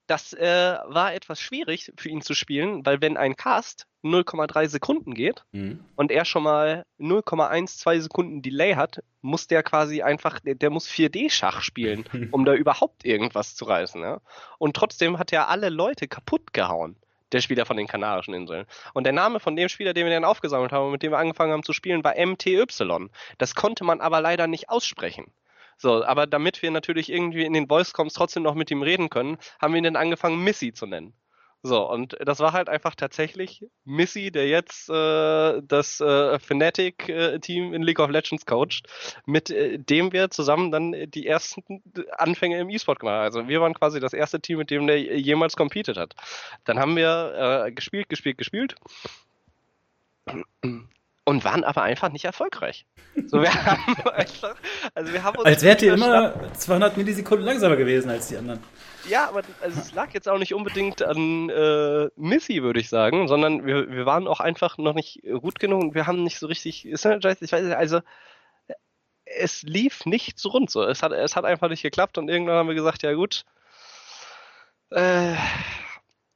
das 0.07 0.33
äh, 0.33 0.77
war 0.87 1.15
etwas 1.15 1.41
schwierig 1.41 1.93
für 1.97 2.09
ihn 2.09 2.23
zu 2.23 2.35
spielen, 2.35 2.85
weil 2.87 3.01
wenn 3.01 3.17
ein 3.17 3.37
Cast 3.37 3.87
0,3 4.05 4.69
Sekunden 4.69 5.15
geht 5.15 5.45
mhm. 5.53 5.85
und 5.97 6.13
er 6.13 6.25
schon 6.25 6.45
mal 6.45 6.85
0,12 7.01 8.01
Sekunden 8.03 8.43
Delay 8.43 8.75
hat, 8.75 9.03
muss 9.21 9.49
der 9.49 9.63
quasi 9.63 10.03
einfach, 10.03 10.41
der, 10.41 10.55
der 10.55 10.71
muss 10.71 10.89
4D-Schach 10.89 11.63
spielen, 11.63 12.05
um 12.31 12.45
da 12.45 12.55
überhaupt 12.55 13.05
irgendwas 13.05 13.57
zu 13.57 13.65
reißen. 13.65 14.01
Ja? 14.01 14.21
Und 14.59 14.77
trotzdem 14.77 15.19
hat 15.19 15.33
er 15.33 15.49
alle 15.49 15.69
Leute 15.69 16.09
kaputt 16.09 16.53
gehauen 16.53 16.97
der 17.33 17.41
Spieler 17.41 17.67
von 17.67 17.77
den 17.77 17.89
Kanarischen 17.89 18.35
Inseln. 18.35 18.67
Und 18.95 19.05
der 19.05 19.13
Name 19.13 19.41
von 19.41 19.57
dem 19.57 19.69
Spieler, 19.69 19.93
den 19.93 20.07
wir 20.07 20.13
dann 20.13 20.25
aufgesammelt 20.25 20.73
haben 20.73 20.87
und 20.87 20.93
mit 20.93 21.03
dem 21.03 21.11
wir 21.11 21.19
angefangen 21.19 21.53
haben 21.53 21.65
zu 21.65 21.73
spielen, 21.73 22.05
war 22.05 22.15
MTY. 22.17 22.65
Das 23.39 23.55
konnte 23.57 23.83
man 23.83 24.01
aber 24.01 24.21
leider 24.21 24.47
nicht 24.47 24.69
aussprechen. 24.69 25.33
So, 25.79 26.05
aber 26.05 26.27
damit 26.27 26.62
wir 26.62 26.70
natürlich 26.70 27.12
irgendwie 27.12 27.45
in 27.45 27.53
den 27.53 27.68
Voice-Coms 27.68 28.14
trotzdem 28.14 28.43
noch 28.43 28.55
mit 28.55 28.70
ihm 28.70 28.83
reden 28.83 29.11
können, 29.11 29.39
haben 29.61 29.74
wir 29.74 29.79
ihn 29.79 29.85
dann 29.85 29.97
angefangen, 29.97 30.43
Missy 30.43 30.72
zu 30.72 30.87
nennen. 30.87 31.12
So, 31.62 31.91
und 31.91 32.16
das 32.20 32.39
war 32.39 32.53
halt 32.53 32.68
einfach 32.68 32.95
tatsächlich 32.95 33.64
Missy, 33.85 34.31
der 34.31 34.47
jetzt 34.47 34.89
äh, 34.89 35.61
das 35.64 36.01
äh, 36.01 36.39
Fnatic-Team 36.39 37.74
in 37.74 37.83
League 37.83 37.99
of 37.99 38.11
Legends 38.11 38.47
coacht, 38.47 38.85
mit 39.27 39.51
äh, 39.51 39.79
dem 39.79 40.12
wir 40.12 40.31
zusammen 40.31 40.70
dann 40.70 40.95
die 41.09 41.27
ersten 41.27 41.83
Anfänge 42.18 42.61
im 42.61 42.70
E-Sport 42.70 43.01
gemacht 43.01 43.14
haben. 43.14 43.24
Also 43.24 43.49
wir 43.49 43.61
waren 43.61 43.74
quasi 43.74 43.99
das 43.99 44.12
erste 44.12 44.41
Team, 44.41 44.59
mit 44.59 44.70
dem 44.70 44.87
der 44.87 45.01
jemals 45.18 45.57
competed 45.57 45.97
hat. 45.97 46.14
Dann 46.64 46.79
haben 46.79 46.97
wir 46.97 47.64
äh, 47.66 47.72
gespielt, 47.72 48.09
gespielt, 48.09 48.39
gespielt 48.39 48.77
und 51.27 51.45
waren 51.45 51.64
aber 51.64 51.83
einfach 51.83 52.11
nicht 52.11 52.24
erfolgreich. 52.24 52.87
So, 53.27 53.43
wir 53.43 53.53
haben 53.64 54.09
einfach, 54.14 54.55
also 54.95 55.12
wir 55.12 55.22
haben 55.22 55.37
uns 55.37 55.47
als 55.47 55.62
wärt 55.62 55.83
ihr 55.83 55.95
immer 55.95 56.35
200 56.55 56.97
Millisekunden 56.97 57.45
langsamer 57.45 57.77
gewesen 57.77 58.09
als 58.11 58.29
die 58.29 58.37
anderen. 58.37 58.61
Ja, 59.09 59.29
aber 59.29 59.43
also 59.61 59.81
es 59.81 59.93
lag 59.93 60.14
jetzt 60.14 60.29
auch 60.29 60.39
nicht 60.39 60.55
unbedingt 60.55 61.03
an 61.03 61.51
äh, 61.51 62.09
Missy, 62.16 62.62
würde 62.62 62.81
ich 62.81 62.89
sagen, 62.89 63.29
sondern 63.29 63.66
wir, 63.66 63.91
wir 63.91 64.07
waren 64.07 64.27
auch 64.29 64.41
einfach 64.41 64.79
noch 64.79 64.95
nicht 64.95 65.22
gut 65.41 65.59
genug 65.59 65.83
und 65.83 65.95
wir 65.95 66.07
haben 66.07 66.22
nicht 66.22 66.39
so 66.39 66.47
richtig 66.47 66.89
synergized. 66.93 67.43
Ich 67.43 67.53
weiß 67.53 67.64
nicht, 67.64 67.77
also 67.77 68.01
es 69.24 69.62
lief 69.62 70.07
nicht 70.07 70.39
so 70.39 70.51
rund 70.51 70.70
so. 70.70 70.85
Es 70.85 71.03
hat, 71.03 71.12
es 71.12 71.35
hat 71.35 71.45
einfach 71.45 71.68
nicht 71.68 71.83
geklappt 71.83 72.18
und 72.18 72.29
irgendwann 72.29 72.57
haben 72.57 72.68
wir 72.68 72.74
gesagt, 72.77 73.03
ja 73.03 73.12
gut, 73.14 73.45
äh, 74.91 75.35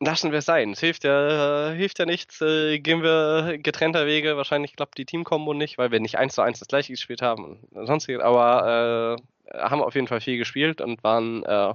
Lassen 0.02 0.32
wir 0.32 0.38
es 0.38 0.46
sein. 0.46 0.70
Es 0.72 0.80
hilft 0.80 1.04
ja, 1.04 1.72
äh, 1.72 1.76
hilft 1.76 1.98
ja 1.98 2.06
nichts. 2.06 2.40
Äh, 2.40 2.78
gehen 2.78 3.02
wir 3.02 3.58
getrennter 3.58 4.06
Wege. 4.06 4.36
Wahrscheinlich 4.38 4.74
klappt 4.74 4.96
die 4.96 5.04
Teamkombo 5.04 5.52
nicht, 5.52 5.76
weil 5.76 5.90
wir 5.90 6.00
nicht 6.00 6.16
eins 6.16 6.34
zu 6.34 6.42
eins 6.42 6.58
das 6.58 6.68
gleiche 6.68 6.92
gespielt 6.92 7.20
haben 7.20 7.60
sonstiges. 7.70 8.22
Aber 8.22 9.18
äh, 9.46 9.58
haben 9.58 9.82
auf 9.82 9.94
jeden 9.94 10.08
Fall 10.08 10.22
viel 10.22 10.38
gespielt 10.38 10.80
und 10.80 11.04
waren, 11.04 11.44
äh, 11.44 11.74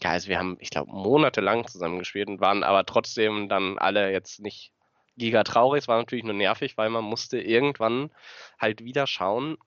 ja, 0.00 0.10
also 0.10 0.28
wir 0.28 0.38
haben, 0.38 0.56
ich 0.58 0.70
glaube, 0.70 0.90
monatelang 0.90 1.66
zusammen 1.66 1.98
gespielt 1.98 2.28
und 2.28 2.40
waren 2.40 2.64
aber 2.64 2.86
trotzdem 2.86 3.50
dann 3.50 3.78
alle 3.78 4.10
jetzt 4.10 4.40
nicht 4.40 4.72
giga 5.18 5.44
traurig. 5.44 5.82
Es 5.82 5.88
war 5.88 5.98
natürlich 5.98 6.24
nur 6.24 6.32
nervig, 6.32 6.78
weil 6.78 6.88
man 6.88 7.04
musste 7.04 7.38
irgendwann 7.40 8.10
halt 8.58 8.82
wieder 8.82 9.06
schauen, 9.06 9.58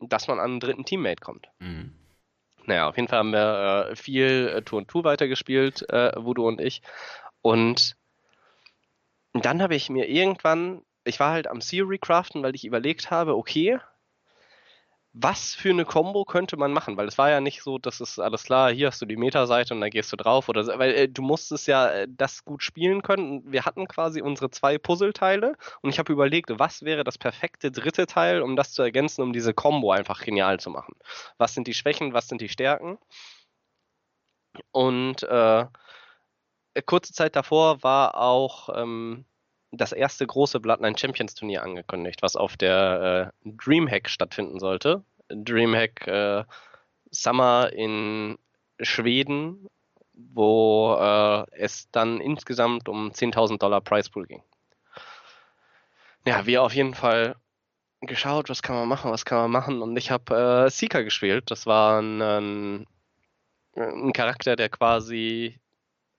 dass 0.00 0.28
man 0.28 0.38
an 0.38 0.52
einen 0.52 0.60
dritten 0.60 0.86
Teammate 0.86 1.20
kommt. 1.20 1.48
Mhm. 1.58 1.92
Naja, 2.68 2.86
auf 2.86 2.96
jeden 2.96 3.08
Fall 3.08 3.20
haben 3.20 3.32
wir 3.32 3.88
äh, 3.90 3.96
viel 3.96 4.52
äh, 4.54 4.62
Tour 4.62 4.80
und 4.80 4.88
Tour 4.88 5.02
weitergespielt, 5.02 5.88
äh, 5.88 6.12
Voodoo 6.16 6.46
und 6.46 6.60
ich. 6.60 6.82
Und 7.40 7.96
dann 9.32 9.62
habe 9.62 9.74
ich 9.74 9.88
mir 9.88 10.06
irgendwann, 10.06 10.82
ich 11.04 11.18
war 11.18 11.32
halt 11.32 11.46
am 11.46 11.60
Theory 11.60 11.98
Craften, 11.98 12.42
weil 12.42 12.54
ich 12.54 12.66
überlegt 12.66 13.10
habe, 13.10 13.36
okay, 13.36 13.78
was 15.12 15.54
für 15.54 15.70
eine 15.70 15.84
Combo 15.84 16.24
könnte 16.24 16.56
man 16.56 16.72
machen? 16.72 16.96
Weil 16.96 17.08
es 17.08 17.18
war 17.18 17.30
ja 17.30 17.40
nicht 17.40 17.62
so, 17.62 17.78
dass 17.78 18.00
es 18.00 18.18
alles 18.18 18.44
klar, 18.44 18.70
hier 18.70 18.88
hast 18.88 19.00
du 19.02 19.06
die 19.06 19.16
Meta-Seite 19.16 19.74
und 19.74 19.80
dann 19.80 19.90
gehst 19.90 20.12
du 20.12 20.16
drauf 20.16 20.48
oder 20.48 20.64
so, 20.64 20.78
weil 20.78 20.92
äh, 20.94 21.08
du 21.08 21.22
musstest 21.22 21.66
ja 21.66 21.88
äh, 21.88 22.06
das 22.08 22.44
gut 22.44 22.62
spielen 22.62 23.02
können. 23.02 23.42
Wir 23.50 23.64
hatten 23.64 23.88
quasi 23.88 24.22
unsere 24.22 24.50
zwei 24.50 24.78
Puzzleteile 24.78 25.56
und 25.82 25.90
ich 25.90 25.98
habe 25.98 26.12
überlegt, 26.12 26.58
was 26.58 26.82
wäre 26.82 27.04
das 27.04 27.18
perfekte 27.18 27.70
dritte 27.72 28.06
Teil, 28.06 28.42
um 28.42 28.56
das 28.56 28.72
zu 28.72 28.82
ergänzen, 28.82 29.22
um 29.22 29.32
diese 29.32 29.54
Combo 29.54 29.92
einfach 29.92 30.22
genial 30.22 30.60
zu 30.60 30.70
machen. 30.70 30.94
Was 31.38 31.54
sind 31.54 31.66
die 31.66 31.74
Schwächen, 31.74 32.12
was 32.12 32.28
sind 32.28 32.40
die 32.40 32.48
Stärken? 32.48 32.98
Und 34.72 35.22
äh, 35.24 35.66
kurze 36.86 37.12
Zeit 37.12 37.36
davor 37.36 37.82
war 37.82 38.16
auch 38.16 38.68
ähm, 38.74 39.24
das 39.70 39.92
erste 39.92 40.26
große 40.26 40.60
Bloodline 40.60 40.96
Champions 40.96 41.34
Turnier 41.34 41.62
angekündigt, 41.62 42.22
was 42.22 42.36
auf 42.36 42.56
der 42.56 43.32
äh, 43.44 43.50
Dreamhack 43.56 44.08
stattfinden 44.08 44.60
sollte. 44.60 45.04
Dreamhack 45.28 46.06
äh, 46.06 46.44
Summer 47.10 47.70
in 47.72 48.38
Schweden, 48.80 49.66
wo 50.12 50.96
äh, 50.98 51.44
es 51.52 51.90
dann 51.90 52.20
insgesamt 52.20 52.88
um 52.88 53.10
10.000 53.10 53.58
Dollar 53.58 53.80
Price 53.80 54.08
Pool 54.08 54.26
ging. 54.26 54.42
Ja, 56.26 56.46
wir 56.46 56.62
auf 56.62 56.74
jeden 56.74 56.94
Fall 56.94 57.36
geschaut, 58.00 58.48
was 58.48 58.62
kann 58.62 58.76
man 58.76 58.88
machen, 58.88 59.10
was 59.10 59.24
kann 59.24 59.38
man 59.38 59.50
machen 59.50 59.82
und 59.82 59.96
ich 59.96 60.10
habe 60.10 60.66
äh, 60.66 60.70
Seeker 60.70 61.04
gespielt. 61.04 61.50
Das 61.50 61.66
war 61.66 62.00
ein, 62.00 62.22
ein, 62.22 62.86
ein 63.74 64.12
Charakter, 64.12 64.56
der 64.56 64.68
quasi 64.68 65.58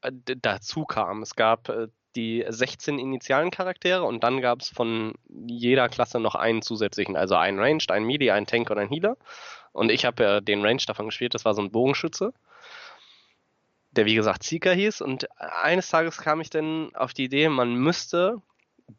äh, 0.02 0.12
dazu 0.41 0.86
kam. 0.86 1.22
Es 1.22 1.36
gab 1.36 1.70
äh, 1.70 1.88
die 2.20 2.45
16 2.47 2.99
initialen 2.99 3.51
Charaktere 3.51 4.03
und 4.03 4.24
dann 4.24 4.41
gab 4.41 4.61
es 4.61 4.70
von 4.70 5.13
jeder 5.30 5.88
Klasse 5.88 6.20
noch 6.20 6.36
einen 6.36 6.61
zusätzlichen, 6.61 7.15
also 7.15 7.36
einen 7.36 7.59
Ranged, 7.59 7.91
einen 7.91 8.05
Melee, 8.05 8.32
einen 8.32 8.45
Tank 8.45 8.70
und 8.70 8.78
einen 8.78 8.89
Healer. 8.89 9.17
Und 9.72 9.91
ich 9.91 10.05
habe 10.05 10.24
ja 10.24 10.41
den 10.41 10.65
Range 10.65 10.82
davon 10.86 11.05
gespielt, 11.05 11.34
das 11.34 11.45
war 11.45 11.53
so 11.53 11.61
ein 11.61 11.72
Bogenschütze, 11.72 12.34
der 13.91 14.05
wie 14.05 14.15
gesagt 14.15 14.43
Seeker 14.43 14.74
hieß. 14.74 15.01
Und 15.01 15.28
eines 15.39 15.89
Tages 15.89 16.17
kam 16.17 16.41
ich 16.41 16.49
dann 16.49 16.93
auf 16.95 17.13
die 17.13 17.26
Idee, 17.26 17.47
man 17.49 17.74
müsste 17.76 18.41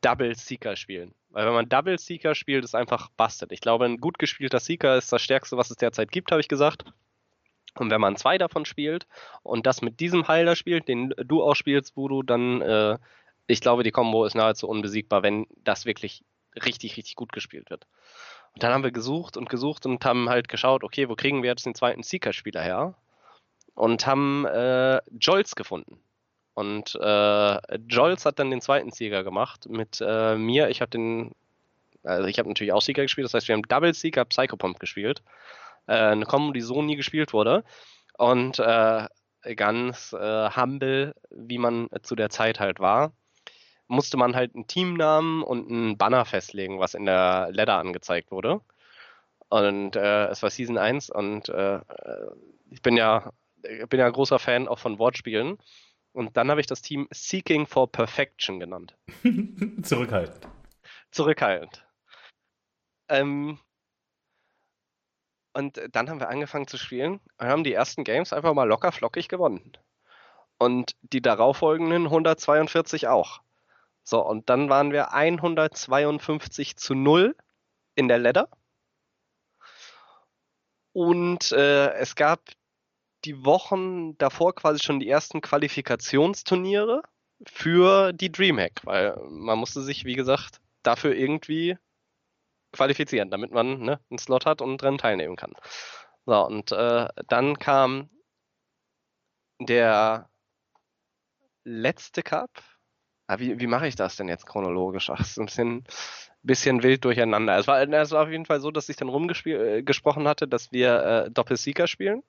Double 0.00 0.34
Seeker 0.34 0.76
spielen. 0.76 1.14
Weil 1.30 1.46
wenn 1.46 1.54
man 1.54 1.68
Double 1.68 1.98
Seeker 1.98 2.34
spielt, 2.34 2.64
ist 2.64 2.74
einfach 2.74 3.10
busted. 3.16 3.52
Ich 3.52 3.60
glaube, 3.60 3.84
ein 3.84 3.98
gut 3.98 4.18
gespielter 4.18 4.60
Seeker 4.60 4.96
ist 4.96 5.12
das 5.12 5.22
stärkste, 5.22 5.56
was 5.56 5.70
es 5.70 5.76
derzeit 5.76 6.10
gibt, 6.10 6.32
habe 6.32 6.40
ich 6.40 6.48
gesagt. 6.48 6.84
Und 7.74 7.90
wenn 7.90 8.00
man 8.00 8.16
zwei 8.16 8.38
davon 8.38 8.64
spielt 8.64 9.06
und 9.42 9.66
das 9.66 9.82
mit 9.82 10.00
diesem 10.00 10.26
Heiler 10.28 10.56
spielt, 10.56 10.88
den 10.88 11.14
du 11.24 11.42
auch 11.42 11.54
spielst, 11.54 11.96
Voodoo, 11.96 12.22
dann, 12.22 12.60
äh, 12.62 12.98
ich 13.46 13.60
glaube, 13.60 13.82
die 13.82 13.92
Combo 13.92 14.24
ist 14.24 14.34
nahezu 14.34 14.68
unbesiegbar, 14.68 15.22
wenn 15.22 15.46
das 15.64 15.86
wirklich 15.86 16.24
richtig, 16.64 16.96
richtig 16.96 17.14
gut 17.14 17.32
gespielt 17.32 17.70
wird. 17.70 17.86
Und 18.54 18.62
dann 18.62 18.72
haben 18.72 18.82
wir 18.82 18.90
gesucht 18.90 19.36
und 19.36 19.48
gesucht 19.48 19.86
und 19.86 20.04
haben 20.04 20.28
halt 20.28 20.48
geschaut, 20.48 20.82
okay, 20.82 21.08
wo 21.08 21.14
kriegen 21.14 21.42
wir 21.42 21.50
jetzt 21.50 21.66
den 21.66 21.74
zweiten 21.74 22.02
Seeker-Spieler 22.02 22.62
her? 22.62 22.94
Und 23.74 24.06
haben 24.06 24.44
äh, 24.46 25.00
Jolz 25.18 25.54
gefunden. 25.54 26.00
Und 26.54 26.96
äh, 27.00 27.78
Jolz 27.88 28.26
hat 28.26 28.38
dann 28.40 28.50
den 28.50 28.60
zweiten 28.60 28.90
Sieger 28.90 29.22
gemacht 29.22 29.68
mit 29.68 30.02
äh, 30.04 30.34
mir. 30.36 30.68
Ich 30.68 30.80
habe 30.80 30.90
den, 30.90 31.32
also 32.02 32.26
ich 32.26 32.38
habe 32.38 32.48
natürlich 32.48 32.72
auch 32.72 32.82
Sieger 32.82 33.02
gespielt, 33.02 33.26
das 33.26 33.34
heißt, 33.34 33.48
wir 33.48 33.54
haben 33.54 33.62
Double 33.62 33.94
Sieger 33.94 34.24
Psychopomp 34.24 34.80
gespielt 34.80 35.22
äh, 35.90 36.12
eine 36.12 36.52
die 36.54 36.60
so 36.60 36.82
nie 36.82 36.96
gespielt 36.96 37.32
wurde. 37.32 37.64
Und 38.16 38.58
äh, 38.58 39.08
ganz 39.56 40.12
äh, 40.12 40.50
humble, 40.50 41.14
wie 41.30 41.58
man 41.58 41.88
zu 42.02 42.14
der 42.14 42.30
Zeit 42.30 42.60
halt 42.60 42.78
war, 42.78 43.12
musste 43.88 44.16
man 44.16 44.36
halt 44.36 44.54
einen 44.54 44.66
Teamnamen 44.66 45.42
und 45.42 45.70
einen 45.70 45.98
Banner 45.98 46.24
festlegen, 46.24 46.78
was 46.78 46.94
in 46.94 47.06
der 47.06 47.48
Ladder 47.52 47.78
angezeigt 47.78 48.30
wurde. 48.30 48.60
Und 49.48 49.96
äh, 49.96 50.26
es 50.26 50.42
war 50.42 50.50
Season 50.50 50.78
1 50.78 51.10
und 51.10 51.48
äh, 51.48 51.80
ich 52.70 52.82
bin 52.82 52.96
ja, 52.96 53.32
bin 53.88 53.98
ja 53.98 54.08
großer 54.08 54.38
Fan 54.38 54.68
auch 54.68 54.78
von 54.78 54.98
Wortspielen. 54.98 55.58
Und 56.12 56.36
dann 56.36 56.50
habe 56.50 56.60
ich 56.60 56.66
das 56.66 56.82
Team 56.82 57.08
Seeking 57.10 57.66
for 57.66 57.90
Perfection 57.90 58.60
genannt. 58.60 58.96
Zurückhaltend. 59.82 60.46
Zurückhaltend. 61.10 61.84
Ähm, 63.08 63.58
und 65.60 65.80
dann 65.92 66.08
haben 66.08 66.20
wir 66.20 66.30
angefangen 66.30 66.66
zu 66.66 66.78
spielen 66.78 67.20
und 67.38 67.46
haben 67.46 67.64
die 67.64 67.74
ersten 67.74 68.02
Games 68.04 68.32
einfach 68.32 68.54
mal 68.54 68.68
locker 68.68 68.92
flockig 68.92 69.28
gewonnen. 69.28 69.72
Und 70.58 70.96
die 71.02 71.22
darauffolgenden 71.22 72.04
142 72.06 73.08
auch. 73.08 73.40
So, 74.02 74.24
und 74.24 74.48
dann 74.50 74.68
waren 74.70 74.92
wir 74.92 75.12
152 75.12 76.76
zu 76.76 76.94
0 76.94 77.36
in 77.94 78.08
der 78.08 78.18
Ladder. 78.18 78.48
Und 80.92 81.52
äh, 81.52 81.92
es 81.92 82.16
gab 82.16 82.40
die 83.24 83.44
Wochen 83.44 84.16
davor 84.18 84.54
quasi 84.54 84.82
schon 84.82 84.98
die 84.98 85.08
ersten 85.08 85.40
Qualifikationsturniere 85.40 87.02
für 87.46 88.12
die 88.12 88.32
Dreamhack, 88.32 88.80
weil 88.84 89.16
man 89.28 89.58
musste 89.58 89.82
sich, 89.82 90.04
wie 90.04 90.16
gesagt, 90.16 90.60
dafür 90.82 91.14
irgendwie 91.14 91.76
qualifizieren, 92.72 93.30
damit 93.30 93.52
man 93.52 93.80
ne, 93.80 94.00
einen 94.10 94.18
Slot 94.18 94.46
hat 94.46 94.62
und 94.62 94.78
dran 94.78 94.98
teilnehmen 94.98 95.36
kann. 95.36 95.52
So, 96.26 96.46
und 96.46 96.72
äh, 96.72 97.08
dann 97.28 97.58
kam 97.58 98.10
der 99.60 100.28
letzte 101.64 102.22
Cup. 102.22 102.50
Ah, 103.26 103.38
wie, 103.38 103.60
wie 103.60 103.66
mache 103.66 103.86
ich 103.86 103.94
das 103.94 104.16
denn 104.16 104.28
jetzt 104.28 104.46
chronologisch? 104.46 105.10
Ach, 105.10 105.20
ist 105.20 105.38
ein 105.38 105.46
bisschen, 105.46 105.84
bisschen 106.42 106.82
wild 106.82 107.04
durcheinander. 107.04 107.56
Es 107.58 107.66
war, 107.66 107.80
es 107.80 108.10
war 108.10 108.24
auf 108.24 108.30
jeden 108.30 108.46
Fall 108.46 108.60
so, 108.60 108.70
dass 108.70 108.88
ich 108.88 108.96
dann 108.96 109.08
rumgesprochen 109.08 110.26
äh, 110.26 110.28
hatte, 110.28 110.48
dass 110.48 110.72
wir 110.72 111.02
äh, 111.26 111.30
Doppel-Seeker 111.30 111.86
spielen. 111.86 112.22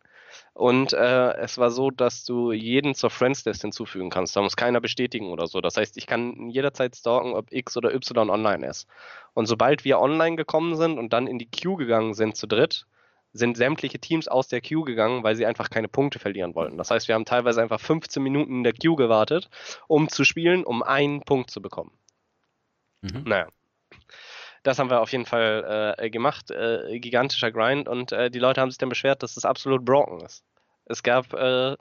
Und 0.53 0.93
äh, 0.93 1.34
es 1.38 1.57
war 1.57 1.71
so, 1.71 1.91
dass 1.91 2.23
du 2.25 2.51
jeden 2.51 2.95
zur 2.95 3.09
Friends-List 3.09 3.61
hinzufügen 3.61 4.09
kannst. 4.09 4.36
Da 4.36 4.41
muss 4.41 4.55
keiner 4.55 4.82
bestätigen 4.82 5.29
oder 5.29 5.47
so. 5.47 5.61
Das 5.61 5.77
heißt, 5.77 5.97
ich 5.97 6.07
kann 6.07 6.49
jederzeit 6.49 6.95
stalken, 6.95 7.34
ob 7.34 7.51
X 7.51 7.77
oder 7.77 7.93
Y 7.93 8.29
online 8.29 8.67
ist. 8.67 8.88
Und 9.34 9.45
sobald 9.45 9.86
wir 9.86 9.99
online 9.99 10.36
gekommen 10.36 10.75
sind 10.75 10.97
und 10.99 11.13
dann 11.13 11.27
in 11.27 11.39
die 11.39 11.49
Queue 11.49 11.77
gegangen 11.77 12.13
sind 12.13 12.36
zu 12.36 12.47
dritt, 12.47 12.86
sind 13.34 13.55
sämtliche 13.55 13.99
Teams 13.99 14.27
aus 14.27 14.49
der 14.49 14.59
Queue 14.61 14.84
gegangen, 14.84 15.23
weil 15.23 15.36
sie 15.36 15.45
einfach 15.45 15.69
keine 15.69 15.88
Punkte 15.88 16.19
verlieren 16.19 16.53
wollten. 16.53 16.77
Das 16.77 16.91
heißt, 16.91 17.07
wir 17.07 17.15
haben 17.15 17.25
teilweise 17.25 17.61
einfach 17.61 17.79
15 17.79 18.21
Minuten 18.21 18.57
in 18.57 18.63
der 18.63 18.73
Queue 18.73 18.97
gewartet, 18.97 19.49
um 19.88 20.09
zu 20.09 20.25
spielen, 20.25 20.65
um 20.65 20.84
einen 20.84 21.21
Punkt 21.21 21.49
zu 21.49 21.61
bekommen. 21.61 21.91
Mhm. 23.01 23.23
Naja 23.25 23.47
das 24.64 24.80
haben 24.80 24.89
wir 24.89 25.01
auf 25.01 25.12
jeden 25.12 25.26
Fall 25.26 25.95
äh, 25.97 26.09
gemacht. 26.09 26.51
Äh, 26.51 26.99
gigantischer 26.99 27.51
Grind 27.51 27.88
und 27.88 28.12
äh, 28.12 28.30
die 28.30 28.39
Leute 28.39 28.62
haben 28.62 28.72
sich 28.72 28.78
dann 28.78 28.89
beschwert, 28.89 29.24
dass 29.24 29.38
es 29.38 29.45
absolut 29.45 29.84
broken 29.86 30.22
ist. 30.22 30.43
Es 30.86 31.03
gab 31.03 31.34
äh, 31.34 31.76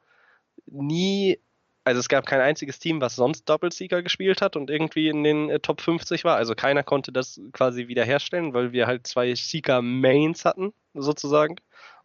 nie, 0.66 1.38
also 1.84 2.00
es 2.00 2.08
gab 2.08 2.26
kein 2.26 2.40
einziges 2.40 2.78
Team, 2.78 3.00
was 3.00 3.16
sonst 3.16 3.48
Doppelsieger 3.48 4.02
gespielt 4.02 4.40
hat 4.42 4.56
und 4.56 4.70
irgendwie 4.70 5.08
in 5.08 5.24
den 5.24 5.50
äh, 5.50 5.60
Top 5.60 5.80
50 5.80 6.24
war. 6.24 6.36
Also 6.36 6.54
keiner 6.54 6.82
konnte 6.82 7.12
das 7.12 7.40
quasi 7.52 7.88
wiederherstellen, 7.88 8.54
weil 8.54 8.72
wir 8.72 8.86
halt 8.86 9.06
zwei 9.06 9.34
Seeker-Mains 9.34 10.44
hatten, 10.44 10.72
sozusagen. 10.94 11.56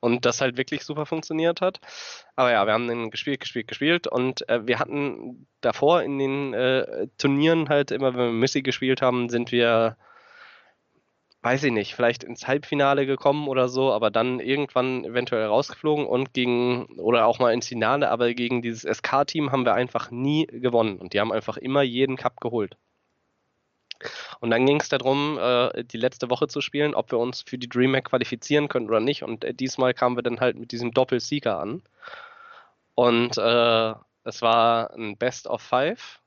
Und 0.01 0.25
das 0.25 0.41
halt 0.41 0.57
wirklich 0.57 0.83
super 0.83 1.05
funktioniert 1.05 1.61
hat. 1.61 1.79
Aber 2.35 2.51
ja, 2.51 2.65
wir 2.67 2.73
haben 2.73 2.87
den 2.87 3.09
gespielt, 3.09 3.39
gespielt, 3.39 3.67
gespielt 3.67 4.07
und 4.07 4.47
äh, 4.49 4.67
wir 4.67 4.77
hatten 4.77 5.47
davor 5.61 6.03
in 6.03 6.19
den 6.19 6.53
äh, 6.53 7.07
Turnieren 7.17 7.69
halt 7.69 7.91
immer, 7.91 8.13
wenn 8.13 8.25
wir 8.25 8.31
Missy 8.31 8.61
gespielt 8.61 9.01
haben, 9.01 9.29
sind 9.29 9.51
wir 9.51 9.97
weiß 11.45 11.63
ich 11.63 11.71
nicht, 11.71 11.93
vielleicht 11.93 12.23
ins 12.23 12.47
Halbfinale 12.47 13.05
gekommen 13.05 13.47
oder 13.47 13.69
so, 13.69 13.93
aber 13.93 14.09
dann 14.09 14.39
irgendwann 14.39 15.05
eventuell 15.05 15.45
rausgeflogen 15.45 16.07
und 16.07 16.33
gegen, 16.33 16.85
oder 16.97 17.27
auch 17.27 17.37
mal 17.37 17.53
ins 17.53 17.67
Finale, 17.67 18.09
aber 18.09 18.33
gegen 18.33 18.63
dieses 18.63 18.81
SK-Team 18.81 19.51
haben 19.51 19.63
wir 19.63 19.75
einfach 19.75 20.09
nie 20.09 20.47
gewonnen 20.47 20.97
und 20.97 21.13
die 21.13 21.19
haben 21.19 21.31
einfach 21.31 21.57
immer 21.57 21.83
jeden 21.83 22.17
Cup 22.17 22.41
geholt. 22.41 22.77
Und 24.39 24.49
dann 24.49 24.65
ging 24.65 24.81
es 24.81 24.89
darum, 24.89 25.37
äh, 25.37 25.83
die 25.83 25.97
letzte 25.97 26.31
Woche 26.31 26.47
zu 26.47 26.61
spielen, 26.61 26.95
ob 26.95 27.11
wir 27.11 27.19
uns 27.19 27.43
für 27.43 27.59
die 27.59 27.69
DreamHack 27.69 28.05
qualifizieren 28.05 28.67
können 28.67 28.87
oder 28.87 28.99
nicht. 28.99 29.21
Und 29.21 29.43
äh, 29.43 29.53
diesmal 29.53 29.93
kamen 29.93 30.17
wir 30.17 30.23
dann 30.23 30.39
halt 30.39 30.57
mit 30.57 30.71
diesem 30.71 30.91
Doppel-Sieger 30.91 31.59
an. 31.59 31.83
Und 32.95 33.37
äh, 33.37 33.93
es 34.23 34.41
war 34.41 34.91
ein 34.95 35.15
Best 35.17 35.47
of 35.47 35.61
Five. 35.61 36.21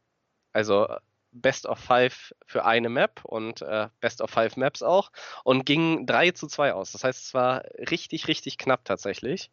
Also 0.53 0.87
Best 1.33 1.67
of 1.67 1.79
Five 1.79 2.35
für 2.47 2.65
eine 2.65 2.89
Map 2.89 3.25
und 3.25 3.63
äh, 3.63 3.89
Best 4.01 4.21
of 4.21 4.31
Five 4.31 4.57
Maps 4.57 4.83
auch 4.83 5.11
und 5.45 5.67
ging 5.67 6.07
3 6.07 6.33
zu 6.33 6.47
2 6.47 6.73
aus. 6.75 6.93
Das 6.93 7.05
heißt, 7.05 7.27
es 7.27 7.35
war 7.35 7.65
richtig, 7.91 8.29
richtig 8.29 8.59
knapp 8.59 8.85
tatsächlich. 8.85 9.51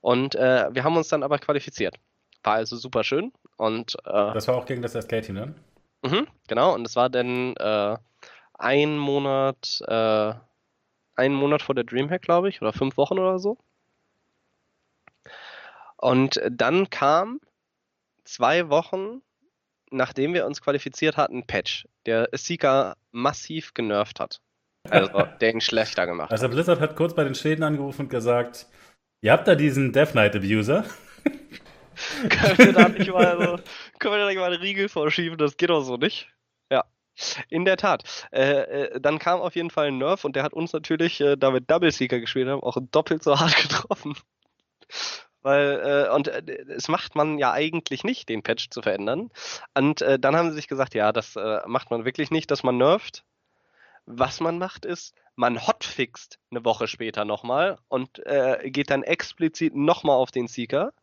Und 0.00 0.34
äh, 0.34 0.68
wir 0.72 0.84
haben 0.84 0.96
uns 0.96 1.08
dann 1.08 1.22
aber 1.22 1.38
qualifiziert. 1.38 1.96
War 2.42 2.54
also 2.54 2.76
super 2.76 3.04
schön. 3.04 3.32
Und, 3.56 3.96
äh, 4.04 4.32
das 4.34 4.48
war 4.48 4.56
auch 4.56 4.66
gegen 4.66 4.82
das 4.82 4.94
SK-Team, 4.94 5.34
ne? 5.34 5.54
Mhm, 6.02 6.26
genau, 6.46 6.74
und 6.74 6.86
es 6.86 6.96
war 6.96 7.08
dann 7.08 7.56
äh, 7.56 7.96
ein 8.54 8.98
Monat, 8.98 9.80
äh, 9.86 10.34
einen 11.16 11.34
Monat 11.34 11.62
vor 11.62 11.74
der 11.74 11.84
Dreamhack, 11.84 12.22
glaube 12.22 12.50
ich, 12.50 12.60
oder 12.60 12.74
fünf 12.74 12.98
Wochen 12.98 13.18
oder 13.18 13.38
so. 13.38 13.56
Und 15.96 16.40
dann 16.50 16.90
kam 16.90 17.40
zwei 18.24 18.68
Wochen 18.68 19.22
nachdem 19.94 20.34
wir 20.34 20.46
uns 20.46 20.60
qualifiziert 20.60 21.16
hatten, 21.16 21.46
Patch, 21.46 21.86
der 22.06 22.28
Seeker 22.32 22.96
massiv 23.12 23.74
genervt 23.74 24.20
hat. 24.20 24.40
Also, 24.88 25.22
der 25.40 25.54
ihn 25.54 25.60
schlechter 25.60 26.06
gemacht 26.06 26.30
Also 26.30 26.48
Blizzard 26.48 26.80
hat 26.80 26.96
kurz 26.96 27.14
bei 27.14 27.24
den 27.24 27.34
Schäden 27.34 27.64
angerufen 27.64 28.02
und 28.02 28.08
gesagt, 28.10 28.66
ihr 29.22 29.32
habt 29.32 29.48
da 29.48 29.54
diesen 29.54 29.92
Death 29.92 30.12
Knight 30.12 30.36
Abuser. 30.36 30.84
können 32.28 32.58
wir 32.58 32.72
da 32.72 32.88
nicht 32.88 33.10
mal, 33.10 33.38
so, 33.38 33.62
können 33.98 34.14
wir 34.14 34.18
da 34.18 34.26
nicht 34.26 34.38
mal 34.38 34.52
einen 34.52 34.60
Riegel 34.60 34.88
vorschieben? 34.88 35.38
Das 35.38 35.56
geht 35.56 35.70
doch 35.70 35.82
so 35.82 35.96
nicht. 35.96 36.28
Ja. 36.70 36.84
In 37.48 37.64
der 37.64 37.76
Tat. 37.76 38.26
Äh, 38.32 38.42
äh, 38.42 39.00
dann 39.00 39.18
kam 39.18 39.40
auf 39.40 39.54
jeden 39.54 39.70
Fall 39.70 39.88
ein 39.88 39.98
Nerf 39.98 40.24
und 40.24 40.36
der 40.36 40.42
hat 40.42 40.52
uns 40.52 40.72
natürlich, 40.72 41.20
äh, 41.20 41.36
da 41.36 41.52
wir 41.52 41.60
Double 41.60 41.92
Seeker 41.92 42.20
gespielt 42.20 42.48
haben, 42.48 42.62
auch 42.62 42.76
doppelt 42.90 43.22
so 43.22 43.38
hart 43.38 43.56
getroffen. 43.56 44.14
Weil, 45.44 46.06
äh, 46.08 46.14
und 46.14 46.28
äh, 46.28 46.42
es 46.70 46.88
macht 46.88 47.16
man 47.16 47.38
ja 47.38 47.52
eigentlich 47.52 48.02
nicht, 48.02 48.30
den 48.30 48.42
Patch 48.42 48.70
zu 48.70 48.80
verändern. 48.80 49.30
Und 49.74 50.00
äh, 50.00 50.18
dann 50.18 50.34
haben 50.34 50.48
sie 50.48 50.56
sich 50.56 50.68
gesagt, 50.68 50.94
ja, 50.94 51.12
das 51.12 51.36
äh, 51.36 51.60
macht 51.66 51.90
man 51.90 52.06
wirklich 52.06 52.30
nicht, 52.30 52.50
dass 52.50 52.62
man 52.62 52.78
nerft. 52.78 53.24
Was 54.06 54.40
man 54.40 54.56
macht 54.58 54.86
ist, 54.86 55.14
man 55.36 55.66
hotfixt 55.66 56.38
eine 56.50 56.64
Woche 56.64 56.88
später 56.88 57.26
nochmal 57.26 57.78
und 57.88 58.24
äh, 58.26 58.70
geht 58.70 58.88
dann 58.88 59.02
explizit 59.02 59.74
nochmal 59.74 60.16
auf 60.16 60.30
den 60.30 60.48
Seeker. 60.48 60.94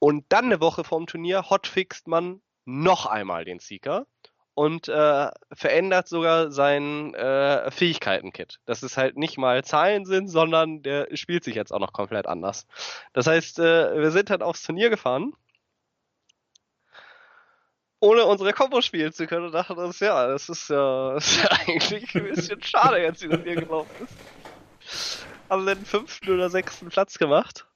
Und 0.00 0.24
dann 0.30 0.46
eine 0.46 0.60
Woche 0.60 0.82
vorm 0.82 1.06
Turnier 1.06 1.48
hotfixt 1.48 2.08
man 2.08 2.42
noch 2.64 3.06
einmal 3.06 3.44
den 3.44 3.60
Seeker 3.60 4.06
und 4.60 4.88
äh, 4.88 5.30
verändert 5.54 6.06
sogar 6.06 6.50
sein 6.50 7.14
äh, 7.14 7.70
Fähigkeiten-Kit. 7.70 8.60
Dass 8.66 8.82
es 8.82 8.98
halt 8.98 9.16
nicht 9.16 9.38
mal 9.38 9.64
Zahlen 9.64 10.04
sind, 10.04 10.28
sondern 10.28 10.82
der 10.82 11.08
spielt 11.16 11.44
sich 11.44 11.54
jetzt 11.54 11.72
auch 11.72 11.78
noch 11.78 11.94
komplett 11.94 12.26
anders. 12.26 12.66
Das 13.14 13.26
heißt, 13.26 13.58
äh, 13.58 13.98
wir 13.98 14.10
sind 14.10 14.28
halt 14.28 14.42
aufs 14.42 14.62
Turnier 14.62 14.90
gefahren, 14.90 15.32
ohne 18.00 18.26
unsere 18.26 18.52
Kombo 18.52 18.82
spielen 18.82 19.14
zu 19.14 19.26
können 19.26 19.46
und 19.46 19.52
dachten 19.52 19.78
uns, 19.78 19.98
ja, 20.00 20.26
das 20.26 20.50
ist 20.50 20.68
ja, 20.68 21.14
das 21.14 21.26
ist 21.26 21.42
ja 21.42 21.50
eigentlich 21.66 22.14
ein 22.14 22.24
bisschen 22.24 22.62
schade 22.62 22.98
jetzt, 22.98 23.22
wie 23.22 23.28
das 23.28 23.40
hier 23.42 23.54
gelaufen 23.54 24.08
ist. 24.84 25.24
Haben 25.48 25.64
den 25.64 25.86
fünften 25.86 26.34
oder 26.34 26.50
sechsten 26.50 26.90
Platz 26.90 27.16
gemacht. 27.16 27.66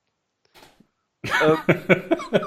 ähm, 1.25 1.57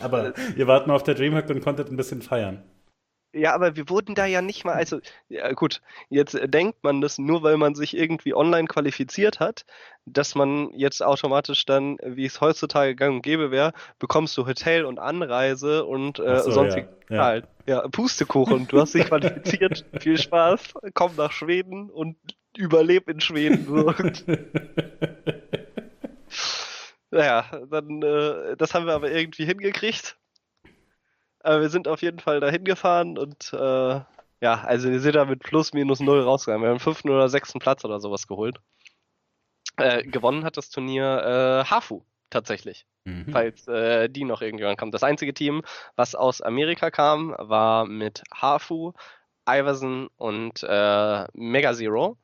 Aber 0.00 0.36
ihr 0.56 0.66
wart 0.66 0.88
nur 0.88 0.96
auf 0.96 1.04
der 1.04 1.14
Dreamhack 1.14 1.48
und 1.50 1.62
konntet 1.62 1.88
ein 1.88 1.96
bisschen 1.96 2.20
feiern. 2.20 2.64
Ja, 3.34 3.54
aber 3.54 3.76
wir 3.76 3.88
wurden 3.88 4.14
da 4.14 4.26
ja 4.26 4.42
nicht 4.42 4.64
mal, 4.64 4.74
also 4.74 5.00
ja, 5.28 5.50
gut, 5.52 5.80
jetzt 6.10 6.38
denkt 6.44 6.84
man 6.84 7.00
das 7.00 7.18
nur, 7.18 7.42
weil 7.42 7.56
man 7.56 7.74
sich 7.74 7.96
irgendwie 7.96 8.34
online 8.34 8.68
qualifiziert 8.68 9.40
hat, 9.40 9.64
dass 10.04 10.34
man 10.34 10.70
jetzt 10.74 11.02
automatisch 11.02 11.64
dann, 11.64 11.96
wie 12.04 12.26
es 12.26 12.42
heutzutage 12.42 12.94
gang 12.94 13.16
und 13.16 13.22
gäbe 13.22 13.50
wäre, 13.50 13.72
bekommst 13.98 14.36
du 14.36 14.46
Hotel 14.46 14.84
und 14.84 14.98
Anreise 14.98 15.86
und 15.86 16.18
äh, 16.18 16.40
so, 16.40 16.50
sonstig 16.50 16.86
ja. 17.08 17.36
Ja. 17.36 17.42
Ja, 17.66 17.88
Pustekuchen, 17.88 18.66
du 18.66 18.80
hast 18.80 18.94
dich 18.94 19.06
qualifiziert, 19.06 19.84
viel 20.00 20.18
Spaß, 20.18 20.74
komm 20.94 21.12
nach 21.16 21.32
Schweden 21.32 21.88
und 21.90 22.16
überleb 22.56 23.08
in 23.08 23.20
Schweden. 23.20 23.66
naja, 27.10 27.44
dann, 27.70 28.02
äh, 28.02 28.56
das 28.56 28.74
haben 28.74 28.86
wir 28.86 28.94
aber 28.94 29.10
irgendwie 29.10 29.46
hingekriegt 29.46 30.18
aber 31.42 31.60
wir 31.60 31.68
sind 31.68 31.88
auf 31.88 32.02
jeden 32.02 32.18
Fall 32.18 32.40
dahin 32.40 32.64
gefahren 32.64 33.18
und 33.18 33.52
äh, 33.52 34.00
ja, 34.40 34.60
also 34.64 34.90
wir 34.90 35.00
sind 35.00 35.14
da 35.14 35.24
mit 35.24 35.40
plus 35.40 35.72
minus 35.72 36.00
null 36.00 36.20
rausgegangen. 36.20 36.64
Wir 36.64 36.70
haben 36.70 36.80
fünften 36.80 37.10
oder 37.10 37.28
sechsten 37.28 37.60
Platz 37.60 37.84
oder 37.84 38.00
sowas 38.00 38.26
geholt. 38.26 38.58
Äh, 39.76 40.02
gewonnen 40.02 40.44
hat 40.44 40.56
das 40.56 40.68
Turnier 40.70 41.64
äh, 41.64 41.70
Hafu 41.70 42.02
tatsächlich. 42.28 42.86
Mhm. 43.04 43.26
Falls 43.30 43.66
äh, 43.68 44.08
die 44.08 44.24
noch 44.24 44.42
irgendjemand 44.42 44.78
kommt. 44.78 44.94
Das 44.94 45.02
einzige 45.02 45.32
Team, 45.34 45.62
was 45.96 46.14
aus 46.14 46.40
Amerika 46.40 46.90
kam, 46.90 47.34
war 47.38 47.86
mit 47.86 48.22
Hafu, 48.34 48.92
Iverson 49.48 50.08
und 50.16 50.62
äh, 50.62 51.26
Mega 51.32 51.72
Zero. 51.74 52.18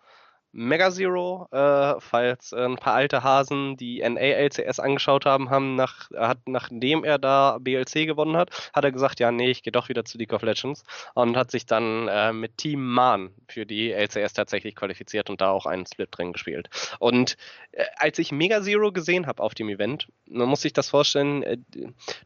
Mega 0.52 0.90
Zero, 0.90 1.46
äh, 1.52 2.00
falls 2.00 2.52
äh, 2.52 2.64
ein 2.64 2.76
paar 2.76 2.94
alte 2.94 3.22
Hasen 3.22 3.76
die 3.76 4.00
NA-LCS 4.00 4.80
angeschaut 4.80 5.26
haben, 5.26 5.50
haben 5.50 5.76
nach, 5.76 6.10
hat, 6.16 6.38
nachdem 6.46 7.04
er 7.04 7.18
da 7.18 7.58
BLC 7.60 8.06
gewonnen 8.06 8.36
hat, 8.36 8.50
hat 8.72 8.84
er 8.84 8.92
gesagt, 8.92 9.20
ja, 9.20 9.30
nee, 9.30 9.50
ich 9.50 9.62
gehe 9.62 9.72
doch 9.72 9.88
wieder 9.88 10.04
zu 10.04 10.16
League 10.18 10.32
of 10.32 10.42
Legends 10.42 10.84
und 11.14 11.36
hat 11.36 11.50
sich 11.50 11.66
dann 11.66 12.08
äh, 12.08 12.32
mit 12.32 12.56
Team 12.56 12.84
Man 12.86 13.30
für 13.48 13.66
die 13.66 13.92
LCS 13.92 14.32
tatsächlich 14.32 14.74
qualifiziert 14.74 15.28
und 15.30 15.40
da 15.40 15.50
auch 15.50 15.66
einen 15.66 15.86
Split 15.86 16.08
drin 16.12 16.32
gespielt. 16.32 16.68
Und 16.98 17.36
äh, 17.72 17.84
als 17.96 18.18
ich 18.18 18.32
Mega 18.32 18.62
Zero 18.62 18.90
gesehen 18.90 19.26
habe 19.26 19.42
auf 19.42 19.54
dem 19.54 19.68
Event, 19.68 20.08
man 20.26 20.48
muss 20.48 20.62
sich 20.62 20.72
das 20.72 20.88
vorstellen, 20.88 21.42
äh, 21.42 21.58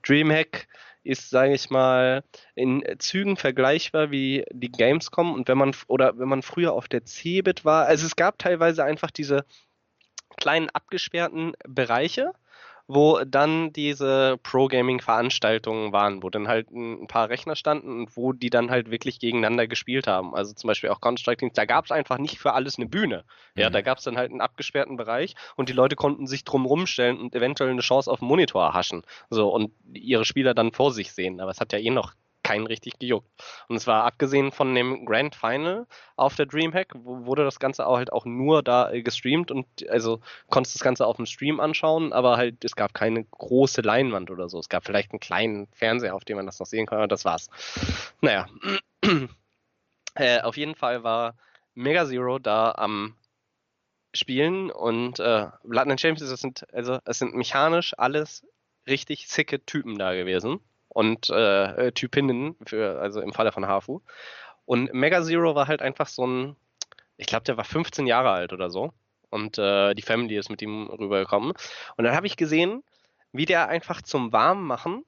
Dreamhack 0.06 0.68
ist, 1.04 1.30
sage 1.30 1.54
ich 1.54 1.70
mal, 1.70 2.24
in 2.54 2.84
Zügen 2.98 3.36
vergleichbar 3.36 4.10
wie 4.10 4.44
die 4.50 4.70
Gamescom. 4.70 5.34
Und 5.34 5.48
wenn 5.48 5.58
man 5.58 5.74
oder 5.88 6.18
wenn 6.18 6.28
man 6.28 6.42
früher 6.42 6.72
auf 6.72 6.88
der 6.88 7.04
Cebit 7.04 7.64
war, 7.64 7.86
also 7.86 8.06
es 8.06 8.16
gab 8.16 8.38
teilweise 8.38 8.84
einfach 8.84 9.10
diese 9.10 9.44
kleinen 10.36 10.70
abgesperrten 10.70 11.52
Bereiche, 11.66 12.32
wo 12.94 13.20
dann 13.24 13.72
diese 13.72 14.38
Pro-Gaming-Veranstaltungen 14.42 15.92
waren, 15.92 16.22
wo 16.22 16.28
dann 16.28 16.46
halt 16.46 16.70
ein 16.70 17.06
paar 17.06 17.30
Rechner 17.30 17.56
standen 17.56 18.00
und 18.00 18.16
wo 18.16 18.32
die 18.32 18.50
dann 18.50 18.70
halt 18.70 18.90
wirklich 18.90 19.18
gegeneinander 19.18 19.66
gespielt 19.66 20.06
haben. 20.06 20.34
Also 20.34 20.52
zum 20.52 20.68
Beispiel 20.68 20.90
auch 20.90 21.00
Counter-Strike, 21.00 21.50
da 21.54 21.64
gab 21.64 21.86
es 21.86 21.90
einfach 21.90 22.18
nicht 22.18 22.38
für 22.38 22.52
alles 22.52 22.76
eine 22.76 22.86
Bühne. 22.86 23.24
Ja, 23.56 23.70
mhm. 23.70 23.72
da 23.72 23.80
gab 23.80 23.98
es 23.98 24.04
dann 24.04 24.18
halt 24.18 24.30
einen 24.30 24.42
abgesperrten 24.42 24.96
Bereich 24.96 25.34
und 25.56 25.70
die 25.70 25.72
Leute 25.72 25.96
konnten 25.96 26.26
sich 26.26 26.44
drum 26.44 26.66
rumstellen 26.66 27.18
und 27.18 27.34
eventuell 27.34 27.70
eine 27.70 27.80
Chance 27.80 28.10
auf 28.10 28.18
den 28.18 28.28
Monitor 28.28 28.62
erhaschen. 28.62 29.02
So, 29.30 29.48
und 29.48 29.72
ihre 29.94 30.26
Spieler 30.26 30.52
dann 30.52 30.72
vor 30.72 30.92
sich 30.92 31.12
sehen. 31.12 31.40
Aber 31.40 31.50
es 31.50 31.60
hat 31.60 31.72
ja 31.72 31.78
eh 31.78 31.90
noch 31.90 32.12
keinen 32.42 32.66
richtig 32.66 32.98
gejuckt. 32.98 33.28
Und 33.68 33.76
es 33.76 33.86
war 33.86 34.04
abgesehen 34.04 34.52
von 34.52 34.74
dem 34.74 35.04
Grand 35.04 35.34
Final 35.34 35.86
auf 36.16 36.34
der 36.34 36.46
Dreamhack, 36.46 36.92
wurde 36.94 37.44
das 37.44 37.60
Ganze 37.60 37.86
auch 37.86 37.96
halt 37.96 38.12
auch 38.12 38.24
nur 38.24 38.62
da 38.62 38.90
äh, 38.90 39.02
gestreamt 39.02 39.50
und 39.50 39.66
also 39.88 40.20
konntest 40.48 40.74
das 40.74 40.82
Ganze 40.82 41.06
auf 41.06 41.16
dem 41.16 41.26
Stream 41.26 41.60
anschauen, 41.60 42.12
aber 42.12 42.36
halt 42.36 42.64
es 42.64 42.76
gab 42.76 42.94
keine 42.94 43.24
große 43.24 43.82
Leinwand 43.82 44.30
oder 44.30 44.48
so. 44.48 44.58
Es 44.58 44.68
gab 44.68 44.84
vielleicht 44.84 45.12
einen 45.12 45.20
kleinen 45.20 45.68
Fernseher, 45.72 46.14
auf 46.14 46.24
dem 46.24 46.36
man 46.36 46.46
das 46.46 46.58
noch 46.58 46.66
sehen 46.66 46.86
konnte, 46.86 47.04
und 47.04 47.12
das 47.12 47.24
war's. 47.24 47.48
Naja. 48.20 48.46
äh, 50.14 50.40
auf 50.40 50.56
jeden 50.56 50.74
Fall 50.74 51.02
war 51.02 51.36
Mega 51.74 52.06
Zero 52.06 52.38
da 52.38 52.72
am 52.72 53.16
Spielen 54.14 54.70
und 54.70 55.20
äh, 55.20 55.46
and 55.64 56.00
Champions, 56.00 56.30
das 56.30 56.40
sind, 56.40 56.66
also 56.74 56.98
es 57.06 57.18
sind 57.18 57.34
mechanisch 57.34 57.94
alles 57.96 58.46
richtig 58.86 59.28
sicke 59.28 59.64
Typen 59.64 59.96
da 59.96 60.14
gewesen 60.14 60.60
und 60.92 61.30
äh, 61.30 61.88
äh, 61.88 61.92
Typinnen, 61.92 62.56
für, 62.66 63.00
also 63.00 63.20
im 63.20 63.32
Falle 63.32 63.52
von 63.52 63.66
Hafu. 63.66 64.00
Und 64.64 64.92
Mega 64.92 65.22
Zero 65.22 65.54
war 65.54 65.66
halt 65.66 65.82
einfach 65.82 66.06
so 66.06 66.26
ein, 66.26 66.56
ich 67.16 67.26
glaube, 67.26 67.44
der 67.44 67.56
war 67.56 67.64
15 67.64 68.06
Jahre 68.06 68.30
alt 68.30 68.52
oder 68.52 68.70
so. 68.70 68.92
Und 69.30 69.58
äh, 69.58 69.94
die 69.94 70.02
Family 70.02 70.36
ist 70.36 70.50
mit 70.50 70.60
ihm 70.60 70.88
rübergekommen. 70.88 71.52
Und 71.96 72.04
dann 72.04 72.14
habe 72.14 72.26
ich 72.26 72.36
gesehen, 72.36 72.82
wie 73.32 73.46
der 73.46 73.68
einfach 73.68 74.02
zum 74.02 74.32
Warmmachen, 74.32 75.04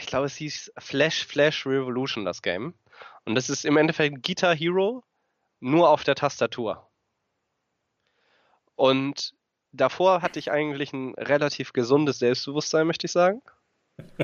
ich 0.00 0.06
glaube, 0.06 0.26
es 0.26 0.36
hieß 0.36 0.72
Flash 0.78 1.26
Flash 1.26 1.66
Revolution, 1.66 2.24
das 2.24 2.42
Game. 2.42 2.74
Und 3.24 3.34
das 3.34 3.48
ist 3.48 3.64
im 3.64 3.76
Endeffekt 3.76 4.22
Guitar 4.22 4.54
Hero, 4.54 5.04
nur 5.60 5.88
auf 5.88 6.04
der 6.04 6.14
Tastatur. 6.14 6.88
Und 8.74 9.34
davor 9.72 10.22
hatte 10.22 10.38
ich 10.38 10.50
eigentlich 10.50 10.92
ein 10.92 11.14
relativ 11.14 11.72
gesundes 11.72 12.18
Selbstbewusstsein, 12.18 12.86
möchte 12.86 13.06
ich 13.06 13.12
sagen. 13.12 13.42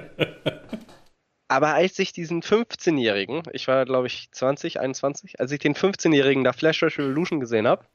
Aber 1.48 1.74
als 1.74 1.98
ich 1.98 2.12
diesen 2.12 2.42
15-Jährigen, 2.42 3.42
ich 3.52 3.68
war 3.68 3.84
glaube 3.84 4.06
ich 4.06 4.30
20, 4.32 4.80
21, 4.80 5.40
als 5.40 5.52
ich 5.52 5.60
den 5.60 5.74
15-Jährigen 5.74 6.42
da 6.42 6.52
Flash 6.52 6.82
Rush 6.82 6.98
Revolution 6.98 7.38
gesehen 7.38 7.66
habe, 7.66 7.86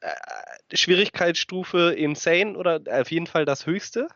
äh, 0.00 0.76
Schwierigkeitsstufe 0.76 1.92
insane 1.92 2.56
oder 2.56 2.80
auf 2.90 3.10
jeden 3.10 3.26
Fall 3.26 3.44
das 3.44 3.66
höchste. 3.66 4.08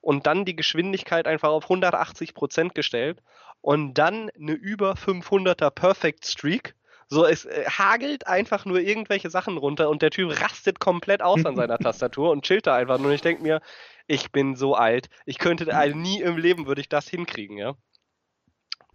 Und 0.00 0.26
dann 0.26 0.44
die 0.44 0.54
Geschwindigkeit 0.54 1.26
einfach 1.26 1.48
auf 1.48 1.70
180% 1.70 2.74
gestellt. 2.74 3.22
Und 3.62 3.94
dann 3.94 4.30
eine 4.30 4.52
über 4.52 4.92
500er 4.92 5.70
Perfect 5.70 6.26
Streak 6.26 6.74
so, 7.08 7.24
es 7.26 7.44
äh, 7.44 7.64
hagelt 7.66 8.26
einfach 8.26 8.64
nur 8.64 8.80
irgendwelche 8.80 9.30
Sachen 9.30 9.56
runter 9.56 9.88
und 9.88 10.02
der 10.02 10.10
Typ 10.10 10.40
rastet 10.40 10.80
komplett 10.80 11.22
aus 11.22 11.44
an 11.44 11.56
seiner 11.56 11.78
Tastatur 11.78 12.30
und 12.30 12.44
chillt 12.44 12.66
da 12.66 12.76
einfach 12.76 12.98
nur. 12.98 13.08
Und 13.08 13.14
ich 13.14 13.22
denke 13.22 13.42
mir, 13.42 13.60
ich 14.06 14.32
bin 14.32 14.56
so 14.56 14.74
alt. 14.74 15.08
Ich 15.26 15.38
könnte, 15.38 15.74
also 15.74 15.96
nie 15.96 16.20
im 16.20 16.36
Leben 16.36 16.66
würde 16.66 16.80
ich 16.80 16.88
das 16.88 17.08
hinkriegen, 17.08 17.56
ja. 17.56 17.74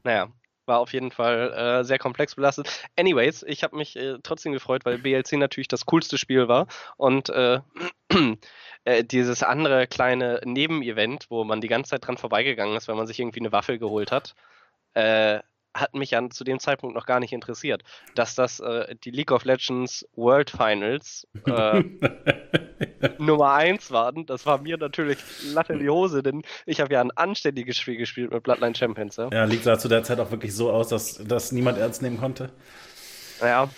Naja, 0.03 0.31
war 0.69 0.80
auf 0.80 0.94
jeden 0.94 1.11
Fall 1.11 1.52
äh, 1.52 1.84
sehr 1.84 1.99
komplex 1.99 2.36
belastet. 2.36 2.88
Anyways, 2.95 3.44
ich 3.44 3.64
habe 3.64 3.76
mich 3.76 3.98
äh, 3.98 4.18
trotzdem 4.23 4.53
gefreut, 4.53 4.86
weil 4.86 4.98
BLC 4.99 5.34
natürlich 5.34 5.68
das 5.68 5.86
coolste 5.86 6.18
Spiel 6.18 6.48
war 6.48 6.68
und 6.95 7.30
äh, 7.30 7.60
äh, 8.86 9.03
dieses 9.03 9.44
andere 9.44 9.88
kleine 9.88 10.40
Nebenevent, 10.45 11.26
wo 11.30 11.44
man 11.44 11.60
die 11.60 11.68
ganze 11.68 11.91
Zeit 11.91 12.07
dran 12.07 12.18
vorbeigegangen 12.18 12.77
ist, 12.77 12.88
weil 12.88 12.95
man 12.95 13.07
sich 13.07 13.19
irgendwie 13.19 13.41
eine 13.41 13.52
Waffe 13.52 13.80
geholt 13.80 14.11
hat, 14.11 14.36
äh, 14.94 15.40
hat 15.75 15.93
mich 15.93 16.11
ja 16.11 16.29
zu 16.29 16.43
dem 16.43 16.59
Zeitpunkt 16.59 16.95
noch 16.95 17.05
gar 17.05 17.19
nicht 17.19 17.33
interessiert. 17.33 17.83
Dass 18.15 18.35
das 18.35 18.59
äh, 18.59 18.95
die 19.03 19.11
League 19.11 19.31
of 19.31 19.45
Legends 19.45 20.07
World 20.15 20.49
Finals 20.49 21.27
äh, 21.45 21.83
Nummer 23.17 23.53
1 23.53 23.91
waren, 23.91 24.25
das 24.25 24.45
war 24.45 24.61
mir 24.61 24.77
natürlich 24.77 25.19
Latte 25.53 25.73
in 25.73 25.79
die 25.79 25.89
Hose, 25.89 26.23
denn 26.23 26.43
ich 26.65 26.81
habe 26.81 26.93
ja 26.93 27.01
ein 27.01 27.11
anständiges 27.11 27.77
Spiel 27.77 27.97
gespielt 27.97 28.31
mit 28.31 28.43
Bloodline 28.43 28.75
Champions. 28.75 29.17
Ja, 29.17 29.29
ja 29.31 29.43
liegt 29.45 29.65
da 29.65 29.77
zu 29.77 29.87
der 29.87 30.03
Zeit 30.03 30.19
auch 30.19 30.31
wirklich 30.31 30.55
so 30.55 30.71
aus, 30.71 30.89
dass 30.89 31.15
das 31.25 31.51
niemand 31.51 31.77
ernst 31.77 32.01
nehmen 32.01 32.17
konnte? 32.17 32.51
Ja, 33.41 33.69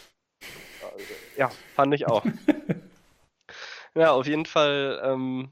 ja 1.38 1.51
fand 1.76 1.93
ich 1.93 2.07
auch. 2.07 2.26
ja, 3.95 4.11
auf 4.11 4.27
jeden 4.27 4.45
Fall 4.45 5.01
ähm, 5.03 5.51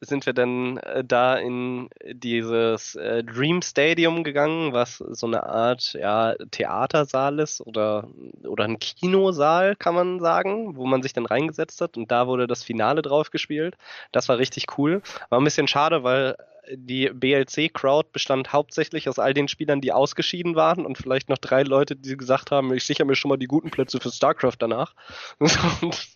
sind 0.00 0.26
wir 0.26 0.32
dann 0.32 0.78
äh, 0.78 1.04
da 1.04 1.36
in 1.36 1.88
dieses 2.04 2.94
äh, 2.94 3.24
Dream 3.24 3.62
Stadium 3.62 4.24
gegangen, 4.24 4.72
was 4.72 4.98
so 4.98 5.26
eine 5.26 5.44
Art 5.44 5.94
ja, 5.94 6.34
Theatersaal 6.50 7.38
ist 7.40 7.60
oder, 7.60 8.08
oder 8.44 8.64
ein 8.64 8.78
Kinosaal, 8.78 9.76
kann 9.76 9.94
man 9.94 10.20
sagen, 10.20 10.76
wo 10.76 10.86
man 10.86 11.02
sich 11.02 11.12
dann 11.12 11.26
reingesetzt 11.26 11.80
hat 11.80 11.96
und 11.96 12.10
da 12.10 12.26
wurde 12.26 12.46
das 12.46 12.62
Finale 12.62 13.02
drauf 13.02 13.30
gespielt. 13.30 13.76
Das 14.12 14.28
war 14.28 14.38
richtig 14.38 14.78
cool. 14.78 15.02
War 15.30 15.40
ein 15.40 15.44
bisschen 15.44 15.68
schade, 15.68 16.04
weil 16.04 16.36
die 16.72 17.10
BLC-Crowd 17.12 18.10
bestand 18.12 18.52
hauptsächlich 18.52 19.08
aus 19.08 19.18
all 19.18 19.34
den 19.34 19.48
Spielern, 19.48 19.80
die 19.80 19.92
ausgeschieden 19.92 20.54
waren 20.54 20.84
und 20.84 20.98
vielleicht 20.98 21.28
noch 21.28 21.38
drei 21.38 21.62
Leute, 21.62 21.96
die 21.96 22.16
gesagt 22.16 22.50
haben, 22.50 22.72
ich 22.74 22.84
sichere 22.84 23.06
mir 23.06 23.16
schon 23.16 23.28
mal 23.28 23.36
die 23.36 23.46
guten 23.46 23.70
Plätze 23.70 24.00
für 24.00 24.10
StarCraft 24.10 24.56
danach. 24.58 24.94
Und 25.38 26.08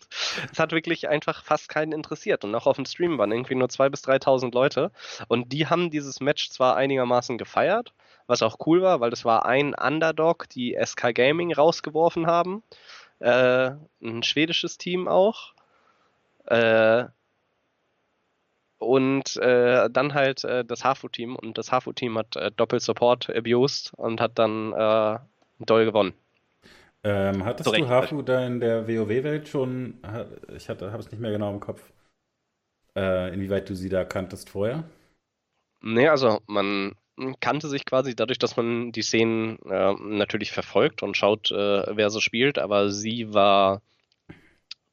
es 0.52 0.58
hat 0.58 0.72
wirklich 0.72 1.08
einfach 1.08 1.44
fast 1.44 1.68
keinen 1.68 1.92
interessiert. 1.92 2.44
Und 2.44 2.54
auch 2.54 2.66
auf 2.66 2.76
dem 2.76 2.84
Stream 2.84 3.18
waren 3.18 3.32
irgendwie 3.32 3.54
nur 3.54 3.68
2.000 3.68 3.90
bis 3.90 4.04
3.000 4.04 4.54
Leute. 4.54 4.90
Und 5.28 5.52
die 5.52 5.66
haben 5.66 5.90
dieses 5.90 6.20
Match 6.20 6.50
zwar 6.50 6.76
einigermaßen 6.76 7.38
gefeiert, 7.38 7.92
was 8.26 8.42
auch 8.42 8.58
cool 8.66 8.82
war, 8.82 9.00
weil 9.00 9.10
das 9.10 9.24
war 9.24 9.46
ein 9.46 9.74
Underdog, 9.74 10.48
die 10.50 10.76
SK 10.82 11.14
Gaming 11.14 11.52
rausgeworfen 11.52 12.26
haben. 12.26 12.62
Äh, 13.20 13.72
ein 14.02 14.22
schwedisches 14.22 14.78
Team 14.78 15.08
auch. 15.08 15.54
Äh, 16.46 17.04
und 18.82 19.36
äh, 19.36 19.88
dann 19.90 20.14
halt 20.14 20.44
äh, 20.44 20.64
das 20.64 20.84
HAFU-Team 20.84 21.36
und 21.36 21.56
das 21.56 21.70
HAFU-Team 21.70 22.18
hat 22.18 22.36
äh, 22.36 22.50
Doppel-Support 22.50 23.30
abused 23.30 23.92
und 23.96 24.20
hat 24.20 24.38
dann 24.38 24.72
äh, 24.72 25.18
doll 25.60 25.84
gewonnen. 25.84 26.12
Ähm, 27.04 27.44
hattest 27.44 27.68
Zurecht, 27.68 27.84
du 27.84 27.88
HAFU 27.88 28.22
da 28.22 28.46
in 28.46 28.60
der 28.60 28.86
WoW-Welt 28.86 29.48
schon? 29.48 29.98
Ich 30.56 30.68
habe 30.68 30.84
es 30.84 31.10
nicht 31.10 31.20
mehr 31.20 31.32
genau 31.32 31.50
im 31.50 31.60
Kopf. 31.60 31.82
Äh, 32.94 33.32
inwieweit 33.32 33.68
du 33.68 33.74
sie 33.74 33.88
da 33.88 34.04
kanntest 34.04 34.50
vorher? 34.50 34.84
Nee, 35.80 36.08
also 36.08 36.40
man 36.46 36.94
kannte 37.40 37.68
sich 37.68 37.84
quasi 37.84 38.14
dadurch, 38.14 38.38
dass 38.38 38.56
man 38.56 38.92
die 38.92 39.02
Szenen 39.02 39.58
äh, 39.68 39.94
natürlich 39.94 40.52
verfolgt 40.52 41.02
und 41.02 41.16
schaut, 41.16 41.50
äh, 41.50 41.96
wer 41.96 42.10
so 42.10 42.20
spielt, 42.20 42.58
aber 42.58 42.90
sie 42.90 43.32
war 43.34 43.82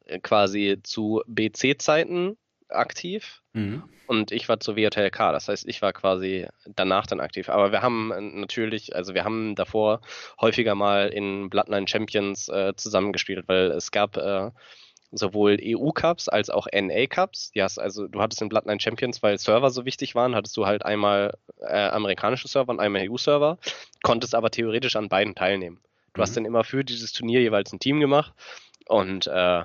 äh, 0.06 0.20
quasi 0.20 0.80
zu 0.84 1.22
BC-Zeiten 1.28 2.38
aktiv 2.70 3.42
mhm. 3.54 3.84
und 4.08 4.32
ich 4.32 4.48
war 4.50 4.60
zur 4.60 4.76
WTLK. 4.76 5.18
Das 5.18 5.48
heißt, 5.48 5.68
ich 5.68 5.82
war 5.82 5.94
quasi 5.94 6.48
danach 6.66 7.08
dann 7.08 7.20
aktiv. 7.20 7.50
Aber 7.50 7.72
wir 7.72 7.82
haben 7.82 8.40
natürlich, 8.40 8.96
also 8.96 9.14
wir 9.14 9.24
haben 9.24 9.56
davor 9.56 10.02
häufiger 10.40 10.76
mal 10.76 11.10
in 11.10 11.50
Bloodline 11.50 11.88
Champions 11.88 12.50
äh, 12.50 12.74
zusammengespielt, 12.76 13.48
weil 13.48 13.72
es 13.72 13.92
gab 13.92 14.18
äh, 14.18 14.52
sowohl 15.12 15.58
EU-Cups 15.62 16.30
als 16.30 16.50
auch 16.50 16.68
NA-Cups. 16.72 17.52
also, 17.78 18.08
du 18.08 18.22
hattest 18.22 18.42
in 18.42 18.50
Bloodline 18.50 18.80
Champions, 18.80 19.24
weil 19.24 19.38
Server 19.38 19.70
so 19.70 19.86
wichtig 19.86 20.16
waren, 20.16 20.36
hattest 20.36 20.56
du 20.56 20.66
halt 20.66 20.86
einmal 20.86 21.38
äh, 21.62 21.88
amerikanische 21.90 22.48
Server 22.48 22.72
und 22.72 22.80
einmal 22.80 23.10
EU-Server, 23.10 23.58
konntest 24.04 24.36
aber 24.36 24.52
theoretisch 24.52 24.96
an 24.96 25.10
beiden 25.10 25.36
teilnehmen. 25.36 25.80
Du 26.14 26.20
mhm. 26.20 26.22
hast 26.22 26.38
dann 26.38 26.46
immer 26.46 26.64
für 26.64 26.84
dieses 26.84 27.12
Turnier 27.14 27.42
jeweils 27.42 27.74
ein 27.74 27.80
Team 27.80 28.00
gemacht 28.00 28.34
und 28.88 29.28
äh, 29.28 29.64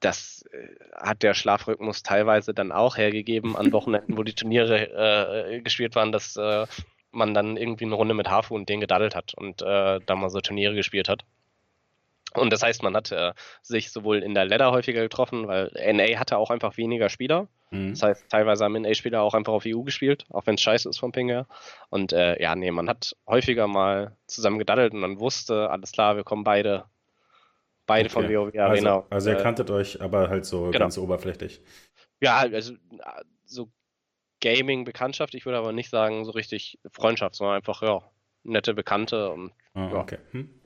das 0.00 0.44
äh, 0.52 0.68
hat 0.94 1.22
der 1.22 1.34
Schlafrhythmus 1.34 2.02
teilweise 2.02 2.54
dann 2.54 2.72
auch 2.72 2.96
hergegeben 2.96 3.56
an 3.56 3.72
Wochenenden, 3.72 4.16
wo 4.16 4.22
die 4.22 4.34
Turniere 4.34 5.52
äh, 5.52 5.60
gespielt 5.60 5.94
waren, 5.94 6.12
dass 6.12 6.36
äh, 6.36 6.66
man 7.12 7.34
dann 7.34 7.56
irgendwie 7.56 7.84
eine 7.84 7.94
Runde 7.94 8.14
mit 8.14 8.30
Hafu 8.30 8.54
und 8.54 8.68
den 8.68 8.80
gedaddelt 8.80 9.14
hat 9.14 9.34
und 9.34 9.62
äh, 9.62 10.00
da 10.04 10.14
mal 10.14 10.30
so 10.30 10.40
Turniere 10.40 10.74
gespielt 10.74 11.08
hat. 11.08 11.24
Und 12.34 12.52
das 12.52 12.62
heißt, 12.62 12.84
man 12.84 12.94
hat 12.94 13.10
äh, 13.10 13.32
sich 13.60 13.90
sowohl 13.90 14.22
in 14.22 14.34
der 14.34 14.44
Ladder 14.44 14.70
häufiger 14.70 15.02
getroffen, 15.02 15.48
weil 15.48 15.72
NA 15.74 16.18
hatte 16.18 16.36
auch 16.36 16.50
einfach 16.50 16.76
weniger 16.76 17.08
Spieler. 17.08 17.48
Mhm. 17.70 17.90
Das 17.90 18.02
heißt, 18.02 18.30
teilweise 18.30 18.64
haben 18.64 18.80
NA-Spieler 18.80 19.20
auch 19.20 19.34
einfach 19.34 19.52
auf 19.52 19.64
EU 19.66 19.82
gespielt, 19.82 20.26
auch 20.30 20.46
wenn 20.46 20.54
es 20.54 20.60
scheiße 20.60 20.88
ist 20.88 20.98
vom 20.98 21.10
Ping 21.10 21.28
her. 21.28 21.46
Und 21.88 22.12
äh, 22.12 22.40
ja, 22.40 22.54
nee, 22.54 22.70
man 22.70 22.88
hat 22.88 23.16
häufiger 23.26 23.66
mal 23.66 24.16
zusammen 24.26 24.60
gedaddelt 24.60 24.92
und 24.92 25.00
man 25.00 25.18
wusste, 25.18 25.70
alles 25.70 25.90
klar, 25.90 26.14
wir 26.14 26.22
kommen 26.22 26.44
beide 26.44 26.84
Beide 27.90 28.08
okay. 28.08 28.12
von 28.12 28.28
WoW 28.28 28.56
Arena. 28.56 28.94
Also, 28.94 29.06
also 29.10 29.30
ihr 29.30 29.38
äh, 29.38 29.42
kanntet 29.42 29.68
euch, 29.68 30.00
aber 30.00 30.28
halt 30.28 30.44
so 30.44 30.66
genau. 30.66 30.78
ganz 30.78 30.96
oberflächlich. 30.96 31.60
Ja, 32.20 32.36
also 32.36 32.74
so 33.44 33.68
Gaming-Bekanntschaft, 34.40 35.34
ich 35.34 35.44
würde 35.44 35.58
aber 35.58 35.72
nicht 35.72 35.90
sagen 35.90 36.24
so 36.24 36.30
richtig 36.30 36.78
Freundschaft, 36.92 37.34
sondern 37.34 37.56
einfach, 37.56 37.82
ja, 37.82 38.00
nette 38.44 38.74
Bekannte 38.74 39.30
und 39.30 39.52
ah, 39.74 39.88
ja, 39.90 39.94
okay. 39.94 40.18
hm. 40.30 40.60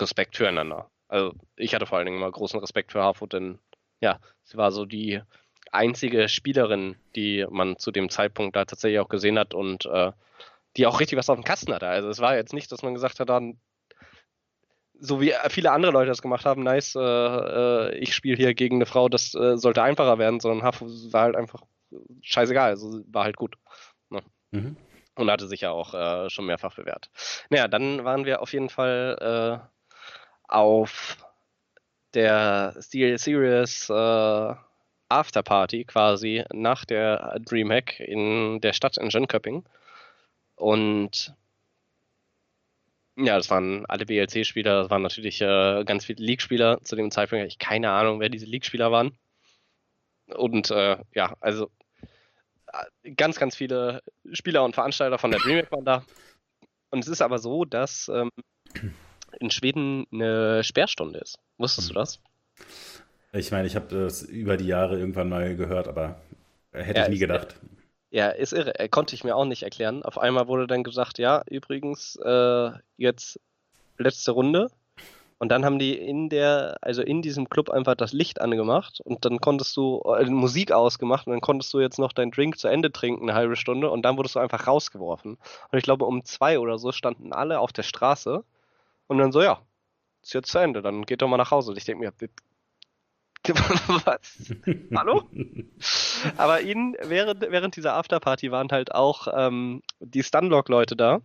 Respekt 0.00 0.38
füreinander. 0.38 0.90
Also 1.08 1.34
ich 1.56 1.74
hatte 1.74 1.84
vor 1.84 1.98
allen 1.98 2.06
Dingen 2.06 2.16
immer 2.16 2.32
großen 2.32 2.58
Respekt 2.60 2.92
für 2.92 3.02
Harfoot, 3.02 3.34
denn 3.34 3.58
ja, 4.00 4.20
sie 4.42 4.56
war 4.56 4.72
so 4.72 4.86
die 4.86 5.20
einzige 5.70 6.30
Spielerin, 6.30 6.96
die 7.14 7.44
man 7.50 7.76
zu 7.76 7.90
dem 7.90 8.08
Zeitpunkt 8.08 8.56
da 8.56 8.64
tatsächlich 8.64 9.00
auch 9.00 9.10
gesehen 9.10 9.38
hat 9.38 9.52
und 9.52 9.84
äh, 9.84 10.12
die 10.78 10.86
auch 10.86 10.98
richtig 10.98 11.18
was 11.18 11.28
auf 11.28 11.36
dem 11.36 11.44
Kasten 11.44 11.74
hatte. 11.74 11.88
Also 11.88 12.08
es 12.08 12.20
war 12.20 12.36
jetzt 12.36 12.54
nicht, 12.54 12.72
dass 12.72 12.82
man 12.82 12.94
gesagt 12.94 13.20
hat, 13.20 13.28
dann 13.28 13.60
so 15.04 15.20
wie 15.20 15.34
viele 15.48 15.70
andere 15.70 15.92
Leute 15.92 16.08
das 16.08 16.22
gemacht 16.22 16.46
haben, 16.46 16.62
nice, 16.62 16.94
äh, 16.96 17.00
äh 17.00 17.98
ich 17.98 18.14
spiele 18.14 18.36
hier 18.36 18.54
gegen 18.54 18.76
eine 18.76 18.86
Frau, 18.86 19.08
das 19.08 19.34
äh, 19.34 19.56
sollte 19.56 19.82
einfacher 19.82 20.18
werden, 20.18 20.40
sondern 20.40 20.66
Hafu 20.66 20.86
war 21.12 21.22
halt 21.22 21.36
einfach 21.36 21.62
scheißegal, 22.22 22.70
also 22.70 23.02
war 23.08 23.24
halt 23.24 23.36
gut. 23.36 23.56
Ne? 24.08 24.22
Mhm. 24.50 24.76
Und 25.16 25.30
hatte 25.30 25.46
sich 25.46 25.60
ja 25.60 25.70
auch 25.70 25.94
äh, 25.94 26.30
schon 26.30 26.46
mehrfach 26.46 26.74
bewährt. 26.74 27.10
Naja, 27.50 27.68
dann 27.68 28.04
waren 28.04 28.24
wir 28.24 28.40
auf 28.42 28.52
jeden 28.52 28.70
Fall 28.70 29.60
äh, 29.60 30.48
auf 30.48 31.18
der 32.14 32.74
Steel 32.80 33.18
Series 33.18 33.90
äh, 33.90 34.54
Afterparty 35.08 35.84
quasi 35.84 36.44
nach 36.52 36.84
der 36.84 37.38
Dreamhack 37.40 38.00
in 38.00 38.60
der 38.60 38.72
Stadt 38.72 38.96
in 38.96 39.10
Jönköping. 39.10 39.64
Und 40.56 41.34
ja, 43.16 43.36
das 43.36 43.50
waren 43.50 43.86
alle 43.86 44.06
BLC-Spieler, 44.06 44.82
das 44.82 44.90
waren 44.90 45.02
natürlich 45.02 45.40
äh, 45.40 45.84
ganz 45.84 46.04
viele 46.04 46.24
League-Spieler. 46.24 46.80
Zu 46.82 46.96
dem 46.96 47.10
Zeitpunkt 47.10 47.42
hatte 47.42 47.48
ich 47.48 47.58
keine 47.58 47.90
Ahnung, 47.90 48.20
wer 48.20 48.28
diese 48.28 48.46
League-Spieler 48.46 48.90
waren. 48.90 49.16
Und 50.26 50.70
äh, 50.70 50.96
ja, 51.14 51.36
also 51.40 51.70
äh, 52.72 53.12
ganz, 53.12 53.38
ganz 53.38 53.56
viele 53.56 54.02
Spieler 54.32 54.64
und 54.64 54.74
Veranstalter 54.74 55.18
von 55.18 55.30
der 55.30 55.40
DreamHack 55.40 55.70
waren 55.70 55.84
da. 55.84 56.04
Und 56.90 57.00
es 57.00 57.08
ist 57.08 57.22
aber 57.22 57.38
so, 57.38 57.64
dass 57.64 58.08
ähm, 58.08 58.30
in 59.40 59.50
Schweden 59.50 60.06
eine 60.12 60.64
Sperrstunde 60.64 61.18
ist. 61.20 61.38
Wusstest 61.58 61.90
du 61.90 61.94
das? 61.94 62.20
Ich 63.32 63.50
meine, 63.50 63.66
ich 63.66 63.76
habe 63.76 63.86
das 63.88 64.22
über 64.22 64.56
die 64.56 64.66
Jahre 64.66 64.98
irgendwann 64.98 65.28
mal 65.28 65.56
gehört, 65.56 65.88
aber 65.88 66.20
hätte 66.72 67.00
ja, 67.00 67.04
ich 67.04 67.10
nie 67.10 67.18
gedacht. 67.18 67.56
Ja, 68.14 68.28
ist 68.28 68.52
irre. 68.52 68.78
Er 68.78 68.88
konnte 68.88 69.16
ich 69.16 69.24
mir 69.24 69.34
auch 69.34 69.44
nicht 69.44 69.64
erklären. 69.64 70.04
Auf 70.04 70.18
einmal 70.18 70.46
wurde 70.46 70.68
dann 70.68 70.84
gesagt, 70.84 71.18
ja, 71.18 71.42
übrigens, 71.50 72.14
äh, 72.24 72.70
jetzt 72.96 73.40
letzte 73.98 74.30
Runde. 74.30 74.70
Und 75.38 75.48
dann 75.48 75.64
haben 75.64 75.80
die 75.80 75.98
in 75.98 76.28
der, 76.28 76.76
also 76.80 77.02
in 77.02 77.22
diesem 77.22 77.48
Club 77.50 77.70
einfach 77.70 77.96
das 77.96 78.12
Licht 78.12 78.40
angemacht 78.40 79.00
und 79.00 79.24
dann 79.24 79.40
konntest 79.40 79.76
du 79.76 80.00
äh, 80.16 80.26
Musik 80.26 80.70
ausgemacht 80.70 81.26
und 81.26 81.32
dann 81.32 81.40
konntest 81.40 81.74
du 81.74 81.80
jetzt 81.80 81.98
noch 81.98 82.12
deinen 82.12 82.30
Drink 82.30 82.56
zu 82.56 82.68
Ende 82.68 82.92
trinken, 82.92 83.28
eine 83.28 83.36
halbe 83.36 83.56
Stunde 83.56 83.90
und 83.90 84.02
dann 84.02 84.16
wurdest 84.16 84.36
du 84.36 84.38
einfach 84.38 84.68
rausgeworfen. 84.68 85.32
Und 85.32 85.76
ich 85.76 85.82
glaube, 85.82 86.04
um 86.04 86.24
zwei 86.24 86.60
oder 86.60 86.78
so 86.78 86.92
standen 86.92 87.32
alle 87.32 87.58
auf 87.58 87.72
der 87.72 87.82
Straße 87.82 88.44
und 89.08 89.18
dann 89.18 89.32
so, 89.32 89.42
ja, 89.42 89.60
ist 90.22 90.34
jetzt 90.34 90.52
zu 90.52 90.58
Ende, 90.58 90.82
dann 90.82 91.02
geht 91.02 91.20
doch 91.20 91.28
mal 91.28 91.36
nach 91.36 91.50
Hause. 91.50 91.72
Und 91.72 91.78
ich 91.78 91.84
denke 91.84 92.04
mir, 92.04 92.12
Was? 93.48 94.54
Hallo? 94.94 95.28
Aber 96.36 96.62
ihnen, 96.62 96.96
während, 97.02 97.42
während 97.42 97.76
dieser 97.76 97.94
Afterparty 97.94 98.50
waren 98.50 98.70
halt 98.70 98.94
auch 98.94 99.28
ähm, 99.34 99.82
die 100.00 100.22
Stunlock-Leute 100.22 100.96
da. 100.96 101.20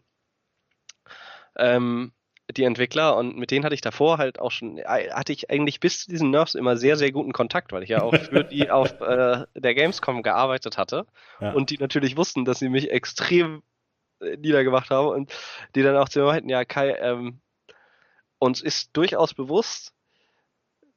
Ähm, 1.57 2.11
die 2.55 2.63
Entwickler 2.63 3.15
und 3.15 3.37
mit 3.37 3.51
denen 3.51 3.63
hatte 3.63 3.75
ich 3.75 3.81
davor 3.81 4.17
halt 4.17 4.39
auch 4.39 4.51
schon, 4.51 4.79
äh, 4.79 5.11
hatte 5.11 5.31
ich 5.33 5.49
eigentlich 5.49 5.79
bis 5.79 6.01
zu 6.01 6.09
diesen 6.09 6.31
Nerfs 6.31 6.55
immer 6.55 6.77
sehr, 6.77 6.97
sehr 6.97 7.11
guten 7.11 7.31
Kontakt, 7.31 7.71
weil 7.71 7.83
ich 7.83 7.89
ja 7.89 8.01
auch 8.01 8.15
für 8.15 8.43
die 8.43 8.69
auf 8.71 8.99
äh, 9.01 9.45
der 9.55 9.75
Gamescom 9.75 10.23
gearbeitet 10.23 10.77
hatte 10.77 11.05
ja. 11.39 11.51
und 11.51 11.69
die 11.69 11.77
natürlich 11.77 12.17
wussten, 12.17 12.45
dass 12.45 12.59
sie 12.59 12.69
mich 12.69 12.89
extrem 12.89 13.61
äh, 14.19 14.35
niedergemacht 14.37 14.89
haben 14.89 15.07
und 15.09 15.31
die 15.75 15.83
dann 15.83 15.95
auch 15.95 16.09
zu 16.09 16.19
mir 16.19 16.25
meinten, 16.25 16.49
ja 16.49 16.65
Kai, 16.65 16.95
ähm, 16.99 17.39
uns 18.39 18.61
ist 18.61 18.97
durchaus 18.97 19.33
bewusst, 19.33 19.93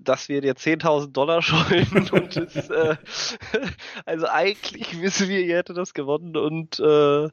dass 0.04 0.28
wir 0.28 0.40
dir 0.40 0.54
10.000 0.54 1.12
Dollar 1.12 1.42
schulden 1.42 2.08
und 2.10 2.36
das, 2.36 2.70
äh, 2.70 2.96
also 4.06 4.26
eigentlich 4.26 5.00
wissen 5.00 5.28
wir, 5.28 5.40
ihr 5.40 5.56
hättet 5.56 5.76
das 5.76 5.94
gewonnen 5.94 6.36
und 6.36 6.78
äh, 6.80 7.28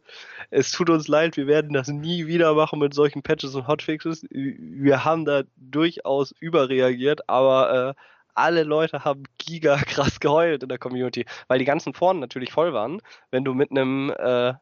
es 0.50 0.72
tut 0.72 0.90
uns 0.90 1.08
leid, 1.08 1.38
wir 1.38 1.48
werden 1.48 1.74
das 1.74 1.88
nie 1.88 2.28
wieder 2.28 2.54
machen 2.54 2.80
mit 2.80 2.94
solchen 2.94 3.22
Patches 3.22 3.56
und 3.56 3.68
Hotfixes. 3.68 4.26
Wir 4.30 5.06
haben 5.06 5.26
da 5.26 5.44
durchaus 5.58 6.34
überreagiert, 6.40 7.28
aber 7.30 7.96
äh, 7.96 8.02
alle 8.34 8.64
Leute 8.64 9.04
haben 9.04 9.24
giga 9.38 9.78
krass 9.78 10.20
geheult 10.20 10.64
in 10.64 10.70
der 10.70 10.78
Community, 10.78 11.26
weil 11.48 11.60
die 11.60 11.66
ganzen 11.66 11.94
Foren 11.94 12.20
natürlich 12.20 12.52
voll 12.52 12.74
waren. 12.74 13.02
Wenn 13.32 13.44
du 13.44 13.54
mit 13.54 13.72
einem, 13.72 14.12
äh, 14.12 14.54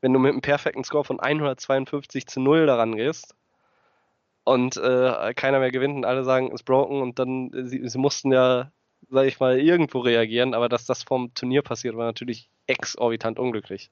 wenn 0.00 0.12
du 0.12 0.18
mit 0.18 0.32
einem 0.32 0.40
perfekten 0.40 0.84
Score 0.84 1.04
von 1.04 1.20
152 1.20 2.26
zu 2.26 2.40
0 2.40 2.66
daran 2.66 2.96
gehst 2.96 3.34
und 4.48 4.76
äh, 4.76 5.34
keiner 5.34 5.60
mehr 5.60 5.70
gewinnt 5.70 5.96
und 5.96 6.04
alle 6.04 6.24
sagen, 6.24 6.50
ist 6.52 6.64
broken 6.64 7.00
und 7.00 7.18
dann, 7.18 7.52
äh, 7.52 7.64
sie, 7.64 7.86
sie 7.86 7.98
mussten 7.98 8.32
ja, 8.32 8.72
sag 9.10 9.26
ich 9.26 9.40
mal, 9.40 9.58
irgendwo 9.58 10.00
reagieren, 10.00 10.54
aber 10.54 10.68
dass 10.68 10.86
das 10.86 11.02
vom 11.02 11.34
Turnier 11.34 11.62
passiert, 11.62 11.96
war 11.96 12.06
natürlich 12.06 12.50
exorbitant 12.66 13.38
unglücklich. 13.38 13.90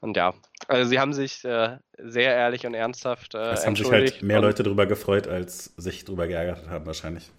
Und 0.00 0.16
ja, 0.16 0.34
also 0.66 0.88
sie 0.88 0.98
haben 0.98 1.12
sich 1.12 1.44
äh, 1.44 1.78
sehr 1.96 2.34
ehrlich 2.34 2.66
und 2.66 2.74
ernsthaft 2.74 3.34
äh, 3.34 3.52
Es 3.52 3.66
haben 3.66 3.76
sich 3.76 3.90
halt 3.90 4.22
mehr 4.22 4.40
Leute 4.40 4.64
darüber 4.64 4.86
gefreut, 4.86 5.28
als 5.28 5.66
sich 5.76 6.04
darüber 6.04 6.26
geärgert 6.26 6.68
haben 6.68 6.86
wahrscheinlich. 6.86 7.30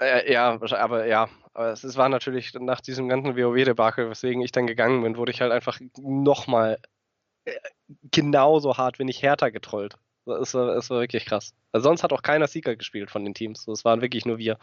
Äh, 0.00 0.30
ja, 0.32 0.60
aber 0.60 1.06
ja, 1.06 1.28
aber 1.52 1.72
es 1.72 1.96
war 1.96 2.08
natürlich 2.08 2.54
nach 2.54 2.80
diesem 2.80 3.08
ganzen 3.08 3.36
WoW-Debakel, 3.36 4.08
weswegen 4.10 4.42
ich 4.42 4.52
dann 4.52 4.66
gegangen 4.66 5.02
bin, 5.02 5.16
wurde 5.16 5.32
ich 5.32 5.40
halt 5.40 5.52
einfach 5.52 5.80
nochmal 5.98 6.78
äh, 7.44 7.52
genauso 8.12 8.76
hart, 8.76 8.98
wenn 8.98 9.06
nicht 9.06 9.22
härter 9.22 9.50
getrollt. 9.50 9.96
Es 10.26 10.54
war, 10.54 10.76
es 10.76 10.90
war 10.90 11.00
wirklich 11.00 11.24
krass. 11.24 11.54
Also 11.72 11.84
sonst 11.84 12.02
hat 12.02 12.12
auch 12.12 12.22
keiner 12.22 12.46
Seeker 12.46 12.76
gespielt 12.76 13.10
von 13.10 13.24
den 13.24 13.34
Teams. 13.34 13.66
Es 13.68 13.84
waren 13.84 14.00
wirklich 14.00 14.26
nur 14.26 14.38
wir, 14.38 14.58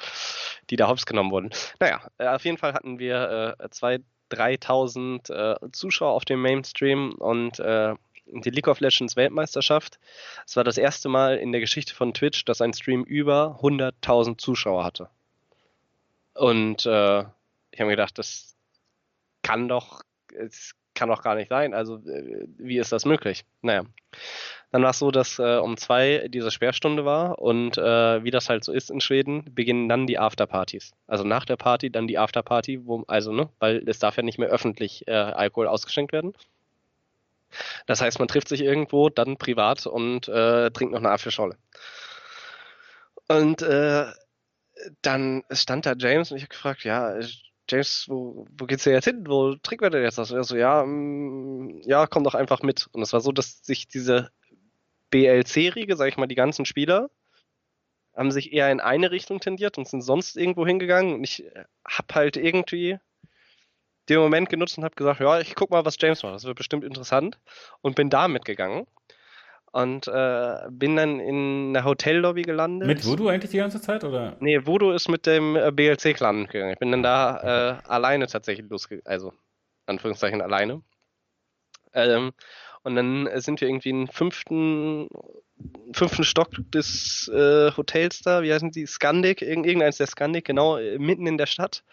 die 0.70 0.76
da 0.76 0.88
hops 0.88 1.06
genommen 1.06 1.32
wurden. 1.32 1.52
Naja, 1.80 2.02
äh, 2.18 2.28
auf 2.28 2.44
jeden 2.46 2.58
Fall 2.58 2.74
hatten 2.74 3.00
wir 3.00 3.58
äh, 3.60 3.66
2.000, 3.66 4.04
3.000 4.32 5.66
äh, 5.66 5.72
Zuschauer 5.72 6.12
auf 6.12 6.26
dem 6.26 6.42
Mainstream 6.42 7.14
und 7.14 7.60
äh, 7.60 7.94
die 8.26 8.50
League 8.50 8.68
of 8.68 8.80
Legends 8.80 9.16
Weltmeisterschaft. 9.16 10.00
Es 10.46 10.56
war 10.56 10.64
das 10.64 10.78
erste 10.78 11.10
Mal 11.10 11.38
in 11.38 11.52
der 11.52 11.62
Geschichte 11.62 11.94
von 11.94 12.14
Twitch, 12.14 12.46
dass 12.46 12.62
ein 12.62 12.74
Stream 12.74 13.04
über 13.04 13.60
100.000 13.62 14.38
Zuschauer 14.38 14.84
hatte. 14.84 15.10
Und 16.34 16.86
äh, 16.86 17.20
ich 17.20 17.80
habe 17.80 17.86
mir 17.86 17.96
gedacht, 17.96 18.18
das 18.18 18.56
kann 19.44 19.68
doch, 19.68 20.02
es 20.34 20.74
kann 20.94 21.10
doch 21.10 21.22
gar 21.22 21.36
nicht 21.36 21.50
sein. 21.50 21.74
Also 21.74 21.98
äh, 21.98 22.46
wie 22.58 22.78
ist 22.78 22.92
das 22.92 23.06
möglich? 23.06 23.46
Naja, 23.62 23.84
dann 24.72 24.84
war 24.84 24.90
es 24.90 25.00
so, 25.00 25.12
dass 25.12 25.40
äh, 25.40 25.58
um 25.58 25.78
zwei 25.78 26.28
diese 26.30 26.52
Sperrstunde 26.52 27.06
war 27.06 27.40
und 27.40 27.78
äh, 27.78 28.24
wie 28.24 28.32
das 28.32 28.50
halt 28.50 28.64
so 28.64 28.72
ist 28.72 28.90
in 28.90 29.02
Schweden, 29.02 29.54
beginnen 29.54 29.88
dann 29.88 30.08
die 30.08 30.18
Afterpartys. 30.18 30.94
Also 31.08 31.24
nach 31.24 31.46
der 31.46 31.58
Party 31.58 31.92
dann 31.92 32.08
die 32.08 32.18
Afterparty, 32.18 32.86
wo, 32.86 33.04
also 33.08 33.32
ne, 33.32 33.50
weil 33.60 33.88
es 33.88 34.00
darf 34.00 34.18
ja 34.18 34.24
nicht 34.24 34.40
mehr 34.40 34.50
öffentlich 34.50 35.08
äh, 35.08 35.12
Alkohol 35.12 35.68
ausgeschenkt 35.68 36.12
werden. 36.12 36.34
Das 37.86 38.02
heißt, 38.02 38.18
man 38.18 38.28
trifft 38.28 38.48
sich 38.48 38.62
irgendwo, 38.62 39.10
dann 39.10 39.38
privat 39.38 39.86
und 39.86 40.28
äh, 40.28 40.72
trinkt 40.72 40.94
noch 40.94 41.02
eine 41.02 41.12
Apfelschorle. 41.12 41.56
Und 43.28 43.62
äh, 43.62 44.06
dann 45.02 45.44
stand 45.52 45.86
da 45.86 45.94
James 45.98 46.32
und 46.32 46.38
ich 46.38 46.44
habe 46.44 46.50
gefragt, 46.50 46.84
ja, 46.84 47.16
James, 47.70 48.06
wo, 48.10 48.46
wo 48.58 48.66
geht's 48.66 48.84
denn 48.84 48.94
jetzt 48.94 49.06
hin? 49.06 49.24
Wo 49.28 49.56
trinken 49.56 49.86
wir 49.86 49.90
denn 49.90 50.04
jetzt? 50.04 50.20
Und 50.20 50.32
er 50.32 50.44
so, 50.44 50.56
ja, 50.56 50.84
mm, 50.86 51.82
ja, 51.86 52.08
komm 52.08 52.24
doch 52.24 52.36
einfach 52.36 52.62
mit. 52.62 52.88
Und 52.92 53.02
es 53.02 53.14
war 53.14 53.22
so, 53.22 53.32
dass 53.32 53.64
sich 53.64 53.88
diese 53.88 54.32
BLC-Riege, 55.12 55.96
sag 55.96 56.08
ich 56.08 56.18
mal, 56.18 56.28
die 56.28 56.36
ganzen 56.36 56.66
Spieler, 56.66 57.10
haben 58.16 58.32
sich 58.32 58.54
eher 58.54 58.72
in 58.72 58.80
eine 58.80 59.12
Richtung 59.12 59.40
tendiert 59.40 59.78
und 59.78 59.88
sind 59.88 60.02
sonst 60.02 60.38
irgendwo 60.38 60.68
hingegangen. 60.68 61.16
Und 61.16 61.24
ich 61.24 61.46
hab 61.86 62.14
halt 62.16 62.38
irgendwie 62.38 63.00
den 64.10 64.20
Moment 64.20 64.50
genutzt 64.50 64.78
und 64.78 64.84
hab 64.84 64.96
gesagt, 64.96 65.22
ja, 65.22 65.40
ich 65.40 65.56
guck 65.56 65.72
mal, 65.72 65.86
was 65.86 65.98
James 66.00 66.24
macht. 66.24 66.36
Das 66.36 66.44
wird 66.44 66.58
bestimmt 66.58 66.84
interessant. 66.84 67.40
Und 67.82 67.96
bin 67.96 68.10
da 68.10 68.28
mitgegangen 68.28 68.86
und 69.74 70.08
äh, 70.08 70.58
bin 70.70 70.96
dann 70.96 71.20
in 71.20 71.76
einer 71.76 71.84
Hotellobby 71.84 72.44
gelandet. 72.44 72.88
Mit 72.88 73.04
Voodoo 73.04 73.28
eigentlich 73.28 73.50
die 73.50 73.58
ganze 73.58 73.82
Zeit, 73.82 74.04
oder? 74.04 74.38
Nee, 74.40 74.68
Voodoo 74.68 74.92
ist 74.92 75.10
mit 75.10 75.26
dem 75.26 75.56
äh, 75.56 75.72
BLC-Clan 75.72 76.46
gegangen. 76.46 76.74
Ich 76.74 76.78
bin 76.78 76.92
dann 76.92 77.02
da 77.02 77.80
äh, 77.82 77.90
alleine 77.90 78.28
tatsächlich 78.28 78.70
losgegangen, 78.70 79.08
also 79.08 79.34
Anführungszeichen 79.88 80.44
alleine. 80.44 80.84
Ähm, 81.92 82.34
und 82.84 82.96
dann 82.96 83.28
sind 83.42 83.62
wir 83.62 83.68
irgendwie 83.68 83.90
im 83.90 84.08
fünften, 84.08 85.08
fünften 85.92 86.24
Stock 86.24 86.50
des 86.72 87.28
äh, 87.30 87.72
Hotels 87.76 88.22
da, 88.22 88.44
wie 88.44 88.54
heißen 88.54 88.70
die? 88.70 88.86
Skandik, 88.86 89.42
Irgend, 89.42 89.66
irgendeins 89.66 89.98
der 89.98 90.08
Skandik, 90.08 90.46
genau, 90.46 90.78
äh, 90.78 91.00
mitten 91.00 91.26
in 91.26 91.40
der 91.40 91.48
Stadt. 91.48 91.84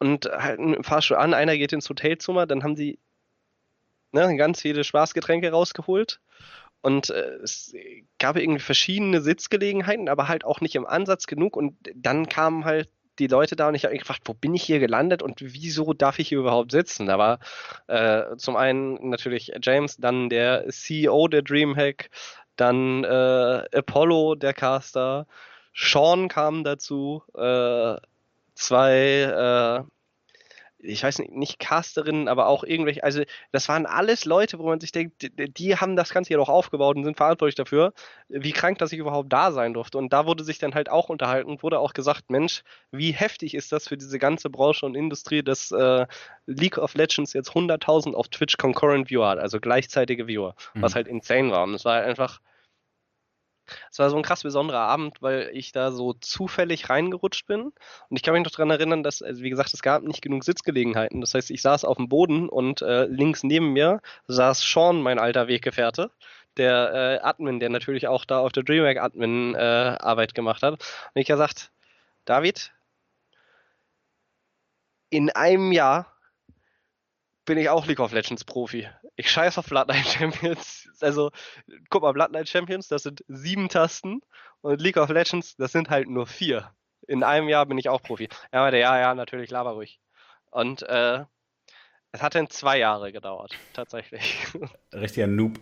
Und 0.00 0.24
halten 0.24 0.74
im 0.74 0.82
Fahrstuhl 0.82 1.16
an, 1.16 1.32
einer 1.32 1.56
geht 1.56 1.72
ins 1.72 1.88
Hotelzimmer, 1.88 2.46
dann 2.46 2.64
haben 2.64 2.74
die 2.74 2.98
ne, 4.10 4.36
ganz 4.36 4.62
viele 4.62 4.82
Spaßgetränke 4.82 5.52
rausgeholt 5.52 6.18
und 6.82 7.10
äh, 7.10 7.36
es 7.42 7.74
gab 8.18 8.36
irgendwie 8.36 8.60
verschiedene 8.60 9.20
Sitzgelegenheiten, 9.20 10.08
aber 10.08 10.28
halt 10.28 10.44
auch 10.44 10.60
nicht 10.60 10.74
im 10.74 10.86
Ansatz 10.86 11.26
genug. 11.26 11.56
Und 11.56 11.76
dann 11.94 12.28
kamen 12.28 12.64
halt 12.64 12.90
die 13.18 13.28
Leute 13.28 13.56
da 13.56 13.68
und 13.68 13.74
ich 13.74 13.84
habe 13.84 13.92
mich 13.92 14.02
gefragt, 14.02 14.22
wo 14.24 14.34
bin 14.34 14.54
ich 14.54 14.64
hier 14.64 14.80
gelandet 14.80 15.22
und 15.22 15.40
wieso 15.40 15.92
darf 15.92 16.18
ich 16.18 16.28
hier 16.28 16.38
überhaupt 16.38 16.72
sitzen? 16.72 17.06
Da 17.06 17.18
war 17.18 17.38
äh, 17.86 18.36
zum 18.36 18.56
einen 18.56 19.10
natürlich 19.10 19.52
James, 19.62 19.96
dann 19.98 20.28
der 20.28 20.68
CEO 20.68 21.28
der 21.28 21.42
Dreamhack, 21.42 22.10
dann 22.56 23.04
äh, 23.04 23.64
Apollo, 23.72 24.34
der 24.34 24.52
Caster, 24.52 25.26
Sean 25.74 26.28
kam 26.28 26.64
dazu, 26.64 27.22
äh, 27.34 27.96
zwei 28.54 29.84
äh, 29.84 29.84
ich 30.82 31.02
weiß 31.02 31.20
nicht, 31.20 31.32
nicht 31.32 31.58
Casterinnen, 31.58 32.28
aber 32.28 32.48
auch 32.48 32.64
irgendwelche, 32.64 33.04
also 33.04 33.22
das 33.52 33.68
waren 33.68 33.86
alles 33.86 34.24
Leute, 34.24 34.58
wo 34.58 34.64
man 34.64 34.80
sich 34.80 34.92
denkt, 34.92 35.22
die, 35.22 35.30
die 35.52 35.76
haben 35.76 35.96
das 35.96 36.12
Ganze 36.12 36.32
ja 36.32 36.38
doch 36.38 36.48
aufgebaut 36.48 36.96
und 36.96 37.04
sind 37.04 37.16
verantwortlich 37.16 37.54
dafür, 37.54 37.92
wie 38.28 38.52
krank, 38.52 38.78
dass 38.78 38.92
ich 38.92 38.98
überhaupt 38.98 39.32
da 39.32 39.52
sein 39.52 39.74
durfte. 39.74 39.98
Und 39.98 40.12
da 40.12 40.26
wurde 40.26 40.44
sich 40.44 40.58
dann 40.58 40.74
halt 40.74 40.90
auch 40.90 41.08
unterhalten 41.08 41.50
und 41.50 41.62
wurde 41.62 41.78
auch 41.78 41.92
gesagt, 41.92 42.30
Mensch, 42.30 42.62
wie 42.90 43.12
heftig 43.12 43.54
ist 43.54 43.72
das 43.72 43.88
für 43.88 43.96
diese 43.96 44.18
ganze 44.18 44.50
Branche 44.50 44.84
und 44.84 44.96
Industrie, 44.96 45.42
dass 45.42 45.70
äh, 45.70 46.06
League 46.46 46.78
of 46.78 46.94
Legends 46.94 47.32
jetzt 47.32 47.50
100.000 47.50 48.14
auf 48.14 48.28
Twitch 48.28 48.56
Concurrent 48.56 49.08
Viewer 49.08 49.28
hat, 49.28 49.38
also 49.38 49.60
gleichzeitige 49.60 50.26
Viewer, 50.26 50.54
mhm. 50.74 50.82
was 50.82 50.94
halt 50.94 51.06
insane 51.06 51.50
war. 51.50 51.62
Und 51.64 51.74
es 51.74 51.84
war 51.84 51.94
halt 51.94 52.06
einfach 52.06 52.40
es 53.90 53.98
war 53.98 54.10
so 54.10 54.16
ein 54.16 54.22
krass 54.22 54.42
besonderer 54.42 54.80
Abend, 54.80 55.20
weil 55.20 55.50
ich 55.52 55.72
da 55.72 55.92
so 55.92 56.12
zufällig 56.14 56.90
reingerutscht 56.90 57.46
bin. 57.46 57.62
Und 57.62 58.16
ich 58.16 58.22
kann 58.22 58.34
mich 58.34 58.44
noch 58.44 58.50
daran 58.50 58.70
erinnern, 58.70 59.02
dass, 59.02 59.22
also 59.22 59.42
wie 59.42 59.50
gesagt, 59.50 59.74
es 59.74 59.82
gab 59.82 60.02
nicht 60.02 60.22
genug 60.22 60.44
Sitzgelegenheiten. 60.44 61.20
Das 61.20 61.34
heißt, 61.34 61.50
ich 61.50 61.62
saß 61.62 61.84
auf 61.84 61.96
dem 61.96 62.08
Boden 62.08 62.48
und 62.48 62.82
äh, 62.82 63.04
links 63.06 63.42
neben 63.42 63.72
mir 63.72 64.00
saß 64.28 64.60
Sean, 64.60 65.02
mein 65.02 65.18
alter 65.18 65.48
Weggefährte, 65.48 66.10
der 66.56 67.20
äh, 67.22 67.24
Admin, 67.24 67.60
der 67.60 67.70
natürlich 67.70 68.08
auch 68.08 68.24
da 68.24 68.40
auf 68.40 68.52
der 68.52 68.62
DreamHack 68.62 68.98
Admin 68.98 69.54
äh, 69.54 69.58
Arbeit 69.58 70.34
gemacht 70.34 70.62
hat. 70.62 70.74
Und 70.74 71.20
ich 71.20 71.26
gesagt, 71.26 71.70
David, 72.24 72.72
in 75.10 75.30
einem 75.30 75.72
Jahr 75.72 76.11
bin 77.44 77.58
ich 77.58 77.68
auch 77.68 77.86
League 77.86 78.00
of 78.00 78.12
Legends 78.12 78.44
Profi. 78.44 78.88
Ich 79.16 79.30
scheiße 79.30 79.58
auf 79.58 79.66
Bloodline 79.66 80.04
Champions. 80.04 80.88
Also, 81.00 81.30
guck 81.90 82.02
mal, 82.02 82.12
Bloodline 82.12 82.46
Champions, 82.46 82.88
das 82.88 83.02
sind 83.02 83.24
sieben 83.28 83.68
Tasten 83.68 84.20
und 84.60 84.80
League 84.80 84.96
of 84.96 85.10
Legends, 85.10 85.56
das 85.56 85.72
sind 85.72 85.90
halt 85.90 86.08
nur 86.08 86.26
vier. 86.26 86.72
In 87.08 87.24
einem 87.24 87.48
Jahr 87.48 87.66
bin 87.66 87.78
ich 87.78 87.88
auch 87.88 88.00
Profi. 88.00 88.28
Er 88.52 88.60
meinte, 88.60 88.78
ja, 88.78 88.98
ja, 88.98 89.14
natürlich, 89.14 89.50
laber 89.50 89.72
ruhig. 89.72 90.00
Und 90.50 90.82
äh, 90.82 91.24
es 92.12 92.22
hat 92.22 92.34
dann 92.34 92.48
zwei 92.50 92.78
Jahre 92.78 93.10
gedauert, 93.10 93.54
tatsächlich. 93.72 94.46
Richtiger 94.92 95.26
Noob. 95.26 95.58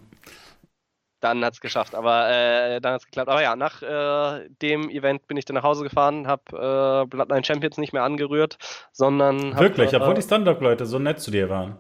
Dann 1.20 1.44
hat 1.44 1.54
es 1.54 1.60
geschafft, 1.60 1.94
aber 1.94 2.30
äh, 2.30 2.80
dann 2.80 2.94
hat 2.94 3.00
es 3.02 3.06
geklappt. 3.06 3.28
Aber 3.28 3.42
ja, 3.42 3.54
nach 3.54 3.82
äh, 3.82 4.48
dem 4.62 4.88
Event 4.88 5.26
bin 5.26 5.36
ich 5.36 5.44
dann 5.44 5.54
nach 5.54 5.62
Hause 5.62 5.84
gefahren, 5.84 6.26
habe 6.26 6.42
äh, 6.52 7.06
Bloodline 7.06 7.44
Champions 7.44 7.76
nicht 7.76 7.92
mehr 7.92 8.04
angerührt, 8.04 8.56
sondern. 8.92 9.54
Hab, 9.54 9.60
Wirklich, 9.60 9.94
obwohl 9.94 10.14
die 10.14 10.22
Stand-Up-Leute 10.22 10.86
so 10.86 10.98
nett 10.98 11.20
zu 11.20 11.30
dir 11.30 11.50
waren. 11.50 11.76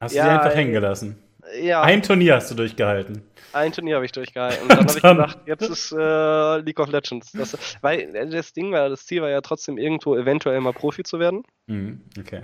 Hast 0.00 0.14
ja, 0.14 0.24
du 0.24 0.30
sie 0.30 0.36
einfach 0.36 0.56
hängen 0.56 0.72
gelassen? 0.72 1.22
Ja. 1.60 1.82
Ein 1.82 2.02
Turnier 2.02 2.36
hast 2.36 2.50
du 2.50 2.54
durchgehalten. 2.54 3.22
Ein 3.52 3.72
Turnier 3.72 3.96
habe 3.96 4.04
ich 4.04 4.12
durchgehalten. 4.12 4.62
Und 4.62 4.70
dann 4.70 4.86
habe 4.86 4.96
ich 4.96 5.02
gedacht, 5.02 5.38
jetzt 5.46 5.68
ist 5.68 5.92
äh, 5.92 6.58
League 6.58 6.78
of 6.78 6.88
Legends. 6.88 7.32
Das, 7.32 7.56
weil 7.82 8.12
das 8.30 8.52
Ding 8.52 8.72
war, 8.72 8.88
das 8.88 9.06
Ziel 9.06 9.22
war 9.22 9.28
ja 9.28 9.40
trotzdem 9.40 9.76
irgendwo 9.76 10.16
eventuell 10.16 10.60
mal 10.60 10.72
Profi 10.72 11.02
zu 11.02 11.18
werden. 11.18 11.42
Mhm, 11.66 12.00
okay. 12.18 12.42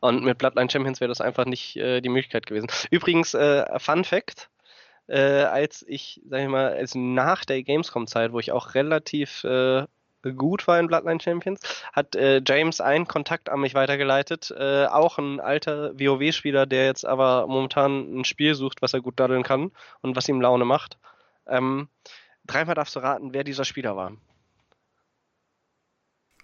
Und 0.00 0.24
mit 0.24 0.38
Bloodline 0.38 0.70
Champions 0.70 1.00
wäre 1.00 1.10
das 1.10 1.20
einfach 1.20 1.44
nicht 1.44 1.76
äh, 1.76 2.00
die 2.00 2.08
Möglichkeit 2.08 2.46
gewesen. 2.46 2.68
Übrigens, 2.90 3.34
äh, 3.34 3.64
Fun 3.78 4.04
Fact, 4.04 4.48
äh, 5.10 5.42
als 5.42 5.84
ich, 5.88 6.20
sag 6.28 6.42
ich 6.42 6.48
mal, 6.48 6.72
also 6.72 6.98
nach 6.98 7.44
der 7.44 7.62
Gamescom-Zeit, 7.62 8.32
wo 8.32 8.38
ich 8.38 8.52
auch 8.52 8.74
relativ 8.74 9.42
äh, 9.44 9.84
gut 10.36 10.68
war 10.68 10.78
in 10.78 10.86
Bloodline 10.86 11.20
Champions, 11.20 11.60
hat 11.92 12.14
äh, 12.14 12.40
James 12.46 12.80
einen 12.80 13.08
Kontakt 13.08 13.48
an 13.48 13.60
mich 13.60 13.74
weitergeleitet. 13.74 14.54
Äh, 14.56 14.86
auch 14.86 15.18
ein 15.18 15.40
alter 15.40 15.98
WoW-Spieler, 15.98 16.66
der 16.66 16.86
jetzt 16.86 17.04
aber 17.04 17.46
momentan 17.48 18.20
ein 18.20 18.24
Spiel 18.24 18.54
sucht, 18.54 18.82
was 18.82 18.94
er 18.94 19.00
gut 19.00 19.18
daddeln 19.18 19.42
kann 19.42 19.72
und 20.00 20.14
was 20.14 20.28
ihm 20.28 20.40
Laune 20.40 20.64
macht. 20.64 20.98
Ähm, 21.46 21.88
dreimal 22.46 22.76
darfst 22.76 22.94
du 22.94 23.00
raten, 23.00 23.34
wer 23.34 23.42
dieser 23.42 23.64
Spieler 23.64 23.96
war. 23.96 24.12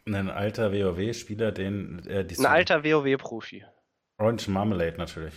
Ein 0.06 0.30
alter 0.30 0.72
WoW-Spieler, 0.72 1.52
den 1.52 2.02
äh, 2.09 2.26
Ein 2.36 2.47
alter 2.47 2.84
WoW-Profi. 2.84 3.64
Orange 4.18 4.48
Marmalade 4.48 4.97
natürlich. 4.97 5.34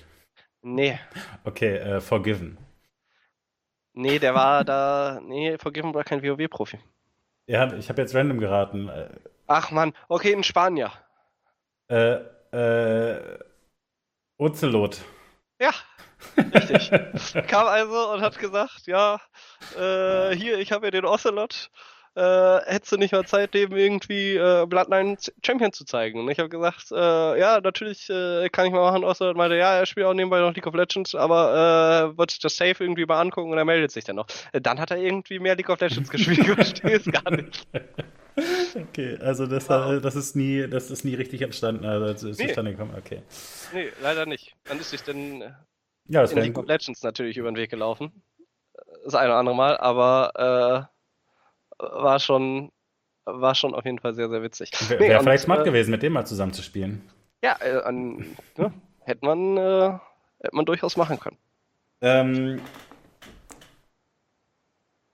Nee. 0.62 1.00
Okay, 1.44 1.78
äh, 1.78 2.02
Forgiven. 2.02 2.58
Nee, 4.00 4.18
der 4.18 4.34
war 4.34 4.64
da. 4.64 5.20
Nee, 5.22 5.58
Forgiven 5.58 5.94
war 5.94 6.06
kein 6.06 6.24
WoW-Profi. 6.24 6.80
Ja, 7.48 7.74
ich 7.74 7.90
habe 7.90 8.02
jetzt 8.02 8.16
random 8.16 8.40
geraten. 8.40 8.90
Ach 9.46 9.72
man, 9.72 9.94
okay, 10.08 10.34
ein 10.34 10.46
Spanier. 10.46 10.90
Äh, 11.90 12.20
äh, 12.54 13.40
Ocelot. 14.38 15.02
Ja, 15.60 15.72
richtig. 16.38 16.92
Kam 17.48 17.68
also 17.68 18.14
und 18.14 18.22
hat 18.22 18.40
gesagt, 18.40 18.88
ja, 18.88 19.20
äh, 19.78 20.34
hier, 20.34 20.60
ich 20.60 20.72
habe 20.72 20.88
ja 20.88 20.92
den 20.92 21.04
Ocelot 21.04 21.70
äh, 22.16 22.60
hättest 22.66 22.92
du 22.92 22.98
nicht 22.98 23.12
mal 23.14 23.26
Zeit, 23.26 23.54
dem 23.54 23.72
irgendwie 23.76 24.36
äh, 24.36 24.66
Bloodline 24.66 25.18
Champion 25.46 25.72
zu 25.72 25.86
zeigen? 25.86 26.20
Und 26.20 26.30
ich 26.30 26.40
habe 26.40 26.50
gesagt, 26.50 26.92
äh, 26.92 27.40
ja, 27.40 27.60
natürlich 27.62 28.10
äh, 28.10 28.50
kann 28.50 28.66
ich 28.66 28.72
mal 28.72 28.92
machen. 28.92 29.04
Außer 29.04 29.34
meinte, 29.34 29.58
ja, 29.58 29.78
er 29.78 29.86
spielt 29.86 30.06
auch 30.06 30.14
nebenbei 30.14 30.40
noch 30.40 30.54
League 30.54 30.68
of 30.68 30.76
Legends, 30.76 31.16
aber 31.16 32.14
äh, 32.14 32.18
wird 32.18 32.32
sich 32.32 32.40
das 32.40 32.58
Safe 32.58 32.84
irgendwie 32.84 33.06
mal 33.06 33.22
angucken 33.22 33.52
und 33.52 33.58
er 33.58 33.66
meldet 33.66 33.92
sich 33.92 34.04
dann 34.04 34.18
noch. 34.18 34.28
Äh, 34.52 34.62
dann 34.62 34.80
hat 34.80 34.92
er 34.92 34.98
irgendwie 34.98 35.40
mehr 35.40 35.56
League 35.56 35.70
of 35.70 35.80
Legends 35.80 36.10
gespielt, 36.10 36.40
ich 36.48 36.48
verstehe 36.48 36.98
es 36.98 37.06
gar 37.06 37.32
nicht. 37.32 37.68
Okay, 38.76 39.18
also 39.20 39.46
das, 39.48 39.70
wow. 39.70 40.02
das 40.02 40.16
ist 40.16 40.36
nie, 40.36 40.68
das 40.68 40.92
ist 40.92 41.04
nie 41.04 41.16
richtig 41.16 41.42
entstanden, 41.42 41.86
also 41.86 42.30
ist 42.30 42.40
nee. 42.40 42.48
zustande 42.48 42.72
gekommen, 42.72 42.94
okay. 42.98 43.22
Nee, 43.74 43.90
leider 44.02 44.26
nicht. 44.26 44.56
Dann 44.66 44.80
ist 44.80 44.92
sich 44.92 45.04
dann 45.04 45.56
ja, 46.08 46.24
in 46.24 46.38
League 46.38 46.58
of 46.58 46.68
Legends 46.68 47.04
natürlich 47.04 47.38
über 47.38 47.52
den 47.52 47.58
Weg 47.58 47.70
gelaufen. 47.70 48.12
Das 49.04 49.16
eine 49.16 49.30
oder 49.30 49.40
andere 49.40 49.56
Mal, 49.56 49.78
aber 49.78 50.90
äh, 50.90 50.99
war 51.80 52.20
schon, 52.20 52.72
war 53.26 53.56
schon 53.56 53.74
auf 53.74 53.86
jeden 53.86 54.00
Fall 54.00 54.14
sehr, 54.14 54.30
sehr 54.30 54.44
witzig. 54.44 54.72
Wäre 54.90 55.02
nee, 55.02 55.20
vielleicht 55.20 55.44
smart 55.44 55.62
äh, 55.62 55.64
gewesen, 55.64 55.92
mit 55.92 56.04
dem 56.04 56.14
mal 56.14 56.26
zusammen 56.26 56.54
zu 56.54 56.62
spielen. 56.62 57.10
Ja, 57.44 57.58
äh, 57.62 57.82
an, 57.82 58.36
ne, 58.58 58.74
hätte 59.00 59.26
man, 59.26 59.58
äh, 59.58 59.98
hätte 60.42 60.56
man 60.56 60.66
durchaus 60.66 60.98
machen 60.98 61.20
können. 61.20 61.38
Ähm, 62.02 62.62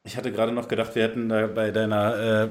ich 0.03 0.17
hatte 0.17 0.31
gerade 0.31 0.51
noch 0.51 0.67
gedacht, 0.67 0.95
wir 0.95 1.03
hätten 1.03 1.29
da 1.29 1.47
bei 1.47 1.71
deiner 1.71 2.15
äh, 2.15 2.49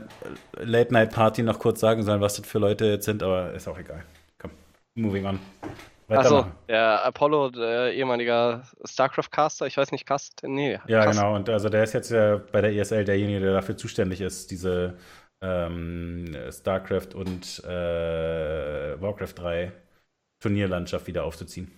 Late-Night-Party 0.65 1.43
noch 1.43 1.59
kurz 1.59 1.81
sagen 1.81 2.03
sollen, 2.03 2.21
was 2.21 2.37
das 2.37 2.47
für 2.47 2.59
Leute 2.59 2.87
jetzt 2.87 3.05
sind, 3.05 3.23
aber 3.23 3.53
ist 3.53 3.69
auch 3.69 3.79
egal. 3.79 4.05
Komm, 4.39 4.51
moving 4.95 5.27
on. 5.27 5.39
Achso, 6.09 6.47
der 6.69 7.05
Apollo, 7.05 7.51
der 7.51 7.95
ehemaliger 7.95 8.63
StarCraft-Caster, 8.85 9.67
ich 9.67 9.77
weiß 9.77 9.91
nicht, 9.93 10.07
Cast, 10.07 10.43
nee. 10.43 10.79
Ja, 10.87 11.05
Cast. 11.05 11.19
genau, 11.19 11.35
und 11.35 11.49
also 11.49 11.69
der 11.69 11.85
ist 11.85 11.95
jetzt 11.95 12.11
ja 12.11 12.37
bei 12.53 12.61
der 12.61 12.73
ESL 12.75 13.05
derjenige, 13.05 13.41
der 13.41 13.55
dafür 13.55 13.77
zuständig 13.77 14.21
ist, 14.21 14.51
diese 14.51 14.99
ähm, 15.41 16.37
StarCraft 16.51 17.15
und 17.15 17.63
äh, 17.65 19.01
Warcraft 19.01 19.35
3 19.35 19.73
Turnierlandschaft 20.41 21.07
wieder 21.07 21.25
aufzuziehen. 21.25 21.71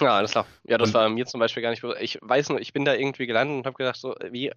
Ja, 0.00 0.16
alles 0.16 0.32
klar. 0.32 0.46
Ja, 0.64 0.78
das 0.78 0.90
und, 0.90 0.94
war 0.94 1.08
mir 1.08 1.26
zum 1.26 1.40
Beispiel 1.40 1.62
gar 1.62 1.70
nicht. 1.70 1.84
Ich 2.00 2.18
weiß 2.22 2.50
nur, 2.50 2.60
ich 2.60 2.72
bin 2.72 2.84
da 2.84 2.94
irgendwie 2.94 3.26
gelandet 3.26 3.58
und 3.58 3.66
habe 3.66 3.76
gedacht, 3.76 3.96
so, 3.96 4.14
wie. 4.30 4.52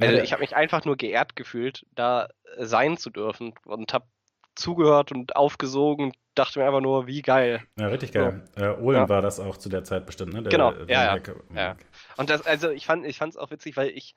Also, 0.00 0.18
ich 0.18 0.32
habe 0.32 0.40
mich 0.40 0.56
einfach 0.56 0.84
nur 0.84 0.96
geehrt 0.96 1.36
gefühlt, 1.36 1.86
da 1.92 2.28
sein 2.58 2.96
zu 2.96 3.10
dürfen 3.10 3.54
und 3.64 3.92
habe 3.92 4.06
zugehört 4.54 5.12
und 5.12 5.36
aufgesogen 5.36 6.06
und 6.06 6.16
dachte 6.34 6.58
mir 6.58 6.66
einfach 6.66 6.80
nur, 6.80 7.06
wie 7.06 7.22
geil. 7.22 7.62
Ja, 7.78 7.88
richtig 7.88 8.12
geil. 8.12 8.44
So. 8.56 8.62
Äh, 8.62 8.76
Olin 8.80 9.02
ja. 9.02 9.08
war 9.08 9.22
das 9.22 9.40
auch 9.40 9.56
zu 9.56 9.68
der 9.68 9.84
Zeit 9.84 10.06
bestimmt, 10.06 10.32
ne? 10.32 10.42
Der, 10.42 10.50
genau, 10.50 10.72
der 10.72 10.86
ja, 10.88 11.16
ja. 11.16 11.22
ja. 11.54 11.76
Und 12.16 12.30
das, 12.30 12.46
also 12.46 12.70
ich 12.70 12.86
fand 12.86 13.06
ich 13.06 13.20
es 13.20 13.36
auch 13.36 13.50
witzig, 13.50 13.76
weil 13.76 13.90
ich 13.90 14.14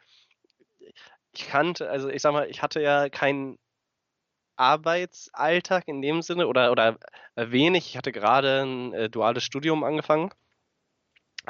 ich 1.34 1.48
kannte, 1.48 1.90
also 1.90 2.10
ich 2.10 2.22
sag 2.22 2.34
mal, 2.34 2.50
ich 2.50 2.62
hatte 2.62 2.82
ja 2.82 3.10
keinen 3.10 3.60
Arbeitsalltag 4.56 5.88
in 5.88 6.02
dem 6.02 6.22
Sinne 6.22 6.48
oder, 6.48 6.72
oder 6.72 6.98
wenig. 7.36 7.88
Ich 7.88 7.98
hatte 7.98 8.12
gerade 8.12 8.64
ein 8.64 8.94
äh, 8.94 9.10
duales 9.10 9.44
Studium 9.44 9.84
angefangen. 9.84 10.32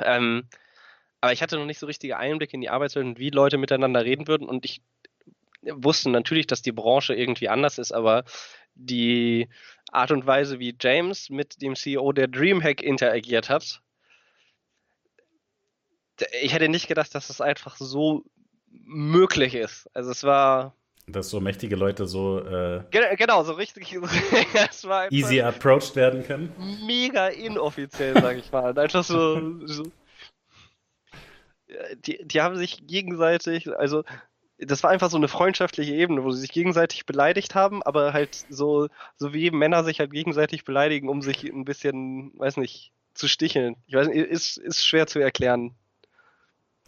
Ähm, 0.01 0.49
aber 1.21 1.31
ich 1.31 1.41
hatte 1.41 1.57
noch 1.57 1.65
nicht 1.65 1.79
so 1.79 1.85
richtige 1.85 2.17
Einblicke 2.17 2.53
in 2.53 2.61
die 2.61 2.69
Arbeitswelt 2.69 3.05
und 3.05 3.19
wie 3.19 3.29
Leute 3.29 3.57
miteinander 3.57 4.03
reden 4.03 4.27
würden. 4.27 4.47
Und 4.47 4.65
ich 4.65 4.81
wusste 5.61 6.09
natürlich, 6.09 6.47
dass 6.47 6.61
die 6.61 6.71
Branche 6.73 7.15
irgendwie 7.15 7.49
anders 7.49 7.77
ist, 7.77 7.91
aber 7.91 8.25
die 8.77 9.49
Art 9.91 10.11
und 10.11 10.25
Weise, 10.25 10.59
wie 10.59 10.75
James 10.79 11.29
mit 11.29 11.61
dem 11.61 11.75
CEO 11.75 12.11
der 12.11 12.27
Dreamhack 12.27 12.81
interagiert 12.81 13.49
hat, 13.49 13.81
ich 16.41 16.53
hätte 16.53 16.69
nicht 16.69 16.87
gedacht, 16.87 17.13
dass 17.13 17.27
das 17.27 17.41
einfach 17.41 17.77
so 17.77 18.23
möglich 18.69 19.55
ist. 19.55 19.89
Also 19.93 20.11
es 20.11 20.23
war. 20.23 20.73
Dass 21.07 21.29
so 21.29 21.39
mächtige 21.39 21.75
Leute 21.75 22.05
so. 22.05 22.39
Äh, 22.39 22.83
genau, 22.89 23.43
so 23.43 23.53
richtig. 23.53 23.93
easy 25.09 25.41
approached 25.41 25.95
werden 25.95 26.25
können. 26.25 26.53
Mega 26.85 27.27
inoffiziell, 27.27 28.19
sag 28.19 28.37
ich 28.37 28.51
mal. 28.51 28.77
Einfach 28.77 29.03
so. 29.03 29.65
so 29.65 29.83
die, 32.05 32.25
die 32.25 32.41
haben 32.41 32.57
sich 32.57 32.87
gegenseitig, 32.87 33.69
also 33.77 34.03
das 34.59 34.83
war 34.83 34.89
einfach 34.89 35.09
so 35.09 35.17
eine 35.17 35.27
freundschaftliche 35.27 35.93
Ebene, 35.93 36.23
wo 36.23 36.31
sie 36.31 36.41
sich 36.41 36.51
gegenseitig 36.51 37.05
beleidigt 37.05 37.53
haben, 37.53 37.83
aber 37.83 38.13
halt 38.13 38.45
so, 38.49 38.87
so 39.15 39.33
wie 39.33 39.51
Männer 39.51 39.83
sich 39.83 39.99
halt 39.99 40.11
gegenseitig 40.11 40.65
beleidigen, 40.65 41.09
um 41.09 41.21
sich 41.21 41.43
ein 41.43 41.65
bisschen, 41.65 42.31
weiß 42.37 42.57
nicht, 42.57 42.91
zu 43.13 43.27
sticheln. 43.27 43.75
Ich 43.87 43.95
weiß 43.95 44.07
nicht, 44.07 44.17
ist, 44.17 44.57
ist 44.57 44.85
schwer 44.85 45.07
zu 45.07 45.19
erklären. 45.19 45.75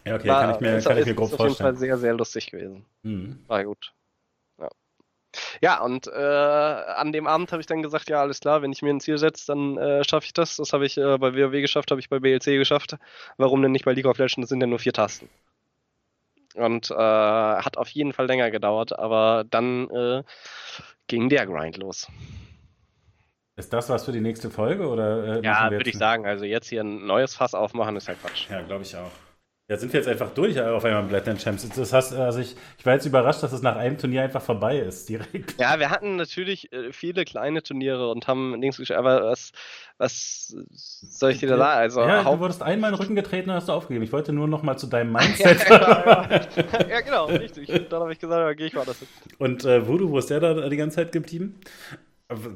Ja, 0.04 0.16
okay, 0.16 0.28
war, 0.28 0.40
kann 0.42 0.54
ich 0.54 0.60
mir, 0.60 0.76
ist, 0.76 0.86
kann 0.86 0.98
ich 0.98 1.06
mir 1.06 1.14
grob 1.14 1.30
vorstellen. 1.30 1.50
Ist 1.50 1.60
auf 1.60 1.66
jeden 1.66 1.74
Fall 1.74 1.76
sehr, 1.76 1.98
sehr 1.98 2.14
lustig 2.14 2.50
gewesen. 2.50 2.86
Mhm. 3.02 3.44
War 3.46 3.64
gut. 3.64 3.92
Ja, 4.58 4.68
ja 5.60 5.80
und 5.82 6.08
äh, 6.08 6.10
an 6.10 7.12
dem 7.12 7.26
Abend 7.26 7.52
habe 7.52 7.60
ich 7.60 7.66
dann 7.66 7.82
gesagt, 7.82 8.08
ja, 8.08 8.20
alles 8.20 8.40
klar, 8.40 8.62
wenn 8.62 8.72
ich 8.72 8.82
mir 8.82 8.90
ein 8.90 9.00
Ziel 9.00 9.18
setze, 9.18 9.46
dann 9.46 9.76
äh, 9.76 10.02
schaffe 10.04 10.26
ich 10.26 10.32
das. 10.32 10.56
Das 10.56 10.72
habe 10.72 10.86
ich 10.86 10.96
äh, 10.96 11.18
bei 11.18 11.34
WoW 11.34 11.52
geschafft, 11.60 11.90
habe 11.90 12.00
ich 12.00 12.08
bei 12.08 12.18
BLC 12.18 12.44
geschafft. 12.56 12.96
Warum 13.36 13.62
denn 13.62 13.72
nicht 13.72 13.84
bei 13.84 13.92
League 13.92 14.06
of 14.06 14.18
Legends? 14.18 14.40
Das 14.40 14.48
sind 14.48 14.60
ja 14.60 14.66
nur 14.66 14.78
vier 14.78 14.92
Tasten. 14.92 15.28
Und 16.54 16.90
äh, 16.90 16.94
hat 16.94 17.76
auf 17.76 17.88
jeden 17.90 18.12
Fall 18.12 18.26
länger 18.26 18.50
gedauert, 18.50 18.98
aber 18.98 19.44
dann 19.48 19.88
äh, 19.90 20.22
ging 21.06 21.28
der 21.28 21.46
Grind 21.46 21.76
los. 21.76 22.08
Ist 23.56 23.72
das 23.72 23.88
was 23.88 24.04
für 24.04 24.12
die 24.12 24.20
nächste 24.20 24.50
Folge? 24.50 24.88
Oder, 24.88 25.38
äh, 25.38 25.44
ja, 25.44 25.70
würde 25.70 25.88
ich 25.88 25.98
sagen. 25.98 26.26
Also 26.26 26.44
jetzt 26.44 26.68
hier 26.68 26.82
ein 26.82 27.06
neues 27.06 27.34
Fass 27.34 27.54
aufmachen, 27.54 27.94
ist 27.96 28.08
ja 28.08 28.14
Quatsch. 28.14 28.48
Ja, 28.50 28.62
glaube 28.62 28.82
ich 28.82 28.96
auch. 28.96 29.10
Ja, 29.70 29.76
sind 29.76 29.92
wir 29.92 30.00
jetzt 30.00 30.08
einfach 30.08 30.30
durch 30.30 30.56
äh, 30.56 30.62
auf 30.62 30.84
einmal 30.84 31.02
im 31.02 31.08
Blattland 31.08 31.40
Champs. 31.40 31.68
Das 31.68 31.92
heißt, 31.92 32.12
also 32.14 32.40
ich, 32.40 32.56
ich 32.76 32.84
war 32.84 32.94
jetzt 32.94 33.06
überrascht, 33.06 33.40
dass 33.44 33.52
es 33.52 33.62
nach 33.62 33.76
einem 33.76 33.96
Turnier 33.98 34.22
einfach 34.22 34.42
vorbei 34.42 34.80
ist, 34.80 35.08
direkt. 35.08 35.60
Ja, 35.60 35.78
wir 35.78 35.90
hatten 35.90 36.16
natürlich 36.16 36.72
äh, 36.72 36.92
viele 36.92 37.24
kleine 37.24 37.62
Turniere 37.62 38.10
und 38.10 38.26
haben 38.26 38.60
links 38.60 38.78
gespielt, 38.78 38.98
aber 38.98 39.30
was, 39.30 39.52
was 39.96 40.56
soll 40.74 41.30
ich 41.30 41.38
dir 41.38 41.50
da 41.50 41.56
sagen? 41.56 41.78
Also, 41.78 42.00
ja, 42.00 42.24
du 42.24 42.40
wurdest 42.40 42.64
einmal 42.64 42.90
in 42.90 42.96
den 42.96 43.00
Rücken 43.00 43.14
getreten 43.14 43.50
und 43.50 43.54
hast 43.54 43.68
du 43.68 43.72
aufgegeben. 43.72 44.04
Ich 44.04 44.10
wollte 44.10 44.32
nur 44.32 44.48
noch 44.48 44.64
mal 44.64 44.76
zu 44.76 44.88
deinem 44.88 45.12
Mindset. 45.12 45.60
ja, 45.68 46.28
ja, 46.28 46.88
ja, 46.88 47.00
genau, 47.02 47.26
richtig. 47.26 47.68
Dann 47.68 48.00
habe 48.00 48.12
ich 48.12 48.18
gesagt, 48.18 48.52
okay, 48.52 48.66
ich 48.66 48.74
war 48.74 48.84
das. 48.84 48.96
Und 49.38 49.64
äh, 49.64 49.86
Voodoo, 49.86 50.10
wo 50.10 50.18
ist 50.18 50.30
der 50.30 50.40
da 50.40 50.68
die 50.68 50.76
ganze 50.76 50.96
Zeit 50.96 51.12
geblieben? 51.12 51.60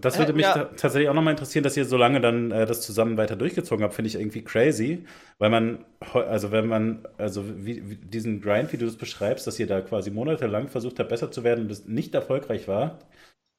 Das 0.00 0.18
würde 0.20 0.32
mich 0.32 0.46
ja. 0.46 0.66
tatsächlich 0.76 1.08
auch 1.08 1.14
nochmal 1.14 1.32
interessieren, 1.32 1.64
dass 1.64 1.76
ihr 1.76 1.84
so 1.84 1.96
lange 1.96 2.20
dann 2.20 2.52
äh, 2.52 2.64
das 2.64 2.80
zusammen 2.82 3.16
weiter 3.16 3.34
durchgezogen 3.34 3.82
habt, 3.82 3.94
finde 3.94 4.08
ich 4.08 4.14
irgendwie 4.14 4.42
crazy, 4.42 5.04
weil 5.38 5.50
man, 5.50 5.84
also 6.12 6.52
wenn 6.52 6.68
man, 6.68 7.08
also 7.18 7.44
wie, 7.44 7.90
wie, 7.90 7.96
diesen 7.96 8.40
Grind, 8.40 8.72
wie 8.72 8.76
du 8.76 8.86
das 8.86 8.96
beschreibst, 8.96 9.48
dass 9.48 9.58
ihr 9.58 9.66
da 9.66 9.80
quasi 9.80 10.12
monatelang 10.12 10.68
versucht 10.68 11.00
habt, 11.00 11.08
besser 11.08 11.32
zu 11.32 11.42
werden 11.42 11.62
und 11.62 11.70
das 11.70 11.86
nicht 11.86 12.14
erfolgreich 12.14 12.68
war. 12.68 13.00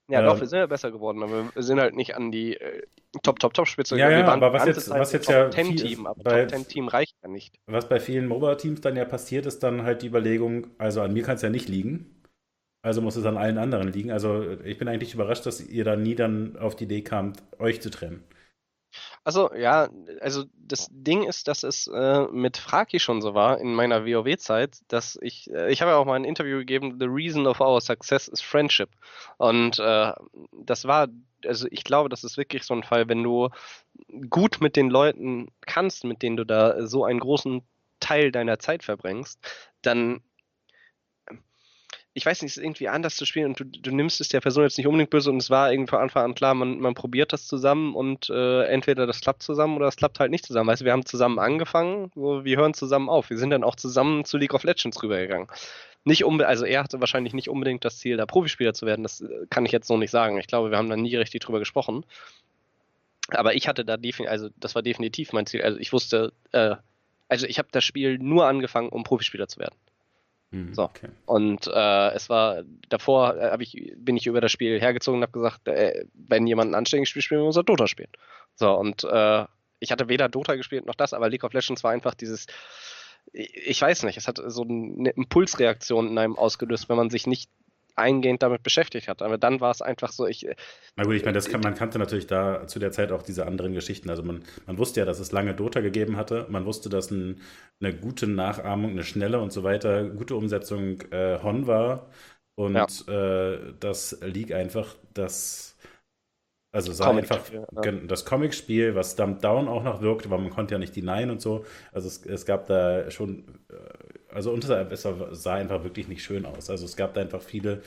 Ja, 0.10 0.22
ähm, 0.22 0.26
doch, 0.28 0.40
wir 0.40 0.48
sind 0.48 0.60
ja 0.60 0.68
besser 0.68 0.90
geworden, 0.92 1.22
aber 1.22 1.54
wir 1.54 1.64
sind 1.64 1.82
halt 1.82 1.96
nicht 1.96 2.16
an 2.16 2.32
die 2.32 2.56
äh, 2.56 2.84
Top, 3.22 3.40
Top, 3.40 3.54
Top-Spitze 3.54 3.98
Ja, 3.98 4.10
ja, 4.10 4.26
aber 4.26 4.54
was 4.54 4.66
jetzt, 4.66 4.90
was 4.90 5.12
jetzt 5.12 5.30
ja. 5.30 5.50
Top-10-Team, 5.50 6.08
aber 6.08 6.24
Top-10-Team 6.24 6.88
reicht 6.88 7.16
ja 7.24 7.30
nicht. 7.30 7.56
Was 7.66 7.90
bei 7.90 8.00
vielen 8.00 8.28
MOBA-Teams 8.28 8.80
dann 8.80 8.96
ja 8.96 9.04
passiert, 9.04 9.46
ist 9.46 9.64
dann 9.64 9.84
halt 9.84 10.02
die 10.02 10.08
Überlegung, 10.08 10.68
also 10.78 11.02
an 11.02 11.12
mir 11.12 11.24
kann 11.24 11.36
es 11.36 11.42
ja 11.42 11.50
nicht 11.50 11.68
liegen 11.68 12.15
also 12.86 13.02
muss 13.02 13.16
es 13.16 13.26
an 13.26 13.38
allen 13.38 13.58
anderen 13.58 13.92
liegen. 13.92 14.12
Also 14.12 14.60
ich 14.64 14.78
bin 14.78 14.88
eigentlich 14.88 15.16
überrascht, 15.16 15.46
dass 15.48 15.60
ihr 15.60 15.84
da 15.84 15.96
nie 15.96 16.14
dann 16.14 16.56
auf 16.58 16.76
die 16.76 16.84
Idee 16.84 17.02
kamt, 17.02 17.42
euch 17.58 17.82
zu 17.82 17.90
trennen. 17.90 18.24
Also 19.24 19.52
ja, 19.56 19.90
also 20.22 20.44
das 20.54 20.88
Ding 20.92 21.24
ist, 21.24 21.48
dass 21.48 21.64
es 21.64 21.88
äh, 21.88 22.28
mit 22.32 22.58
Fraki 22.58 23.00
schon 23.00 23.24
so 23.24 23.34
war 23.34 23.60
in 23.60 23.74
meiner 23.74 24.06
WoW-Zeit, 24.06 24.78
dass 24.88 25.18
ich, 25.20 25.52
äh, 25.52 25.72
ich 25.72 25.82
habe 25.82 25.92
ja 25.92 25.98
auch 25.98 26.06
mal 26.06 26.14
ein 26.14 26.26
Interview 26.26 26.60
gegeben, 26.60 26.98
The 27.00 27.08
reason 27.08 27.48
of 27.48 27.60
our 27.60 27.82
success 27.82 28.28
is 28.28 28.40
friendship. 28.40 28.90
Und 29.38 29.80
äh, 29.80 30.14
das 30.52 30.86
war, 30.86 31.08
also 31.44 31.68
ich 31.72 31.84
glaube, 31.84 32.10
das 32.10 32.24
ist 32.24 32.38
wirklich 32.38 32.64
so 32.64 32.76
ein 32.76 32.84
Fall, 32.84 33.10
wenn 33.10 33.24
du 33.24 33.50
gut 34.30 34.62
mit 34.62 34.76
den 34.76 34.92
Leuten 34.92 35.48
kannst, 35.66 36.04
mit 36.04 36.22
denen 36.22 36.38
du 36.38 36.46
da 36.46 36.86
so 36.86 37.04
einen 37.04 37.20
großen 37.20 37.64
Teil 38.00 38.32
deiner 38.32 38.60
Zeit 38.60 38.84
verbringst, 38.84 39.40
dann 39.82 40.22
ich 42.18 42.26
weiß 42.26 42.42
nicht, 42.42 42.52
es 42.52 42.58
ist 42.58 42.64
irgendwie 42.64 42.88
anders 42.88 43.18
zu 43.18 43.26
spielen 43.26 43.48
und 43.48 43.60
du, 43.60 43.66
du 43.66 43.94
nimmst 43.94 44.22
es 44.22 44.30
der 44.30 44.40
Person 44.40 44.64
jetzt 44.64 44.78
nicht 44.78 44.88
unbedingt 44.88 45.10
böse 45.10 45.30
und 45.30 45.38
es 45.38 45.50
war 45.50 45.70
irgendwie 45.70 45.90
von 45.90 46.00
Anfang 46.00 46.24
an 46.24 46.34
klar, 46.34 46.54
man, 46.54 46.80
man 46.80 46.94
probiert 46.94 47.34
das 47.34 47.46
zusammen 47.46 47.94
und 47.94 48.30
äh, 48.30 48.64
entweder 48.68 49.06
das 49.06 49.20
klappt 49.20 49.44
zusammen 49.44 49.76
oder 49.76 49.88
das 49.88 49.98
klappt 49.98 50.22
halt 50.22 50.32
nicht 50.32 50.46
zusammen. 50.46 50.70
Weißt 50.70 50.82
du, 50.82 50.86
wir 50.86 50.94
haben 50.94 51.06
zusammen 51.06 51.40
angefangen, 51.40 52.12
so, 52.16 52.46
wir 52.46 52.56
hören 52.56 52.74
zusammen 52.74 53.10
auf. 53.10 53.30
Wir 53.30 53.38
sind 53.38 53.50
dann 53.50 53.66
auch 53.66 53.76
zusammen 53.76 54.24
zu 54.24 54.38
League 54.38 54.54
of 54.54 54.64
Legends 54.64 55.04
rübergegangen. 55.04 55.50
Nicht 56.06 56.24
also 56.24 56.64
er 56.64 56.84
hatte 56.84 57.02
wahrscheinlich 57.02 57.34
nicht 57.34 57.50
unbedingt 57.50 57.84
das 57.84 57.98
Ziel, 57.98 58.16
da 58.16 58.26
Profispieler 58.26 58.74
zu 58.74 58.86
werden, 58.86 59.04
das 59.04 59.20
äh, 59.20 59.46
kann 59.50 59.66
ich 59.66 59.74
jetzt 59.74 59.88
so 59.88 59.98
nicht 59.98 60.12
sagen. 60.12 60.38
Ich 60.38 60.48
glaube, 60.48 60.72
wir 60.72 60.78
haben 60.78 60.90
da 60.90 60.96
nie 60.96 61.18
richtig 61.18 61.42
drüber 61.42 61.60
gesprochen. 61.60 62.06
Aber 63.28 63.56
ich 63.56 63.68
hatte 63.68 63.84
da 63.84 63.98
definitiv, 63.98 64.32
also 64.32 64.50
das 64.56 64.74
war 64.74 64.84
definitiv 64.84 65.34
mein 65.34 65.48
Ziel. 65.48 65.64
Also 65.64 65.80
ich 65.80 65.92
wusste, 65.92 66.32
äh, 66.54 66.78
also 67.28 67.46
ich 67.46 67.58
habe 67.60 67.68
das 67.74 67.84
Spiel 67.84 68.20
nur 68.20 68.48
angefangen, 68.48 68.88
um 68.88 69.04
Profispieler 69.04 69.50
zu 69.50 69.60
werden. 69.60 69.76
Mhm, 70.52 70.74
so. 70.74 70.84
Okay. 70.84 71.10
Und 71.26 71.68
äh, 71.68 72.10
es 72.12 72.30
war, 72.30 72.64
davor 72.90 73.36
äh, 73.36 73.58
ich, 73.62 73.94
bin 73.98 74.18
ich 74.18 74.28
über 74.28 74.42
das 74.42 74.52
Spiel 74.52 74.80
hergezogen 74.80 75.20
und 75.20 75.24
habe 75.24 75.32
gesagt, 75.32 75.68
äh, 75.68 76.06
wenn 76.14 76.48
jemand 76.48 76.72
ein 76.72 76.76
anständiges 76.76 77.10
Spiel 77.10 77.22
spielt, 77.22 77.42
muss 77.42 77.58
er 77.58 77.64
Dota 77.64 77.88
spielen. 77.88 78.12
So, 78.56 78.74
und 78.74 79.04
äh, 79.04 79.46
ich 79.80 79.92
hatte 79.92 80.08
weder 80.08 80.30
Dota 80.30 80.56
gespielt 80.56 80.86
noch 80.86 80.96
das, 80.96 81.14
aber 81.14 81.30
League 81.30 81.44
of 81.44 81.54
Legends 81.54 81.84
war 81.84 81.92
einfach 81.92 82.16
dieses, 82.16 82.48
ich 83.34 83.82
weiß 83.82 84.04
nicht, 84.04 84.18
es 84.18 84.28
hat 84.28 84.40
so 84.46 84.64
eine 84.64 85.10
Impulsreaktion 85.10 86.08
in 86.08 86.18
einem 86.18 86.38
ausgelöst, 86.38 86.90
wenn 86.90 86.98
man 86.98 87.10
sich 87.10 87.28
nicht 87.28 87.50
eingehend 87.96 88.44
damit 88.44 88.64
beschäftigt 88.64 89.08
hat. 89.08 89.22
Aber 89.22 89.38
dann 89.38 89.62
war 89.62 89.72
es 89.72 89.82
einfach 89.82 90.12
so, 90.12 90.28
ich. 90.28 90.48
Na 90.96 91.04
gut, 91.04 91.16
ich 91.16 91.24
meine, 91.24 91.36
das 91.36 91.50
kann, 91.50 91.62
man 91.62 91.76
kannte 91.76 92.00
natürlich 92.00 92.28
da 92.28 92.68
zu 92.68 92.80
der 92.80 92.92
Zeit 92.92 93.12
auch 93.12 93.22
diese 93.22 93.46
anderen 93.46 93.74
Geschichten. 93.74 94.10
Also 94.10 94.24
man, 94.24 94.44
man 94.66 94.78
wusste 94.78 95.00
ja, 95.00 95.06
dass 95.06 95.20
es 95.20 95.32
lange 95.32 95.54
Dota 95.54 95.82
gegeben 95.82 96.18
hatte. 96.18 96.46
Man 96.50 96.66
wusste, 96.66 96.90
dass 96.90 97.12
ein, 97.12 97.42
eine 97.82 97.96
gute 97.96 98.28
Nachahmung, 98.28 98.92
eine 98.92 99.04
schnelle 99.04 99.40
und 99.40 99.52
so 99.52 99.64
weiter, 99.64 100.06
gute 100.10 100.36
Umsetzung 100.36 101.02
äh, 101.12 101.40
Hon 101.42 101.68
war. 101.68 102.10
Und 102.56 102.76
ja. 102.76 103.54
äh, 103.54 103.74
das 103.80 104.18
League 104.22 104.54
einfach 104.54 104.96
das. 105.14 105.75
Also 106.76 106.92
sah 106.92 107.06
Comic 107.06 107.32
einfach 107.32 107.52
ja. 107.52 107.92
das 108.08 108.26
Comic-Spiel, 108.26 108.96
was 108.96 109.16
Dumped 109.16 109.44
Down 109.44 109.68
auch 109.68 109.84
noch 109.84 110.02
wirkte, 110.02 110.30
weil 110.30 110.40
man 110.40 110.50
konnte 110.50 110.76
ja 110.76 110.80
nicht 110.80 110.96
die 110.96 111.02
Nein 111.02 111.30
und 111.30 111.42
so. 111.42 111.66
Also 111.94 112.08
es, 112.08 112.26
es 112.26 112.46
gab 112.46 112.68
da 112.68 113.10
schon 113.10 113.46
äh, 113.70 113.76
also 114.36 114.52
unter 114.52 114.92
es 114.92 115.08
sah 115.32 115.54
einfach 115.54 115.84
wirklich 115.86 116.10
nicht 116.10 116.22
schön 116.22 116.46
aus. 116.46 116.70
Also 116.70 116.84
es 116.84 116.98
gab 116.98 117.14
da 117.14 117.22
einfach 117.22 117.42
viele 117.42 117.82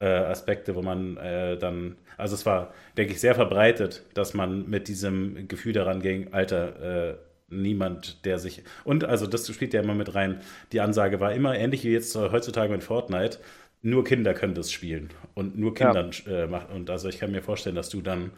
äh, 0.00 0.06
Aspekte, 0.06 0.74
wo 0.74 0.80
man 0.80 1.18
äh, 1.18 1.58
dann, 1.58 1.96
also 2.16 2.34
es 2.34 2.46
war, 2.46 2.72
denke 2.96 3.12
ich, 3.12 3.20
sehr 3.20 3.34
verbreitet, 3.34 4.02
dass 4.14 4.32
man 4.32 4.68
mit 4.70 4.88
diesem 4.88 5.48
Gefühl 5.48 5.74
daran 5.74 6.00
ging, 6.00 6.32
Alter, 6.32 7.10
äh, 7.10 7.14
niemand, 7.50 8.24
der 8.24 8.38
sich. 8.38 8.62
Und 8.84 9.04
also 9.04 9.26
das 9.26 9.46
spielt 9.52 9.74
ja 9.74 9.82
immer 9.82 9.94
mit 9.94 10.14
rein. 10.14 10.40
Die 10.72 10.80
Ansage 10.80 11.20
war 11.20 11.34
immer 11.34 11.54
ähnlich 11.54 11.84
wie 11.84 11.90
jetzt 11.90 12.16
heutzutage 12.16 12.72
mit 12.72 12.82
Fortnite. 12.82 13.38
Nur 13.82 14.04
Kinder 14.04 14.32
können 14.32 14.54
das 14.54 14.70
spielen 14.70 15.10
und 15.34 15.58
nur 15.58 15.74
Kinder 15.74 16.08
ja. 16.26 16.44
äh, 16.44 16.46
machen. 16.46 16.72
Und 16.74 16.88
also 16.88 17.08
ich 17.08 17.18
kann 17.18 17.32
mir 17.32 17.42
vorstellen, 17.42 17.74
dass 17.74 17.88
du 17.88 18.00
dann 18.00 18.32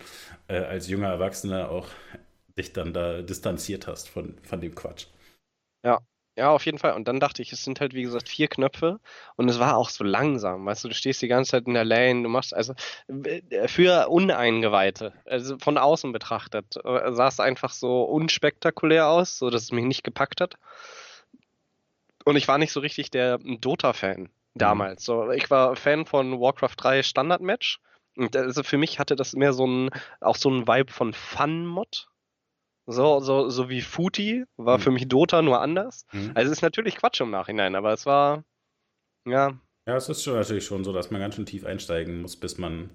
äh, 0.48 0.56
als 0.56 0.88
junger 0.88 1.08
Erwachsener 1.08 1.70
auch 1.70 1.88
dich 2.56 2.72
dann 2.72 2.94
da 2.94 3.20
distanziert 3.20 3.86
hast 3.86 4.08
von, 4.08 4.38
von 4.42 4.60
dem 4.60 4.74
Quatsch. 4.74 5.06
Ja, 5.84 6.00
ja, 6.36 6.50
auf 6.50 6.66
jeden 6.66 6.78
Fall. 6.78 6.94
Und 6.94 7.06
dann 7.06 7.20
dachte 7.20 7.42
ich, 7.42 7.52
es 7.52 7.62
sind 7.62 7.80
halt, 7.80 7.94
wie 7.94 8.02
gesagt, 8.02 8.28
vier 8.28 8.48
Knöpfe 8.48 8.98
und 9.36 9.48
es 9.48 9.60
war 9.60 9.76
auch 9.76 9.88
so 9.88 10.02
langsam. 10.02 10.66
Weißt 10.66 10.82
du, 10.82 10.88
du 10.88 10.94
stehst 10.94 11.22
die 11.22 11.28
ganze 11.28 11.52
Zeit 11.52 11.66
in 11.66 11.74
der 11.74 11.84
Lane, 11.84 12.22
du 12.24 12.28
machst 12.28 12.54
also 12.54 12.74
äh, 13.08 13.68
für 13.68 14.08
Uneingeweihte, 14.08 15.12
also 15.26 15.58
von 15.58 15.78
außen 15.78 16.10
betrachtet, 16.12 16.76
äh, 16.84 17.12
sah 17.12 17.28
es 17.28 17.38
einfach 17.38 17.70
so 17.70 18.02
unspektakulär 18.02 19.08
aus, 19.08 19.38
so 19.38 19.50
dass 19.50 19.62
es 19.62 19.72
mich 19.72 19.84
nicht 19.84 20.04
gepackt 20.04 20.40
hat. 20.40 20.56
Und 22.24 22.36
ich 22.36 22.48
war 22.48 22.58
nicht 22.58 22.72
so 22.72 22.80
richtig 22.80 23.10
der 23.10 23.38
Dota-Fan. 23.38 24.30
Damals. 24.55 25.05
So, 25.05 25.31
ich 25.31 25.51
war 25.51 25.76
Fan 25.76 26.06
von 26.06 26.40
Warcraft 26.40 26.74
3 26.76 27.02
Standard-Match. 27.02 27.81
Und 28.16 28.36
also 28.36 28.62
für 28.62 28.78
mich 28.78 28.98
hatte 28.98 29.16
das 29.16 29.35
mehr 29.35 29.52
so 29.52 29.66
ein, 29.66 29.90
auch 30.20 30.36
so 30.36 30.48
ein 30.48 30.68
Vibe 30.68 30.93
von 30.93 31.12
Fun-Mod. 31.12 32.09
So, 32.86 33.20
so, 33.20 33.48
so 33.48 33.68
wie 33.70 33.81
Footy 33.81 34.44
war 34.56 34.78
mhm. 34.78 34.82
für 34.82 34.90
mich 34.90 35.09
Dota 35.09 35.43
nur 35.43 35.60
anders. 35.60 36.06
Mhm. 36.12 36.32
Also 36.35 36.52
es 36.52 36.59
ist 36.59 36.62
natürlich 36.62 36.97
Quatsch 36.97 37.20
im 37.20 37.31
Nachhinein, 37.31 37.74
aber 37.74 37.93
es 37.93 38.06
war, 38.06 38.44
ja. 39.26 39.59
Ja, 39.86 39.97
es 39.97 40.09
ist 40.09 40.22
schon 40.22 40.35
natürlich 40.35 40.64
schon 40.64 40.85
so, 40.85 40.93
dass 40.93 41.10
man 41.10 41.20
ganz 41.20 41.35
schön 41.35 41.47
tief 41.47 41.64
einsteigen 41.64 42.22
muss, 42.22 42.36
bis 42.36 42.59
man 42.59 42.90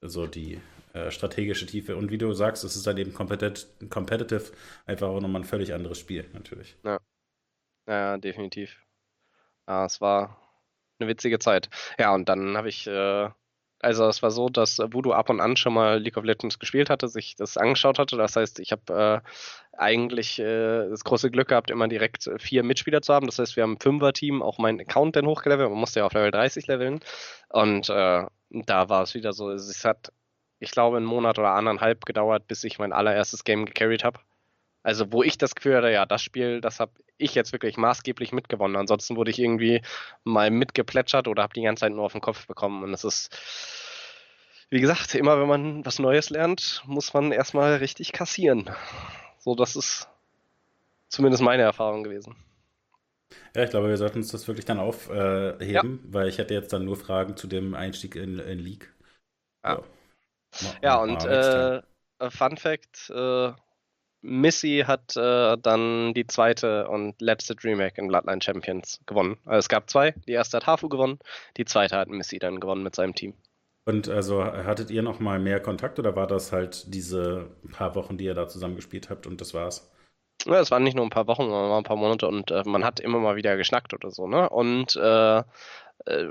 so 0.00 0.26
die 0.26 0.60
äh, 0.94 1.10
strategische 1.10 1.66
Tiefe 1.66 1.96
und 1.96 2.10
wie 2.10 2.18
du 2.18 2.32
sagst, 2.32 2.64
es 2.64 2.74
ist 2.76 2.86
dann 2.86 2.96
eben 2.96 3.12
competitive, 3.12 3.86
competitive 3.88 4.52
einfach 4.86 5.08
auch 5.08 5.20
nochmal 5.20 5.42
ein 5.42 5.46
völlig 5.46 5.74
anderes 5.74 5.98
Spiel, 5.98 6.28
natürlich. 6.32 6.76
Ja, 6.84 6.98
ja 7.86 8.16
definitiv. 8.16 8.82
Ja, 9.66 9.84
es 9.84 10.00
war 10.00 10.47
eine 11.00 11.08
witzige 11.08 11.38
Zeit. 11.38 11.68
Ja, 11.98 12.14
und 12.14 12.28
dann 12.28 12.56
habe 12.56 12.68
ich 12.68 12.86
äh, 12.86 13.28
also 13.80 14.08
es 14.08 14.22
war 14.22 14.30
so, 14.30 14.48
dass 14.48 14.78
Voodoo 14.78 15.12
ab 15.12 15.30
und 15.30 15.40
an 15.40 15.56
schon 15.56 15.74
mal 15.74 15.98
League 16.00 16.16
of 16.16 16.24
Legends 16.24 16.58
gespielt 16.58 16.90
hatte, 16.90 17.08
sich 17.08 17.36
das 17.36 17.56
angeschaut 17.56 17.98
hatte. 17.98 18.16
Das 18.16 18.36
heißt, 18.36 18.58
ich 18.58 18.72
habe 18.72 19.22
äh, 19.24 19.28
eigentlich 19.76 20.38
äh, 20.40 20.88
das 20.88 21.04
große 21.04 21.30
Glück 21.30 21.48
gehabt, 21.48 21.70
immer 21.70 21.86
direkt 21.88 22.28
vier 22.38 22.64
Mitspieler 22.64 23.02
zu 23.02 23.14
haben. 23.14 23.26
Das 23.26 23.38
heißt, 23.38 23.56
wir 23.56 23.62
haben 23.62 23.74
ein 23.74 23.80
Fünfer-Team, 23.80 24.42
auch 24.42 24.58
mein 24.58 24.80
Account 24.80 25.16
dann 25.16 25.26
hochgelevelt. 25.26 25.70
Man 25.70 25.78
musste 25.78 26.00
ja 26.00 26.06
auf 26.06 26.12
Level 26.12 26.30
30 26.32 26.66
leveln. 26.66 27.00
Und 27.50 27.88
äh, 27.88 28.26
da 28.50 28.88
war 28.88 29.02
es 29.02 29.14
wieder 29.14 29.32
so, 29.32 29.50
es 29.50 29.84
hat, 29.84 30.12
ich 30.58 30.72
glaube, 30.72 30.96
einen 30.96 31.06
Monat 31.06 31.38
oder 31.38 31.50
anderthalb 31.50 32.04
gedauert, 32.04 32.48
bis 32.48 32.64
ich 32.64 32.78
mein 32.78 32.92
allererstes 32.92 33.44
Game 33.44 33.64
gecarried 33.64 34.02
habe. 34.02 34.18
Also 34.82 35.12
wo 35.12 35.22
ich 35.22 35.38
das 35.38 35.54
Gefühl 35.54 35.76
hatte, 35.76 35.90
ja, 35.90 36.06
das 36.06 36.22
Spiel, 36.22 36.60
das 36.60 36.80
habe 36.80 36.92
ich 37.18 37.34
jetzt 37.34 37.52
wirklich 37.52 37.76
maßgeblich 37.76 38.32
mitgewonnen. 38.32 38.76
Ansonsten 38.76 39.16
wurde 39.16 39.30
ich 39.30 39.38
irgendwie 39.38 39.82
mal 40.24 40.50
mitgeplätschert 40.50 41.28
oder 41.28 41.42
habe 41.42 41.54
die 41.54 41.62
ganze 41.62 41.80
Zeit 41.80 41.92
nur 41.92 42.04
auf 42.04 42.12
den 42.12 42.20
Kopf 42.20 42.46
bekommen. 42.46 42.84
Und 42.84 42.94
es 42.94 43.04
ist, 43.04 43.36
wie 44.70 44.80
gesagt, 44.80 45.14
immer 45.14 45.40
wenn 45.40 45.48
man 45.48 45.84
was 45.84 45.98
Neues 45.98 46.30
lernt, 46.30 46.82
muss 46.86 47.12
man 47.12 47.32
erstmal 47.32 47.76
richtig 47.76 48.12
kassieren. 48.12 48.70
So, 49.38 49.54
das 49.54 49.76
ist 49.76 50.08
zumindest 51.08 51.42
meine 51.42 51.62
Erfahrung 51.62 52.04
gewesen. 52.04 52.36
Ja, 53.54 53.64
ich 53.64 53.70
glaube, 53.70 53.88
wir 53.88 53.96
sollten 53.96 54.18
uns 54.18 54.30
das 54.30 54.46
wirklich 54.46 54.64
dann 54.64 54.78
aufheben, 54.78 55.60
äh, 55.60 55.72
ja. 55.72 55.82
weil 56.04 56.28
ich 56.28 56.38
hätte 56.38 56.54
jetzt 56.54 56.72
dann 56.72 56.84
nur 56.84 56.96
Fragen 56.96 57.36
zu 57.36 57.46
dem 57.46 57.74
Einstieg 57.74 58.14
in, 58.14 58.38
in 58.38 58.58
League. 58.58 58.92
Ja, 59.64 59.82
so. 60.52 60.68
ja 60.82 60.96
und 60.96 61.24
äh, 61.24 61.82
Fun 62.30 62.56
Fact, 62.56 63.10
äh, 63.10 63.52
Missy 64.20 64.84
hat 64.86 65.16
äh, 65.16 65.56
dann 65.56 66.12
die 66.14 66.26
zweite 66.26 66.88
und 66.88 67.20
letzte 67.20 67.54
Remake 67.62 68.00
in 68.00 68.08
Bloodline 68.08 68.42
Champions 68.42 69.00
gewonnen. 69.06 69.38
Also 69.44 69.58
es 69.58 69.68
gab 69.68 69.88
zwei. 69.88 70.12
Die 70.26 70.32
erste 70.32 70.56
hat 70.56 70.66
Hafu 70.66 70.88
gewonnen, 70.88 71.18
die 71.56 71.64
zweite 71.64 71.96
hat 71.96 72.08
Missy 72.08 72.38
dann 72.38 72.60
gewonnen 72.60 72.82
mit 72.82 72.94
seinem 72.94 73.14
Team. 73.14 73.34
Und 73.84 74.08
also 74.08 74.44
hattet 74.44 74.90
ihr 74.90 75.02
noch 75.02 75.18
mal 75.18 75.38
mehr 75.38 75.60
Kontakt 75.60 75.98
oder 75.98 76.14
war 76.14 76.26
das 76.26 76.52
halt 76.52 76.92
diese 76.92 77.48
paar 77.72 77.94
Wochen, 77.94 78.18
die 78.18 78.24
ihr 78.24 78.34
da 78.34 78.46
zusammengespielt 78.46 79.08
habt 79.08 79.26
und 79.26 79.40
das 79.40 79.54
war's? 79.54 79.90
Ja, 80.44 80.60
es 80.60 80.70
waren 80.70 80.82
nicht 80.82 80.94
nur 80.94 81.06
ein 81.06 81.10
paar 81.10 81.26
Wochen, 81.26 81.44
sondern 81.48 81.72
ein 81.72 81.84
paar 81.84 81.96
Monate 81.96 82.28
und 82.28 82.50
äh, 82.50 82.62
man 82.66 82.84
hat 82.84 83.00
immer 83.00 83.18
mal 83.18 83.36
wieder 83.36 83.56
geschnackt 83.56 83.94
oder 83.94 84.10
so, 84.10 84.26
ne? 84.26 84.48
Und 84.48 84.94
äh, 84.96 85.38
äh, 85.38 86.28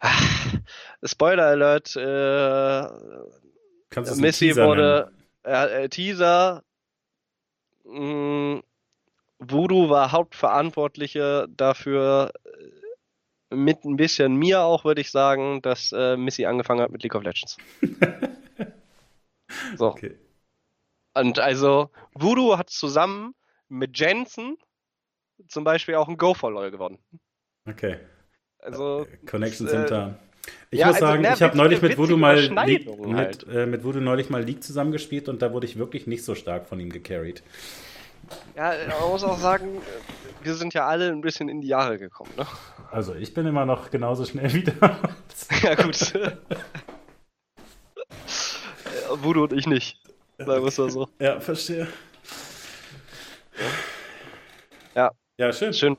Spoiler 1.02 1.46
Alert, 1.46 1.96
äh, 1.96 2.88
Missy 4.16 4.54
wurde 4.56 5.10
äh, 5.42 5.88
Teaser 5.88 6.62
mh, 7.84 8.56
mm, 8.56 8.62
Voodoo 9.38 9.90
war 9.90 10.12
Hauptverantwortliche 10.12 11.46
dafür, 11.50 12.32
äh, 12.44 13.54
mit 13.54 13.84
ein 13.84 13.96
bisschen 13.96 14.36
mir 14.36 14.62
auch, 14.62 14.84
würde 14.84 15.00
ich 15.00 15.10
sagen, 15.10 15.62
dass 15.62 15.92
äh, 15.92 16.16
Missy 16.16 16.46
angefangen 16.46 16.80
hat 16.80 16.90
mit 16.90 17.02
League 17.02 17.14
of 17.14 17.22
Legends. 17.22 17.56
so. 19.76 19.88
Okay. 19.88 20.16
Und 21.14 21.38
also, 21.38 21.90
Voodoo 22.14 22.58
hat 22.58 22.70
zusammen 22.70 23.34
mit 23.68 23.98
Jensen 23.98 24.56
zum 25.48 25.64
Beispiel 25.64 25.94
auch 25.96 26.08
ein 26.08 26.16
Go 26.16 26.34
for 26.34 26.50
LOL 26.50 26.70
gewonnen. 26.70 26.98
Okay. 27.66 27.98
Also. 28.58 29.06
Äh, 29.06 29.26
Connections 29.26 29.70
äh, 29.70 29.76
sind 29.76 29.90
da. 29.90 30.18
Ich 30.70 30.80
ja, 30.80 30.86
muss 30.86 30.96
also, 30.96 31.06
sagen, 31.06 31.22
ne, 31.22 31.32
ich 31.34 31.42
habe 31.42 31.56
neulich 31.56 31.80
mit 31.82 31.96
Voodoo 31.96 32.16
mal 32.16 32.38
League, 32.38 32.88
halt. 33.14 33.46
mit, 33.46 33.54
äh, 33.54 33.66
mit 33.66 33.84
Voodoo 33.84 34.00
neulich 34.00 34.30
mal 34.30 34.42
League 34.42 34.62
zusammengespielt 34.62 35.28
und 35.28 35.42
da 35.42 35.52
wurde 35.52 35.66
ich 35.66 35.78
wirklich 35.78 36.06
nicht 36.06 36.24
so 36.24 36.34
stark 36.34 36.66
von 36.66 36.80
ihm 36.80 36.90
gecarried. 36.90 37.42
Ja, 38.56 38.72
man 39.00 39.10
muss 39.10 39.22
auch 39.24 39.38
sagen, 39.38 39.80
wir 40.42 40.54
sind 40.54 40.74
ja 40.74 40.86
alle 40.86 41.10
ein 41.10 41.20
bisschen 41.20 41.48
in 41.48 41.60
die 41.60 41.68
Jahre 41.68 41.98
gekommen, 41.98 42.30
ne? 42.36 42.46
Also 42.90 43.14
ich 43.14 43.34
bin 43.34 43.46
immer 43.46 43.66
noch 43.66 43.90
genauso 43.90 44.24
schnell 44.24 44.52
wie 44.52 44.64
damals. 44.64 45.48
ja, 45.62 45.74
gut. 45.74 46.12
Voodoo 49.22 49.44
und 49.44 49.52
ich 49.52 49.66
nicht. 49.66 50.00
Sagen 50.38 50.62
wir 50.62 50.68
es 50.68 50.78
mal 50.78 50.90
so. 50.90 51.08
Ja, 51.18 51.40
verstehe. 51.40 51.88
Ja. 54.94 55.12
Ja, 55.36 55.52
schön. 55.52 55.72
Schön. 55.72 55.96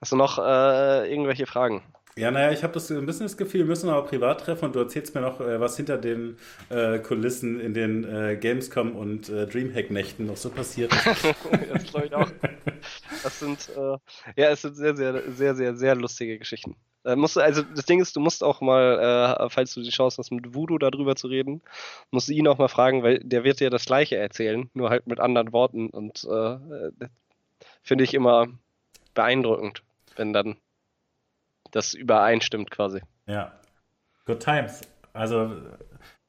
Hast 0.00 0.12
du 0.12 0.16
noch 0.16 0.38
äh, 0.38 1.10
irgendwelche 1.10 1.46
Fragen? 1.46 1.82
Ja, 2.18 2.30
naja, 2.30 2.50
ich 2.50 2.62
habe 2.62 2.72
das 2.72 2.90
ein 2.90 3.04
bisschen 3.04 3.26
das 3.26 3.36
Gefühl, 3.36 3.60
wir 3.60 3.66
müssen 3.66 3.90
aber 3.90 4.06
privat 4.06 4.40
treffen 4.40 4.64
und 4.64 4.74
du 4.74 4.78
erzählst 4.78 5.14
mir 5.14 5.20
noch, 5.20 5.38
äh, 5.38 5.60
was 5.60 5.76
hinter 5.76 5.98
den 5.98 6.38
äh, 6.70 6.98
Kulissen 6.98 7.60
in 7.60 7.74
den 7.74 8.04
äh, 8.04 8.36
Gamescom 8.36 8.96
und 8.96 9.28
äh, 9.28 9.46
Dreamhack-Nächten 9.46 10.24
noch 10.24 10.38
so 10.38 10.48
passiert 10.48 10.94
ist. 10.94 11.06
das 11.72 11.84
glaube 11.84 12.06
ich 12.06 12.14
auch. 12.14 12.30
Das 13.22 13.38
sind, 13.38 13.68
äh, 13.76 13.98
ja, 14.40 14.48
es 14.48 14.62
sind 14.62 14.76
sehr, 14.76 14.96
sehr, 14.96 15.30
sehr, 15.30 15.54
sehr, 15.54 15.76
sehr 15.76 15.94
lustige 15.94 16.38
Geschichten. 16.38 16.74
Äh, 17.04 17.16
musst 17.16 17.36
also 17.36 17.60
das 17.60 17.84
Ding 17.84 18.00
ist, 18.00 18.16
du 18.16 18.20
musst 18.20 18.42
auch 18.42 18.62
mal, 18.62 19.48
falls 19.50 19.74
du 19.74 19.82
die 19.82 19.90
Chance 19.90 20.16
hast, 20.16 20.30
mit 20.30 20.54
Voodoo 20.54 20.78
darüber 20.78 21.16
zu 21.16 21.26
reden, 21.26 21.60
musst 22.12 22.28
du 22.28 22.32
ihn 22.32 22.48
auch 22.48 22.56
mal 22.56 22.68
fragen, 22.68 23.02
weil 23.02 23.18
der 23.18 23.44
wird 23.44 23.60
dir 23.60 23.68
das 23.68 23.84
Gleiche 23.84 24.16
erzählen, 24.16 24.70
nur 24.72 24.88
halt 24.88 25.06
mit 25.06 25.20
anderen 25.20 25.52
Worten 25.52 25.90
und 25.90 26.26
finde 27.82 28.04
ich 28.04 28.14
immer 28.14 28.46
beeindruckend, 29.14 29.82
wenn 30.16 30.32
dann 30.32 30.56
das 31.70 31.94
übereinstimmt 31.94 32.70
quasi. 32.70 33.00
Ja. 33.26 33.52
Good 34.24 34.40
times. 34.40 34.82
Also, 35.12 35.56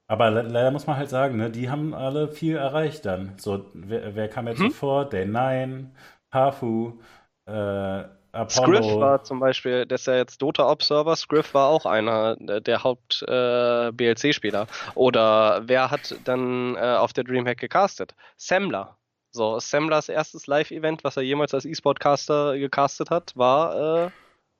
aber 0.07 0.29
leider 0.29 0.71
muss 0.71 0.87
man 0.87 0.97
halt 0.97 1.09
sagen, 1.09 1.37
ne, 1.37 1.49
die 1.49 1.69
haben 1.69 1.93
alle 1.93 2.27
viel 2.27 2.55
erreicht 2.55 3.05
dann. 3.05 3.33
So, 3.37 3.65
wer, 3.73 4.15
wer 4.15 4.29
kam 4.29 4.47
jetzt 4.47 4.59
hm? 4.59 4.69
so 4.69 4.73
vor? 4.73 5.09
Day 5.09 5.25
9, 5.25 5.95
Hafu, 6.31 6.99
äh, 7.45 8.03
Apollo. 8.37 8.49
Scriff 8.49 8.99
war 8.99 9.23
zum 9.23 9.39
Beispiel, 9.39 9.85
das 9.85 10.01
ist 10.01 10.07
ja 10.07 10.15
jetzt 10.15 10.41
Dota 10.41 10.69
Observer, 10.69 11.15
Scriff 11.15 11.53
war 11.53 11.67
auch 11.67 11.85
einer 11.85 12.35
der 12.37 12.83
Haupt-BLC-Spieler. 12.83 14.61
Äh, 14.61 14.91
Oder 14.95 15.61
wer 15.65 15.89
hat 15.89 16.15
dann 16.25 16.75
äh, 16.75 16.79
auf 16.79 17.13
der 17.13 17.23
Dreamhack 17.23 17.57
gecastet? 17.57 18.15
Semmler. 18.37 18.97
So, 19.31 19.59
Semlers 19.59 20.09
erstes 20.09 20.47
Live-Event, 20.47 21.03
was 21.03 21.17
er 21.17 21.23
jemals 21.23 21.53
als 21.53 21.65
E-Sport-Caster 21.65 22.57
gecastet 22.57 23.09
hat, 23.09 23.35
war 23.35 24.07
äh, 24.07 24.11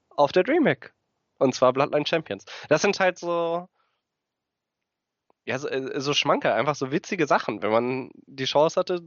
auf 0.10 0.32
der 0.32 0.44
Dreamhack. 0.44 0.94
Und 1.40 1.56
zwar 1.56 1.74
Bloodline 1.74 2.06
Champions. 2.06 2.46
Das 2.70 2.82
sind 2.82 3.00
halt 3.00 3.18
so, 3.20 3.68
ja, 5.46 5.58
so, 5.58 5.68
äh, 5.70 6.00
so 6.00 6.14
Schmankerl, 6.14 6.54
einfach 6.54 6.76
so 6.76 6.92
witzige 6.92 7.28
Sachen, 7.28 7.62
wenn 7.62 7.72
man 7.72 8.12
die 8.26 8.46
Chance 8.46 8.80
hatte, 8.80 9.02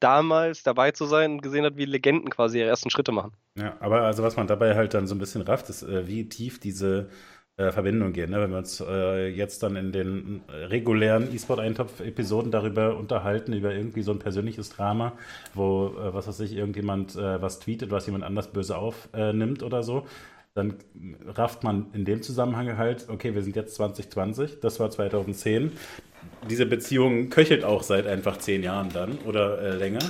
damals 0.00 0.62
dabei 0.62 0.90
zu 0.90 1.06
sein 1.06 1.32
und 1.32 1.42
gesehen 1.42 1.64
hat, 1.64 1.76
wie 1.76 1.84
Legenden 1.84 2.30
quasi 2.30 2.58
ihre 2.58 2.68
ersten 2.68 2.90
Schritte 2.90 3.12
machen. 3.12 3.32
Ja, 3.56 3.76
aber 3.80 4.02
also 4.02 4.22
was 4.22 4.36
man 4.36 4.46
dabei 4.46 4.74
halt 4.74 4.92
dann 4.92 5.06
so 5.06 5.14
ein 5.14 5.18
bisschen 5.18 5.42
rafft, 5.42 5.70
ist, 5.70 5.82
äh, 5.82 6.06
wie 6.06 6.28
tief 6.28 6.58
diese 6.58 7.08
äh, 7.56 7.70
Verbindung 7.70 8.12
gehen. 8.12 8.30
Ne? 8.30 8.40
Wenn 8.40 8.50
wir 8.50 8.58
uns 8.58 8.80
äh, 8.80 9.28
jetzt 9.28 9.62
dann 9.62 9.76
in 9.76 9.92
den 9.92 10.40
regulären 10.48 11.32
E-Sport-Eintopf-Episoden 11.32 12.50
darüber 12.50 12.96
unterhalten, 12.96 13.52
über 13.52 13.72
irgendwie 13.72 14.02
so 14.02 14.10
ein 14.10 14.18
persönliches 14.18 14.70
Drama, 14.70 15.12
wo, 15.54 15.94
äh, 15.96 16.12
was 16.12 16.26
weiß 16.26 16.40
ich, 16.40 16.56
irgendjemand 16.56 17.14
äh, 17.14 17.40
was 17.40 17.60
tweetet, 17.60 17.92
was 17.92 18.06
jemand 18.06 18.24
anders 18.24 18.48
böse 18.48 18.76
aufnimmt 18.76 19.62
oder 19.62 19.84
so, 19.84 20.04
dann 20.54 20.74
rafft 21.26 21.62
man 21.62 21.86
in 21.92 22.04
dem 22.04 22.22
Zusammenhang 22.22 22.76
halt, 22.76 23.08
okay, 23.08 23.36
wir 23.36 23.42
sind 23.44 23.54
jetzt 23.54 23.76
2020, 23.76 24.58
das 24.58 24.80
war 24.80 24.90
2010. 24.90 25.70
Diese 26.50 26.66
Beziehung 26.66 27.30
köchelt 27.30 27.62
auch 27.62 27.84
seit 27.84 28.08
einfach 28.08 28.38
zehn 28.38 28.64
Jahren 28.64 28.88
dann 28.92 29.18
oder 29.26 29.60
äh, 29.60 29.76
länger. 29.76 30.02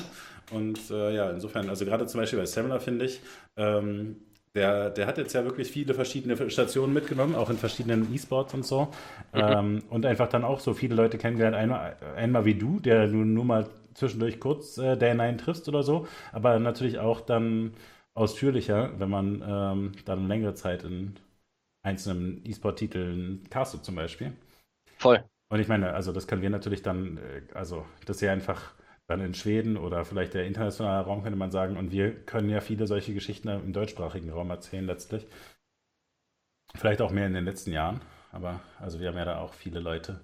Und 0.51 0.91
ja, 0.91 1.31
insofern, 1.31 1.71
also 1.71 1.87
gerade 1.87 2.07
zum 2.07 2.21
Beispiel 2.21 2.39
bei 2.39 2.45
Semler 2.45 2.79
finde 2.79 3.07
ich, 3.07 3.21
ähm, 3.57 4.17
der, 4.55 4.91
der 4.91 5.07
hat 5.07 5.19
jetzt 5.19 5.33
ja 5.33 5.45
wirklich 5.45 5.71
viele 5.71 5.95
verschiedene 5.95 6.51
Stationen 6.51 6.93
mitgenommen, 6.93 7.35
auch 7.35 7.51
in 7.51 7.57
verschiedenen 7.57 8.15
E-Sports 8.15 8.55
und 8.55 8.65
so. 8.65 8.85
Mhm. 9.33 9.41
Ähm, 9.41 9.83
und 9.91 10.07
einfach 10.07 10.29
dann 10.29 10.45
auch 10.45 10.61
so 10.61 10.75
viele 10.75 10.95
Leute 10.95 11.19
kennengelernt, 11.19 11.57
einmal, 11.57 11.97
einmal 12.17 12.45
wie 12.45 12.55
du, 12.55 12.79
der 12.79 13.09
nur, 13.09 13.25
nur 13.25 13.45
mal 13.45 13.69
zwischendurch 13.95 14.41
kurz 14.41 14.79
äh, 14.79 14.97
Day 14.97 15.15
9 15.15 15.39
triffst 15.39 15.69
oder 15.69 15.83
so, 15.83 16.07
aber 16.33 16.59
natürlich 16.59 16.99
auch 16.99 17.21
dann 17.21 17.73
ausführlicher, 18.15 18.93
wenn 18.99 19.11
man 19.11 19.43
ähm, 19.47 19.93
dann 20.05 20.29
längere 20.29 20.55
Zeit 20.55 20.85
in 20.85 21.17
einzelnen 21.83 22.45
E-Sport-Titeln 22.45 23.43
castet 23.51 23.85
zum 23.85 23.97
Beispiel. 23.97 24.33
Voll. 24.99 25.25
Und 25.53 25.61
ich 25.61 25.69
meine, 25.69 25.93
also 25.93 26.13
das 26.13 26.27
können 26.27 26.43
wir 26.43 26.51
natürlich 26.51 26.83
dann, 26.83 27.19
äh, 27.19 27.43
also 27.55 27.85
das 28.07 28.17
ist 28.17 28.23
ja 28.23 28.33
einfach 28.33 28.75
dann 29.07 29.21
in 29.21 29.35
Schweden 29.35 29.77
oder 29.77 30.05
vielleicht 30.05 30.35
der 30.35 30.47
internationale 30.47 31.05
Raum 31.05 31.23
könnte 31.23 31.39
man 31.39 31.51
sagen, 31.51 31.77
und 31.77 31.93
wir 31.93 32.25
können 32.25 32.49
ja 32.49 32.61
viele 32.61 32.87
solche 32.87 33.15
Geschichten 33.15 33.49
im 33.49 33.73
deutschsprachigen 33.73 34.31
Raum 34.31 34.51
erzählen 34.51 34.87
letztlich. 34.87 35.27
Vielleicht 36.75 37.03
auch 37.03 37.11
mehr 37.11 37.27
in 37.27 37.35
den 37.35 37.45
letzten 37.45 37.73
Jahren, 37.73 38.01
aber 38.33 38.61
also 38.81 39.01
wir 39.01 39.09
haben 39.09 39.17
ja 39.17 39.25
da 39.25 39.39
auch 39.39 39.55
viele 39.55 39.81
Leute 39.81 40.21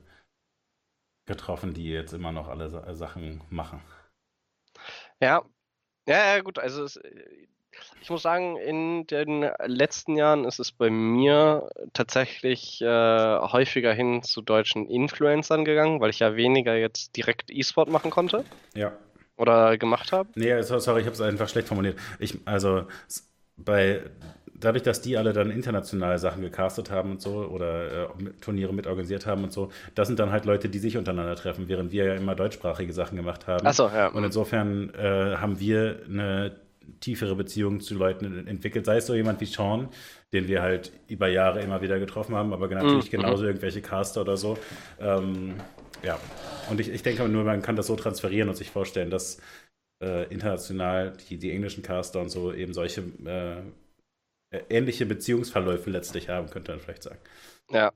getroffen, 1.27 1.75
die 1.75 1.89
jetzt 1.89 2.13
immer 2.13 2.33
noch 2.33 2.49
alle 2.49 2.95
Sachen 2.95 3.43
machen. 3.51 3.83
Ja, 5.21 5.45
ja, 6.09 6.35
ja 6.35 6.41
gut, 6.41 6.59
also 6.59 6.85
es, 6.85 6.99
ich 8.03 8.11
muss 8.11 8.23
sagen, 8.23 8.57
in 8.57 9.07
den 9.07 9.49
letzten 9.67 10.17
Jahren 10.17 10.45
ist 10.45 10.59
es 10.59 10.73
bei 10.73 10.91
mir 10.91 11.69
tatsächlich 11.93 12.81
äh, 12.81 12.87
häufiger 12.87 13.93
hin 13.93 14.23
zu 14.23 14.43
deutschen 14.43 14.87
Influencern 14.87 15.65
gegangen, 15.65 16.01
weil 16.01 16.11
ich 16.11 16.19
ja 16.19 16.37
weniger 16.37 16.75
jetzt 16.75 17.17
direkt 17.17 17.51
E-Sport 17.51 17.91
machen 17.91 18.11
konnte. 18.11 18.45
Ja. 18.75 18.93
Oder 19.37 19.79
gemacht 19.79 20.13
habe. 20.13 20.29
Nee, 20.35 20.61
sorry, 20.63 21.01
ich 21.01 21.07
habe 21.07 21.15
es 21.15 21.21
einfach 21.21 21.49
schlecht 21.49 21.69
formuliert. 21.69 21.99
Ich, 22.19 22.39
also 22.45 22.85
bei 23.57 24.03
dadurch, 24.61 24.83
dass 24.83 25.01
die 25.01 25.17
alle 25.17 25.33
dann 25.33 25.51
internationale 25.51 26.19
Sachen 26.19 26.43
gecastet 26.43 26.91
haben 26.91 27.13
und 27.13 27.23
so 27.23 27.47
oder 27.47 28.05
äh, 28.05 28.09
Turniere 28.41 28.73
mitorganisiert 28.73 29.27
haben 29.27 29.45
und 29.45 29.53
so, 29.53 29.71
das 29.95 30.09
sind 30.09 30.19
dann 30.19 30.31
halt 30.31 30.45
Leute, 30.45 30.69
die 30.69 30.79
sich 30.79 30.97
untereinander 30.97 31.37
treffen, 31.37 31.69
während 31.69 31.93
wir 31.93 32.05
ja 32.05 32.15
immer 32.15 32.35
deutschsprachige 32.35 32.93
Sachen 32.93 33.17
gemacht 33.17 33.47
haben. 33.47 33.67
Ach 33.67 33.75
so, 33.75 33.89
ja. 33.89 34.09
Und 34.09 34.25
insofern 34.25 34.93
äh, 34.95 35.37
haben 35.37 35.59
wir 35.59 36.01
eine 36.07 36.53
tiefere 37.01 37.37
Beziehungen 37.37 37.81
zu 37.81 37.95
Leuten 37.95 38.47
entwickelt. 38.47 38.87
Sei 38.87 38.97
es 38.97 39.07
so 39.07 39.15
jemand 39.15 39.41
wie 39.41 39.47
Sean, 39.47 39.89
den 40.33 40.49
wir 40.49 40.63
halt 40.63 40.93
über 41.09 41.29
Jahre 41.29 41.63
immer 41.63 41.83
wieder 41.83 41.99
getroffen 41.99 42.35
haben, 42.35 42.53
aber 42.53 42.69
natürlich 42.69 43.13
mhm. 43.13 43.17
genauso 43.17 43.45
irgendwelche 43.45 43.83
Caster 43.83 44.23
oder 44.23 44.37
so. 44.37 44.59
Ähm, 44.99 45.55
ja, 46.03 46.19
und 46.71 46.81
ich, 46.81 46.89
ich 46.89 47.03
denke 47.03 47.29
nur, 47.29 47.45
man 47.45 47.63
kann 47.63 47.77
das 47.77 47.87
so 47.87 47.97
transferieren 47.97 48.49
und 48.49 48.57
sich 48.57 48.71
vorstellen, 48.71 49.11
dass 49.11 49.41
äh, 50.03 50.25
international 50.33 51.13
die, 51.29 51.39
die 51.39 51.53
englischen 51.53 51.83
Caster 51.83 52.21
und 52.21 52.31
so 52.31 52.53
eben 52.53 52.73
solche 52.73 53.03
äh, 53.25 53.63
ähnliche 54.69 55.07
Beziehungsverläufe 55.07 55.91
letztlich 55.91 56.29
haben, 56.29 56.51
könnte 56.51 56.73
man 56.73 56.81
vielleicht 56.81 57.03
sagen. 57.03 57.19
Ja, 57.71 57.93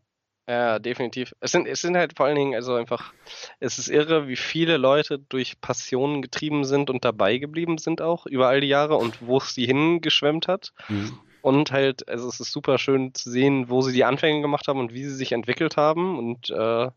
ja, 0.46 0.78
definitiv. 0.78 1.34
Es 1.40 1.52
sind, 1.52 1.66
es 1.66 1.80
sind 1.80 1.96
halt 1.96 2.16
vor 2.16 2.26
allen 2.26 2.36
Dingen, 2.36 2.54
also 2.54 2.74
einfach, 2.74 3.14
es 3.60 3.78
ist 3.78 3.88
irre, 3.88 4.28
wie 4.28 4.36
viele 4.36 4.76
Leute 4.76 5.18
durch 5.18 5.58
Passionen 5.60 6.20
getrieben 6.20 6.64
sind 6.64 6.90
und 6.90 7.04
dabei 7.04 7.38
geblieben 7.38 7.78
sind 7.78 8.02
auch 8.02 8.26
über 8.26 8.48
all 8.48 8.60
die 8.60 8.68
Jahre 8.68 8.96
und 8.96 9.26
wo 9.26 9.38
es 9.38 9.54
sie 9.54 9.64
hingeschwemmt 9.64 10.46
hat. 10.46 10.72
Mhm. 10.88 11.18
Und 11.40 11.72
halt, 11.72 12.08
also 12.08 12.28
es 12.28 12.40
ist 12.40 12.52
super 12.52 12.78
schön 12.78 13.14
zu 13.14 13.30
sehen, 13.30 13.70
wo 13.70 13.80
sie 13.80 13.92
die 13.92 14.04
Anfänge 14.04 14.42
gemacht 14.42 14.68
haben 14.68 14.80
und 14.80 14.92
wie 14.92 15.04
sie 15.04 15.14
sich 15.14 15.32
entwickelt 15.32 15.78
haben. 15.78 16.18
Und, 16.18 16.50
äh, 16.50 16.90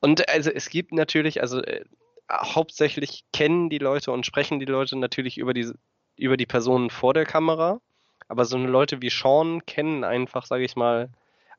und 0.00 0.28
also 0.28 0.50
es 0.50 0.68
gibt 0.68 0.92
natürlich, 0.92 1.40
also 1.40 1.62
äh, 1.62 1.84
hauptsächlich 2.30 3.24
kennen 3.32 3.70
die 3.70 3.78
Leute 3.78 4.12
und 4.12 4.26
sprechen 4.26 4.60
die 4.60 4.66
Leute 4.66 4.98
natürlich 4.98 5.38
über 5.38 5.54
die, 5.54 5.72
über 6.16 6.36
die 6.36 6.46
Personen 6.46 6.90
vor 6.90 7.14
der 7.14 7.24
Kamera. 7.24 7.80
Aber 8.28 8.44
so 8.44 8.56
eine 8.56 8.68
Leute 8.68 9.00
wie 9.02 9.10
Sean 9.10 9.64
kennen 9.66 10.04
einfach, 10.04 10.46
sage 10.46 10.64
ich 10.64 10.76
mal, 10.76 11.10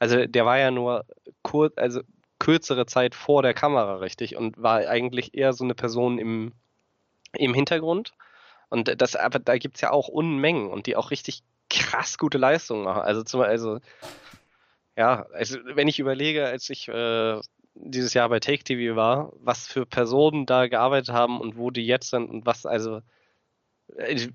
also 0.05 0.27
der 0.27 0.45
war 0.45 0.59
ja 0.59 0.69
nur 0.69 1.03
kurz, 1.41 1.73
also 1.77 2.01
kürzere 2.37 2.85
Zeit 2.85 3.15
vor 3.15 3.41
der 3.41 3.55
Kamera, 3.55 3.95
richtig, 3.95 4.35
und 4.35 4.61
war 4.61 4.87
eigentlich 4.87 5.33
eher 5.33 5.53
so 5.53 5.63
eine 5.63 5.73
Person 5.73 6.19
im, 6.19 6.53
im 7.33 7.55
Hintergrund. 7.55 8.13
Und 8.69 9.01
das, 9.01 9.15
aber 9.15 9.39
da 9.39 9.57
gibt 9.57 9.75
es 9.75 9.81
ja 9.81 9.91
auch 9.91 10.07
Unmengen 10.07 10.69
und 10.69 10.85
die 10.85 10.95
auch 10.95 11.09
richtig 11.09 11.41
krass 11.71 12.19
gute 12.19 12.37
Leistungen 12.37 12.83
machen. 12.83 13.01
Also 13.01 13.23
zum 13.23 13.41
also 13.41 13.79
ja, 14.95 15.25
also 15.33 15.57
wenn 15.73 15.87
ich 15.87 15.99
überlege, 15.99 16.45
als 16.45 16.69
ich 16.69 16.87
äh, 16.87 17.41
dieses 17.73 18.13
Jahr 18.13 18.29
bei 18.29 18.39
Take 18.39 18.63
TV 18.63 18.95
war, 18.95 19.33
was 19.39 19.67
für 19.67 19.85
Personen 19.87 20.45
da 20.45 20.67
gearbeitet 20.67 21.09
haben 21.09 21.41
und 21.41 21.57
wo 21.57 21.71
die 21.71 21.85
jetzt 21.85 22.11
sind 22.11 22.29
und 22.29 22.45
was, 22.45 22.65
also 22.65 23.01
äh, 23.97 24.27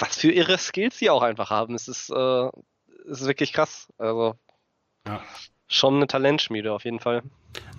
was 0.00 0.18
für 0.18 0.32
ihre 0.32 0.58
Skills 0.58 0.98
sie 0.98 1.10
auch 1.10 1.22
einfach 1.22 1.50
haben. 1.50 1.74
Es 1.74 1.86
ist, 1.86 2.10
äh, 2.10 2.48
es 3.08 3.20
ist 3.20 3.26
wirklich 3.26 3.52
krass. 3.52 3.88
Also 3.98 4.34
ja. 5.06 5.22
Schon 5.66 5.96
eine 5.96 6.06
Talentschmiede 6.06 6.72
auf 6.72 6.84
jeden 6.84 7.00
Fall. 7.00 7.22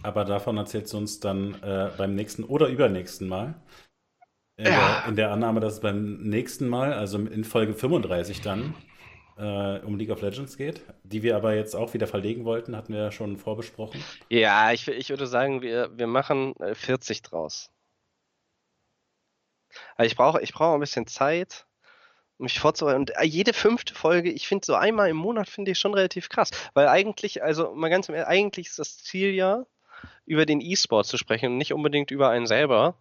Aber 0.03 0.25
davon 0.25 0.57
erzählst 0.57 0.93
du 0.93 0.97
uns 0.97 1.19
dann 1.19 1.61
äh, 1.61 1.91
beim 1.97 2.15
nächsten 2.15 2.43
oder 2.43 2.67
übernächsten 2.67 3.27
Mal. 3.27 3.55
In, 4.57 4.65
ja. 4.65 4.71
der, 4.71 5.09
in, 5.09 5.15
der, 5.15 5.31
Annahme, 5.31 5.59
dass 5.59 5.73
es 5.73 5.79
beim 5.81 6.17
nächsten 6.23 6.67
Mal, 6.67 6.93
also 6.93 7.17
in 7.17 7.43
Folge 7.43 7.73
35 7.73 8.41
dann, 8.41 8.73
äh, 9.37 9.79
um 9.79 9.97
League 9.97 10.11
of 10.11 10.21
Legends 10.21 10.55
geht, 10.57 10.81
die 11.03 11.23
wir 11.23 11.35
aber 11.35 11.55
jetzt 11.55 11.75
auch 11.75 11.93
wieder 11.93 12.07
verlegen 12.07 12.45
wollten, 12.45 12.75
hatten 12.75 12.93
wir 12.93 13.01
ja 13.01 13.11
schon 13.11 13.37
vorbesprochen. 13.37 14.01
Ja, 14.29 14.71
ich, 14.71 14.87
ich 14.87 15.09
würde 15.09 15.27
sagen, 15.27 15.61
wir, 15.61 15.89
wir 15.97 16.07
machen 16.07 16.53
40 16.73 17.17
äh, 17.17 17.21
draus. 17.21 17.69
Also 19.97 20.07
ich 20.07 20.15
brauche 20.15 20.41
ich 20.41 20.53
brauch 20.53 20.73
ein 20.73 20.79
bisschen 20.79 21.05
Zeit 21.05 21.67
mich 22.37 22.59
vorzubereiten. 22.59 23.01
Und 23.01 23.11
äh, 23.17 23.23
jede 23.23 23.53
fünfte 23.53 23.93
Folge, 23.93 24.31
ich 24.31 24.47
finde 24.47 24.65
so 24.65 24.75
einmal 24.75 25.09
im 25.09 25.17
Monat 25.17 25.49
finde 25.49 25.71
ich 25.71 25.79
schon 25.79 25.93
relativ 25.93 26.29
krass. 26.29 26.51
Weil 26.73 26.87
eigentlich, 26.87 27.43
also 27.43 27.73
mal 27.73 27.89
ganz 27.89 28.09
im 28.09 28.15
Ernst, 28.15 28.29
eigentlich 28.29 28.67
ist 28.67 28.79
das 28.79 28.97
Ziel 28.97 29.33
ja, 29.33 29.65
über 30.25 30.45
den 30.45 30.61
E-Sport 30.61 31.05
zu 31.05 31.17
sprechen 31.17 31.53
und 31.53 31.57
nicht 31.57 31.73
unbedingt 31.73 32.11
über 32.11 32.29
einen 32.29 32.47
selber. 32.47 32.95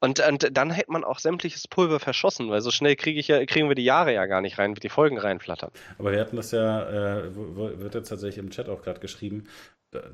Und, 0.00 0.18
und 0.18 0.56
dann 0.56 0.70
hätte 0.70 0.90
man 0.90 1.04
auch 1.04 1.20
sämtliches 1.20 1.68
Pulver 1.68 2.00
verschossen, 2.00 2.50
weil 2.50 2.60
so 2.60 2.72
schnell 2.72 2.96
kriege 2.96 3.20
ich 3.20 3.28
ja, 3.28 3.46
kriegen 3.46 3.68
wir 3.68 3.76
die 3.76 3.84
Jahre 3.84 4.12
ja 4.12 4.26
gar 4.26 4.40
nicht 4.40 4.58
rein, 4.58 4.74
wie 4.74 4.80
die 4.80 4.88
Folgen 4.88 5.16
reinflattern. 5.16 5.70
Aber 5.96 6.10
wir 6.10 6.20
hatten 6.20 6.34
das 6.34 6.50
ja, 6.50 7.22
äh, 7.22 7.36
wird 7.36 7.94
jetzt 7.94 8.08
tatsächlich 8.08 8.38
im 8.38 8.50
Chat 8.50 8.68
auch 8.68 8.82
gerade 8.82 8.98
geschrieben, 8.98 9.44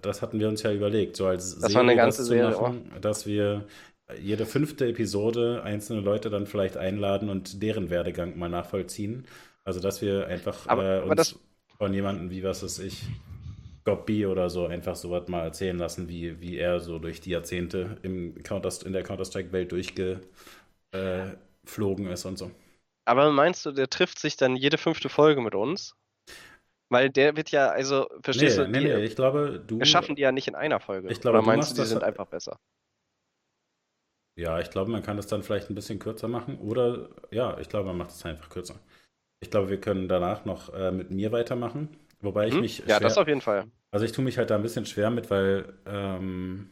das 0.02 0.22
hatten 0.22 0.40
wir 0.40 0.48
uns 0.48 0.62
ja 0.62 0.72
überlegt, 0.72 1.16
so 1.16 1.26
als 1.26 1.58
das 1.58 1.72
Serie 1.72 1.74
war 1.74 1.82
eine 1.82 1.96
ganze 1.96 2.18
das 2.18 2.26
Serie, 2.26 2.50
machen, 2.50 2.92
oh. 2.94 2.98
dass 2.98 3.26
wir 3.26 3.64
jede 4.20 4.46
fünfte 4.46 4.86
Episode 4.86 5.62
einzelne 5.62 6.00
Leute 6.00 6.30
dann 6.30 6.46
vielleicht 6.46 6.76
einladen 6.76 7.28
und 7.28 7.62
deren 7.62 7.90
Werdegang 7.90 8.38
mal 8.38 8.48
nachvollziehen. 8.48 9.26
Also 9.64 9.80
dass 9.80 10.00
wir 10.00 10.26
einfach 10.26 10.66
aber, 10.66 11.04
äh, 11.04 11.08
uns 11.08 11.38
von 11.76 11.92
jemandem 11.92 12.30
wie 12.30 12.42
was 12.42 12.62
ist 12.62 12.78
ich, 12.78 13.04
Gobby 13.84 14.26
oder 14.26 14.50
so 14.50 14.66
einfach 14.66 14.96
so 14.96 15.10
was 15.10 15.28
mal 15.28 15.44
erzählen 15.44 15.78
lassen, 15.78 16.08
wie, 16.08 16.40
wie 16.40 16.58
er 16.58 16.80
so 16.80 16.98
durch 16.98 17.20
die 17.20 17.30
Jahrzehnte 17.30 17.96
im 18.02 18.42
Counter, 18.42 18.70
in 18.84 18.92
der 18.92 19.02
Counter-Strike-Welt 19.02 19.72
durchgeflogen 19.72 20.22
äh, 22.06 22.12
ist 22.12 22.24
und 22.26 22.38
so. 22.38 22.50
Aber 23.06 23.32
meinst 23.32 23.64
du, 23.64 23.72
der 23.72 23.88
trifft 23.88 24.18
sich 24.18 24.36
dann 24.36 24.56
jede 24.56 24.76
fünfte 24.76 25.08
Folge 25.08 25.40
mit 25.40 25.54
uns? 25.54 25.94
Weil 26.90 27.08
der 27.10 27.36
wird 27.36 27.50
ja, 27.50 27.68
also, 27.68 28.08
verstehst 28.22 28.58
nee, 28.58 28.64
du? 28.64 28.70
Nee, 28.70 28.80
die, 28.80 28.86
nee, 28.86 29.04
ich 29.04 29.16
glaube, 29.16 29.62
du. 29.66 29.78
Wir 29.78 29.86
schaffen 29.86 30.16
die 30.16 30.22
ja 30.22 30.32
nicht 30.32 30.48
in 30.48 30.54
einer 30.54 30.80
Folge. 30.80 31.10
Ich 31.10 31.20
glaube, 31.20 31.38
Oder 31.38 31.46
meinst 31.46 31.76
du, 31.76 31.82
die 31.82 31.88
sind 31.88 32.02
einfach 32.02 32.26
besser? 32.26 32.58
Ja, 34.38 34.60
ich 34.60 34.70
glaube, 34.70 34.92
man 34.92 35.02
kann 35.02 35.16
das 35.16 35.26
dann 35.26 35.42
vielleicht 35.42 35.68
ein 35.68 35.74
bisschen 35.74 35.98
kürzer 35.98 36.28
machen. 36.28 36.58
Oder, 36.58 37.08
ja, 37.32 37.58
ich 37.58 37.68
glaube, 37.68 37.88
man 37.88 37.98
macht 37.98 38.10
es 38.10 38.24
einfach 38.24 38.48
kürzer. 38.48 38.76
Ich 39.40 39.50
glaube, 39.50 39.68
wir 39.68 39.80
können 39.80 40.06
danach 40.06 40.44
noch 40.44 40.72
äh, 40.72 40.92
mit 40.92 41.10
mir 41.10 41.32
weitermachen. 41.32 41.88
Wobei 42.20 42.46
ich 42.46 42.54
hm? 42.54 42.60
mich. 42.60 42.78
Ja, 42.78 42.84
schwer, 42.86 43.00
das 43.00 43.18
auf 43.18 43.26
jeden 43.26 43.40
Fall. 43.40 43.66
Also 43.90 44.06
ich 44.06 44.12
tue 44.12 44.24
mich 44.24 44.38
halt 44.38 44.50
da 44.50 44.54
ein 44.54 44.62
bisschen 44.62 44.86
schwer 44.86 45.10
mit, 45.10 45.28
weil 45.30 45.74
ähm, 45.86 46.70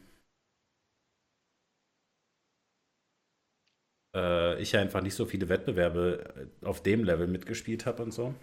äh, 4.15 4.61
ich 4.61 4.71
ja 4.71 4.79
einfach 4.79 5.01
nicht 5.01 5.15
so 5.15 5.25
viele 5.25 5.49
Wettbewerbe 5.49 6.49
äh, 6.63 6.65
auf 6.65 6.81
dem 6.81 7.03
Level 7.03 7.27
mitgespielt 7.27 7.85
habe 7.85 8.01
und 8.01 8.13
so. 8.13 8.33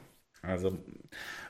Also, 0.43 0.77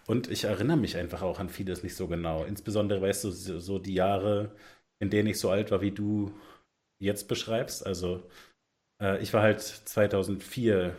und 0.06 0.30
ich 0.30 0.44
erinnere 0.44 0.76
mich 0.76 0.96
einfach 0.96 1.22
auch 1.22 1.40
an 1.40 1.48
vieles 1.48 1.82
nicht 1.82 1.96
so 1.96 2.06
genau. 2.06 2.44
Insbesondere, 2.44 3.02
weißt 3.02 3.24
du, 3.24 3.30
so 3.32 3.80
die 3.80 3.94
Jahre, 3.94 4.52
in 5.01 5.10
denen 5.10 5.28
ich 5.28 5.40
so 5.40 5.51
alt 5.51 5.72
war, 5.72 5.80
wie 5.80 5.90
du 5.90 6.32
jetzt 7.01 7.29
beschreibst. 7.29 7.87
Also, 7.87 8.23
äh, 9.03 9.23
ich 9.23 9.33
war 9.35 9.43
halt 9.43 9.61
2004 9.61 10.97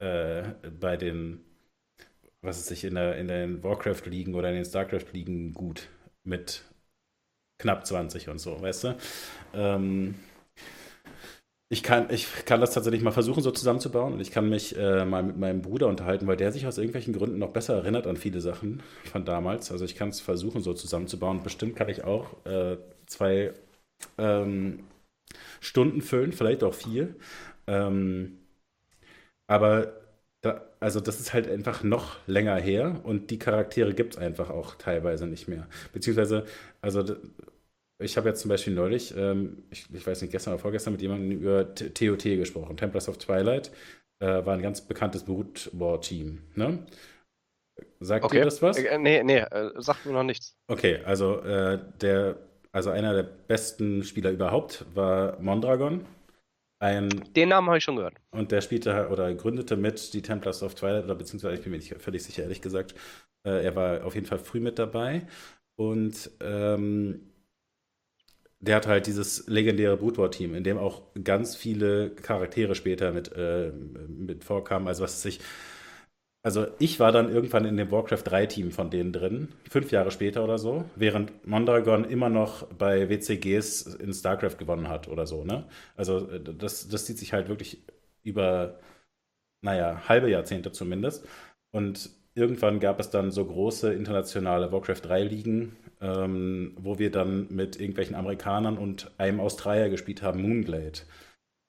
äh, 0.00 0.42
bei 0.80 0.96
den 0.96 1.44
was 2.42 2.58
es 2.58 2.66
sich 2.66 2.84
in, 2.84 2.96
der, 2.96 3.16
in 3.16 3.28
den 3.28 3.62
Warcraft-Ligen 3.62 4.34
oder 4.34 4.48
in 4.48 4.56
den 4.56 4.64
StarCraft-Ligen 4.64 5.54
gut 5.54 5.88
mit 6.24 6.62
knapp 7.60 7.86
20 7.86 8.28
und 8.28 8.38
so, 8.38 8.60
weißt 8.60 8.84
du? 8.84 8.96
Ähm, 9.54 10.16
ich 11.70 11.82
kann, 11.82 12.10
ich 12.10 12.26
kann 12.44 12.60
das 12.60 12.74
tatsächlich 12.74 13.02
mal 13.02 13.12
versuchen, 13.12 13.42
so 13.42 13.50
zusammenzubauen 13.50 14.12
und 14.12 14.20
ich 14.20 14.30
kann 14.30 14.48
mich 14.48 14.76
äh, 14.76 15.04
mal 15.04 15.22
mit 15.22 15.38
meinem 15.38 15.62
Bruder 15.62 15.86
unterhalten, 15.86 16.26
weil 16.26 16.36
der 16.36 16.52
sich 16.52 16.66
aus 16.66 16.76
irgendwelchen 16.76 17.14
Gründen 17.14 17.38
noch 17.38 17.52
besser 17.52 17.74
erinnert 17.76 18.06
an 18.06 18.16
viele 18.16 18.40
Sachen 18.40 18.82
von 19.04 19.24
damals. 19.24 19.70
Also 19.70 19.84
ich 19.84 19.94
kann 19.94 20.10
es 20.10 20.20
versuchen, 20.20 20.62
so 20.62 20.74
zusammenzubauen. 20.74 21.42
Bestimmt 21.42 21.76
kann 21.76 21.88
ich 21.88 22.04
auch 22.04 22.44
äh, 22.44 22.76
zwei 23.06 23.54
ähm, 24.18 24.80
Stunden 25.62 26.02
füllen, 26.02 26.32
vielleicht 26.32 26.64
auch 26.64 26.74
vier. 26.74 27.14
Ähm, 27.66 28.38
aber 29.46 29.92
da, 30.40 30.66
also 30.80 31.00
das 31.00 31.20
ist 31.20 31.32
halt 31.32 31.48
einfach 31.48 31.84
noch 31.84 32.16
länger 32.26 32.56
her 32.56 33.00
und 33.04 33.30
die 33.30 33.38
Charaktere 33.38 33.94
gibt 33.94 34.14
es 34.14 34.18
einfach 34.18 34.50
auch 34.50 34.74
teilweise 34.74 35.26
nicht 35.26 35.46
mehr. 35.46 35.68
Beziehungsweise, 35.92 36.44
also 36.80 37.04
ich 38.00 38.16
habe 38.16 38.28
jetzt 38.28 38.40
zum 38.40 38.48
Beispiel 38.48 38.74
neulich, 38.74 39.14
ähm, 39.16 39.62
ich, 39.70 39.86
ich, 39.92 40.04
weiß 40.04 40.20
nicht, 40.22 40.32
gestern 40.32 40.54
oder 40.54 40.60
vorgestern 40.60 40.94
mit 40.94 41.02
jemandem 41.02 41.30
über 41.30 41.72
TOT 41.74 42.24
gesprochen. 42.24 42.76
Templars 42.76 43.08
of 43.08 43.18
Twilight 43.18 43.70
äh, 44.18 44.44
war 44.44 44.54
ein 44.54 44.62
ganz 44.62 44.80
bekanntes 44.80 45.22
Brood 45.22 45.70
War 45.72 46.00
Team. 46.00 46.42
Ne? 46.56 46.84
Sagt 48.00 48.24
okay. 48.24 48.38
dir 48.38 48.44
das 48.44 48.60
was? 48.62 48.78
Äh, 48.78 48.98
nee, 48.98 49.22
nee, 49.22 49.38
äh, 49.38 49.70
sagt 49.76 50.06
mir 50.06 50.12
noch 50.12 50.24
nichts. 50.24 50.56
Okay, 50.66 51.00
also 51.04 51.40
äh, 51.42 51.78
der, 52.00 52.36
also 52.72 52.90
einer 52.90 53.12
der 53.12 53.22
besten 53.22 54.02
Spieler 54.02 54.30
überhaupt 54.30 54.84
war 54.94 55.38
Mondragon. 55.40 56.06
Ein, 56.80 57.10
Den 57.36 57.50
Namen 57.50 57.68
habe 57.68 57.78
ich 57.78 57.84
schon 57.84 57.96
gehört. 57.96 58.14
Und 58.32 58.50
der 58.50 58.60
spielte 58.60 59.08
oder 59.08 59.32
gründete 59.34 59.76
mit 59.76 60.12
die 60.14 60.22
Templars 60.22 60.62
of 60.64 60.74
Twilight, 60.74 61.04
oder 61.04 61.14
beziehungsweise 61.14 61.54
ich 61.54 61.62
bin 61.62 61.70
mir 61.70 61.78
nicht 61.78 61.94
völlig 62.02 62.24
sicher, 62.24 62.42
ehrlich 62.42 62.60
gesagt. 62.60 62.94
Äh, 63.46 63.64
er 63.64 63.76
war 63.76 64.04
auf 64.04 64.14
jeden 64.14 64.26
Fall 64.26 64.38
früh 64.38 64.58
mit 64.58 64.78
dabei. 64.78 65.26
Und 65.76 66.30
ähm, 66.40 67.20
der 68.58 68.76
hat 68.76 68.86
halt 68.86 69.06
dieses 69.06 69.46
legendäre 69.48 69.96
Brood 69.96 70.18
War-Team, 70.18 70.54
in 70.54 70.64
dem 70.64 70.78
auch 70.78 71.02
ganz 71.22 71.56
viele 71.56 72.10
Charaktere 72.10 72.74
später 72.74 73.12
mit, 73.12 73.32
äh, 73.32 73.70
mit 73.70 74.44
vorkamen. 74.44 74.88
Also 74.88 75.02
was 75.02 75.22
sich 75.22 75.40
also 76.42 76.66
ich 76.78 76.98
war 76.98 77.12
dann 77.12 77.30
irgendwann 77.32 77.64
in 77.64 77.76
dem 77.76 77.90
Warcraft 77.92 78.22
3 78.24 78.46
Team 78.46 78.70
von 78.72 78.90
denen 78.90 79.12
drin, 79.12 79.48
fünf 79.70 79.92
Jahre 79.92 80.10
später 80.10 80.42
oder 80.42 80.58
so, 80.58 80.84
während 80.96 81.46
Mondragon 81.46 82.04
immer 82.04 82.28
noch 82.28 82.66
bei 82.66 83.08
WCGs 83.08 83.94
in 83.94 84.12
StarCraft 84.12 84.58
gewonnen 84.58 84.88
hat 84.88 85.06
oder 85.08 85.26
so, 85.26 85.44
ne? 85.44 85.64
Also 85.96 86.28
äh, 86.28 86.40
das, 86.42 86.88
das 86.88 87.06
zieht 87.06 87.18
sich 87.18 87.32
halt 87.32 87.48
wirklich 87.48 87.84
über, 88.24 88.80
naja, 89.62 90.02
halbe 90.08 90.30
Jahrzehnte 90.30 90.72
zumindest. 90.72 91.26
Und 91.70 92.10
irgendwann 92.34 92.80
gab 92.80 93.00
es 93.00 93.10
dann 93.10 93.30
so 93.30 93.44
große 93.44 93.92
internationale 93.92 94.72
Warcraft 94.72 95.00
3 95.02 95.22
Ligen, 95.22 95.76
ähm, 96.00 96.76
wo 96.80 96.98
wir 96.98 97.10
dann 97.10 97.46
mit 97.50 97.78
irgendwelchen 97.78 98.16
Amerikanern 98.16 98.78
und 98.78 99.12
einem 99.18 99.40
Australier 99.40 99.90
gespielt 99.90 100.22
haben, 100.22 100.42
Moonglade. 100.42 101.00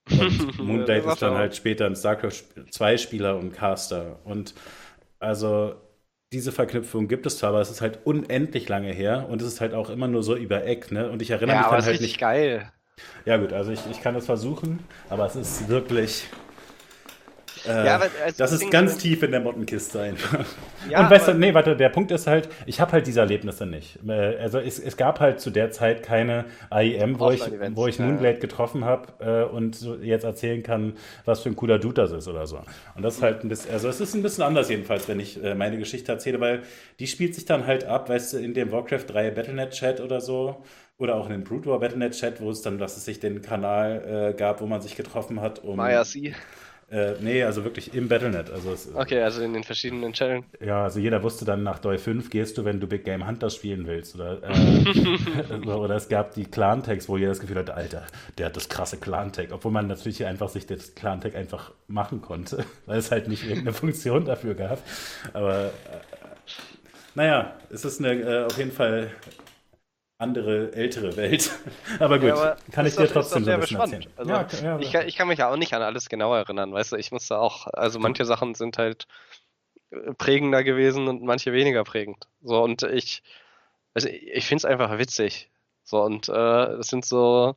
Und 0.10 0.60
Moonblade 0.60 1.10
ist 1.10 1.22
dann 1.22 1.36
halt 1.36 1.56
später 1.56 1.86
ein 1.86 1.96
StarCraft 1.96 2.44
2 2.70 2.98
Spieler 2.98 3.38
und 3.38 3.54
Caster. 3.54 4.20
Und 4.24 4.54
also 5.20 5.76
diese 6.34 6.52
Verknüpfung 6.52 7.08
gibt 7.08 7.26
es 7.26 7.38
zwar, 7.38 7.50
aber 7.50 7.62
es 7.62 7.70
ist 7.70 7.82
halt 7.82 8.00
unendlich 8.06 8.68
lange 8.68 8.92
her 8.92 9.28
und 9.30 9.42
es 9.42 9.48
ist 9.48 9.62
halt 9.62 9.74
auch 9.74 9.90
immer 9.90 10.08
nur 10.08 10.24
so 10.24 10.36
über 10.36 10.66
Eck, 10.66 10.92
ne? 10.92 11.10
Und 11.10 11.22
ich 11.22 11.30
erinnere 11.30 11.56
ja, 11.56 11.62
mich 11.62 11.72
dann 11.72 11.86
halt 11.86 12.02
nicht. 12.02 12.20
geil. 12.20 12.72
Ja, 13.26 13.38
gut, 13.38 13.54
also 13.54 13.72
ich, 13.72 13.80
ich 13.92 14.02
kann 14.02 14.16
es 14.16 14.26
versuchen, 14.26 14.80
aber 15.10 15.26
es 15.26 15.36
ist 15.36 15.70
wirklich. 15.70 16.28
Äh, 17.66 17.86
ja, 17.86 17.96
aber 17.96 18.06
also 18.24 18.38
das 18.38 18.52
ist 18.52 18.70
ganz 18.72 18.98
tief 18.98 19.24
in 19.24 19.32
der 19.32 19.40
Mottenkiste 19.40 20.02
einfach. 20.02 20.46
Ja, 20.90 21.02
und 21.02 21.10
weißt 21.10 21.30
du, 21.30 21.34
nee, 21.34 21.54
warte, 21.54 21.78
der 21.78 21.90
Punkt 21.90 22.12
ist 22.12 22.28
halt, 22.28 22.50
ich 22.66 22.82
habe 22.82 22.92
halt 22.92 23.08
diese 23.08 23.22
Erlebnisse 23.22 23.66
nicht. 23.66 24.00
Äh, 24.08 24.38
also 24.38 24.60
es, 24.60 24.80
es 24.80 24.98
gab 24.98 25.20
halt 25.20 25.40
zu 25.40 25.50
der 25.50 25.72
Zeit 25.72 26.04
keine 26.04 26.46
AIM, 26.70 27.20
wo 27.20 27.32
ich, 27.32 27.42
wo 27.72 27.88
ich 27.88 28.00
Moonblade 28.00 28.40
getroffen 28.40 28.84
habe 28.84 29.08
äh, 29.20 29.44
und 29.54 29.76
so 29.76 29.96
jetzt 29.96 30.24
erzählen 30.24 30.62
kann, 30.62 30.94
was 31.26 31.42
für 31.42 31.50
ein 31.50 31.56
cooler 31.56 31.80
Dude 31.80 32.02
das 32.02 32.12
ist 32.12 32.28
oder 32.28 32.46
so. 32.48 32.60
Und 32.96 33.04
das 33.04 33.16
ist 33.16 33.22
halt 33.22 33.44
ein 33.44 33.50
bisschen, 33.50 33.72
also 33.72 33.88
es 33.88 34.02
ist 34.02 34.14
ein 34.14 34.24
bisschen 34.24 34.44
anders 34.44 34.70
jedenfalls, 34.70 35.08
wenn 35.08 35.20
ich 35.20 35.42
äh, 35.42 35.56
meine 35.56 35.78
Geschichte 35.78 36.12
erzähle, 36.12 36.40
weil 36.40 36.64
die 37.00 37.08
spielt 37.08 37.36
sich 37.36 37.46
dann 37.46 37.66
halt 37.66 37.86
ab, 37.86 38.10
weißt 38.10 38.34
du, 38.34 38.38
in 38.40 38.54
dem 38.54 38.72
Warcraft 38.72 39.06
3 39.08 39.32
Battlenet-Chat 39.32 40.02
oder 40.02 40.20
so 40.20 40.64
oder 40.98 41.16
auch 41.16 41.26
in 41.26 41.32
dem 41.32 41.44
Brood 41.44 41.66
War 41.66 41.80
Battlenet 41.80 42.14
Chat, 42.14 42.40
wo 42.40 42.52
es 42.52 42.62
dann, 42.62 42.78
dass 42.78 42.98
es 42.98 43.06
sich 43.06 43.20
den 43.20 43.42
Kanal 43.42 44.32
äh, 44.32 44.38
gab, 44.38 44.62
wo 44.62 44.68
man 44.68 44.82
sich 44.82 44.96
getroffen 44.96 45.42
hat, 45.42 45.64
um. 45.64 45.78
Maya 45.78 46.04
C. 46.04 46.34
Äh, 46.94 47.16
nee, 47.22 47.44
also 47.44 47.64
wirklich 47.64 47.96
im 47.96 48.08
Battlenet. 48.08 48.52
Also 48.52 48.72
es, 48.72 48.94
okay, 48.94 49.20
also 49.24 49.42
in 49.42 49.54
den 49.54 49.64
verschiedenen 49.64 50.14
Channels. 50.14 50.46
Ja, 50.64 50.84
also 50.84 51.00
jeder 51.00 51.24
wusste 51.24 51.44
dann 51.44 51.64
nach 51.64 51.80
Doi 51.80 51.98
5 51.98 52.30
gehst 52.30 52.56
du, 52.60 52.66
wenn 52.66 52.80
du 52.80 52.86
Big 52.86 53.04
Game 53.04 53.26
Hunters 53.28 53.56
spielen 53.56 53.88
willst. 53.88 54.14
Oder, 54.14 54.38
äh, 54.44 55.56
oder 55.68 55.96
es 55.96 56.08
gab 56.08 56.36
die 56.36 56.46
Clan-Tags, 56.46 57.10
wo 57.10 57.18
jeder 57.18 57.32
das 57.32 57.40
Gefühl 57.40 57.58
hatte, 57.58 57.74
Alter, 57.74 58.06
der 58.38 58.46
hat 58.46 58.56
das 58.56 58.70
krasse 58.70 58.98
Clan-Tag. 58.98 59.48
Obwohl 59.52 59.72
man 59.72 59.88
natürlich 59.88 60.24
einfach 60.24 60.50
sich 60.50 60.68
das 60.68 60.94
Clan-Tag 60.94 61.36
einfach 61.36 61.72
machen 61.88 62.22
konnte, 62.22 62.64
weil 62.86 63.00
es 63.00 63.10
halt 63.10 63.28
nicht 63.28 63.44
irgendeine 63.44 63.74
Funktion 63.74 64.26
dafür 64.26 64.54
gab. 64.54 64.80
Aber 65.34 65.66
äh, 65.66 65.70
naja, 67.16 67.56
es 67.72 67.86
ist 67.86 68.00
eine, 68.02 68.14
äh, 68.14 68.46
auf 68.46 68.58
jeden 68.60 68.72
Fall 68.72 69.10
andere, 70.24 70.74
ältere 70.74 71.16
Welt. 71.16 71.52
aber 72.00 72.18
gut, 72.18 72.30
ja, 72.30 72.36
aber 72.36 72.58
kann 72.72 72.86
ich 72.86 72.96
dir 72.96 73.08
trotzdem 73.08 73.44
so 73.44 73.52
ein 73.52 73.60
bisschen 73.60 73.80
erzählen. 73.80 74.06
Also, 74.16 74.32
ja, 74.32 74.48
ja, 74.64 74.80
ich, 74.80 74.92
kann, 74.92 75.08
ich, 75.08 75.16
kann 75.16 75.28
mich 75.28 75.40
ja 75.40 75.52
auch 75.52 75.58
nicht 75.58 75.74
an 75.74 75.82
alles 75.82 76.10
genau 76.10 76.34
erinnern, 76.34 76.74
weißt 76.74 76.94
du, 76.94 76.96
ich 76.96 77.12
musste 77.12 77.38
auch, 77.38 77.68
also 77.68 78.00
manche 78.00 78.26
Sachen 78.26 78.56
sind 78.56 78.78
halt 78.78 79.08
äh, 79.92 80.14
prägender 80.14 80.64
gewesen 80.64 81.08
und 81.08 81.22
manche 81.24 81.54
weniger 81.54 81.84
prägend. 81.84 82.28
So, 82.42 82.64
und 82.64 82.84
ich, 82.84 83.22
also 83.94 84.08
ich 84.10 84.46
finde 84.46 84.62
es 84.62 84.66
einfach 84.66 84.98
witzig. 84.98 85.52
So, 85.84 86.02
und 86.02 86.30
äh, 86.30 86.66
es 86.80 86.88
sind 86.88 87.06
so, 87.06 87.56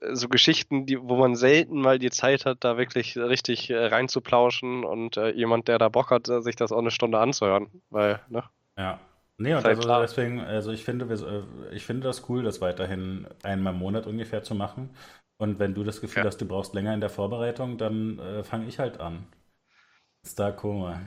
so 0.00 0.28
Geschichten, 0.28 0.86
die, 0.86 1.00
wo 1.00 1.16
man 1.16 1.36
selten 1.36 1.80
mal 1.80 1.98
die 1.98 2.10
Zeit 2.10 2.44
hat, 2.44 2.64
da 2.64 2.76
wirklich 2.76 3.16
richtig 3.16 3.70
äh, 3.70 3.86
reinzuplauschen 3.86 4.84
und 4.84 5.16
äh, 5.16 5.30
jemand, 5.30 5.68
der 5.68 5.78
da 5.78 5.88
Bock 5.88 6.10
hat, 6.10 6.26
sich 6.26 6.56
das 6.56 6.72
auch 6.72 6.78
eine 6.78 6.90
Stunde 6.90 7.18
anzuhören. 7.18 7.68
Weil, 7.90 8.20
ne? 8.28 8.44
Ja, 8.76 9.00
Nee, 9.38 9.54
und 9.54 9.64
also 9.64 9.82
klar. 9.82 10.00
deswegen, 10.00 10.40
also 10.40 10.72
ich 10.72 10.84
finde, 10.84 11.06
äh, 11.06 11.74
ich 11.74 11.86
finde 11.86 12.08
das 12.08 12.28
cool, 12.28 12.42
das 12.42 12.60
weiterhin 12.60 13.26
einmal 13.44 13.72
im 13.72 13.78
Monat 13.78 14.06
ungefähr 14.06 14.42
zu 14.42 14.56
machen. 14.56 14.90
Und 15.38 15.60
wenn 15.60 15.74
du 15.74 15.84
das 15.84 16.00
Gefühl 16.00 16.24
ja. 16.24 16.26
hast, 16.26 16.38
du 16.38 16.46
brauchst 16.46 16.74
länger 16.74 16.92
in 16.92 17.00
der 17.00 17.10
Vorbereitung, 17.10 17.78
dann 17.78 18.18
äh, 18.18 18.42
fange 18.42 18.66
ich 18.66 18.80
halt 18.80 18.98
an. 18.98 19.26
Star 20.26 20.52
Coma. 20.52 21.00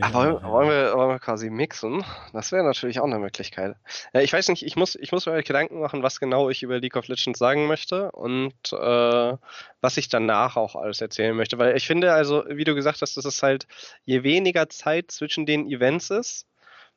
Ach, 0.00 0.12
wollen, 0.12 0.42
wollen, 0.42 0.68
wir, 0.68 0.94
wollen 0.94 1.08
wir 1.08 1.18
quasi 1.18 1.48
mixen? 1.48 2.04
Das 2.34 2.52
wäre 2.52 2.62
natürlich 2.62 3.00
auch 3.00 3.06
eine 3.06 3.18
Möglichkeit. 3.18 3.74
Ja, 4.12 4.20
ich 4.20 4.30
weiß 4.30 4.48
nicht, 4.48 4.66
ich 4.66 4.76
muss, 4.76 4.96
ich 4.96 5.12
muss 5.12 5.24
mir 5.24 5.42
Gedanken 5.42 5.80
machen, 5.80 6.02
was 6.02 6.20
genau 6.20 6.50
ich 6.50 6.62
über 6.62 6.78
League 6.78 6.96
of 6.96 7.08
Legends 7.08 7.38
sagen 7.38 7.66
möchte 7.66 8.12
und 8.12 8.52
äh, 8.70 9.36
was 9.80 9.96
ich 9.96 10.10
danach 10.10 10.56
auch 10.56 10.76
alles 10.76 11.00
erzählen 11.00 11.34
möchte. 11.34 11.56
Weil 11.56 11.74
ich 11.74 11.86
finde, 11.86 12.12
also, 12.12 12.44
wie 12.48 12.64
du 12.64 12.74
gesagt 12.74 13.00
hast, 13.00 13.16
dass 13.16 13.24
es 13.24 13.42
halt, 13.42 13.66
je 14.04 14.22
weniger 14.22 14.68
Zeit 14.68 15.10
zwischen 15.10 15.46
den 15.46 15.66
Events 15.66 16.10
ist, 16.10 16.46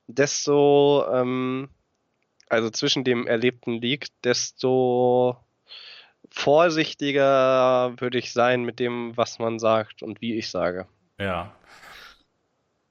desto, 0.08 1.06
ähm, 1.12 1.70
also 2.50 2.70
zwischen 2.70 3.04
dem 3.04 3.28
Erlebten 3.28 3.82
liegt, 3.82 4.12
desto 4.24 5.38
vorsichtiger 6.30 7.94
würde 7.98 8.18
ich 8.18 8.34
sein 8.34 8.64
mit 8.64 8.80
dem, 8.80 9.16
was 9.16 9.40
man 9.40 9.60
sagt 9.60 10.04
und 10.04 10.22
wie 10.22 10.38
ich 10.38 10.50
sage. 10.50 10.88
Ja, 11.20 11.56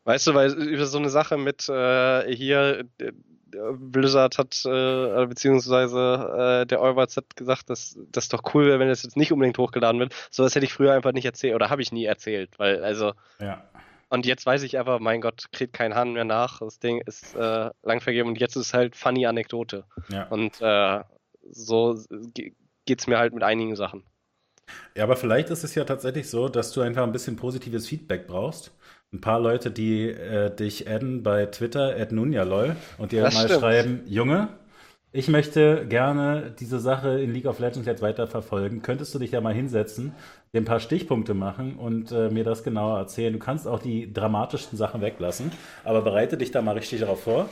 Weißt 0.05 0.27
du, 0.27 0.35
weil 0.35 0.53
über 0.53 0.85
so 0.85 0.99
eine 0.99 1.09
Sache 1.09 1.39
mit 1.39 1.69
äh, 1.69 2.35
hier 2.35 2.85
Blizzard 2.99 4.37
hat, 4.37 4.63
äh, 4.67 5.27
beziehungsweise 5.27 6.63
äh, 6.63 6.67
der 6.67 6.83
Euwatz 6.83 7.17
hat 7.17 7.37
gesagt, 7.37 7.71
dass 7.71 7.99
das 8.13 8.29
doch 8.29 8.43
cool 8.53 8.67
wäre, 8.67 8.79
wenn 8.79 8.89
das 8.89 9.03
jetzt 9.03 9.17
nicht 9.17 9.33
unbedingt 9.33 9.57
hochgeladen 9.57 10.01
wird. 10.01 10.15
So 10.31 10.45
was 10.45 10.55
hätte 10.55 10.67
ich 10.67 10.75
früher 10.75 10.93
einfach 10.93 11.13
nicht 11.13 11.25
erzählt 11.25 11.55
oder 11.55 11.71
habe 11.71 11.81
ich 11.81 11.91
nie 11.91 12.05
erzählt, 12.05 12.59
weil 12.59 12.85
also. 12.85 13.13
Ja. 13.41 13.65
Und 14.09 14.27
jetzt 14.27 14.47
weiß 14.47 14.63
ich 14.63 14.79
einfach, 14.79 15.01
mein 15.01 15.21
Gott, 15.21 15.47
kriegt 15.53 15.73
kein 15.73 15.95
Hahn 15.95 16.13
mehr 16.13 16.25
nach. 16.25 16.61
Das 16.61 16.79
Ding 16.79 17.01
ist 17.07 17.35
äh, 17.35 17.71
lang 17.83 18.01
vergeben 18.01 18.29
und 18.29 18.39
jetzt 18.39 18.57
ist 18.57 18.67
es 18.67 18.75
halt 18.75 18.97
funny 18.97 19.27
Anekdote. 19.27 19.85
Ja. 20.11 20.29
Und 20.29 20.61
äh, 20.61 21.01
so 21.51 21.99
geht's 22.85 23.07
mir 23.07 23.19
halt 23.19 23.35
mit 23.35 23.43
einigen 23.43 23.77
Sachen. 23.77 24.05
Ja, 24.95 25.05
aber 25.05 25.17
vielleicht 25.17 25.51
ist 25.51 25.63
es 25.63 25.75
ja 25.75 25.85
tatsächlich 25.85 26.31
so, 26.31 26.49
dass 26.49 26.73
du 26.73 26.81
einfach 26.81 27.03
ein 27.03 27.13
bisschen 27.13 27.37
positives 27.37 27.87
Feedback 27.87 28.27
brauchst 28.27 28.73
ein 29.15 29.21
paar 29.21 29.41
Leute, 29.41 29.71
die 29.71 30.11
äh, 30.11 30.55
dich 30.55 30.89
adden 30.91 31.23
bei 31.23 31.47
Twitter, 31.47 31.95
@nunjalol 32.11 32.77
und 32.99 33.13
dir 33.13 33.23
das 33.23 33.35
mal 33.35 33.45
stimmt. 33.45 33.61
schreiben, 33.61 34.03
Junge, 34.07 34.49
ich 35.17 35.29
möchte 35.29 35.87
gerne 35.87 36.53
diese 36.59 36.81
Sache 36.81 37.21
in 37.21 37.33
League 37.33 37.47
of 37.47 37.61
Legends 37.61 37.87
jetzt 37.87 38.03
weiter 38.03 38.27
verfolgen. 38.27 38.83
Könntest 38.83 39.15
du 39.15 39.21
dich 39.21 39.31
da 39.31 39.41
mal 39.41 39.55
hinsetzen, 39.55 40.13
dir 40.53 40.61
ein 40.61 40.65
paar 40.65 40.81
Stichpunkte 40.81 41.35
machen 41.35 41.77
und 41.77 42.11
äh, 42.11 42.31
mir 42.31 42.43
das 42.43 42.65
genauer 42.65 42.99
erzählen? 42.99 43.33
Du 43.33 43.39
kannst 43.39 43.69
auch 43.69 43.79
die 43.79 44.13
dramatischsten 44.13 44.77
Sachen 44.77 45.03
weglassen, 45.03 45.53
aber 45.85 46.03
bereite 46.03 46.37
dich 46.37 46.51
da 46.51 46.63
mal 46.63 46.73
richtig 46.73 46.99
darauf 46.99 47.23
vor. 47.23 47.49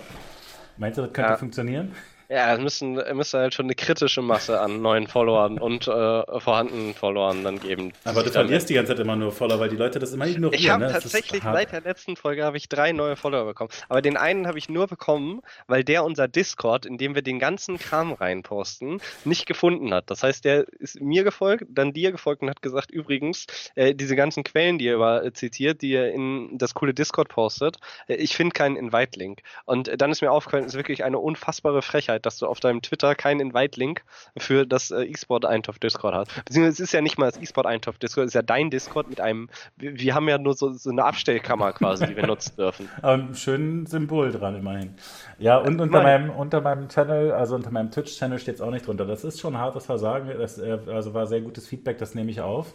Meinst 0.76 0.98
du, 0.98 1.02
das 1.02 1.12
könnte 1.12 1.30
ja. 1.30 1.36
funktionieren? 1.36 1.92
Ja, 2.32 2.54
es 2.54 2.60
müssen, 2.60 2.94
müsste 3.12 3.40
halt 3.40 3.52
schon 3.52 3.66
eine 3.66 3.74
kritische 3.74 4.22
Masse 4.22 4.58
an 4.58 4.80
neuen 4.80 5.06
Followern 5.06 5.58
und 5.58 5.86
äh, 5.86 6.40
vorhandenen 6.40 6.94
Followern 6.94 7.44
dann 7.44 7.60
geben. 7.60 7.92
Aber 8.04 8.22
du 8.22 8.30
verlierst 8.30 8.70
die 8.70 8.74
ganze 8.74 8.92
Zeit 8.92 9.00
immer 9.00 9.16
nur 9.16 9.32
Follower, 9.32 9.60
weil 9.60 9.68
die 9.68 9.76
Leute 9.76 9.98
das 9.98 10.14
immer 10.14 10.26
ignorieren. 10.26 10.58
Ich 10.58 10.70
habe 10.70 10.86
ne? 10.86 10.92
tatsächlich 10.92 11.42
seit 11.42 11.72
der 11.72 11.82
letzten 11.82 12.16
Folge 12.16 12.44
habe 12.44 12.56
ich 12.56 12.70
drei 12.70 12.92
neue 12.92 13.16
Follower 13.16 13.44
bekommen. 13.44 13.68
Aber 13.90 14.00
den 14.00 14.16
einen 14.16 14.46
habe 14.46 14.56
ich 14.56 14.70
nur 14.70 14.86
bekommen, 14.86 15.42
weil 15.66 15.84
der 15.84 16.04
unser 16.04 16.26
Discord, 16.26 16.86
in 16.86 16.96
dem 16.96 17.14
wir 17.14 17.20
den 17.20 17.38
ganzen 17.38 17.78
Kram 17.78 18.14
reinposten, 18.14 19.02
nicht 19.26 19.44
gefunden 19.44 19.92
hat. 19.92 20.08
Das 20.08 20.22
heißt, 20.22 20.46
der 20.46 20.64
ist 20.78 21.02
mir 21.02 21.24
gefolgt, 21.24 21.66
dann 21.68 21.92
dir 21.92 22.12
gefolgt 22.12 22.40
und 22.40 22.48
hat 22.48 22.62
gesagt, 22.62 22.90
übrigens, 22.90 23.44
äh, 23.74 23.94
diese 23.94 24.16
ganzen 24.16 24.42
Quellen, 24.42 24.78
die 24.78 24.86
ihr 24.86 24.94
über 24.94 25.22
äh, 25.22 25.34
zitiert, 25.34 25.82
die 25.82 25.90
ihr 25.90 26.10
in 26.10 26.56
das 26.56 26.72
coole 26.72 26.94
Discord 26.94 27.28
postet, 27.28 27.76
äh, 28.08 28.14
ich 28.14 28.34
finde 28.36 28.54
keinen 28.54 28.76
Invite-Link. 28.76 29.42
Und 29.66 29.88
äh, 29.88 29.98
dann 29.98 30.10
ist 30.10 30.22
mir 30.22 30.32
aufgefallen, 30.32 30.64
es 30.64 30.72
ist 30.72 30.78
wirklich 30.78 31.04
eine 31.04 31.18
unfassbare 31.18 31.82
Frechheit 31.82 32.21
dass 32.22 32.38
du 32.38 32.46
auf 32.46 32.60
deinem 32.60 32.82
Twitter 32.82 33.14
keinen 33.14 33.40
Invite-Link 33.40 34.02
für 34.38 34.66
das 34.66 34.90
äh, 34.90 35.04
E-Sport 35.04 35.44
Eintopf 35.44 35.78
Discord 35.78 36.14
hast. 36.14 36.44
Beziehungsweise 36.44 36.74
es 36.74 36.80
ist 36.80 36.92
ja 36.92 37.00
nicht 37.00 37.18
mal 37.18 37.30
das 37.30 37.40
E-Sport 37.40 37.66
Eintopf 37.66 37.98
Discord, 37.98 38.26
es 38.26 38.30
ist 38.30 38.34
ja 38.34 38.42
dein 38.42 38.70
Discord 38.70 39.08
mit 39.08 39.20
einem, 39.20 39.48
wir, 39.76 39.98
wir 39.98 40.14
haben 40.14 40.28
ja 40.28 40.38
nur 40.38 40.54
so, 40.54 40.72
so, 40.72 40.90
eine 40.90 41.04
Abstellkammer 41.04 41.72
quasi, 41.72 42.06
die 42.06 42.16
wir 42.16 42.26
nutzen 42.26 42.56
dürfen. 42.56 42.88
Ein 43.02 43.34
schönes 43.34 43.90
Symbol 43.90 44.32
dran 44.32 44.56
immerhin. 44.56 44.94
Ja, 45.38 45.58
und 45.58 45.80
unter 45.80 46.02
meinem, 46.02 46.30
unter 46.30 46.60
meinem 46.60 46.88
Channel, 46.88 47.32
also 47.32 47.54
unter 47.54 47.70
meinem 47.70 47.90
Twitch-Channel 47.90 48.38
steht 48.38 48.56
es 48.56 48.60
auch 48.60 48.70
nicht 48.70 48.86
drunter. 48.86 49.04
Das 49.04 49.24
ist 49.24 49.40
schon 49.40 49.58
hartes 49.58 49.86
Versagen, 49.86 50.28
das 50.38 50.58
äh, 50.58 50.78
also 50.86 51.14
war 51.14 51.26
sehr 51.26 51.40
gutes 51.40 51.66
Feedback, 51.66 51.98
das 51.98 52.14
nehme 52.14 52.30
ich 52.30 52.40
auf. 52.40 52.74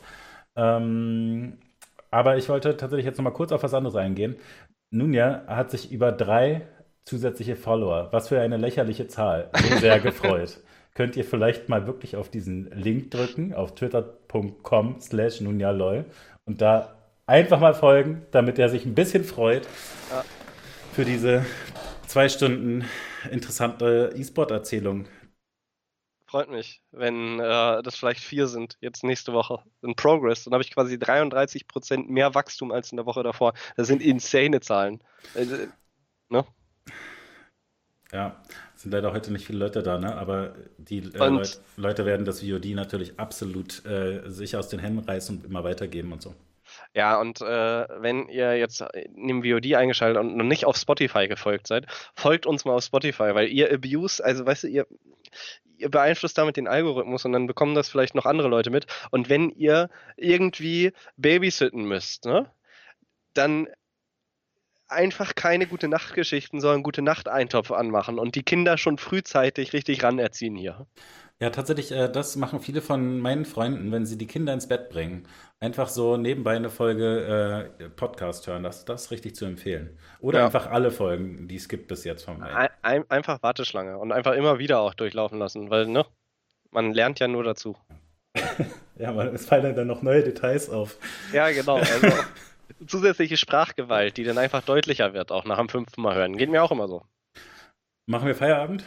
Ähm, 0.56 1.58
aber 2.12 2.38
ich 2.38 2.50
wollte 2.50 2.78
tatsächlich 2.78 3.06
jetzt 3.06 3.18
nochmal 3.18 3.34
kurz 3.34 3.52
auf 3.52 3.64
was 3.64 3.74
anderes 3.74 3.96
eingehen. 3.96 4.38
Nunja 4.90 5.44
hat 5.48 5.72
sich 5.72 5.92
über 5.92 6.12
drei 6.12 6.68
zusätzliche 7.08 7.56
Follower. 7.56 8.10
Was 8.12 8.28
für 8.28 8.40
eine 8.40 8.58
lächerliche 8.58 9.08
Zahl. 9.08 9.50
So 9.56 9.78
sehr 9.78 10.00
gefreut. 10.02 10.60
Könnt 10.94 11.16
ihr 11.16 11.24
vielleicht 11.24 11.70
mal 11.70 11.88
wirklich 11.88 12.16
auf 12.16 12.30
diesen 12.30 12.70
Link 12.72 13.12
drücken, 13.12 13.54
auf 13.54 13.76
twitter.com 13.76 15.00
slash 15.00 15.42
nunjalol 15.42 16.06
und 16.46 16.62
da 16.62 16.96
einfach 17.26 17.60
mal 17.60 17.74
folgen, 17.74 18.26
damit 18.32 18.60
er 18.60 18.70
sich 18.70 18.86
ein 18.86 18.96
bisschen 18.96 19.24
freut 19.24 19.68
für 20.94 21.06
diese 21.06 21.46
zwei 22.08 22.28
Stunden 22.30 22.86
interessante 23.30 24.14
E-Sport-Erzählung. 24.16 25.08
Freut 26.26 26.50
mich, 26.50 26.82
wenn 26.92 27.40
äh, 27.40 27.82
das 27.84 27.96
vielleicht 27.96 28.20
vier 28.20 28.48
sind, 28.48 28.78
jetzt 28.82 29.04
nächste 29.04 29.32
Woche 29.32 29.64
in 29.82 29.96
Progress. 29.96 30.44
Dann 30.44 30.54
habe 30.54 30.64
ich 30.64 30.72
quasi 30.72 30.96
33% 30.96 32.10
mehr 32.10 32.36
Wachstum 32.36 32.72
als 32.72 32.92
in 32.92 32.98
der 32.98 33.06
Woche 33.06 33.24
davor. 33.24 33.54
Das 33.78 33.88
sind 33.88 34.02
insane 34.02 34.60
Zahlen. 34.60 35.02
Also, 35.36 35.56
ne? 36.30 36.44
Ja, 38.14 38.42
es 38.76 38.84
sind 38.84 38.92
leider 38.92 39.12
heute 39.12 39.34
nicht 39.34 39.46
viele 39.46 39.60
Leute 39.60 39.84
da, 39.84 39.98
ne? 39.98 40.16
aber 40.16 40.56
die 40.78 41.00
äh, 41.00 41.18
Leut, 41.18 41.60
Leute 41.76 42.06
werden 42.06 42.26
das 42.26 42.42
VOD 42.42 42.68
natürlich 42.68 43.20
absolut 43.20 43.86
äh, 43.86 44.30
sich 44.30 44.56
aus 44.56 44.70
den 44.70 44.80
Händen 44.80 45.00
reißen 45.00 45.38
und 45.38 45.46
immer 45.46 45.64
weitergeben 45.64 46.14
und 46.14 46.22
so. 46.22 46.34
Ja, 46.94 47.20
und 47.20 47.42
äh, 47.42 47.46
wenn 48.02 48.28
ihr 48.30 48.58
jetzt 48.58 48.82
in 48.94 49.28
dem 49.28 49.44
VOD 49.44 49.76
eingeschaltet 49.76 50.20
und 50.20 50.38
noch 50.38 50.46
nicht 50.46 50.66
auf 50.66 50.78
Spotify 50.78 51.28
gefolgt 51.28 51.68
seid, 51.68 51.86
folgt 52.16 52.46
uns 52.46 52.66
mal 52.66 52.74
auf 52.74 52.84
Spotify, 52.84 53.36
weil 53.36 53.50
ihr 53.50 53.74
abuse, 53.74 54.24
also 54.24 54.46
weißt 54.46 54.64
du, 54.64 54.68
ihr, 54.68 54.88
ihr 55.78 55.90
beeinflusst 55.90 56.38
damit 56.38 56.58
den 56.58 56.68
Algorithmus 56.68 57.26
und 57.26 57.34
dann 57.34 57.48
bekommen 57.48 57.76
das 57.76 57.90
vielleicht 57.90 58.16
noch 58.16 58.26
andere 58.26 58.48
Leute 58.48 58.70
mit. 58.70 58.86
Und 59.12 59.30
wenn 59.30 59.50
ihr 59.50 59.90
irgendwie 60.16 60.94
babysitten 61.18 61.86
müsst, 61.86 62.26
ne, 62.26 62.52
dann 63.34 63.68
einfach 64.88 65.36
keine 65.36 65.68
gute 65.68 65.88
Nachtgeschichten, 65.88 66.62
sondern 66.62 66.84
gute 66.84 67.02
Nachteintopf 67.02 67.72
anmachen 67.72 68.20
und 68.20 68.36
die 68.36 68.44
Kinder 68.44 68.78
schon 68.78 68.98
frühzeitig 68.98 69.74
richtig 69.74 70.04
ranerziehen 70.04 70.56
hier. 70.56 70.88
Ja, 71.40 71.52
tatsächlich, 71.52 71.92
äh, 71.92 72.10
das 72.10 72.36
machen 72.36 72.60
viele 72.60 72.82
von 72.82 73.20
meinen 73.20 73.46
Freunden, 73.46 73.92
wenn 73.92 74.08
sie 74.08 74.18
die 74.18 74.26
Kinder 74.26 74.54
ins 74.54 74.68
Bett 74.68 74.90
bringen. 74.90 75.28
Einfach 75.60 75.88
so 75.88 76.18
nebenbei 76.18 76.56
eine 76.56 76.72
Folge 76.72 77.70
äh, 77.80 77.90
Podcast 77.90 78.48
hören, 78.48 78.64
das, 78.64 78.86
das 78.86 79.06
ist 79.06 79.12
richtig 79.12 79.36
zu 79.36 79.46
empfehlen. 79.46 80.00
Oder 80.20 80.40
ja. 80.40 80.46
einfach 80.46 80.72
alle 80.72 80.90
Folgen, 80.90 81.48
die 81.48 81.56
es 81.56 81.70
gibt 81.70 81.88
bis 81.90 82.06
jetzt 82.06 82.24
von 82.24 82.40
mir. 82.40 82.72
Ein, 82.82 83.10
einfach 83.10 83.44
Warteschlange 83.44 84.00
und 84.00 84.12
einfach 84.12 84.34
immer 84.34 84.58
wieder 84.58 84.80
auch 84.80 84.96
durchlaufen 84.96 85.38
lassen, 85.38 85.70
weil, 85.70 85.86
ne, 85.86 86.06
man 86.72 86.94
lernt 86.94 87.20
ja 87.20 87.28
nur 87.28 87.44
dazu. 87.44 87.78
ja, 88.98 89.12
man, 89.12 89.28
es 89.36 89.46
fallen 89.46 89.76
dann 89.76 89.88
noch 89.88 90.02
neue 90.02 90.24
Details 90.24 90.72
auf. 90.72 90.98
Ja, 91.34 91.52
genau. 91.52 91.76
Also, 91.78 92.08
zusätzliche 92.86 93.38
Sprachgewalt, 93.38 94.18
die 94.18 94.24
dann 94.24 94.38
einfach 94.38 94.62
deutlicher 94.62 95.14
wird, 95.14 95.32
auch 95.32 95.46
nach 95.46 95.58
dem 95.58 95.70
fünften 95.70 96.02
Mal 96.02 96.16
hören. 96.16 96.38
Geht 96.38 96.50
mir 96.50 96.64
auch 96.64 96.72
immer 96.72 96.88
so. 96.88 97.04
Machen 98.06 98.28
wir 98.28 98.36
Feierabend? 98.36 98.86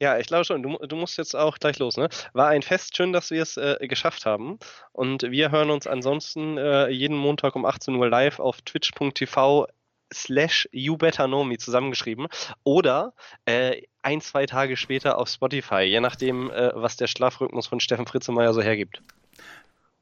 Ja, 0.00 0.18
ich 0.18 0.28
glaube 0.28 0.44
schon. 0.44 0.62
Du, 0.62 0.76
du, 0.78 0.96
musst 0.96 1.18
jetzt 1.18 1.34
auch 1.34 1.58
gleich 1.58 1.78
los, 1.78 1.96
ne? 1.96 2.08
War 2.32 2.48
ein 2.48 2.62
Fest. 2.62 2.96
Schön, 2.96 3.12
dass 3.12 3.30
wir 3.30 3.42
es 3.42 3.56
äh, 3.56 3.76
geschafft 3.88 4.26
haben. 4.26 4.58
Und 4.92 5.22
wir 5.22 5.50
hören 5.50 5.70
uns 5.70 5.86
ansonsten 5.86 6.56
äh, 6.56 6.88
jeden 6.88 7.16
Montag 7.16 7.56
um 7.56 7.64
18 7.64 7.94
Uhr 7.96 8.08
live 8.08 8.38
auf 8.38 8.62
twitch.tv 8.62 9.66
slash 10.12 10.68
YouBetterKnowMe 10.72 11.58
zusammengeschrieben 11.58 12.28
oder 12.64 13.12
äh, 13.44 13.82
ein, 14.02 14.20
zwei 14.20 14.46
Tage 14.46 14.76
später 14.76 15.18
auf 15.18 15.28
Spotify, 15.28 15.82
je 15.82 16.00
nachdem, 16.00 16.50
äh, 16.50 16.70
was 16.74 16.96
der 16.96 17.08
Schlafrhythmus 17.08 17.66
von 17.66 17.80
Steffen 17.80 18.06
Fritzemeyer 18.06 18.54
so 18.54 18.62
hergibt. 18.62 19.02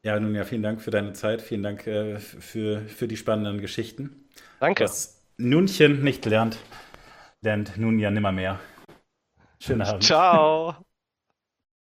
Ja, 0.07 0.21
nun 0.21 0.37
ja, 0.37 0.45
vielen 0.45 0.63
Dank 0.63 0.81
für 0.81 0.93
deine 0.93 1.15
Zeit, 1.15 1.43
vielen 1.43 1.65
Dank 1.65 1.85
äh, 1.89 2.21
für, 2.21 2.83
für 2.83 3.09
die 3.09 3.17
spannenden 3.17 3.61
Geschichten. 3.61 4.29
Danke. 4.61 4.85
Was 4.85 5.21
Nunchen 5.37 6.05
nicht 6.05 6.25
lernt, 6.27 6.59
lernt 7.43 7.77
nun 7.77 7.99
ja 7.99 8.13
nimmer 8.13 8.31
mehr. 8.31 8.61
Schönen 9.59 9.83
Abend. 9.83 10.05
Ciao. 10.05 10.77